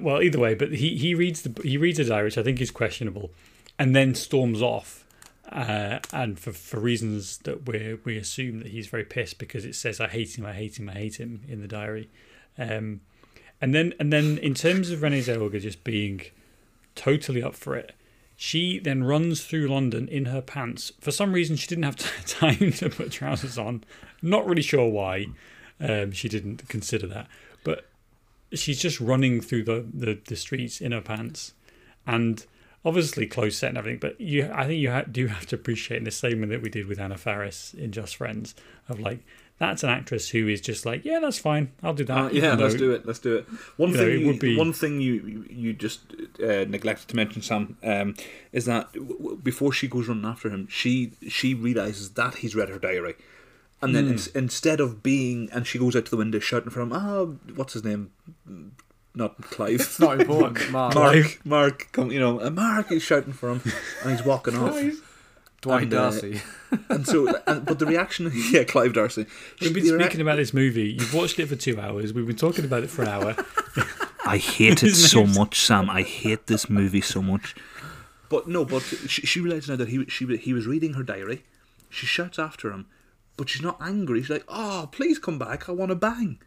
well 0.00 0.22
either 0.22 0.38
way, 0.38 0.54
but 0.54 0.72
he 0.72 0.96
he 0.96 1.14
reads 1.14 1.42
the 1.42 1.62
he 1.62 1.76
reads 1.76 1.98
a 1.98 2.04
diary, 2.04 2.26
which 2.26 2.38
I 2.38 2.42
think 2.42 2.60
is 2.60 2.70
questionable, 2.70 3.30
and 3.78 3.96
then 3.96 4.14
storms 4.14 4.60
off, 4.62 5.04
uh, 5.50 5.98
and 6.12 6.38
for 6.38 6.52
for 6.52 6.78
reasons 6.78 7.38
that 7.38 7.66
we 7.66 7.98
we 8.04 8.16
assume 8.18 8.58
that 8.60 8.68
he's 8.68 8.86
very 8.86 9.04
pissed 9.04 9.38
because 9.38 9.64
it 9.64 9.74
says 9.74 9.98
I 10.00 10.08
hate 10.08 10.38
him, 10.38 10.44
I 10.46 10.52
hate 10.52 10.78
him, 10.78 10.88
I 10.90 10.92
hate 10.92 11.16
him 11.18 11.40
in 11.48 11.62
the 11.62 11.68
diary, 11.68 12.10
um, 12.58 13.00
and 13.62 13.74
then 13.74 13.94
and 13.98 14.12
then 14.12 14.36
in 14.38 14.52
terms 14.54 14.90
of 14.90 15.02
Renee 15.02 15.20
Zellweger 15.20 15.60
just 15.60 15.82
being 15.82 16.20
totally 16.94 17.42
up 17.42 17.54
for 17.54 17.74
it. 17.76 17.92
She 18.36 18.78
then 18.78 19.04
runs 19.04 19.44
through 19.44 19.68
London 19.68 20.08
in 20.08 20.26
her 20.26 20.42
pants. 20.42 20.92
For 21.00 21.10
some 21.10 21.32
reason, 21.32 21.56
she 21.56 21.66
didn't 21.66 21.84
have 21.84 21.96
time 22.26 22.72
to 22.72 22.90
put 22.90 23.12
trousers 23.12 23.58
on. 23.58 23.84
Not 24.22 24.46
really 24.46 24.62
sure 24.62 24.88
why. 24.88 25.26
Um, 25.80 26.12
she 26.12 26.28
didn't 26.28 26.68
consider 26.68 27.06
that, 27.08 27.26
but 27.64 27.86
she's 28.52 28.80
just 28.80 29.00
running 29.00 29.40
through 29.40 29.64
the, 29.64 29.84
the, 29.92 30.18
the 30.24 30.36
streets 30.36 30.80
in 30.80 30.92
her 30.92 31.00
pants, 31.00 31.52
and 32.06 32.46
obviously 32.84 33.26
close 33.26 33.56
set 33.56 33.70
and 33.70 33.78
everything. 33.78 33.98
But 33.98 34.20
you, 34.20 34.50
I 34.52 34.66
think 34.66 34.80
you 34.80 34.90
ha- 34.90 35.04
do 35.10 35.26
have 35.26 35.46
to 35.46 35.56
appreciate 35.56 35.98
in 35.98 36.04
the 36.04 36.10
same 36.10 36.40
way 36.40 36.48
that 36.48 36.62
we 36.62 36.70
did 36.70 36.86
with 36.86 37.00
Anna 37.00 37.16
Faris 37.18 37.74
in 37.74 37.92
Just 37.92 38.16
Friends, 38.16 38.54
of 38.88 39.00
like 39.00 39.20
that's 39.58 39.82
an 39.84 39.88
actress 39.90 40.28
who 40.30 40.48
is 40.48 40.60
just 40.60 40.84
like, 40.84 41.04
yeah, 41.04 41.20
that's 41.20 41.38
fine, 41.38 41.72
I'll 41.82 41.94
do 41.94 42.04
that. 42.04 42.16
Uh, 42.16 42.28
yeah, 42.32 42.46
even 42.54 42.58
let's 42.60 42.74
do 42.74 42.90
it. 42.92 43.06
Let's 43.06 43.20
do 43.20 43.36
it. 43.36 43.46
One 43.76 43.90
You 43.90 43.96
know, 43.96 44.02
thing, 44.04 44.12
it 44.14 44.18
you, 44.20 44.26
would 44.26 44.38
be- 44.40 44.56
one 44.56 44.72
thing 44.72 45.00
you 45.00 45.12
you- 45.14 45.46
you 45.48 45.72
just 45.72 46.00
uh, 46.42 46.64
neglected 46.68 47.08
to 47.08 47.16
mention, 47.16 47.40
Sam, 47.42 47.76
um, 47.84 48.14
is 48.52 48.64
that 48.66 48.92
w- 48.94 49.16
w- 49.18 49.36
before 49.36 49.72
she 49.72 49.86
goes 49.88 50.08
running 50.08 50.24
after 50.24 50.48
him, 50.50 50.66
she 50.68 51.12
she 51.28 51.54
realizes 51.54 52.10
that 52.10 52.36
he's 52.36 52.54
read 52.56 52.68
her 52.68 52.78
diary, 52.80 53.14
and 53.80 53.94
then 53.94 54.08
ins- 54.08 54.26
instead 54.28 54.80
of 54.80 55.02
being, 55.02 55.48
and 55.52 55.66
she 55.66 55.78
goes 55.78 55.94
out 55.94 56.04
to 56.06 56.10
the 56.10 56.16
window 56.16 56.40
shouting 56.40 56.70
for 56.70 56.80
him, 56.80 56.92
ah, 56.92 57.24
what's 57.54 57.74
his 57.74 57.84
name? 57.84 58.10
Not 59.16 59.40
Clive. 59.42 59.74
It's 59.80 60.00
not 60.00 60.20
important. 60.20 60.70
Mark. 60.72 60.94
Mark, 60.96 61.38
Mark, 61.46 61.88
come, 61.92 62.10
you 62.10 62.18
know, 62.18 62.40
uh, 62.40 62.50
Mark 62.50 62.90
is 62.90 63.02
shouting 63.04 63.32
for 63.32 63.50
him, 63.50 63.60
and 64.02 64.10
he's 64.10 64.26
walking 64.26 64.56
off. 64.64 64.74
Dwight 65.64 65.82
And, 65.84 65.94
uh, 65.94 66.10
Darcy. 66.10 66.40
And 66.88 67.06
so, 67.06 67.34
and, 67.46 67.64
but 67.64 67.78
the 67.78 67.86
reaction, 67.86 68.30
yeah, 68.50 68.64
Clive 68.64 68.92
Darcy. 68.92 69.26
We've 69.60 69.74
been 69.74 69.84
The 69.86 69.96
rea- 69.96 70.04
speaking 70.04 70.20
about 70.20 70.36
this 70.36 70.54
movie. 70.54 70.92
You've 70.98 71.14
watched 71.14 71.38
it 71.38 71.46
for 71.46 71.56
two 71.56 71.80
hours. 71.80 72.12
We've 72.12 72.26
been 72.26 72.36
talking 72.36 72.64
about 72.64 72.82
it 72.84 72.90
for 72.90 73.02
an 73.02 73.08
hour. 73.08 73.36
I 74.26 74.38
hate 74.38 74.82
it 74.82 74.94
so 74.94 75.26
much, 75.26 75.58
Sam. 75.60 75.90
I 75.90 76.02
hate 76.02 76.46
this 76.46 76.70
movie 76.70 77.00
so 77.00 77.20
much. 77.20 77.54
But 78.28 78.48
no, 78.48 78.64
but 78.64 78.80
she, 78.82 79.26
she 79.26 79.40
realizes 79.40 79.68
now 79.70 79.76
that 79.76 79.88
he 79.88 80.04
she 80.06 80.24
he 80.38 80.52
was 80.52 80.66
reading 80.66 80.94
her 80.94 81.02
diary. 81.02 81.44
She 81.90 82.06
shouts 82.06 82.38
after 82.38 82.70
him, 82.72 82.86
but 83.36 83.48
she's 83.48 83.62
not 83.62 83.76
angry. 83.80 84.20
She's 84.22 84.30
like, 84.30 84.44
"Oh, 84.48 84.88
please 84.90 85.18
come 85.18 85.38
back. 85.38 85.68
I 85.68 85.72
want 85.72 85.90
to 85.90 85.94
bang." 85.94 86.38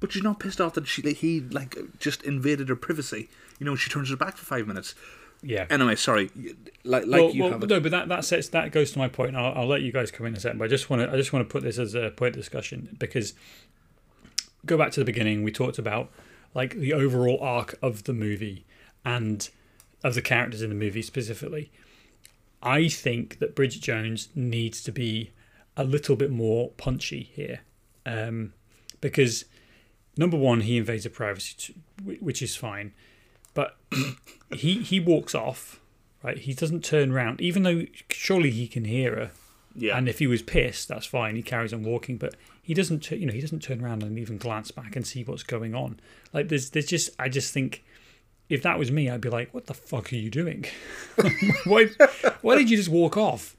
But 0.00 0.12
she's 0.12 0.22
not 0.22 0.40
pissed 0.40 0.60
off 0.60 0.74
that 0.74 0.86
she 0.88 1.02
that 1.02 1.18
he 1.18 1.40
like 1.40 1.76
just 1.98 2.22
invaded 2.24 2.68
her 2.68 2.76
privacy. 2.76 3.28
You 3.58 3.66
know, 3.66 3.76
she 3.76 3.90
turns 3.90 4.10
her 4.10 4.16
back 4.16 4.36
for 4.36 4.44
five 4.44 4.66
minutes. 4.66 4.94
Yeah. 5.42 5.66
Anyway, 5.70 5.96
sorry. 5.96 6.30
Like 6.84 7.06
like 7.06 7.20
well, 7.20 7.30
you 7.30 7.42
well, 7.42 7.52
have 7.52 7.62
it. 7.62 7.68
no, 7.68 7.80
but 7.80 7.90
that, 7.90 8.08
that 8.08 8.24
sets 8.24 8.48
that 8.48 8.72
goes 8.72 8.92
to 8.92 8.98
my 8.98 9.08
point. 9.08 9.36
I'll, 9.36 9.54
I'll 9.54 9.66
let 9.66 9.82
you 9.82 9.92
guys 9.92 10.10
come 10.10 10.26
in 10.26 10.34
a 10.34 10.40
second, 10.40 10.58
but 10.58 10.64
I 10.66 10.68
just 10.68 10.90
want 10.90 11.02
to 11.02 11.12
I 11.12 11.16
just 11.16 11.32
want 11.32 11.48
to 11.48 11.52
put 11.52 11.62
this 11.62 11.78
as 11.78 11.94
a 11.94 12.10
point 12.10 12.34
of 12.34 12.40
discussion 12.40 12.96
because 12.98 13.34
go 14.66 14.76
back 14.76 14.92
to 14.92 15.00
the 15.00 15.06
beginning. 15.06 15.42
We 15.42 15.52
talked 15.52 15.78
about 15.78 16.10
like 16.54 16.74
the 16.74 16.92
overall 16.92 17.38
arc 17.40 17.78
of 17.82 18.04
the 18.04 18.12
movie 18.12 18.66
and 19.04 19.48
of 20.02 20.14
the 20.14 20.22
characters 20.22 20.62
in 20.62 20.68
the 20.68 20.74
movie 20.74 21.02
specifically. 21.02 21.70
I 22.62 22.88
think 22.88 23.38
that 23.38 23.54
Bridget 23.54 23.80
Jones 23.80 24.28
needs 24.34 24.82
to 24.82 24.92
be 24.92 25.32
a 25.76 25.84
little 25.84 26.16
bit 26.16 26.30
more 26.30 26.70
punchy 26.70 27.30
here, 27.34 27.60
um, 28.04 28.52
because 29.00 29.46
number 30.16 30.36
one, 30.36 30.60
he 30.62 30.76
invades 30.76 31.04
her 31.04 31.10
privacy, 31.10 31.74
which 32.20 32.42
is 32.42 32.56
fine, 32.56 32.92
but 33.54 33.78
he 34.52 34.82
he 34.82 35.00
walks 35.00 35.34
off, 35.34 35.80
right? 36.22 36.38
He 36.38 36.54
doesn't 36.54 36.84
turn 36.84 37.12
around, 37.12 37.40
even 37.40 37.62
though 37.62 37.84
surely 38.10 38.50
he 38.50 38.66
can 38.68 38.84
hear 38.84 39.14
her. 39.16 39.30
yeah. 39.74 39.96
And 39.96 40.08
if 40.08 40.18
he 40.18 40.26
was 40.26 40.42
pissed, 40.42 40.88
that's 40.88 41.06
fine. 41.06 41.36
He 41.36 41.42
carries 41.42 41.72
on 41.72 41.82
walking, 41.82 42.16
but 42.16 42.34
he 42.62 42.74
doesn't. 42.74 43.00
tu- 43.00 43.16
You 43.16 43.26
know, 43.26 43.32
he 43.32 43.40
doesn't 43.40 43.60
turn 43.62 43.82
around 43.82 44.02
and 44.02 44.18
even 44.18 44.38
glance 44.38 44.70
back 44.70 44.96
and 44.96 45.06
see 45.06 45.22
what's 45.24 45.42
going 45.42 45.74
on. 45.74 46.00
Like 46.32 46.48
there's, 46.48 46.70
there's 46.70 46.86
just. 46.86 47.10
I 47.18 47.28
just 47.28 47.52
think, 47.54 47.84
if 48.48 48.62
that 48.62 48.78
was 48.78 48.90
me, 48.90 49.08
I'd 49.08 49.20
be 49.20 49.30
like, 49.30 49.52
"What 49.54 49.66
the 49.66 49.74
fuck 49.74 50.12
are 50.12 50.16
you 50.16 50.30
doing? 50.30 50.64
why, 51.64 51.86
why 52.42 52.56
did 52.56 52.70
you 52.70 52.76
just 52.76 52.88
walk 52.90 53.16
off?" 53.16 53.56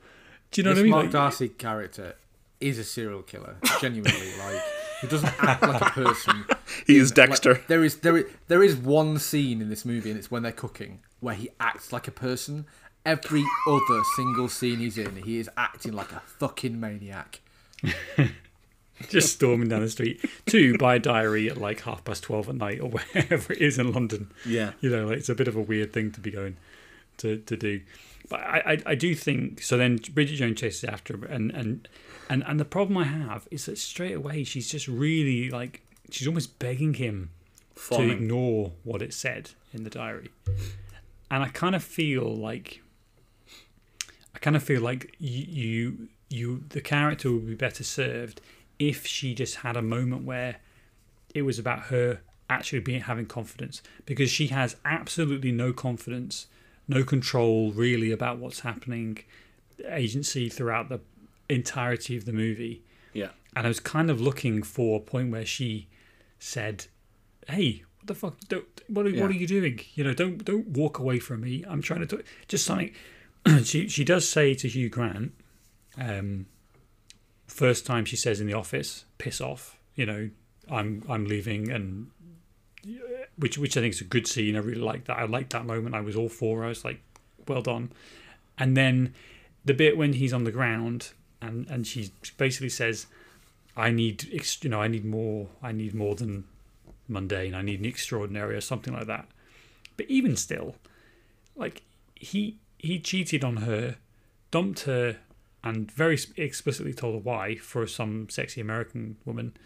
Do 0.51 0.59
you 0.61 0.65
know 0.65 0.71
this 0.73 0.79
what 0.79 0.81
I 0.81 0.83
mean? 0.83 0.91
Mark 0.91 1.03
Like, 1.05 1.11
Darcy 1.13 1.49
character 1.49 2.15
is 2.59 2.77
a 2.77 2.83
serial 2.83 3.21
killer. 3.21 3.55
Genuinely, 3.79 4.31
like 4.37 4.61
he 5.02 5.08
doesn't 5.08 5.34
act 5.43 5.62
like 5.64 5.82
a 5.82 5.86
person. 5.86 6.45
he 6.88 6.97
is 6.97 7.10
Like, 7.10 7.30
Dexter. 7.30 7.62
there 7.68 7.84
is 7.84 7.97
there 7.97 8.18
is 8.18 8.26
there 8.47 8.64
is 8.64 8.76
one 8.76 9.18
scene 9.20 9.62
in 9.62 9.70
this 9.70 9.84
movie, 9.86 10.10
and 10.10 10.18
it's 10.20 10.32
when 10.32 10.43
they're 10.43 10.52
cooking, 10.52 10.99
where 11.20 11.36
he 11.36 11.49
acts 11.60 11.91
like 11.91 12.08
a 12.08 12.12
person. 12.12 12.66
Every 13.04 13.43
other 13.68 14.02
single 14.16 14.47
scene 14.47 14.78
he's 14.78 14.97
in, 14.97 15.16
he 15.24 15.39
is 15.39 15.49
acting 15.58 15.93
like 15.93 16.12
a 16.12 16.20
fucking 16.39 16.80
maniac. 16.80 17.41
just 19.10 19.34
storming 19.34 19.68
down 19.70 19.82
the 19.82 19.89
street 19.89 20.24
to 20.45 20.78
buy 20.78 20.95
a 20.95 20.99
diary 20.99 21.49
at 21.49 21.58
like 21.58 21.82
half 21.82 22.04
past 22.04 22.22
twelve 22.24 22.47
at 22.47 22.56
night 22.56 22.80
or 22.80 22.89
wherever 22.89 23.54
it 23.54 23.60
is 23.60 23.80
in 23.80 23.91
London. 23.91 24.30
yeah. 24.45 24.74
you 24.82 24.89
know, 24.89 25.08
like 25.08 25.18
it's 25.18 25.30
a 25.30 25.36
bit 25.36 25.47
of 25.47 25.56
a 25.56 25.62
weird 25.62 25.91
thing 25.91 26.12
to 26.12 26.20
be 26.20 26.30
going 26.32 26.58
to, 27.18 27.38
to 27.39 27.58
do. 27.58 27.82
But 28.32 28.39
I, 28.39 28.61
I, 28.65 28.77
I 28.86 28.95
do 28.95 29.13
think 29.13 29.61
so. 29.61 29.75
Then 29.75 29.97
Bridget 30.13 30.38
Jones 30.38 30.57
chases 30.57 30.86
after 30.86 31.15
him, 31.15 31.23
and 31.25 31.51
and 31.51 31.88
and 32.29 32.43
and 32.47 32.57
the 32.57 32.65
problem 32.65 32.97
I 32.97 33.03
have 33.03 33.45
is 33.51 33.65
that 33.65 33.77
straight 33.77 34.15
away 34.15 34.45
she's 34.45 34.71
just 34.71 34.88
really 34.88 35.49
like 35.49 35.82
she's 36.09 36.27
almost 36.27 36.57
begging 36.57 36.93
him 36.93 37.32
to 37.89 38.09
ignore 38.09 38.71
what 38.86 39.01
it 39.01 39.13
said 39.13 39.51
in 39.73 39.84
the 39.84 39.89
diary, 39.89 40.29
and 41.29 41.43
I 41.43 41.49
kind 41.49 41.75
of 41.75 41.84
feel 41.84 42.34
like 42.34 42.82
I 44.34 44.39
kind 44.39 44.55
of 44.55 44.63
feel 44.63 44.82
like 44.82 45.13
you, 45.19 46.07
you 46.29 46.63
the 46.69 46.79
character 46.79 47.34
would 47.34 47.47
be 47.47 47.55
better 47.55 47.84
served 47.84 48.39
if 48.79 49.05
she 49.05 49.36
just 49.36 49.55
had 49.57 49.75
a 49.75 49.82
moment 49.82 50.23
where 50.23 50.55
it 51.36 51.41
was 51.41 51.59
about 51.59 51.84
her 51.88 52.21
actually 52.49 52.79
being 52.79 53.01
having 53.01 53.25
confidence 53.25 53.82
because 54.05 54.29
she 54.29 54.47
has 54.47 54.77
absolutely 54.86 55.51
no 55.51 55.73
confidence, 55.73 56.47
no 56.91 57.03
control 57.03 57.71
really 57.71 58.11
about 58.11 58.37
what's 58.37 58.59
happening, 58.61 59.17
agency 59.87 60.49
throughout 60.49 60.89
the 60.89 60.99
entirety 61.49 62.15
of 62.17 62.25
the 62.25 62.33
movie. 62.33 62.83
Yeah. 63.13 63.29
And 63.55 63.65
I 63.65 63.69
was 63.69 63.79
kind 63.79 64.09
of 64.09 64.21
looking 64.21 64.61
for 64.63 64.97
a 64.97 65.01
point 65.01 65.31
where 65.31 65.45
she 65.45 65.87
said, 66.39 66.85
hey, 67.47 67.83
what 67.97 68.07
the 68.07 68.15
fuck? 68.15 68.35
Don't 68.49 68.65
what 68.87 69.05
are, 69.05 69.09
Yeah. 69.09 69.21
what 69.21 69.31
are 69.31 69.35
you 69.43 69.47
doing? 69.47 69.79
You 69.95 70.03
know, 70.05 70.13
don't 70.13 70.43
don't 70.43 70.67
walk 70.67 70.99
away 70.99 71.19
from 71.19 71.41
me. 71.41 71.63
I'm 71.67 71.81
trying 71.81 72.01
to 72.01 72.07
talk. 72.07 72.23
Just 72.47 72.65
something. 72.65 72.91
she 73.63 73.87
she 73.87 74.03
does 74.03 74.27
say 74.27 74.53
to 74.55 74.67
Hugh 74.67 74.89
Grant, 74.89 75.33
um, 75.97 76.45
first 77.47 77.85
time 77.85 78.05
she 78.05 78.15
says 78.15 78.39
in 78.41 78.47
the 78.47 78.53
office, 78.53 79.05
"Piss 79.17 79.39
off." 79.41 79.77
You 79.95 80.05
know, 80.05 80.29
I'm 80.69 81.03
I'm 81.09 81.25
leaving, 81.25 81.69
and 81.71 82.09
which 83.41 83.57
which 83.57 83.75
I 83.75 83.81
think 83.81 83.95
is 83.95 84.01
a 84.01 84.05
good 84.05 84.27
scene. 84.27 84.55
I 84.55 84.59
really 84.59 84.81
like 84.81 85.05
that. 85.05 85.17
I 85.17 85.25
like 85.25 85.49
that 85.49 85.65
moment. 85.65 85.95
I 85.95 86.01
was 86.01 86.15
all 86.15 86.29
for. 86.29 86.63
I 86.63 86.67
was 86.67 86.85
like, 86.85 87.01
well 87.47 87.61
done. 87.61 87.91
And 88.57 88.77
then 88.77 89.13
the 89.65 89.73
bit 89.73 89.97
when 89.97 90.13
he's 90.13 90.31
on 90.31 90.43
the 90.43 90.51
ground 90.51 91.09
and 91.41 91.67
and 91.69 91.85
she 91.87 92.11
basically 92.37 92.69
says, 92.69 93.07
"I 93.75 93.89
need 93.89 94.23
you 94.61 94.69
know 94.69 94.81
I 94.81 94.87
need 94.87 95.05
more. 95.05 95.49
I 95.61 95.71
need 95.71 95.95
more 95.95 96.15
than 96.15 96.45
mundane. 97.07 97.55
I 97.55 97.63
need 97.63 97.79
an 97.79 97.85
extraordinary 97.85 98.55
or 98.55 98.61
something 98.61 98.93
like 98.93 99.07
that." 99.07 99.27
But 99.97 100.05
even 100.07 100.35
still, 100.35 100.75
like 101.55 101.81
he 102.13 102.57
he 102.77 102.99
cheated 102.99 103.43
on 103.43 103.57
her, 103.57 103.95
dumped 104.51 104.81
her, 104.81 105.17
and 105.63 105.91
very 105.91 106.19
explicitly 106.37 106.93
told 106.93 107.15
her 107.15 107.21
why 107.21 107.55
for 107.55 107.87
some 107.87 108.29
sexy 108.29 108.61
American 108.61 109.17
woman, 109.25 109.57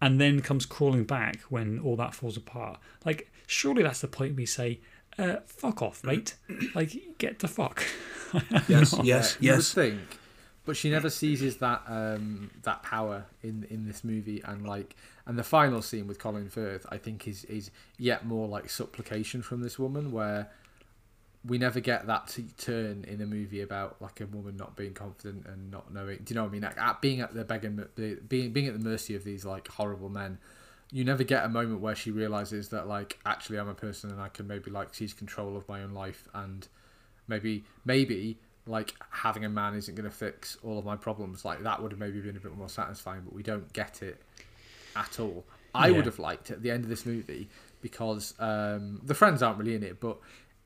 and 0.00 0.20
then 0.20 0.40
comes 0.40 0.66
crawling 0.66 1.04
back 1.04 1.40
when 1.48 1.78
all 1.78 1.96
that 1.96 2.14
falls 2.14 2.36
apart. 2.36 2.78
Like, 3.04 3.30
surely 3.46 3.82
that's 3.82 4.00
the 4.00 4.08
point 4.08 4.36
we 4.36 4.46
say, 4.46 4.80
uh, 5.18 5.36
"Fuck 5.46 5.82
off, 5.82 6.04
mate!" 6.04 6.34
like, 6.74 7.16
get 7.18 7.38
the 7.40 7.48
fuck. 7.48 7.82
Yes, 8.68 8.92
Yeah, 8.92 9.02
yes, 9.04 9.36
you 9.40 9.50
would 9.52 9.56
yes. 9.58 9.72
think, 9.72 10.00
but 10.64 10.76
she 10.76 10.90
never 10.90 11.08
seizes 11.08 11.58
that 11.58 11.82
um, 11.86 12.50
that 12.64 12.82
power 12.82 13.24
in 13.42 13.66
in 13.70 13.86
this 13.86 14.02
movie, 14.04 14.42
and 14.44 14.66
like, 14.66 14.96
and 15.26 15.38
the 15.38 15.44
final 15.44 15.80
scene 15.80 16.06
with 16.08 16.18
Colin 16.18 16.48
Firth, 16.50 16.84
I 16.90 16.98
think, 16.98 17.26
is 17.28 17.44
is 17.44 17.70
yet 17.98 18.26
more 18.26 18.48
like 18.48 18.68
supplication 18.68 19.42
from 19.42 19.62
this 19.62 19.78
woman, 19.78 20.10
where 20.12 20.50
we 21.46 21.58
never 21.58 21.80
get 21.80 22.06
that 22.06 22.28
t- 22.28 22.46
turn 22.58 23.04
in 23.06 23.20
a 23.20 23.26
movie 23.26 23.60
about 23.60 24.00
like 24.00 24.20
a 24.20 24.26
woman 24.26 24.56
not 24.56 24.74
being 24.76 24.94
confident 24.94 25.46
and 25.46 25.70
not 25.70 25.92
knowing. 25.92 26.18
Do 26.24 26.32
you 26.32 26.34
know 26.36 26.42
what 26.44 26.48
I 26.48 26.52
mean? 26.52 26.62
Like, 26.62 26.78
at 26.78 27.00
being 27.00 27.20
at 27.20 27.34
the 27.34 27.44
begging, 27.44 27.84
being 28.28 28.52
being 28.52 28.66
at 28.66 28.72
the 28.72 28.84
mercy 28.84 29.14
of 29.14 29.24
these 29.24 29.44
like 29.44 29.68
horrible 29.68 30.08
men. 30.08 30.38
You 30.92 31.04
never 31.04 31.24
get 31.24 31.44
a 31.44 31.48
moment 31.48 31.80
where 31.80 31.96
she 31.96 32.10
realizes 32.12 32.68
that 32.70 32.86
like 32.86 33.18
actually 33.26 33.58
I'm 33.58 33.68
a 33.68 33.74
person 33.74 34.10
and 34.10 34.20
I 34.20 34.28
can 34.28 34.46
maybe 34.46 34.70
like 34.70 34.94
seize 34.94 35.12
control 35.12 35.56
of 35.56 35.68
my 35.68 35.82
own 35.82 35.92
life 35.92 36.28
and 36.32 36.66
maybe 37.28 37.64
maybe 37.84 38.38
like 38.68 38.94
having 39.10 39.44
a 39.44 39.48
man 39.48 39.74
isn't 39.74 39.94
going 39.96 40.08
to 40.08 40.14
fix 40.16 40.56
all 40.64 40.78
of 40.78 40.84
my 40.84 40.96
problems 40.96 41.44
like 41.44 41.62
that 41.64 41.82
would 41.82 41.90
have 41.92 41.98
maybe 42.00 42.20
been 42.20 42.36
a 42.36 42.40
bit 42.40 42.56
more 42.56 42.68
satisfying 42.68 43.20
but 43.24 43.32
we 43.32 43.42
don't 43.42 43.72
get 43.72 44.02
it 44.02 44.20
at 44.96 45.20
all 45.20 45.44
i 45.74 45.86
Yeah. 45.88 45.96
would 45.96 46.06
have 46.06 46.18
liked 46.18 46.50
at 46.50 46.62
the 46.62 46.70
end 46.72 46.82
of 46.84 46.90
this 46.90 47.04
movie 47.06 47.48
because 47.80 48.34
um, 48.40 49.00
the 49.04 49.14
friends 49.14 49.40
aren't 49.42 49.58
really 49.58 49.74
in 49.76 49.82
it 49.84 50.00
but 50.00 50.18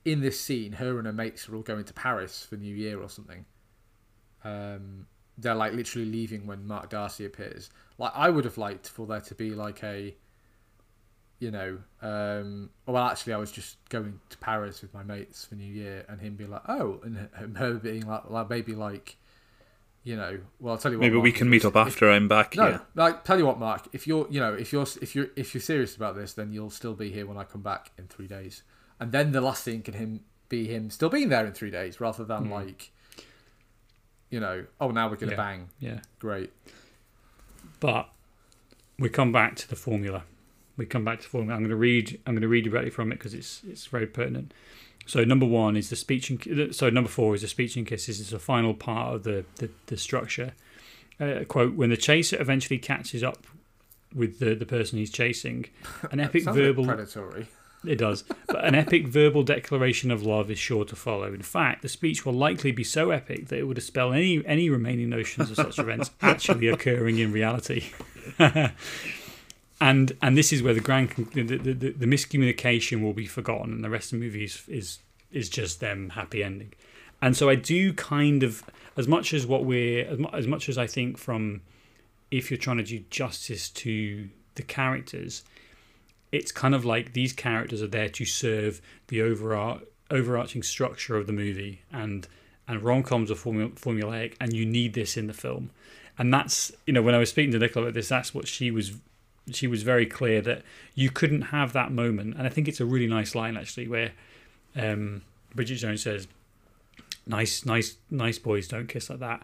in 0.05 0.21
this 0.21 0.41
scene 0.41 0.73
her 0.73 0.99
and 0.99 1.07
her 1.07 1.13
mates 1.13 1.49
are 1.49 1.57
all 1.57 1.63
going 1.63 1.85
to 1.85 1.93
paris 1.93 2.45
for 2.45 2.57
new 2.57 2.75
year 2.75 3.01
or 3.01 3.09
something 3.09 3.45
um, 4.43 5.07
they're 5.37 5.55
like 5.55 5.73
literally 5.73 6.07
leaving 6.07 6.47
when 6.47 6.67
mark 6.67 6.91
darcy 6.91 7.25
appears 7.25 7.71
like 7.99 8.13
i 8.15 8.31
would 8.31 8.45
have 8.45 8.59
liked 8.59 8.89
for 8.89 9.07
there 9.07 9.21
to 9.21 9.35
be 9.35 9.51
like 9.51 9.83
a 9.85 10.15
you 11.41 11.51
know, 11.51 11.79
um, 12.03 12.69
well, 12.87 13.03
actually, 13.03 13.33
I 13.33 13.39
was 13.39 13.51
just 13.51 13.77
going 13.89 14.21
to 14.29 14.39
Paris 14.39 14.83
with 14.83 14.93
my 14.93 15.03
mates 15.03 15.47
for 15.47 15.55
New 15.55 15.73
Year, 15.73 16.05
and 16.09 16.21
him 16.21 16.37
be 16.37 16.47
like, 16.47 16.61
oh, 16.69 17.01
and 17.03 17.57
her 17.57 17.75
being 17.75 18.07
like, 18.07 18.29
like 18.29 18.51
maybe 18.51 18.75
like, 18.75 19.17
you 20.05 20.17
know, 20.17 20.39
well, 20.61 20.75
I'll 20.75 20.79
tell 20.79 20.93
you 20.93 20.99
what. 20.99 21.05
Maybe 21.05 21.17
we 21.17 21.33
can 21.33 21.49
meet 21.49 21.65
up 21.65 21.73
if- 21.77 21.87
after 21.89 22.11
I'm 22.11 22.29
back. 22.29 22.57
No, 22.57 22.69
yeah. 22.69 22.79
like, 22.95 23.25
tell 23.25 23.39
you 23.39 23.47
what, 23.47 23.59
Mark, 23.59 23.89
if 23.93 24.07
you're, 24.07 24.27
you 24.31 24.39
know, 24.39 24.53
if 24.53 24.71
you're, 24.71 24.87
if 25.01 25.15
you're, 25.15 25.29
if 25.35 25.55
you're 25.55 25.63
serious 25.63 25.97
about 25.97 26.15
this, 26.15 26.35
then 26.35 26.53
you'll 26.53 26.71
still 26.71 26.95
be 26.95 27.11
here 27.11 27.27
when 27.27 27.39
I 27.39 27.45
come 27.45 27.63
back 27.63 27.91
in 27.99 28.07
three 28.07 28.29
days, 28.29 28.63
and 29.01 29.11
then 29.13 29.33
the 29.33 29.41
last 29.41 29.65
thing 29.65 29.83
can 29.83 29.95
him 29.95 30.21
be 30.49 30.67
him 30.67 30.91
still 30.91 31.09
being 31.09 31.29
there 31.29 31.47
in 31.47 31.53
three 31.53 31.71
days, 31.71 32.01
rather 32.01 32.25
than 32.25 32.45
Hmm. 32.47 32.53
like, 32.53 32.91
you 34.31 34.39
know, 34.41 34.67
oh, 34.81 34.91
now 34.91 35.09
we're 35.09 35.17
gonna 35.17 35.33
Yeah. 35.33 35.37
bang, 35.37 35.69
yeah. 35.81 36.01
great, 36.19 36.53
But 37.81 38.09
we 38.99 39.09
come 39.09 39.33
back 39.33 39.57
to 39.57 39.69
the 39.69 39.77
formula. 39.77 40.25
We 40.77 40.87
come 40.87 41.05
back 41.05 41.19
to 41.21 41.25
the 41.25 41.31
formula. 41.31 41.55
I'm 41.57 41.63
going 41.63 41.71
to 41.71 41.77
read. 41.77 42.21
I'm 42.27 42.35
going 42.35 42.43
to 42.43 42.49
read 42.49 42.65
directly 42.65 42.91
from 42.91 43.11
it 43.13 43.17
because 43.17 43.35
it's 43.35 43.63
it's 43.69 43.87
very 43.87 44.07
pertinent. 44.07 44.53
So 45.07 45.25
number 45.25 45.47
one 45.47 45.77
is 45.77 45.89
the 45.91 45.97
speech 45.97 46.31
and 46.31 46.75
so 46.75 46.91
number 46.91 47.09
four 47.11 47.35
is 47.35 47.41
the 47.43 47.49
speech 47.49 47.77
and 47.77 47.87
kisses. 47.87 48.21
It's 48.21 48.31
the 48.31 48.39
final 48.39 48.75
part 48.75 49.15
of 49.15 49.23
the 49.25 49.45
the, 49.57 49.71
the 49.87 49.97
structure. 49.97 50.53
Uh, 51.19 51.45
quote: 51.49 51.75
When 51.75 51.91
the 51.91 51.97
chaser 51.97 52.41
eventually 52.41 52.79
catches 52.79 53.23
up 53.23 53.47
with 54.15 54.39
the 54.39 54.55
the 54.55 54.67
person 54.67 54.99
he's 54.99 55.11
chasing, 55.13 55.67
an 56.13 56.21
epic 56.27 56.45
Sounds 56.45 56.57
a 56.57 56.61
bit 56.61 56.67
verbal 56.67 56.85
predatory. 56.85 57.47
It 57.85 57.97
does. 57.97 58.25
But 58.47 58.65
an 58.65 58.75
epic 58.75 59.07
verbal 59.07 59.43
declaration 59.43 60.11
of 60.11 60.23
love 60.23 60.51
is 60.51 60.59
sure 60.59 60.85
to 60.85 60.97
follow. 60.97 61.33
In 61.33 61.43
fact, 61.43 61.83
the 61.83 61.89
speech 61.89 62.27
will 62.27 62.35
likely 62.35 62.73
be 62.73 62.85
so 62.85 63.11
epic 63.11 63.49
that 63.49 63.59
it 63.59 63.65
would 63.65 63.77
dispel 63.77 64.13
any 64.13 64.45
any 64.47 64.69
remaining 64.69 65.09
notions 65.09 65.51
of 65.51 65.57
such 65.57 65.79
events 65.79 66.11
actually 66.21 66.69
occurring 66.69 67.19
in 67.19 67.33
reality. 67.33 67.87
and 69.81 70.13
and 70.21 70.37
this 70.37 70.53
is 70.53 70.63
where 70.63 70.75
the 70.75 70.81
grand 70.81 71.11
the, 71.35 71.43
the, 71.43 71.57
the, 71.57 71.91
the 71.93 72.07
miscommunication 72.07 73.03
will 73.03 73.15
be 73.15 73.27
forgotten, 73.27 73.73
and 73.73 73.85
the 73.85 73.91
rest 73.91 74.13
of 74.13 74.19
the 74.19 74.25
movie 74.25 74.45
is, 74.45 74.63
is 74.69 74.99
is 75.33 75.49
just 75.49 75.81
them 75.81 76.11
happy 76.11 76.43
ending. 76.43 76.73
And 77.23 77.37
so 77.37 77.49
I 77.49 77.55
do 77.55 77.93
kind 77.93 78.43
of 78.43 78.63
as 78.97 79.07
much 79.07 79.33
as 79.33 79.47
what 79.47 79.65
we're 79.65 80.07
as, 80.07 80.19
mu- 80.19 80.31
as 80.33 80.47
much 80.47 80.69
as 80.69 80.77
I 80.77 80.87
think 80.87 81.19
from 81.19 81.63
if 82.31 82.51
you're 82.51 82.59
trying 82.59 82.79
to 82.79 82.85
do 82.85 83.03
justice 83.11 83.71
to 83.71 84.29
the 84.55 84.63
characters 84.63 85.45
it's 86.33 86.53
kind 86.53 86.75
of 86.75 86.85
like 86.85 87.13
these 87.13 87.33
characters 87.33 87.83
are 87.83 87.89
there 87.89 88.09
to 88.09 88.25
serve 88.25 88.81
the 89.09 89.19
overar- 89.19 89.83
overarching 90.11 90.63
structure 90.63 91.17
of 91.17 91.27
the 91.27 91.33
movie. 91.33 91.83
And 91.93 92.27
and 92.69 92.83
rom-coms 92.83 93.33
are 93.33 93.35
formu- 93.35 93.75
formulaic 93.75 94.35
and 94.41 94.53
you 94.53 94.65
need 94.65 94.95
this 94.95 95.17
in 95.17 95.27
the 95.27 95.33
film. 95.33 95.71
And 96.17 96.33
that's 96.33 96.71
you 96.87 96.93
know 96.93 97.03
when 97.03 97.15
i 97.15 97.19
was 97.19 97.31
speaking 97.31 97.51
to 97.53 97.59
nicola 97.59 97.87
about 97.87 97.95
this 97.95 98.09
that's 98.09 98.33
what 98.35 98.47
she 98.47 98.71
was 98.71 98.93
she 99.51 99.67
was 99.67 99.83
very 99.83 100.07
clear 100.07 100.41
that 100.43 100.63
you 100.95 101.11
couldn't 101.11 101.43
have 101.43 101.73
that 101.73 101.91
moment. 101.91 102.37
And 102.37 102.47
i 102.47 102.51
think 102.51 102.69
it's 102.69 102.81
a 102.81 102.85
really 102.85 103.09
nice 103.09 103.35
line 103.35 103.57
actually 103.57 103.89
where 103.89 104.13
um, 104.77 105.23
bridget 105.55 105.77
jones 105.77 106.03
says 106.03 106.29
nice 107.27 107.65
nice 107.67 107.97
nice 108.11 108.39
boys 108.39 108.69
don't 108.69 108.89
kiss 108.89 109.11
like 109.11 109.21
that. 109.21 109.43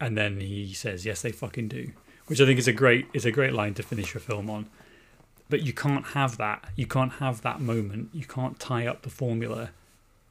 And 0.00 0.16
then 0.16 0.40
he 0.40 0.72
says 0.72 1.04
yes 1.04 1.22
they 1.22 1.32
fucking 1.32 1.68
do 1.68 1.92
which 2.26 2.40
i 2.40 2.46
think 2.46 2.58
is 2.58 2.68
a 2.68 2.72
great 2.72 3.06
is 3.12 3.26
a 3.26 3.32
great 3.32 3.52
line 3.52 3.74
to 3.74 3.82
finish 3.82 4.14
a 4.14 4.20
film 4.20 4.48
on 4.48 4.66
but 5.52 5.60
you 5.60 5.74
can't 5.74 6.06
have 6.06 6.38
that. 6.38 6.64
You 6.76 6.86
can't 6.86 7.12
have 7.24 7.42
that 7.42 7.60
moment. 7.60 8.08
You 8.14 8.24
can't 8.24 8.58
tie 8.58 8.86
up 8.86 9.02
the 9.02 9.10
formula 9.10 9.68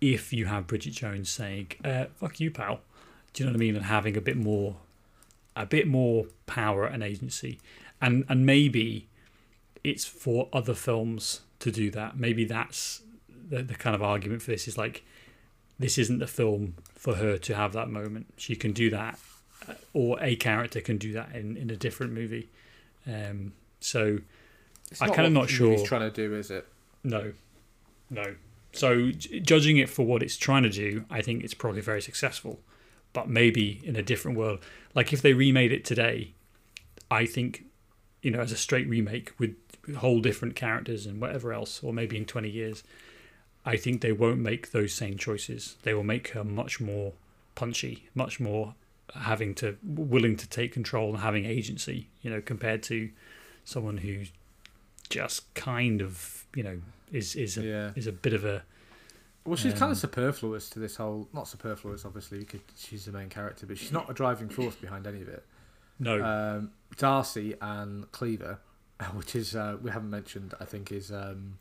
if 0.02 0.34
you 0.34 0.48
have 0.48 0.66
Bridget 0.66 0.94
Jones 0.94 1.30
saying, 1.30 1.74
uh, 1.86 2.06
"Fuck 2.16 2.40
you, 2.40 2.50
pal." 2.50 2.82
Do 3.32 3.44
you 3.44 3.46
know 3.46 3.54
what 3.54 3.58
I 3.58 3.66
mean? 3.66 3.76
And 3.76 3.86
having 3.86 4.18
a 4.18 4.22
bit 4.22 4.36
more, 4.36 4.78
a 5.56 5.68
bit 5.68 5.88
more 5.88 6.26
power 6.48 6.88
and 6.88 7.04
agency, 7.04 7.60
and 8.02 8.26
and 8.30 8.48
maybe 8.48 9.10
it's 9.84 10.06
for 10.06 10.50
other 10.52 10.74
films 10.74 11.42
to 11.60 11.72
do 11.72 11.92
that. 11.92 12.18
Maybe 12.18 12.44
that's 12.44 13.04
the, 13.50 13.62
the 13.62 13.76
kind 13.76 13.96
of 13.96 14.02
argument 14.02 14.42
for 14.42 14.50
this 14.50 14.68
is 14.68 14.76
like, 14.76 15.04
this 15.78 16.00
isn't 16.00 16.18
the 16.18 16.26
film 16.26 16.78
for 16.96 17.18
her 17.18 17.38
to 17.38 17.54
have 17.54 17.74
that 17.74 17.90
moment. 17.92 18.26
She 18.38 18.56
can 18.56 18.72
do 18.72 18.90
that, 18.90 19.20
uh, 19.70 19.76
or 19.94 20.18
a 20.20 20.36
character 20.36 20.82
can 20.82 20.98
do 20.98 21.14
that 21.14 21.36
in 21.36 21.58
in 21.58 21.70
a 21.70 21.76
different 21.76 22.12
movie. 22.12 22.50
Um, 23.06 23.54
so. 23.80 24.22
It's 24.92 25.02
I 25.02 25.08
not 25.08 25.16
kinda 25.16 25.30
not 25.30 25.50
sure. 25.50 25.84
trying 25.86 26.02
to 26.02 26.12
do, 26.12 26.36
is 26.36 26.52
it? 26.52 26.68
No, 27.04 27.34
no. 28.10 28.36
So 28.74 29.12
j- 29.12 29.40
judging 29.40 29.78
it 29.78 29.90
for 29.90 30.06
what 30.06 30.22
it's 30.22 30.38
trying 30.38 30.64
to 30.64 30.70
do, 30.70 31.06
I 31.10 31.22
think 31.22 31.44
it's 31.44 31.54
probably 31.54 31.82
very 31.82 32.02
successful. 32.02 32.60
But 33.14 33.30
maybe 33.30 33.82
in 33.84 33.96
a 33.96 34.02
different 34.02 34.38
world, 34.38 34.60
like 34.94 35.12
if 35.12 35.22
they 35.22 35.34
remade 35.34 35.72
it 35.72 35.84
today, 35.84 36.34
I 37.10 37.26
think, 37.26 37.66
you 38.22 38.32
know, 38.32 38.40
as 38.40 38.52
a 38.52 38.58
straight 38.58 38.88
remake 38.88 39.34
with 39.38 39.56
whole 39.98 40.22
different 40.22 40.56
characters 40.56 41.06
and 41.06 41.20
whatever 41.20 41.52
else, 41.52 41.84
or 41.84 41.92
maybe 41.94 42.16
in 42.16 42.26
twenty 42.26 42.50
years, 42.50 42.84
I 43.66 43.76
think 43.78 44.02
they 44.02 44.14
won't 44.14 44.40
make 44.40 44.72
those 44.72 44.94
same 44.94 45.18
choices. 45.18 45.76
They 45.84 45.94
will 45.94 46.04
make 46.04 46.30
her 46.30 46.44
much 46.44 46.80
more 46.80 47.14
punchy, 47.56 48.08
much 48.16 48.40
more 48.40 48.76
having 49.14 49.54
to 49.56 49.78
willing 49.84 50.38
to 50.38 50.48
take 50.48 50.72
control 50.72 51.10
and 51.10 51.20
having 51.20 51.46
agency. 51.46 52.08
You 52.22 52.30
know, 52.30 52.42
compared 52.42 52.84
to 52.84 53.10
someone 53.66 53.98
who's 53.98 54.32
just 55.12 55.54
kind 55.54 56.02
of 56.02 56.46
you 56.56 56.64
know 56.64 56.80
is 57.12 57.36
is 57.36 57.58
a 57.58 57.62
Yeah. 57.64 57.92
is 57.96 58.08
a 58.08 58.12
bit 58.12 58.34
of 58.34 58.44
a 58.46 58.64
Well, 59.46 59.56
she's 59.56 59.74
kind 59.74 59.84
Um, 59.86 59.92
of 59.92 59.98
superfluous 59.98 60.70
to 60.72 60.80
this 60.80 60.96
whole. 60.98 61.28
Not 61.34 61.48
superfluous, 61.48 62.06
obviously, 62.06 62.40
because 62.40 62.62
she's 62.78 63.06
the 63.06 63.12
main 63.12 63.30
character, 63.30 63.66
but 63.66 63.78
she's 63.78 63.92
not 63.92 64.10
a 64.10 64.14
driving 64.14 64.50
force 64.50 64.76
behind 64.76 65.08
any 65.08 65.22
of 65.22 65.28
it. 65.30 65.44
no 66.00 66.24
Um, 66.24 66.72
Darcy 66.98 67.56
and 67.62 68.12
Cleaver, 68.12 68.60
which 69.14 69.36
is 69.36 69.56
uh, 69.56 69.78
we 69.82 69.90
haven't 69.92 70.10
mentioned, 70.12 70.54
I 70.60 70.66
think 70.66 70.92
is 70.92 71.12
um, 71.12 71.58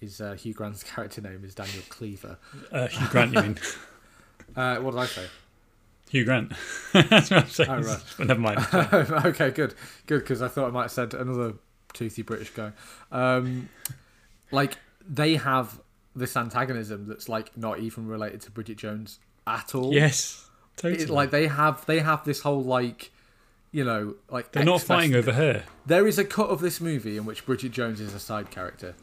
is 0.00 0.20
uh, 0.20 0.34
Hugh 0.34 0.54
Grant's 0.54 0.82
character 0.92 1.20
name 1.20 1.44
is 1.44 1.54
Daniel 1.54 1.82
Cleaver. 1.90 2.38
uh, 2.72 2.86
Hugh 2.88 3.08
Grant. 3.08 3.32
You 3.34 3.42
mean 3.42 3.58
Uh, 4.56 4.76
what 4.78 4.92
did 4.92 5.00
I 5.00 5.06
say? 5.06 5.26
Hugh 6.08 6.24
Grant? 6.24 6.52
That's 6.94 7.30
what 7.30 7.42
I'm 7.42 7.48
saying. 7.48 7.70
Oh, 7.70 7.80
right. 7.82 8.02
Never 8.20 8.40
mind. 8.40 8.58
okay, 9.26 9.50
good, 9.50 9.74
good, 10.06 10.20
because 10.20 10.40
I 10.40 10.46
thought 10.48 10.68
I 10.68 10.70
might 10.70 10.82
have 10.82 10.92
said 10.92 11.12
another 11.14 11.54
toothy 11.96 12.22
British 12.22 12.50
guy. 12.50 12.72
Um, 13.10 13.68
like 14.50 14.78
they 15.08 15.36
have 15.36 15.80
this 16.14 16.36
antagonism 16.36 17.06
that's 17.08 17.28
like 17.28 17.56
not 17.56 17.78
even 17.80 18.06
related 18.06 18.40
to 18.42 18.50
Bridget 18.50 18.76
Jones 18.78 19.18
at 19.46 19.74
all. 19.74 19.92
Yes, 19.92 20.48
totally. 20.76 21.02
It- 21.04 21.10
like 21.10 21.30
they 21.30 21.46
have 21.46 21.84
they 21.86 22.00
have 22.00 22.24
this 22.24 22.40
whole 22.40 22.62
like 22.62 23.10
you 23.72 23.84
know 23.84 24.14
like 24.30 24.52
They're 24.52 24.64
not 24.64 24.80
fighting 24.82 25.14
over 25.14 25.32
her. 25.32 25.64
There 25.84 26.06
is 26.06 26.18
a 26.18 26.24
cut 26.24 26.48
of 26.50 26.60
this 26.60 26.80
movie 26.80 27.16
in 27.16 27.24
which 27.24 27.44
Bridget 27.46 27.72
Jones 27.72 28.00
is 28.00 28.14
a 28.14 28.18
side 28.20 28.50
character. 28.50 28.94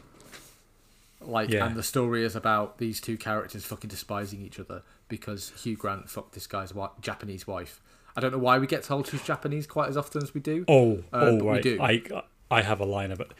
Like, 1.22 1.50
Yeah. 1.52 1.66
and 1.66 1.76
the 1.78 1.84
story 1.84 2.26
is 2.26 2.36
about 2.36 2.80
these 2.80 3.00
two 3.00 3.16
characters 3.16 3.64
fucking 3.64 3.90
despising 3.90 4.42
each 4.42 4.60
other 4.60 4.82
because 5.08 5.54
Hugh 5.64 5.78
Grant 5.78 6.10
fucked 6.10 6.34
this 6.34 6.48
guy's 6.48 6.70
wi- 6.72 6.90
Japanese 7.00 7.48
wife. 7.48 7.80
I 8.16 8.20
don't 8.20 8.32
know 8.34 8.40
why 8.40 8.60
we 8.60 8.68
get 8.68 8.84
told 8.84 9.08
she's 9.08 9.24
Japanese 9.24 9.66
quite 9.66 9.88
as 9.88 9.96
often 9.96 10.22
as 10.22 10.34
we 10.34 10.42
do. 10.42 10.66
Oh, 10.68 10.98
Uh, 11.14 11.20
oh, 11.22 11.38
but 11.40 11.46
we 11.46 11.62
do. 11.62 11.82
I 11.82 12.04
I 12.52 12.62
have 12.62 12.80
a 12.80 12.86
line 12.86 13.12
of 13.12 13.20
it. 13.20 13.32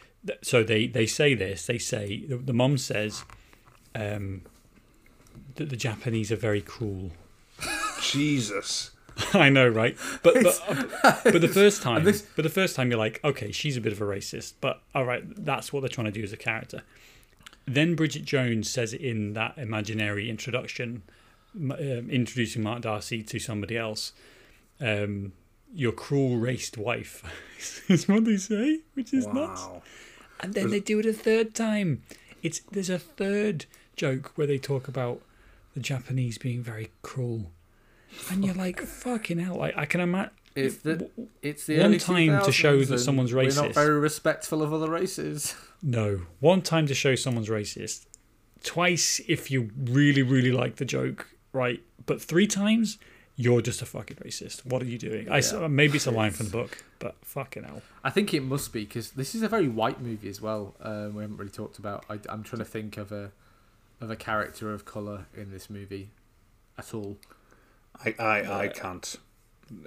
So 0.42 0.64
they 0.64 0.88
they 0.88 1.06
say 1.06 1.34
this. 1.34 1.66
They 1.66 1.78
say 1.78 2.26
the, 2.28 2.38
the 2.38 2.54
mom 2.54 2.78
says 2.78 3.24
um, 3.96 4.42
that 5.56 5.70
the 5.70 5.76
Japanese 5.78 6.32
are 6.32 6.36
very 6.38 6.62
cruel. 6.62 7.12
Jesus. 8.02 8.92
I 9.34 9.50
know, 9.50 9.68
right? 9.68 9.96
But 10.24 10.36
but, 10.44 11.22
but 11.24 11.42
the 11.42 11.48
first 11.54 11.82
time, 11.84 12.04
this- 12.04 12.24
but 12.36 12.42
the 12.44 12.50
first 12.50 12.76
time 12.76 12.90
you're 12.90 13.00
like, 13.00 13.20
okay, 13.24 13.52
she's 13.52 13.78
a 13.78 13.82
bit 13.82 13.94
of 13.94 14.02
a 14.02 14.06
racist, 14.06 14.54
but 14.62 14.82
all 14.96 15.06
right, 15.06 15.24
that's 15.46 15.72
what 15.72 15.82
they're 15.82 15.90
trying 15.90 16.06
to 16.06 16.12
do 16.12 16.24
as 16.24 16.34
a 16.34 16.38
character. 16.38 16.82
Then 17.66 17.96
Bridget 17.96 18.26
Jones 18.26 18.70
says 18.70 18.94
it 18.94 19.02
in 19.02 19.34
that 19.34 19.58
imaginary 19.58 20.30
introduction, 20.30 21.04
um, 21.56 21.72
introducing 22.10 22.64
Mark 22.64 22.82
Darcy 22.82 23.22
to 23.24 23.40
somebody 23.40 23.78
else. 23.78 24.12
Um, 24.82 25.34
your 25.74 25.92
cruel 25.92 26.38
raced 26.38 26.78
wife 26.78 27.24
is 27.90 28.08
what 28.08 28.26
they 28.26 28.38
say, 28.38 28.80
which 28.94 29.14
is 29.14 29.28
nuts. 29.28 29.68
And 30.40 30.54
then 30.54 30.70
they 30.70 30.80
do 30.80 31.00
it 31.00 31.06
a 31.06 31.14
third 31.14 31.54
time. 31.56 32.04
It's 32.42 32.60
there's 32.72 32.90
a 32.90 33.00
third 33.00 33.66
joke 33.96 34.34
where 34.36 34.48
they 34.48 34.58
talk 34.58 34.88
about 34.88 35.22
the 35.74 35.80
Japanese 35.80 36.38
being 36.38 36.62
very 36.62 36.92
cruel, 37.02 37.52
and 38.30 38.44
you're 38.44 38.54
like, 38.54 38.82
fucking 38.82 39.40
hell! 39.40 39.56
Like 39.56 39.78
I 39.78 39.86
can 39.86 40.02
imagine. 40.02 40.32
It's 40.56 40.78
the 40.78 41.10
it's 41.42 41.66
the 41.66 41.80
One 41.80 41.98
time 41.98 42.44
to 42.44 42.52
show 42.52 42.84
that 42.84 43.00
someone's 43.00 43.34
We're 43.34 43.46
racist. 43.46 43.56
not 43.64 43.74
very 43.74 44.00
respectful 44.00 44.62
of 44.62 44.72
other 44.72 44.90
races. 44.90 45.56
No, 45.82 46.22
one 46.40 46.62
time 46.62 46.86
to 46.88 46.94
show 46.94 47.16
someone's 47.16 47.50
racist, 47.50 48.06
twice 48.64 49.20
if 49.28 49.50
you 49.50 49.72
really 49.78 50.22
really 50.22 50.52
like 50.52 50.76
the 50.76 50.86
joke, 50.86 51.28
right? 51.54 51.82
But 52.06 52.22
three 52.22 52.48
times, 52.48 53.00
you're 53.36 53.62
just 53.62 53.82
a 53.82 53.86
fucking 53.86 54.18
racist. 54.18 54.66
What 54.66 54.82
are 54.82 54.86
you 54.86 54.98
doing? 54.98 55.30
I 55.30 55.40
s 55.40 55.52
Yeah. 55.54 55.68
maybe 55.68 55.96
it's 55.98 56.06
a 56.08 56.12
line 56.22 56.32
from 56.32 56.46
the 56.48 56.52
book, 56.52 56.84
but 57.00 57.16
fucking 57.24 57.64
hell. 57.64 57.82
I 58.04 58.10
think 58.10 58.34
it 58.34 58.42
must 58.42 58.72
be 58.74 58.84
because 58.86 59.12
this 59.12 59.34
is 59.36 59.42
a 59.42 59.48
very 59.50 59.68
white 59.68 60.00
movie 60.02 60.30
as 60.30 60.40
well. 60.42 60.76
Um, 60.82 61.16
we 61.16 61.22
haven't 61.24 61.38
really 61.38 61.52
talked 61.52 61.78
about. 61.80 62.06
I, 62.10 62.20
I'm 62.30 62.44
trying 62.44 62.60
to 62.60 62.66
think 62.66 62.98
of 62.98 63.12
a 63.12 63.32
of 64.02 64.12
a 64.12 64.16
character 64.16 64.74
of 64.74 64.84
color 64.86 65.26
in 65.36 65.52
this 65.52 65.70
movie 65.70 66.10
at 66.78 66.94
all. 66.94 67.18
I, 68.06 68.16
I, 68.20 68.64
I 68.64 68.68
can't. 68.68 69.16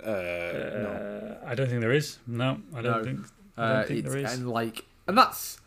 Uh, 0.03 0.11
no. 0.11 1.39
Uh, 1.43 1.47
I 1.51 1.55
don't 1.55 1.69
think 1.69 1.81
there 1.81 1.93
is. 1.93 2.19
No, 2.27 2.61
I 2.75 2.83
don't 2.83 2.99
No. 2.99 3.05
think. 3.05 3.21
I 3.59 3.69
don't 3.69 3.77
Uh, 3.77 3.85
think 3.87 4.05
there 4.05 4.17
is. 4.19 4.33
And 4.33 4.49
like, 4.49 4.85
and 5.07 5.17
that's 5.19 5.61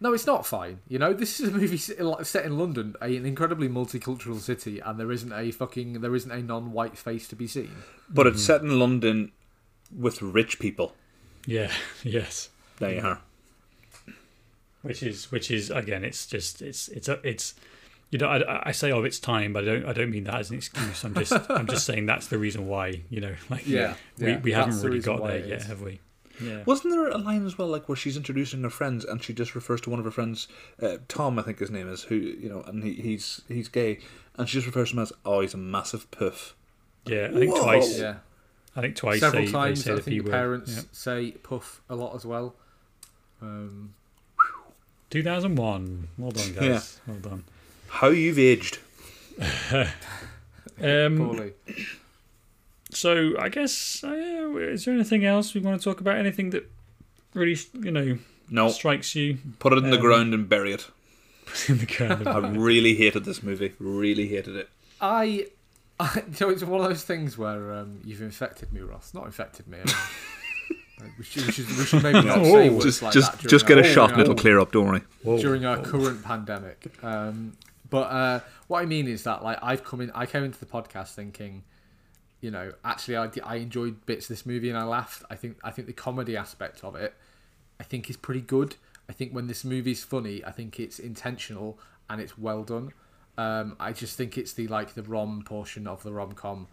no, 0.00 0.12
it's 0.12 0.26
not 0.26 0.46
fine. 0.46 0.80
You 0.88 0.98
know, 0.98 1.12
this 1.12 1.40
is 1.40 1.48
a 1.48 1.52
movie 1.52 1.76
set 1.76 2.44
in 2.44 2.58
London, 2.58 2.94
an 3.00 3.26
incredibly 3.26 3.68
multicultural 3.68 4.38
city, 4.38 4.78
and 4.78 4.98
there 4.98 5.10
isn't 5.10 5.32
a 5.32 5.50
fucking 5.50 6.00
there 6.00 6.14
isn't 6.14 6.30
a 6.30 6.42
non-white 6.42 6.96
face 6.96 7.26
to 7.28 7.36
be 7.36 7.46
seen. 7.46 7.70
But 8.08 8.26
it's 8.26 8.38
mm-hmm. 8.38 8.46
set 8.46 8.60
in 8.62 8.78
London 8.78 9.32
with 9.96 10.22
rich 10.22 10.58
people. 10.58 10.94
Yeah. 11.46 11.72
Yes. 12.04 12.50
There 12.78 12.94
you 12.94 13.00
are. 13.00 13.20
which 14.82 15.02
is 15.02 15.32
which 15.32 15.50
is 15.50 15.70
again 15.70 16.04
it's 16.04 16.26
just 16.26 16.62
it's 16.62 16.86
it's 16.88 17.08
a, 17.08 17.18
it's 17.26 17.54
you 18.10 18.18
know 18.18 18.28
I, 18.28 18.68
I 18.68 18.72
say 18.72 18.92
oh 18.92 19.02
it's 19.02 19.18
time 19.18 19.52
but 19.52 19.64
I 19.64 19.66
don't 19.66 19.84
I 19.86 19.92
don't 19.92 20.10
mean 20.10 20.24
that 20.24 20.36
as 20.36 20.50
an 20.50 20.56
excuse 20.56 21.02
I'm 21.02 21.14
just 21.14 21.32
I'm 21.50 21.66
just 21.66 21.84
saying 21.90 22.06
that's 22.06 22.28
the 22.28 22.38
reason 22.38 22.68
why 22.68 23.02
you 23.10 23.20
know 23.20 23.34
like 23.50 23.66
Yeah, 23.66 23.94
we, 24.18 24.28
yeah, 24.28 24.38
we 24.38 24.52
haven't 24.52 24.76
the 24.76 24.84
really 24.84 24.96
reason 24.98 25.16
got 25.16 25.26
there 25.26 25.44
yet 25.44 25.60
is. 25.62 25.66
have 25.66 25.82
we 25.82 25.98
yeah 26.40 26.62
Wasn't 26.66 26.92
there 26.92 27.08
a 27.08 27.18
line 27.18 27.44
as 27.46 27.56
well, 27.58 27.68
like 27.68 27.88
where 27.88 27.96
she's 27.96 28.16
introducing 28.16 28.62
her 28.62 28.70
friends, 28.70 29.04
and 29.04 29.22
she 29.22 29.32
just 29.32 29.54
refers 29.54 29.80
to 29.82 29.90
one 29.90 29.98
of 29.98 30.04
her 30.04 30.10
friends, 30.10 30.48
uh, 30.82 30.98
Tom, 31.08 31.38
I 31.38 31.42
think 31.42 31.58
his 31.58 31.70
name 31.70 31.88
is, 31.88 32.02
who 32.04 32.14
you 32.16 32.48
know, 32.48 32.62
and 32.62 32.82
he, 32.84 32.94
he's 32.94 33.42
he's 33.48 33.68
gay, 33.68 33.98
and 34.36 34.48
she 34.48 34.54
just 34.58 34.66
refers 34.66 34.90
to 34.90 34.96
him 34.96 35.02
as, 35.02 35.12
oh, 35.24 35.40
he's 35.40 35.54
a 35.54 35.58
massive 35.58 36.10
puff. 36.10 36.54
yeah 37.06 37.28
I 37.34 37.38
think 37.38 37.54
Whoa. 37.54 37.62
twice 37.62 37.98
Yeah, 37.98 38.16
I 38.76 38.80
think 38.80 38.96
twice 38.96 39.20
several 39.20 39.44
they, 39.46 39.50
times. 39.52 39.84
they 39.84 39.90
say 39.92 39.98
I 39.98 40.00
think 40.02 40.24
the 40.24 40.30
parents 40.30 40.74
Yeah. 40.76 40.82
say 40.92 41.30
puff 41.42 41.80
a 41.88 41.94
lot 41.96 42.14
as 42.14 42.24
well. 42.26 42.54
Um, 43.42 43.94
2001 45.10 46.08
well 46.18 46.30
done 46.32 46.52
guys 46.52 47.00
well 47.06 47.16
done 47.18 47.44
How 47.88 48.08
you've 48.08 48.38
aged. 48.38 48.78
um, 49.72 51.16
poorly. 51.16 51.52
So 52.90 53.34
I 53.38 53.48
guess 53.48 54.02
uh, 54.04 54.56
is 54.56 54.84
there 54.84 54.94
anything 54.94 55.24
else 55.24 55.54
we 55.54 55.60
want 55.60 55.80
to 55.80 55.84
talk 55.84 56.00
about 56.00 56.16
anything 56.16 56.50
that 56.50 56.70
really 57.34 57.56
you 57.74 57.90
know 57.90 58.18
No, 58.50 58.68
strikes 58.68 59.14
you 59.14 59.38
put 59.58 59.72
it 59.72 59.78
in 59.78 59.90
the 59.90 59.96
Um, 59.96 60.02
ground 60.02 60.34
and 60.34 60.48
bury 60.48 60.72
it. 60.72 60.88
in 61.68 61.78
the 61.78 61.86
kind 61.86 62.28
I 62.28 62.38
really 62.38 62.94
hated 62.94 63.24
this 63.24 63.42
movie. 63.42 63.74
Really 63.78 64.28
hated 64.28 64.56
it. 64.56 64.68
I, 65.00 65.46
I 66.00 66.22
so 66.34 66.50
it's 66.50 66.62
one 66.62 66.80
of 66.80 66.88
those 66.88 67.04
things 67.04 67.38
where 67.38 67.72
um, 67.72 68.00
you've 68.04 68.22
infected 68.22 68.72
me, 68.72 68.80
Ross. 68.80 69.14
Not 69.14 69.24
infected 69.26 69.66
me. 69.66 69.78
I 69.78 69.84
mean, 71.02 71.14
we, 71.18 71.24
should, 71.24 71.46
we, 71.46 71.52
should, 71.52 71.68
we 71.68 71.84
should 71.84 72.02
maybe 72.02 72.22
not 72.22 72.44
say 72.44 72.68
words 72.70 72.84
Just 72.84 73.02
like 73.02 73.12
just 73.12 73.32
that 73.40 73.48
just 73.48 73.66
during 73.66 73.82
get 73.82 73.90
a 73.90 73.94
shot 73.94 74.12
and 74.12 74.20
it'll 74.20 74.34
clear 74.34 74.58
up. 74.60 74.72
Don't 74.72 74.86
worry. 74.88 75.02
Whoa. 75.22 75.38
during 75.38 75.64
our 75.64 75.78
current 75.78 76.22
pandemic. 76.22 76.92
Um, 77.02 77.56
but 77.90 78.10
uh, 78.10 78.40
what 78.66 78.82
I 78.82 78.86
mean 78.86 79.08
is 79.08 79.22
that 79.24 79.42
like 79.42 79.58
I've 79.62 79.84
come 79.84 80.00
in, 80.02 80.10
I 80.14 80.26
came 80.26 80.44
into 80.44 80.58
the 80.58 80.66
podcast 80.66 81.14
thinking, 81.14 81.64
you 82.40 82.50
know, 82.50 82.72
actually 82.84 83.16
I, 83.16 83.30
I 83.44 83.56
enjoyed 83.56 84.06
bits 84.06 84.26
of 84.26 84.28
this 84.28 84.46
movie 84.46 84.68
and 84.68 84.78
I 84.78 84.84
laughed. 84.84 85.24
I 85.30 85.34
think 85.34 85.58
I 85.64 85.70
think 85.70 85.86
the 85.86 85.92
comedy 85.92 86.36
aspect 86.36 86.84
of 86.84 86.94
it, 86.94 87.14
I 87.80 87.84
think 87.84 88.08
is 88.08 88.16
pretty 88.16 88.40
good. 88.40 88.76
I 89.08 89.12
think 89.12 89.32
when 89.32 89.46
this 89.46 89.64
movie's 89.64 90.04
funny, 90.04 90.44
I 90.44 90.52
think 90.52 90.78
it's 90.78 90.98
intentional 90.98 91.78
and 92.08 92.20
it's 92.20 92.38
well 92.38 92.62
done. 92.62 92.92
Um, 93.36 93.76
I 93.78 93.92
just 93.92 94.16
think 94.16 94.36
it's 94.36 94.52
the 94.52 94.68
like 94.68 94.94
the 94.94 95.02
rom 95.02 95.42
portion 95.44 95.86
of 95.86 96.02
the 96.02 96.12
rom 96.12 96.32
com. 96.32 96.68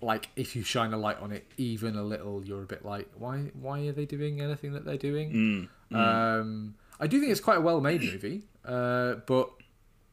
Like 0.00 0.28
if 0.34 0.56
you 0.56 0.64
shine 0.64 0.92
a 0.92 0.98
light 0.98 1.18
on 1.20 1.30
it 1.32 1.46
even 1.56 1.96
a 1.96 2.02
little, 2.02 2.44
you're 2.44 2.62
a 2.62 2.66
bit 2.66 2.84
like, 2.84 3.08
why 3.16 3.50
why 3.60 3.80
are 3.86 3.92
they 3.92 4.04
doing 4.04 4.40
anything 4.40 4.72
that 4.72 4.84
they're 4.84 4.96
doing? 4.96 5.68
Mm. 5.92 5.96
Um, 5.96 6.74
I 6.98 7.06
do 7.06 7.20
think 7.20 7.30
it's 7.30 7.40
quite 7.40 7.58
a 7.58 7.60
well-made 7.60 8.00
movie, 8.02 8.42
uh, 8.64 9.14
but 9.26 9.50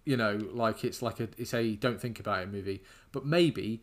you 0.05 0.17
know, 0.17 0.39
like 0.53 0.83
it's 0.83 1.01
like 1.01 1.19
a 1.19 1.29
it's 1.37 1.53
a 1.53 1.75
don't 1.75 1.99
think 1.99 2.19
about 2.19 2.43
it 2.43 2.51
movie. 2.51 2.83
But 3.11 3.25
maybe 3.25 3.81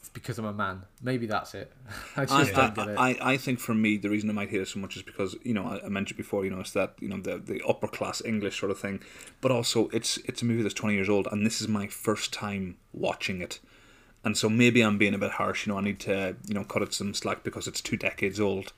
it's 0.00 0.08
because 0.08 0.38
I'm 0.38 0.44
a 0.44 0.52
man. 0.52 0.82
Maybe 1.02 1.26
that's 1.26 1.54
it. 1.54 1.72
I 2.16 2.22
I, 2.22 2.44
don't 2.44 2.74
get 2.74 2.88
it. 2.88 2.98
I, 2.98 3.10
I, 3.10 3.32
I 3.32 3.36
think 3.36 3.58
for 3.58 3.74
me 3.74 3.96
the 3.96 4.08
reason 4.08 4.30
I 4.30 4.32
might 4.32 4.50
hate 4.50 4.60
it 4.60 4.68
so 4.68 4.78
much 4.78 4.96
is 4.96 5.02
because 5.02 5.36
you 5.42 5.54
know 5.54 5.64
I, 5.64 5.86
I 5.86 5.88
mentioned 5.88 6.16
before 6.16 6.44
you 6.44 6.50
know 6.50 6.60
it's 6.60 6.72
that 6.72 6.94
you 7.00 7.08
know 7.08 7.18
the 7.18 7.38
the 7.38 7.62
upper 7.66 7.88
class 7.88 8.22
English 8.24 8.58
sort 8.58 8.70
of 8.70 8.78
thing, 8.78 9.00
but 9.40 9.50
also 9.50 9.88
it's 9.88 10.18
it's 10.18 10.42
a 10.42 10.44
movie 10.44 10.62
that's 10.62 10.74
twenty 10.74 10.94
years 10.94 11.08
old 11.08 11.26
and 11.30 11.44
this 11.44 11.60
is 11.60 11.68
my 11.68 11.88
first 11.88 12.32
time 12.32 12.76
watching 12.92 13.40
it, 13.40 13.58
and 14.24 14.36
so 14.36 14.48
maybe 14.48 14.82
I'm 14.82 14.98
being 14.98 15.14
a 15.14 15.18
bit 15.18 15.32
harsh. 15.32 15.66
You 15.66 15.72
know 15.72 15.78
I 15.78 15.82
need 15.82 16.00
to 16.00 16.36
you 16.46 16.54
know 16.54 16.64
cut 16.64 16.82
it 16.82 16.94
some 16.94 17.12
slack 17.14 17.42
because 17.42 17.66
it's 17.66 17.80
two 17.80 17.96
decades 17.96 18.38
old. 18.38 18.72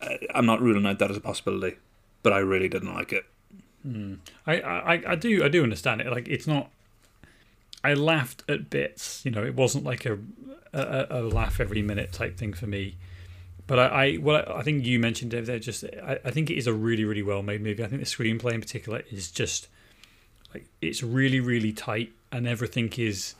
Uh, 0.00 0.16
I'm 0.34 0.46
not 0.46 0.60
ruling 0.60 0.86
out 0.86 0.98
that 0.98 1.10
as 1.10 1.16
a 1.16 1.20
possibility, 1.20 1.76
but 2.22 2.32
I 2.32 2.38
really 2.38 2.68
didn't 2.68 2.94
like 2.94 3.12
it. 3.12 3.24
I, 4.46 4.60
I 4.60 5.02
I 5.08 5.14
do 5.14 5.44
I 5.44 5.48
do 5.48 5.62
understand 5.62 6.00
it. 6.00 6.10
Like 6.10 6.26
it's 6.28 6.46
not. 6.46 6.70
I 7.86 7.94
laughed 7.94 8.42
at 8.48 8.68
bits. 8.68 9.24
You 9.24 9.30
know, 9.30 9.44
it 9.44 9.54
wasn't 9.54 9.84
like 9.84 10.06
a 10.06 10.18
a, 10.72 11.06
a 11.10 11.20
laugh 11.22 11.60
every 11.60 11.82
minute 11.82 12.12
type 12.12 12.36
thing 12.36 12.52
for 12.52 12.66
me. 12.66 12.96
But 13.68 13.78
I, 13.78 13.84
I 13.84 14.16
well, 14.20 14.44
I 14.52 14.62
think 14.62 14.84
you 14.84 14.98
mentioned 14.98 15.30
Dave 15.30 15.46
there. 15.46 15.60
Just 15.60 15.84
I, 15.84 16.18
I 16.24 16.30
think 16.32 16.50
it 16.50 16.56
is 16.56 16.66
a 16.66 16.72
really 16.72 17.04
really 17.04 17.22
well 17.22 17.42
made 17.42 17.62
movie. 17.62 17.84
I 17.84 17.86
think 17.86 18.00
the 18.00 18.06
screenplay 18.06 18.54
in 18.54 18.60
particular 18.60 19.02
is 19.10 19.30
just 19.30 19.68
like 20.52 20.66
it's 20.80 21.02
really 21.02 21.38
really 21.38 21.72
tight, 21.72 22.12
and 22.32 22.48
everything 22.48 22.92
is 22.96 23.34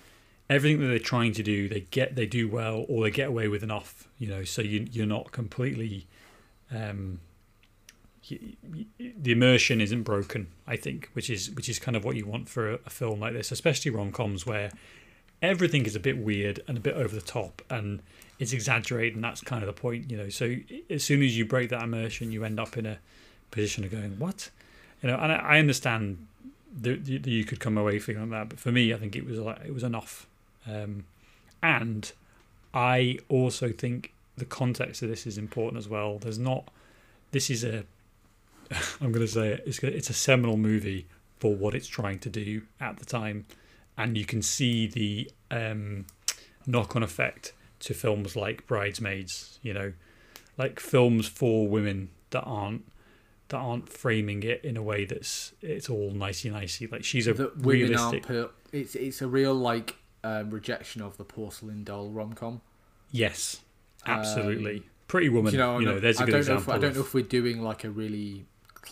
everything 0.49 0.81
that 0.81 0.87
they're 0.87 0.99
trying 1.01 1.33
to 1.33 1.43
do. 1.43 1.69
They 1.69 1.81
get 1.81 2.15
they 2.15 2.27
do 2.27 2.49
well, 2.49 2.87
or 2.89 3.03
they 3.03 3.11
get 3.11 3.29
away 3.29 3.49
with 3.49 3.65
enough. 3.65 4.07
You 4.19 4.29
know, 4.29 4.45
so 4.45 4.63
you 4.63 4.87
you're 4.93 5.07
not 5.07 5.33
completely. 5.33 6.07
Um, 6.73 7.21
the 8.29 9.33
immersion 9.33 9.81
isn't 9.81 10.03
broken 10.03 10.49
i 10.67 10.77
think 10.77 11.11
which 11.13 11.31
is 11.31 11.51
which 11.53 11.69
is 11.69 11.79
kind 11.79 11.97
of 11.97 12.05
what 12.05 12.17
you 12.17 12.27
want 12.27 12.49
for 12.49 12.73
a, 12.73 12.79
a 12.87 12.91
film 12.91 13.21
like 13.21 13.33
this 13.33 13.53
especially 13.53 13.91
rom-coms 13.91 14.45
where 14.45 14.71
everything 15.43 15.85
is 15.85 15.95
a 15.95 16.01
bit 16.01 16.19
weird 16.19 16.61
and 16.67 16.77
a 16.77 16.81
bit 16.81 16.95
over 16.95 17.15
the 17.15 17.21
top 17.21 17.63
and 17.71 18.01
it's 18.39 18.53
exaggerated 18.53 19.15
and 19.15 19.25
that's 19.25 19.41
kind 19.41 19.63
of 19.63 19.67
the 19.67 19.73
point 19.73 20.11
you 20.11 20.17
know. 20.17 20.29
So 20.29 20.57
as 20.91 21.05
soon 21.05 21.23
as 21.23 21.37
you 21.37 21.45
break 21.45 21.71
that 21.71 21.83
immersion 21.83 22.33
you 22.33 22.45
end 22.45 22.59
up 22.59 22.77
in 22.77 22.87
a 22.87 22.99
position 23.51 23.85
of 23.85 23.91
going 23.91 24.19
what? 24.19 24.51
You 25.03 25.11
know 25.11 25.19
and 25.19 25.33
i, 25.33 25.37
I 25.37 25.59
understand 25.59 26.27
that, 26.81 27.05
that 27.05 27.27
you 27.27 27.45
could 27.45 27.61
come 27.61 27.79
away 27.79 27.99
feeling 27.99 28.31
like 28.31 28.31
that 28.31 28.49
but 28.51 28.59
for 28.59 28.73
me 28.73 28.93
i 28.93 28.97
think 28.97 29.17
it 29.17 29.25
was 29.25 29.39
like 29.39 29.65
it 29.65 29.75
was 29.75 29.83
enough. 29.83 30.27
Um, 30.67 31.05
and 31.63 32.13
i 32.75 33.19
also 33.29 33.71
think 33.71 34.13
the 34.37 34.45
context 34.45 35.03
of 35.03 35.09
this 35.09 35.27
is 35.27 35.39
important 35.39 35.79
as 35.79 35.89
well. 35.89 36.19
There's 36.19 36.39
not 36.39 36.69
this 37.31 37.51
is 37.51 37.65
a 37.65 37.85
I'm 39.01 39.13
going 39.13 39.27
to 39.27 39.33
say 39.33 39.49
it, 39.49 39.65
it's 39.67 39.79
it's 39.83 40.11
a 40.11 40.15
seminal 40.15 40.57
movie 40.57 41.07
for 41.39 41.55
what 41.55 41.75
it's 41.75 41.87
trying 41.87 42.19
to 42.21 42.31
do 42.31 42.63
at 42.81 42.99
the 42.99 43.05
time, 43.05 43.47
and 43.97 44.17
you 44.17 44.25
can 44.25 44.43
see 44.43 44.87
the 44.87 45.31
um, 45.51 46.07
knock-on 46.67 47.03
effect 47.03 47.53
to 47.81 47.95
films 47.95 48.37
like 48.37 48.67
Bridesmaids. 48.67 49.59
You 49.63 49.75
know, 49.75 49.93
like 50.57 50.81
films 50.81 51.29
for 51.29 51.69
women 51.69 52.11
that 52.31 52.43
aren't 52.43 52.85
that 53.49 53.59
aren't 53.59 53.89
framing 53.89 54.43
it 54.43 54.65
in 54.65 54.77
a 54.77 54.83
way 54.83 55.05
that's 55.05 55.53
it's 55.63 55.89
all 55.89 56.11
nicey 56.11 56.51
nicey. 56.51 56.87
Like 56.87 57.05
she's 57.05 57.27
a 57.27 57.35
that 57.35 57.57
women 57.59 57.91
realistic. 57.91 58.29
aren't. 58.31 58.49
Per- 58.49 58.51
it's 58.73 58.95
it's 58.95 59.23
a 59.23 59.29
real 59.29 59.55
like 59.55 59.97
um, 60.25 60.51
rejection 60.51 61.03
of 61.03 61.17
the 61.17 61.25
porcelain 61.25 61.85
doll 61.85 62.11
rom 62.11 62.33
com. 62.33 62.61
Yes, 63.13 63.61
absolutely. 64.07 64.83
Pretty 65.09 65.29
Woman. 65.29 65.53
You 65.53 65.59
know, 65.59 65.79
you 65.79 65.87
know, 65.87 66.01
there's 66.01 66.19
a 66.19 66.25
I 66.25 66.27
good 66.27 66.33
know. 66.33 66.39
If, 66.39 66.49
example. 66.49 66.73
I 66.75 66.79
don't 66.79 66.95
know 66.95 67.01
if 67.03 67.15
we're 67.15 67.23
doing 67.23 67.63
like 67.63 67.85
a 67.85 67.91
really 67.91 68.47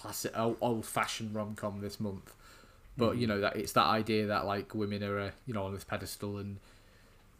classic, 0.04 0.32
old 0.38 0.84
fashioned 0.84 1.34
rom 1.34 1.54
com 1.54 1.80
this 1.80 1.98
month, 1.98 2.34
but 2.96 3.14
Mm. 3.16 3.20
you 3.20 3.26
know 3.26 3.40
that 3.40 3.56
it's 3.56 3.72
that 3.72 3.86
idea 3.86 4.26
that 4.26 4.44
like 4.46 4.74
women 4.74 5.02
are, 5.02 5.18
uh, 5.18 5.30
you 5.46 5.54
know, 5.54 5.64
on 5.64 5.72
this 5.74 5.84
pedestal 5.84 6.38
and 6.38 6.58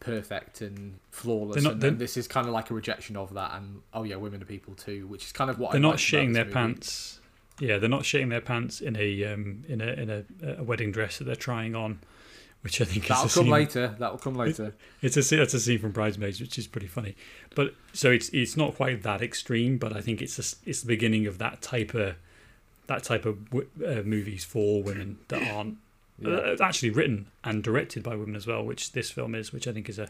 perfect 0.01 0.61
and 0.61 0.99
flawless, 1.11 1.63
not- 1.63 1.83
and, 1.83 1.99
this 1.99 2.17
is 2.17 2.29
kind 2.29 2.47
of 2.47 2.53
like 2.53 2.71
a 2.71 2.75
rejection 2.75 3.17
of 3.17 3.33
that. 3.35 3.53
And 3.57 3.83
oh 3.93 4.03
yeah, 4.05 4.17
women 4.17 4.43
are 4.43 4.47
people 4.47 4.75
too, 4.75 5.07
which 5.07 5.25
is 5.25 5.33
kind 5.33 5.51
of 5.51 5.59
what 5.59 5.73
they're 5.73 5.79
I 5.79 5.83
not 5.83 5.97
shitting 5.97 6.35
their 6.35 6.45
movie. 6.45 6.55
pants. 6.55 7.21
Yeah, 7.61 7.79
they're 7.79 7.89
not 7.89 8.03
shitting 8.03 8.31
their 8.31 8.41
pants 8.41 8.81
in 8.81 8.97
a 8.97 9.25
um, 9.25 9.65
in 9.69 9.81
a 9.81 9.87
in 9.93 10.11
a, 10.11 10.25
a 10.59 10.63
wedding 10.65 10.91
dress 10.93 11.19
that 11.19 11.25
they're 11.25 11.37
trying 11.37 11.75
on, 11.75 12.01
which 12.63 12.81
I 12.81 12.85
think 12.85 13.07
That'll 13.07 13.27
is 13.27 13.37
a 13.37 13.41
come 13.41 13.49
later. 13.49 13.95
That'll 13.99 14.19
come 14.19 14.35
later. 14.35 14.75
It's 15.03 15.17
a 15.17 15.23
scene- 15.23 15.39
that's 15.39 15.55
a 15.55 15.61
scene 15.61 15.79
from 15.79 15.93
Bridesmaids, 15.93 16.41
which 16.41 16.59
is 16.59 16.67
pretty 16.67 16.89
funny. 16.89 17.15
But 17.55 17.75
so 17.93 18.11
it's 18.11 18.29
it's 18.31 18.57
not 18.57 18.75
quite 18.75 19.03
that 19.05 19.23
extreme, 19.23 19.79
but 19.79 19.97
I 19.97 20.01
think 20.01 20.21
it's 20.21 20.39
a 20.39 20.69
it's 20.69 20.81
the 20.81 20.89
beginning 20.89 21.27
of 21.27 21.39
that 21.39 21.63
type 21.63 21.95
of 21.95 22.17
that 22.87 23.03
type 23.05 23.25
of 23.25 23.51
w- 23.51 23.69
uh, 23.87 24.03
movies 24.03 24.45
for 24.45 24.83
women 24.83 25.19
that 25.29 25.43
aren't 25.55 25.77
Yeah. 26.19 26.31
uh, 26.31 26.57
actually 26.61 26.91
written 26.91 27.27
and 27.43 27.63
directed 27.63 28.03
by 28.03 28.15
women 28.17 28.37
as 28.37 28.47
well, 28.47 28.63
which 28.65 28.93
this 28.93 29.11
film 29.11 29.35
is, 29.35 29.53
which 29.53 29.67
I 29.67 29.73
think 29.73 29.89
is 29.89 29.99
a 29.99 30.09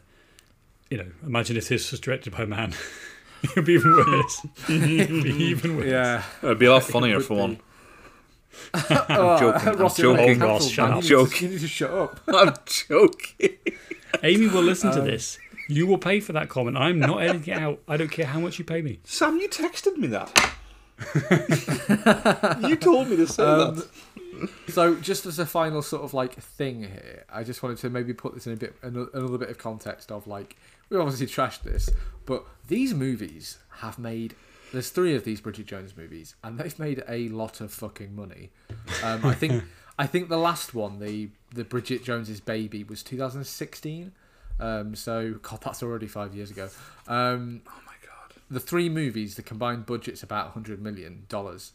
you 0.90 0.98
know 0.98 1.06
imagine 1.26 1.56
if 1.56 1.68
this 1.68 1.90
was 1.90 2.00
directed 2.00 2.32
by 2.34 2.42
a 2.42 2.46
man. 2.46 2.74
It 3.44 3.56
would 3.56 3.66
be 3.66 3.74
even 3.74 3.92
worse. 3.94 4.46
It 4.70 5.10
would 5.10 5.22
be 5.22 5.30
even 5.52 5.76
worse. 5.76 5.86
yeah. 5.86 6.22
It'd 6.42 6.58
be 6.58 6.64
a 6.64 6.72
lot 6.72 6.82
funnier 6.84 7.20
for 7.20 7.34
be. 7.34 7.40
one. 7.40 7.58
I'm 8.74 9.38
joking, 9.38 9.68
I'm 9.68 9.76
Ross, 9.78 9.98
you're 9.98 10.16
joking. 10.16 10.38
cancelled, 10.38 10.40
Ross, 10.50 10.68
shut 10.70 10.90
up. 10.90 10.94
You 10.94 10.94
need 10.96 11.02
to- 11.02 11.08
Joking. 11.08 11.42
You 11.48 11.54
need 11.54 11.60
to 11.60 11.68
shut 11.68 11.90
up. 11.90 12.20
I'm 12.28 12.54
joking. 12.64 13.50
Amy 14.22 14.46
will 14.48 14.62
listen 14.62 14.92
to 14.92 15.00
Um, 15.00 15.06
this. 15.06 15.38
You 15.68 15.86
will 15.86 15.98
pay 15.98 16.20
for 16.20 16.32
that 16.32 16.48
comment. 16.48 16.78
I'm 16.78 16.98
not 16.98 17.22
editing 17.22 17.52
it 17.54 17.58
out. 17.60 17.80
I 17.86 17.98
don't 17.98 18.10
care 18.10 18.24
how 18.26 18.40
much 18.40 18.58
you 18.58 18.64
pay 18.64 18.80
me. 18.80 18.98
Sam, 19.04 19.36
you 19.38 19.48
texted 19.48 19.96
me 19.98 20.06
that. 20.08 20.53
you 22.68 22.76
told 22.76 23.08
me 23.08 23.16
to 23.16 23.26
say 23.26 23.42
Um, 23.44 23.76
that. 23.76 23.88
So, 24.68 24.96
just 24.96 25.26
as 25.26 25.38
a 25.38 25.46
final 25.46 25.80
sort 25.82 26.02
of 26.02 26.12
like 26.12 26.34
thing 26.34 26.80
here, 26.82 27.24
I 27.32 27.44
just 27.44 27.62
wanted 27.62 27.78
to 27.78 27.90
maybe 27.90 28.12
put 28.12 28.34
this 28.34 28.46
in 28.46 28.52
a 28.52 28.56
bit 28.56 28.74
another, 28.82 29.38
bit 29.38 29.48
of 29.48 29.58
context 29.58 30.10
of 30.10 30.26
like 30.26 30.56
we 30.90 30.98
obviously 30.98 31.26
trashed 31.26 31.62
this, 31.62 31.88
but 32.26 32.44
these 32.68 32.94
movies 32.94 33.58
have 33.78 33.98
made. 33.98 34.34
There's 34.72 34.90
three 34.90 35.14
of 35.14 35.24
these 35.24 35.40
Bridget 35.40 35.66
Jones 35.66 35.96
movies, 35.96 36.34
and 36.42 36.58
they've 36.58 36.76
made 36.80 37.04
a 37.08 37.28
lot 37.28 37.60
of 37.60 37.72
fucking 37.72 38.14
money. 38.16 38.50
Um, 39.04 39.24
I 39.24 39.34
think 39.34 39.62
I 39.98 40.06
think 40.08 40.28
the 40.28 40.36
last 40.38 40.74
one, 40.74 40.98
the 40.98 41.28
the 41.54 41.64
Bridget 41.64 42.02
Jones's 42.02 42.40
Baby, 42.40 42.82
was 42.82 43.02
2016. 43.04 44.10
Um, 44.60 44.94
so 44.96 45.34
God, 45.42 45.60
that's 45.62 45.82
already 45.82 46.06
five 46.08 46.34
years 46.34 46.50
ago. 46.50 46.68
Um, 47.06 47.62
Oh. 47.66 47.80
The 48.54 48.60
three 48.60 48.88
movies, 48.88 49.34
the 49.36 49.42
combined 49.42 49.86
budget's 49.86 50.22
about 50.22 50.46
100 50.46 50.80
million 50.80 51.24
dollars, 51.28 51.72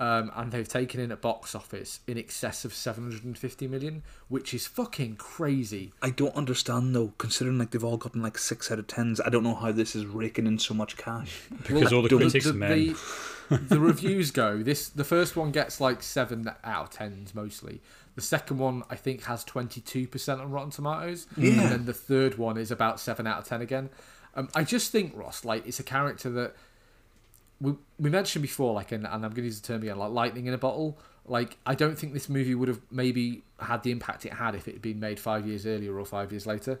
um, 0.00 0.32
and 0.34 0.50
they've 0.50 0.66
taken 0.68 0.98
in 1.00 1.12
a 1.12 1.16
box 1.16 1.54
office 1.54 2.00
in 2.08 2.18
excess 2.18 2.64
of 2.64 2.74
750 2.74 3.68
million, 3.68 4.02
which 4.28 4.52
is 4.52 4.66
fucking 4.66 5.16
crazy. 5.16 5.92
I 6.02 6.10
don't 6.10 6.34
understand 6.34 6.96
though, 6.96 7.12
considering 7.18 7.58
like 7.58 7.70
they've 7.70 7.84
all 7.84 7.98
gotten 7.98 8.22
like 8.22 8.38
six 8.38 8.70
out 8.72 8.78
of 8.80 8.86
tens. 8.88 9.20
I 9.20 9.28
don't 9.28 9.44
know 9.44 9.54
how 9.54 9.70
this 9.70 9.94
is 9.94 10.06
raking 10.06 10.46
in 10.46 10.58
so 10.58 10.74
much 10.74 10.96
cash. 10.96 11.42
Because 11.66 11.92
all 11.92 12.02
the 12.02 12.08
don't- 12.08 12.20
critics 12.22 12.46
are 12.46 12.52
men. 12.52 12.96
The, 13.48 13.56
the 13.58 13.80
reviews 13.90 14.30
go 14.32 14.62
this. 14.62 14.88
The 14.88 15.04
first 15.04 15.36
one 15.36 15.52
gets 15.52 15.80
like 15.80 16.02
seven 16.02 16.50
out 16.64 16.84
of 16.84 16.90
tens 16.90 17.34
mostly. 17.34 17.80
The 18.14 18.22
second 18.22 18.58
one 18.58 18.82
I 18.90 18.96
think 18.96 19.24
has 19.24 19.44
22 19.44 20.06
percent 20.08 20.40
on 20.40 20.50
Rotten 20.50 20.70
Tomatoes, 20.70 21.26
Yeah. 21.36 21.52
and 21.52 21.60
then 21.60 21.84
the 21.84 21.94
third 21.94 22.36
one 22.38 22.56
is 22.58 22.70
about 22.70 22.98
seven 22.98 23.26
out 23.26 23.38
of 23.38 23.44
ten 23.46 23.60
again. 23.62 23.88
Um, 24.34 24.48
I 24.54 24.64
just 24.64 24.90
think 24.92 25.12
Ross, 25.16 25.44
like, 25.44 25.66
it's 25.66 25.78
a 25.80 25.82
character 25.84 26.30
that 26.30 26.54
we 27.60 27.74
we 27.98 28.10
mentioned 28.10 28.42
before, 28.42 28.72
like, 28.74 28.92
and, 28.92 29.04
and 29.06 29.14
I'm 29.14 29.30
going 29.30 29.34
to 29.34 29.42
use 29.44 29.60
the 29.60 29.66
term 29.66 29.82
again, 29.82 29.98
like 29.98 30.10
lightning 30.10 30.46
in 30.46 30.54
a 30.54 30.58
bottle. 30.58 30.98
Like, 31.26 31.56
I 31.66 31.74
don't 31.74 31.96
think 31.98 32.12
this 32.14 32.28
movie 32.28 32.54
would 32.54 32.68
have 32.68 32.80
maybe 32.90 33.42
had 33.60 33.82
the 33.84 33.90
impact 33.92 34.26
it 34.26 34.32
had 34.34 34.54
if 34.54 34.66
it 34.66 34.72
had 34.74 34.82
been 34.82 34.98
made 34.98 35.20
five 35.20 35.46
years 35.46 35.66
earlier 35.66 35.96
or 35.98 36.04
five 36.04 36.32
years 36.32 36.46
later. 36.46 36.80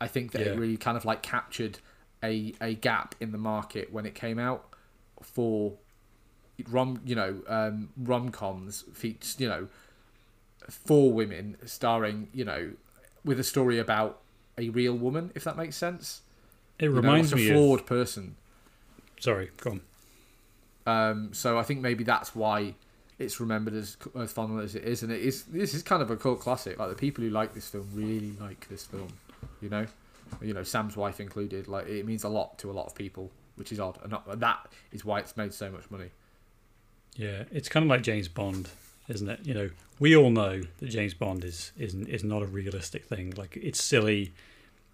I 0.00 0.06
think 0.06 0.32
that 0.32 0.40
Yeah. 0.40 0.52
it 0.52 0.58
really 0.58 0.76
kind 0.76 0.96
of 0.96 1.04
like 1.04 1.22
captured 1.22 1.78
a 2.22 2.54
a 2.60 2.74
gap 2.74 3.14
in 3.20 3.32
the 3.32 3.38
market 3.38 3.92
when 3.92 4.06
it 4.06 4.14
came 4.14 4.38
out 4.38 4.74
for 5.22 5.74
rom 6.68 7.00
you 7.04 7.14
know 7.14 7.40
um, 7.46 7.90
rom 7.96 8.30
coms 8.30 8.84
feats 8.92 9.36
you 9.38 9.48
know 9.48 9.68
for 10.68 11.12
women 11.12 11.56
starring 11.64 12.28
you 12.32 12.44
know 12.44 12.72
with 13.24 13.38
a 13.38 13.44
story 13.44 13.78
about 13.78 14.20
a 14.56 14.68
real 14.70 14.96
woman 14.96 15.30
if 15.36 15.44
that 15.44 15.56
makes 15.56 15.76
sense 15.76 16.22
It 16.78 16.84
You 16.84 16.90
know, 16.90 16.96
reminds 16.96 17.32
like 17.32 17.40
me 17.40 17.48
a 17.48 17.52
of. 17.52 17.56
flawed 17.56 17.86
person 17.86 18.36
Sorry, 19.20 19.50
go 19.58 19.72
on. 19.72 19.80
um, 20.86 21.34
so 21.34 21.58
I 21.58 21.62
think 21.62 21.80
maybe 21.80 22.04
that's 22.04 22.34
why 22.34 22.74
it's 23.18 23.40
remembered 23.40 23.74
as 23.74 23.96
as 24.16 24.32
fondly 24.32 24.64
as 24.64 24.74
it 24.76 24.84
is, 24.84 25.02
and 25.02 25.10
it 25.12 25.20
is. 25.20 25.42
This 25.44 25.74
is 25.74 25.82
kind 25.82 26.02
of 26.02 26.10
a 26.10 26.16
cult 26.16 26.40
classic. 26.40 26.78
Like 26.78 26.88
the 26.90 26.94
people 26.94 27.24
who 27.24 27.30
like 27.30 27.52
this 27.54 27.68
film 27.68 27.88
really 27.94 28.32
like 28.40 28.68
this 28.68 28.84
film, 28.86 29.08
you 29.60 29.68
know, 29.68 29.86
you 30.40 30.54
know 30.54 30.62
Sam's 30.62 30.96
wife 30.96 31.18
included. 31.20 31.66
Like 31.66 31.88
it 31.88 32.06
means 32.06 32.22
a 32.24 32.28
lot 32.28 32.58
to 32.60 32.70
a 32.70 32.72
lot 32.72 32.86
of 32.86 32.94
people, 32.94 33.30
which 33.56 33.72
is 33.72 33.80
odd, 33.80 33.98
and 34.04 34.40
that 34.40 34.68
is 34.92 35.04
why 35.04 35.18
it's 35.18 35.36
made 35.36 35.52
so 35.52 35.68
much 35.70 35.90
money. 35.90 36.10
Yeah, 37.16 37.42
it's 37.50 37.68
kind 37.68 37.82
of 37.82 37.90
like 37.90 38.02
James 38.02 38.28
Bond, 38.28 38.68
isn't 39.08 39.28
it? 39.28 39.40
You 39.44 39.54
know, 39.54 39.70
we 39.98 40.16
all 40.16 40.30
know 40.30 40.62
that 40.78 40.86
James 40.88 41.12
Bond 41.14 41.42
is 41.44 41.72
is 41.76 41.94
is 41.96 42.22
not 42.22 42.42
a 42.42 42.46
realistic 42.46 43.04
thing. 43.04 43.34
Like 43.36 43.56
it's 43.60 43.82
silly, 43.82 44.32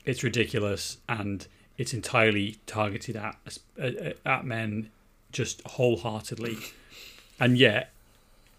it's 0.06 0.22
ridiculous, 0.22 0.96
and 1.10 1.46
it's 1.76 1.94
entirely 1.94 2.58
targeted 2.66 3.16
at 3.16 3.36
at, 3.78 4.16
at 4.24 4.44
men, 4.44 4.90
just 5.32 5.62
wholeheartedly. 5.66 6.58
And 7.40 7.58
yet, 7.58 7.92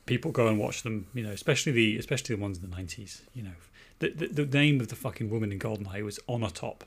people 0.05 0.31
go 0.31 0.47
and 0.47 0.59
watch 0.59 0.83
them. 0.83 1.07
You 1.13 1.23
know, 1.23 1.31
especially 1.31 1.71
the 1.71 1.97
especially 1.97 2.35
the 2.35 2.41
ones 2.41 2.57
in 2.57 2.69
the 2.69 2.75
nineties. 2.75 3.21
You 3.33 3.43
know, 3.43 3.55
the, 3.99 4.09
the 4.09 4.27
the 4.27 4.45
name 4.45 4.81
of 4.81 4.89
the 4.89 4.95
fucking 4.95 5.29
woman 5.29 5.51
in 5.51 5.59
Goldeneye 5.59 6.03
was 6.03 6.19
Onatopp. 6.27 6.81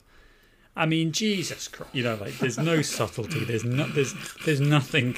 I 0.75 0.85
mean, 0.85 1.11
Jesus 1.11 1.67
Christ! 1.67 1.93
You 1.93 2.03
know, 2.03 2.15
like 2.15 2.37
there's 2.37 2.57
no 2.57 2.81
subtlety. 2.81 3.43
There's 3.43 3.65
not. 3.65 3.95
There's 3.95 4.13
there's 4.45 4.61
nothing. 4.61 5.15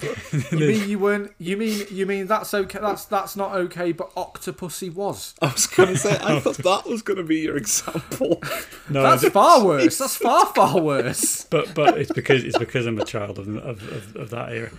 You 0.52 0.58
mean 0.58 0.88
you 0.88 0.98
weren't? 0.98 1.32
You 1.38 1.56
mean 1.56 1.86
you 1.90 2.04
mean 2.06 2.26
that's 2.26 2.52
okay? 2.52 2.78
That's 2.80 3.06
that's 3.06 3.34
not 3.36 3.54
okay. 3.56 3.92
But 3.92 4.14
Octopussy 4.14 4.92
was. 4.92 5.34
I 5.40 5.46
was 5.52 5.66
going 5.66 5.88
to 5.90 5.96
say, 5.96 6.18
I 6.20 6.38
thought 6.40 6.58
that 6.58 6.84
was 6.86 7.00
going 7.02 7.16
to 7.16 7.22
be 7.22 7.40
your 7.40 7.56
example. 7.56 8.42
No, 8.90 9.02
That's 9.02 9.22
th- 9.22 9.32
far 9.32 9.64
worse. 9.64 9.96
That's 9.98 10.16
far 10.16 10.46
far 10.46 10.80
worse. 10.80 11.44
but 11.50 11.74
but 11.74 11.96
it's 11.98 12.12
because 12.12 12.44
it's 12.44 12.58
because 12.58 12.84
I'm 12.86 12.98
a 13.00 13.04
child 13.04 13.38
of 13.38 13.48
of, 13.48 13.82
of, 13.90 14.16
of 14.16 14.30
that 14.30 14.52
era. 14.52 14.70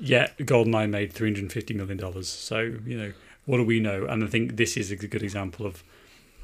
Yet 0.00 0.36
GoldenEye 0.38 0.90
made 0.90 1.12
three 1.12 1.28
hundred 1.28 1.42
and 1.42 1.52
fifty 1.52 1.72
million 1.72 1.96
dollars. 1.98 2.28
So 2.28 2.58
you 2.84 2.98
know 2.98 3.12
what 3.44 3.58
do 3.58 3.64
we 3.64 3.78
know? 3.78 4.04
And 4.06 4.24
I 4.24 4.26
think 4.26 4.56
this 4.56 4.76
is 4.76 4.90
a 4.90 4.96
good 4.96 5.22
example 5.22 5.64
of 5.66 5.84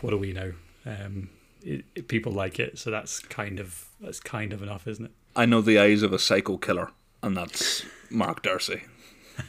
what 0.01 0.11
do 0.11 0.17
we 0.17 0.33
know. 0.33 0.53
Um, 0.87 1.31
it, 1.63 1.85
it- 1.97 2.09
people 2.09 2.31
like 2.33 2.61
it, 2.61 2.79
so 2.79 2.91
that's 2.91 3.19
kind 3.19 3.59
of 3.59 3.89
that's 4.01 4.21
kind 4.21 4.53
of 4.53 4.63
enough, 4.63 4.87
isn't 4.87 5.07
it? 5.07 5.11
I 5.35 5.45
know 5.47 5.61
the 5.61 5.79
eyes 5.79 6.03
of 6.03 6.13
a 6.13 6.19
psycho 6.19 6.57
killer, 6.57 6.91
and 7.23 7.37
that's 7.37 7.85
Mark 8.13 8.43
Darcy. 8.43 8.83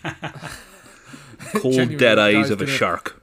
Cold, 1.56 1.98
dead 1.98 2.20
eyes 2.20 2.50
of 2.50 2.62
a 2.62 2.68
shark. 2.68 3.22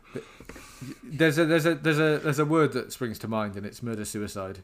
There's 1.02 1.38
a 1.38 1.44
there's 1.44 1.66
a 1.66 1.74
there's 1.74 1.98
a 1.98 2.18
there's 2.18 2.38
a 2.38 2.44
word 2.44 2.72
that 2.72 2.92
springs 2.92 3.18
to 3.20 3.28
mind, 3.28 3.56
and 3.56 3.66
it's 3.66 3.82
murder 3.82 4.04
suicide. 4.04 4.60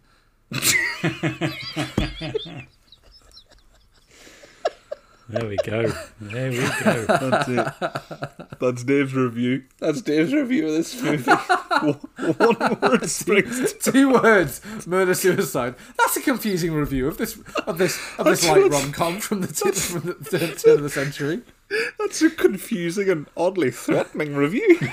There 5.29 5.49
we 5.49 5.57
go. 5.65 5.93
There 6.21 6.51
we 6.51 6.59
go. 6.59 7.05
That's 7.07 7.49
it. 7.49 7.67
That's 8.61 8.85
Dave's 8.85 9.13
review. 9.15 9.65
That's 9.81 10.01
Dave's 10.01 10.33
review 10.33 10.69
of 10.69 10.75
this 10.75 11.03
movie. 11.03 11.31
One 12.39 12.79
word 12.81 13.11
springs 13.11 13.73
to 13.73 13.93
Two 13.93 14.13
words: 14.13 14.61
murder 14.87 15.15
suicide. 15.15 15.75
That's 15.99 16.17
a 16.17 16.21
confusing 16.21 16.73
review 16.75 17.09
of 17.09 17.19
this 17.19 17.39
of 17.67 17.79
this 17.79 18.01
of 18.19 18.27
this 18.27 18.47
light 18.47 18.71
rom 18.71 18.93
com 18.93 19.19
from 19.19 19.41
the 19.41 19.49
t- 19.49 19.73
from 19.73 20.03
the 20.03 20.39
t- 20.39 20.55
turn 20.55 20.77
of 20.79 20.83
the 20.85 20.91
century. 20.91 21.43
That's 21.99 22.23
a 22.23 22.31
confusing 22.31 23.11
and 23.11 23.27
oddly 23.37 23.73
threatening 23.73 24.37
review. 24.37 24.79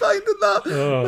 Just 0.00 0.02
line 0.02 0.16
in 0.16 0.40
that. 0.40 0.62
Oh. 0.66 1.02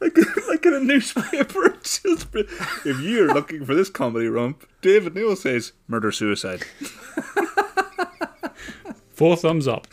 like, 0.16 0.46
like 0.48 0.66
in 0.66 0.74
a 0.74 0.80
newspaper. 0.80 1.66
It's 1.86 2.00
Just, 2.02 2.26
if 2.34 3.00
you're 3.00 3.32
looking 3.32 3.64
for 3.64 3.74
this 3.74 3.88
comedy 3.90 4.26
rump, 4.26 4.66
David 4.82 5.14
Newell 5.14 5.36
says 5.36 5.72
murder 5.86 6.10
suicide. 6.10 6.64
Four 9.12 9.36
thumbs 9.36 9.68
up. 9.68 9.86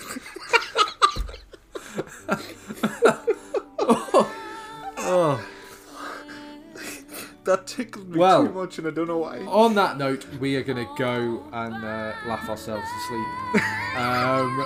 That 7.45 7.67
tickled 7.67 8.09
me 8.09 8.17
Well- 8.17 8.47
too 8.47 8.53
much, 8.53 8.77
and 8.77 8.87
I 8.87 8.91
don't 8.91 9.07
know 9.07 9.17
why. 9.17 9.39
On 9.39 9.75
that 9.75 9.97
note, 9.97 10.25
we 10.39 10.55
are 10.55 10.63
going 10.63 10.85
to 10.85 10.93
go 10.97 11.43
and 11.51 11.75
uh, 11.75 12.13
laugh 12.25 12.47
ourselves 12.49 12.83
to 12.83 12.99
sleep. 13.07 13.97
um, 13.97 14.65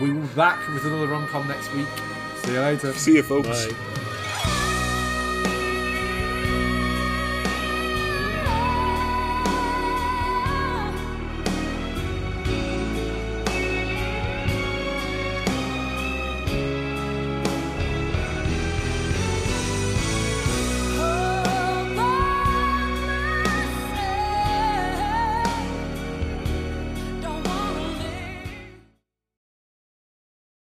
we 0.00 0.12
will 0.12 0.20
be 0.20 0.34
back 0.34 0.58
with 0.68 0.84
another 0.84 1.06
rom 1.06 1.26
com 1.28 1.48
next 1.48 1.72
week. 1.74 1.86
See 2.44 2.52
you 2.52 2.60
later. 2.60 2.92
See 2.92 3.14
you, 3.14 3.22
folks. 3.22 3.66
Bye. 3.66 4.03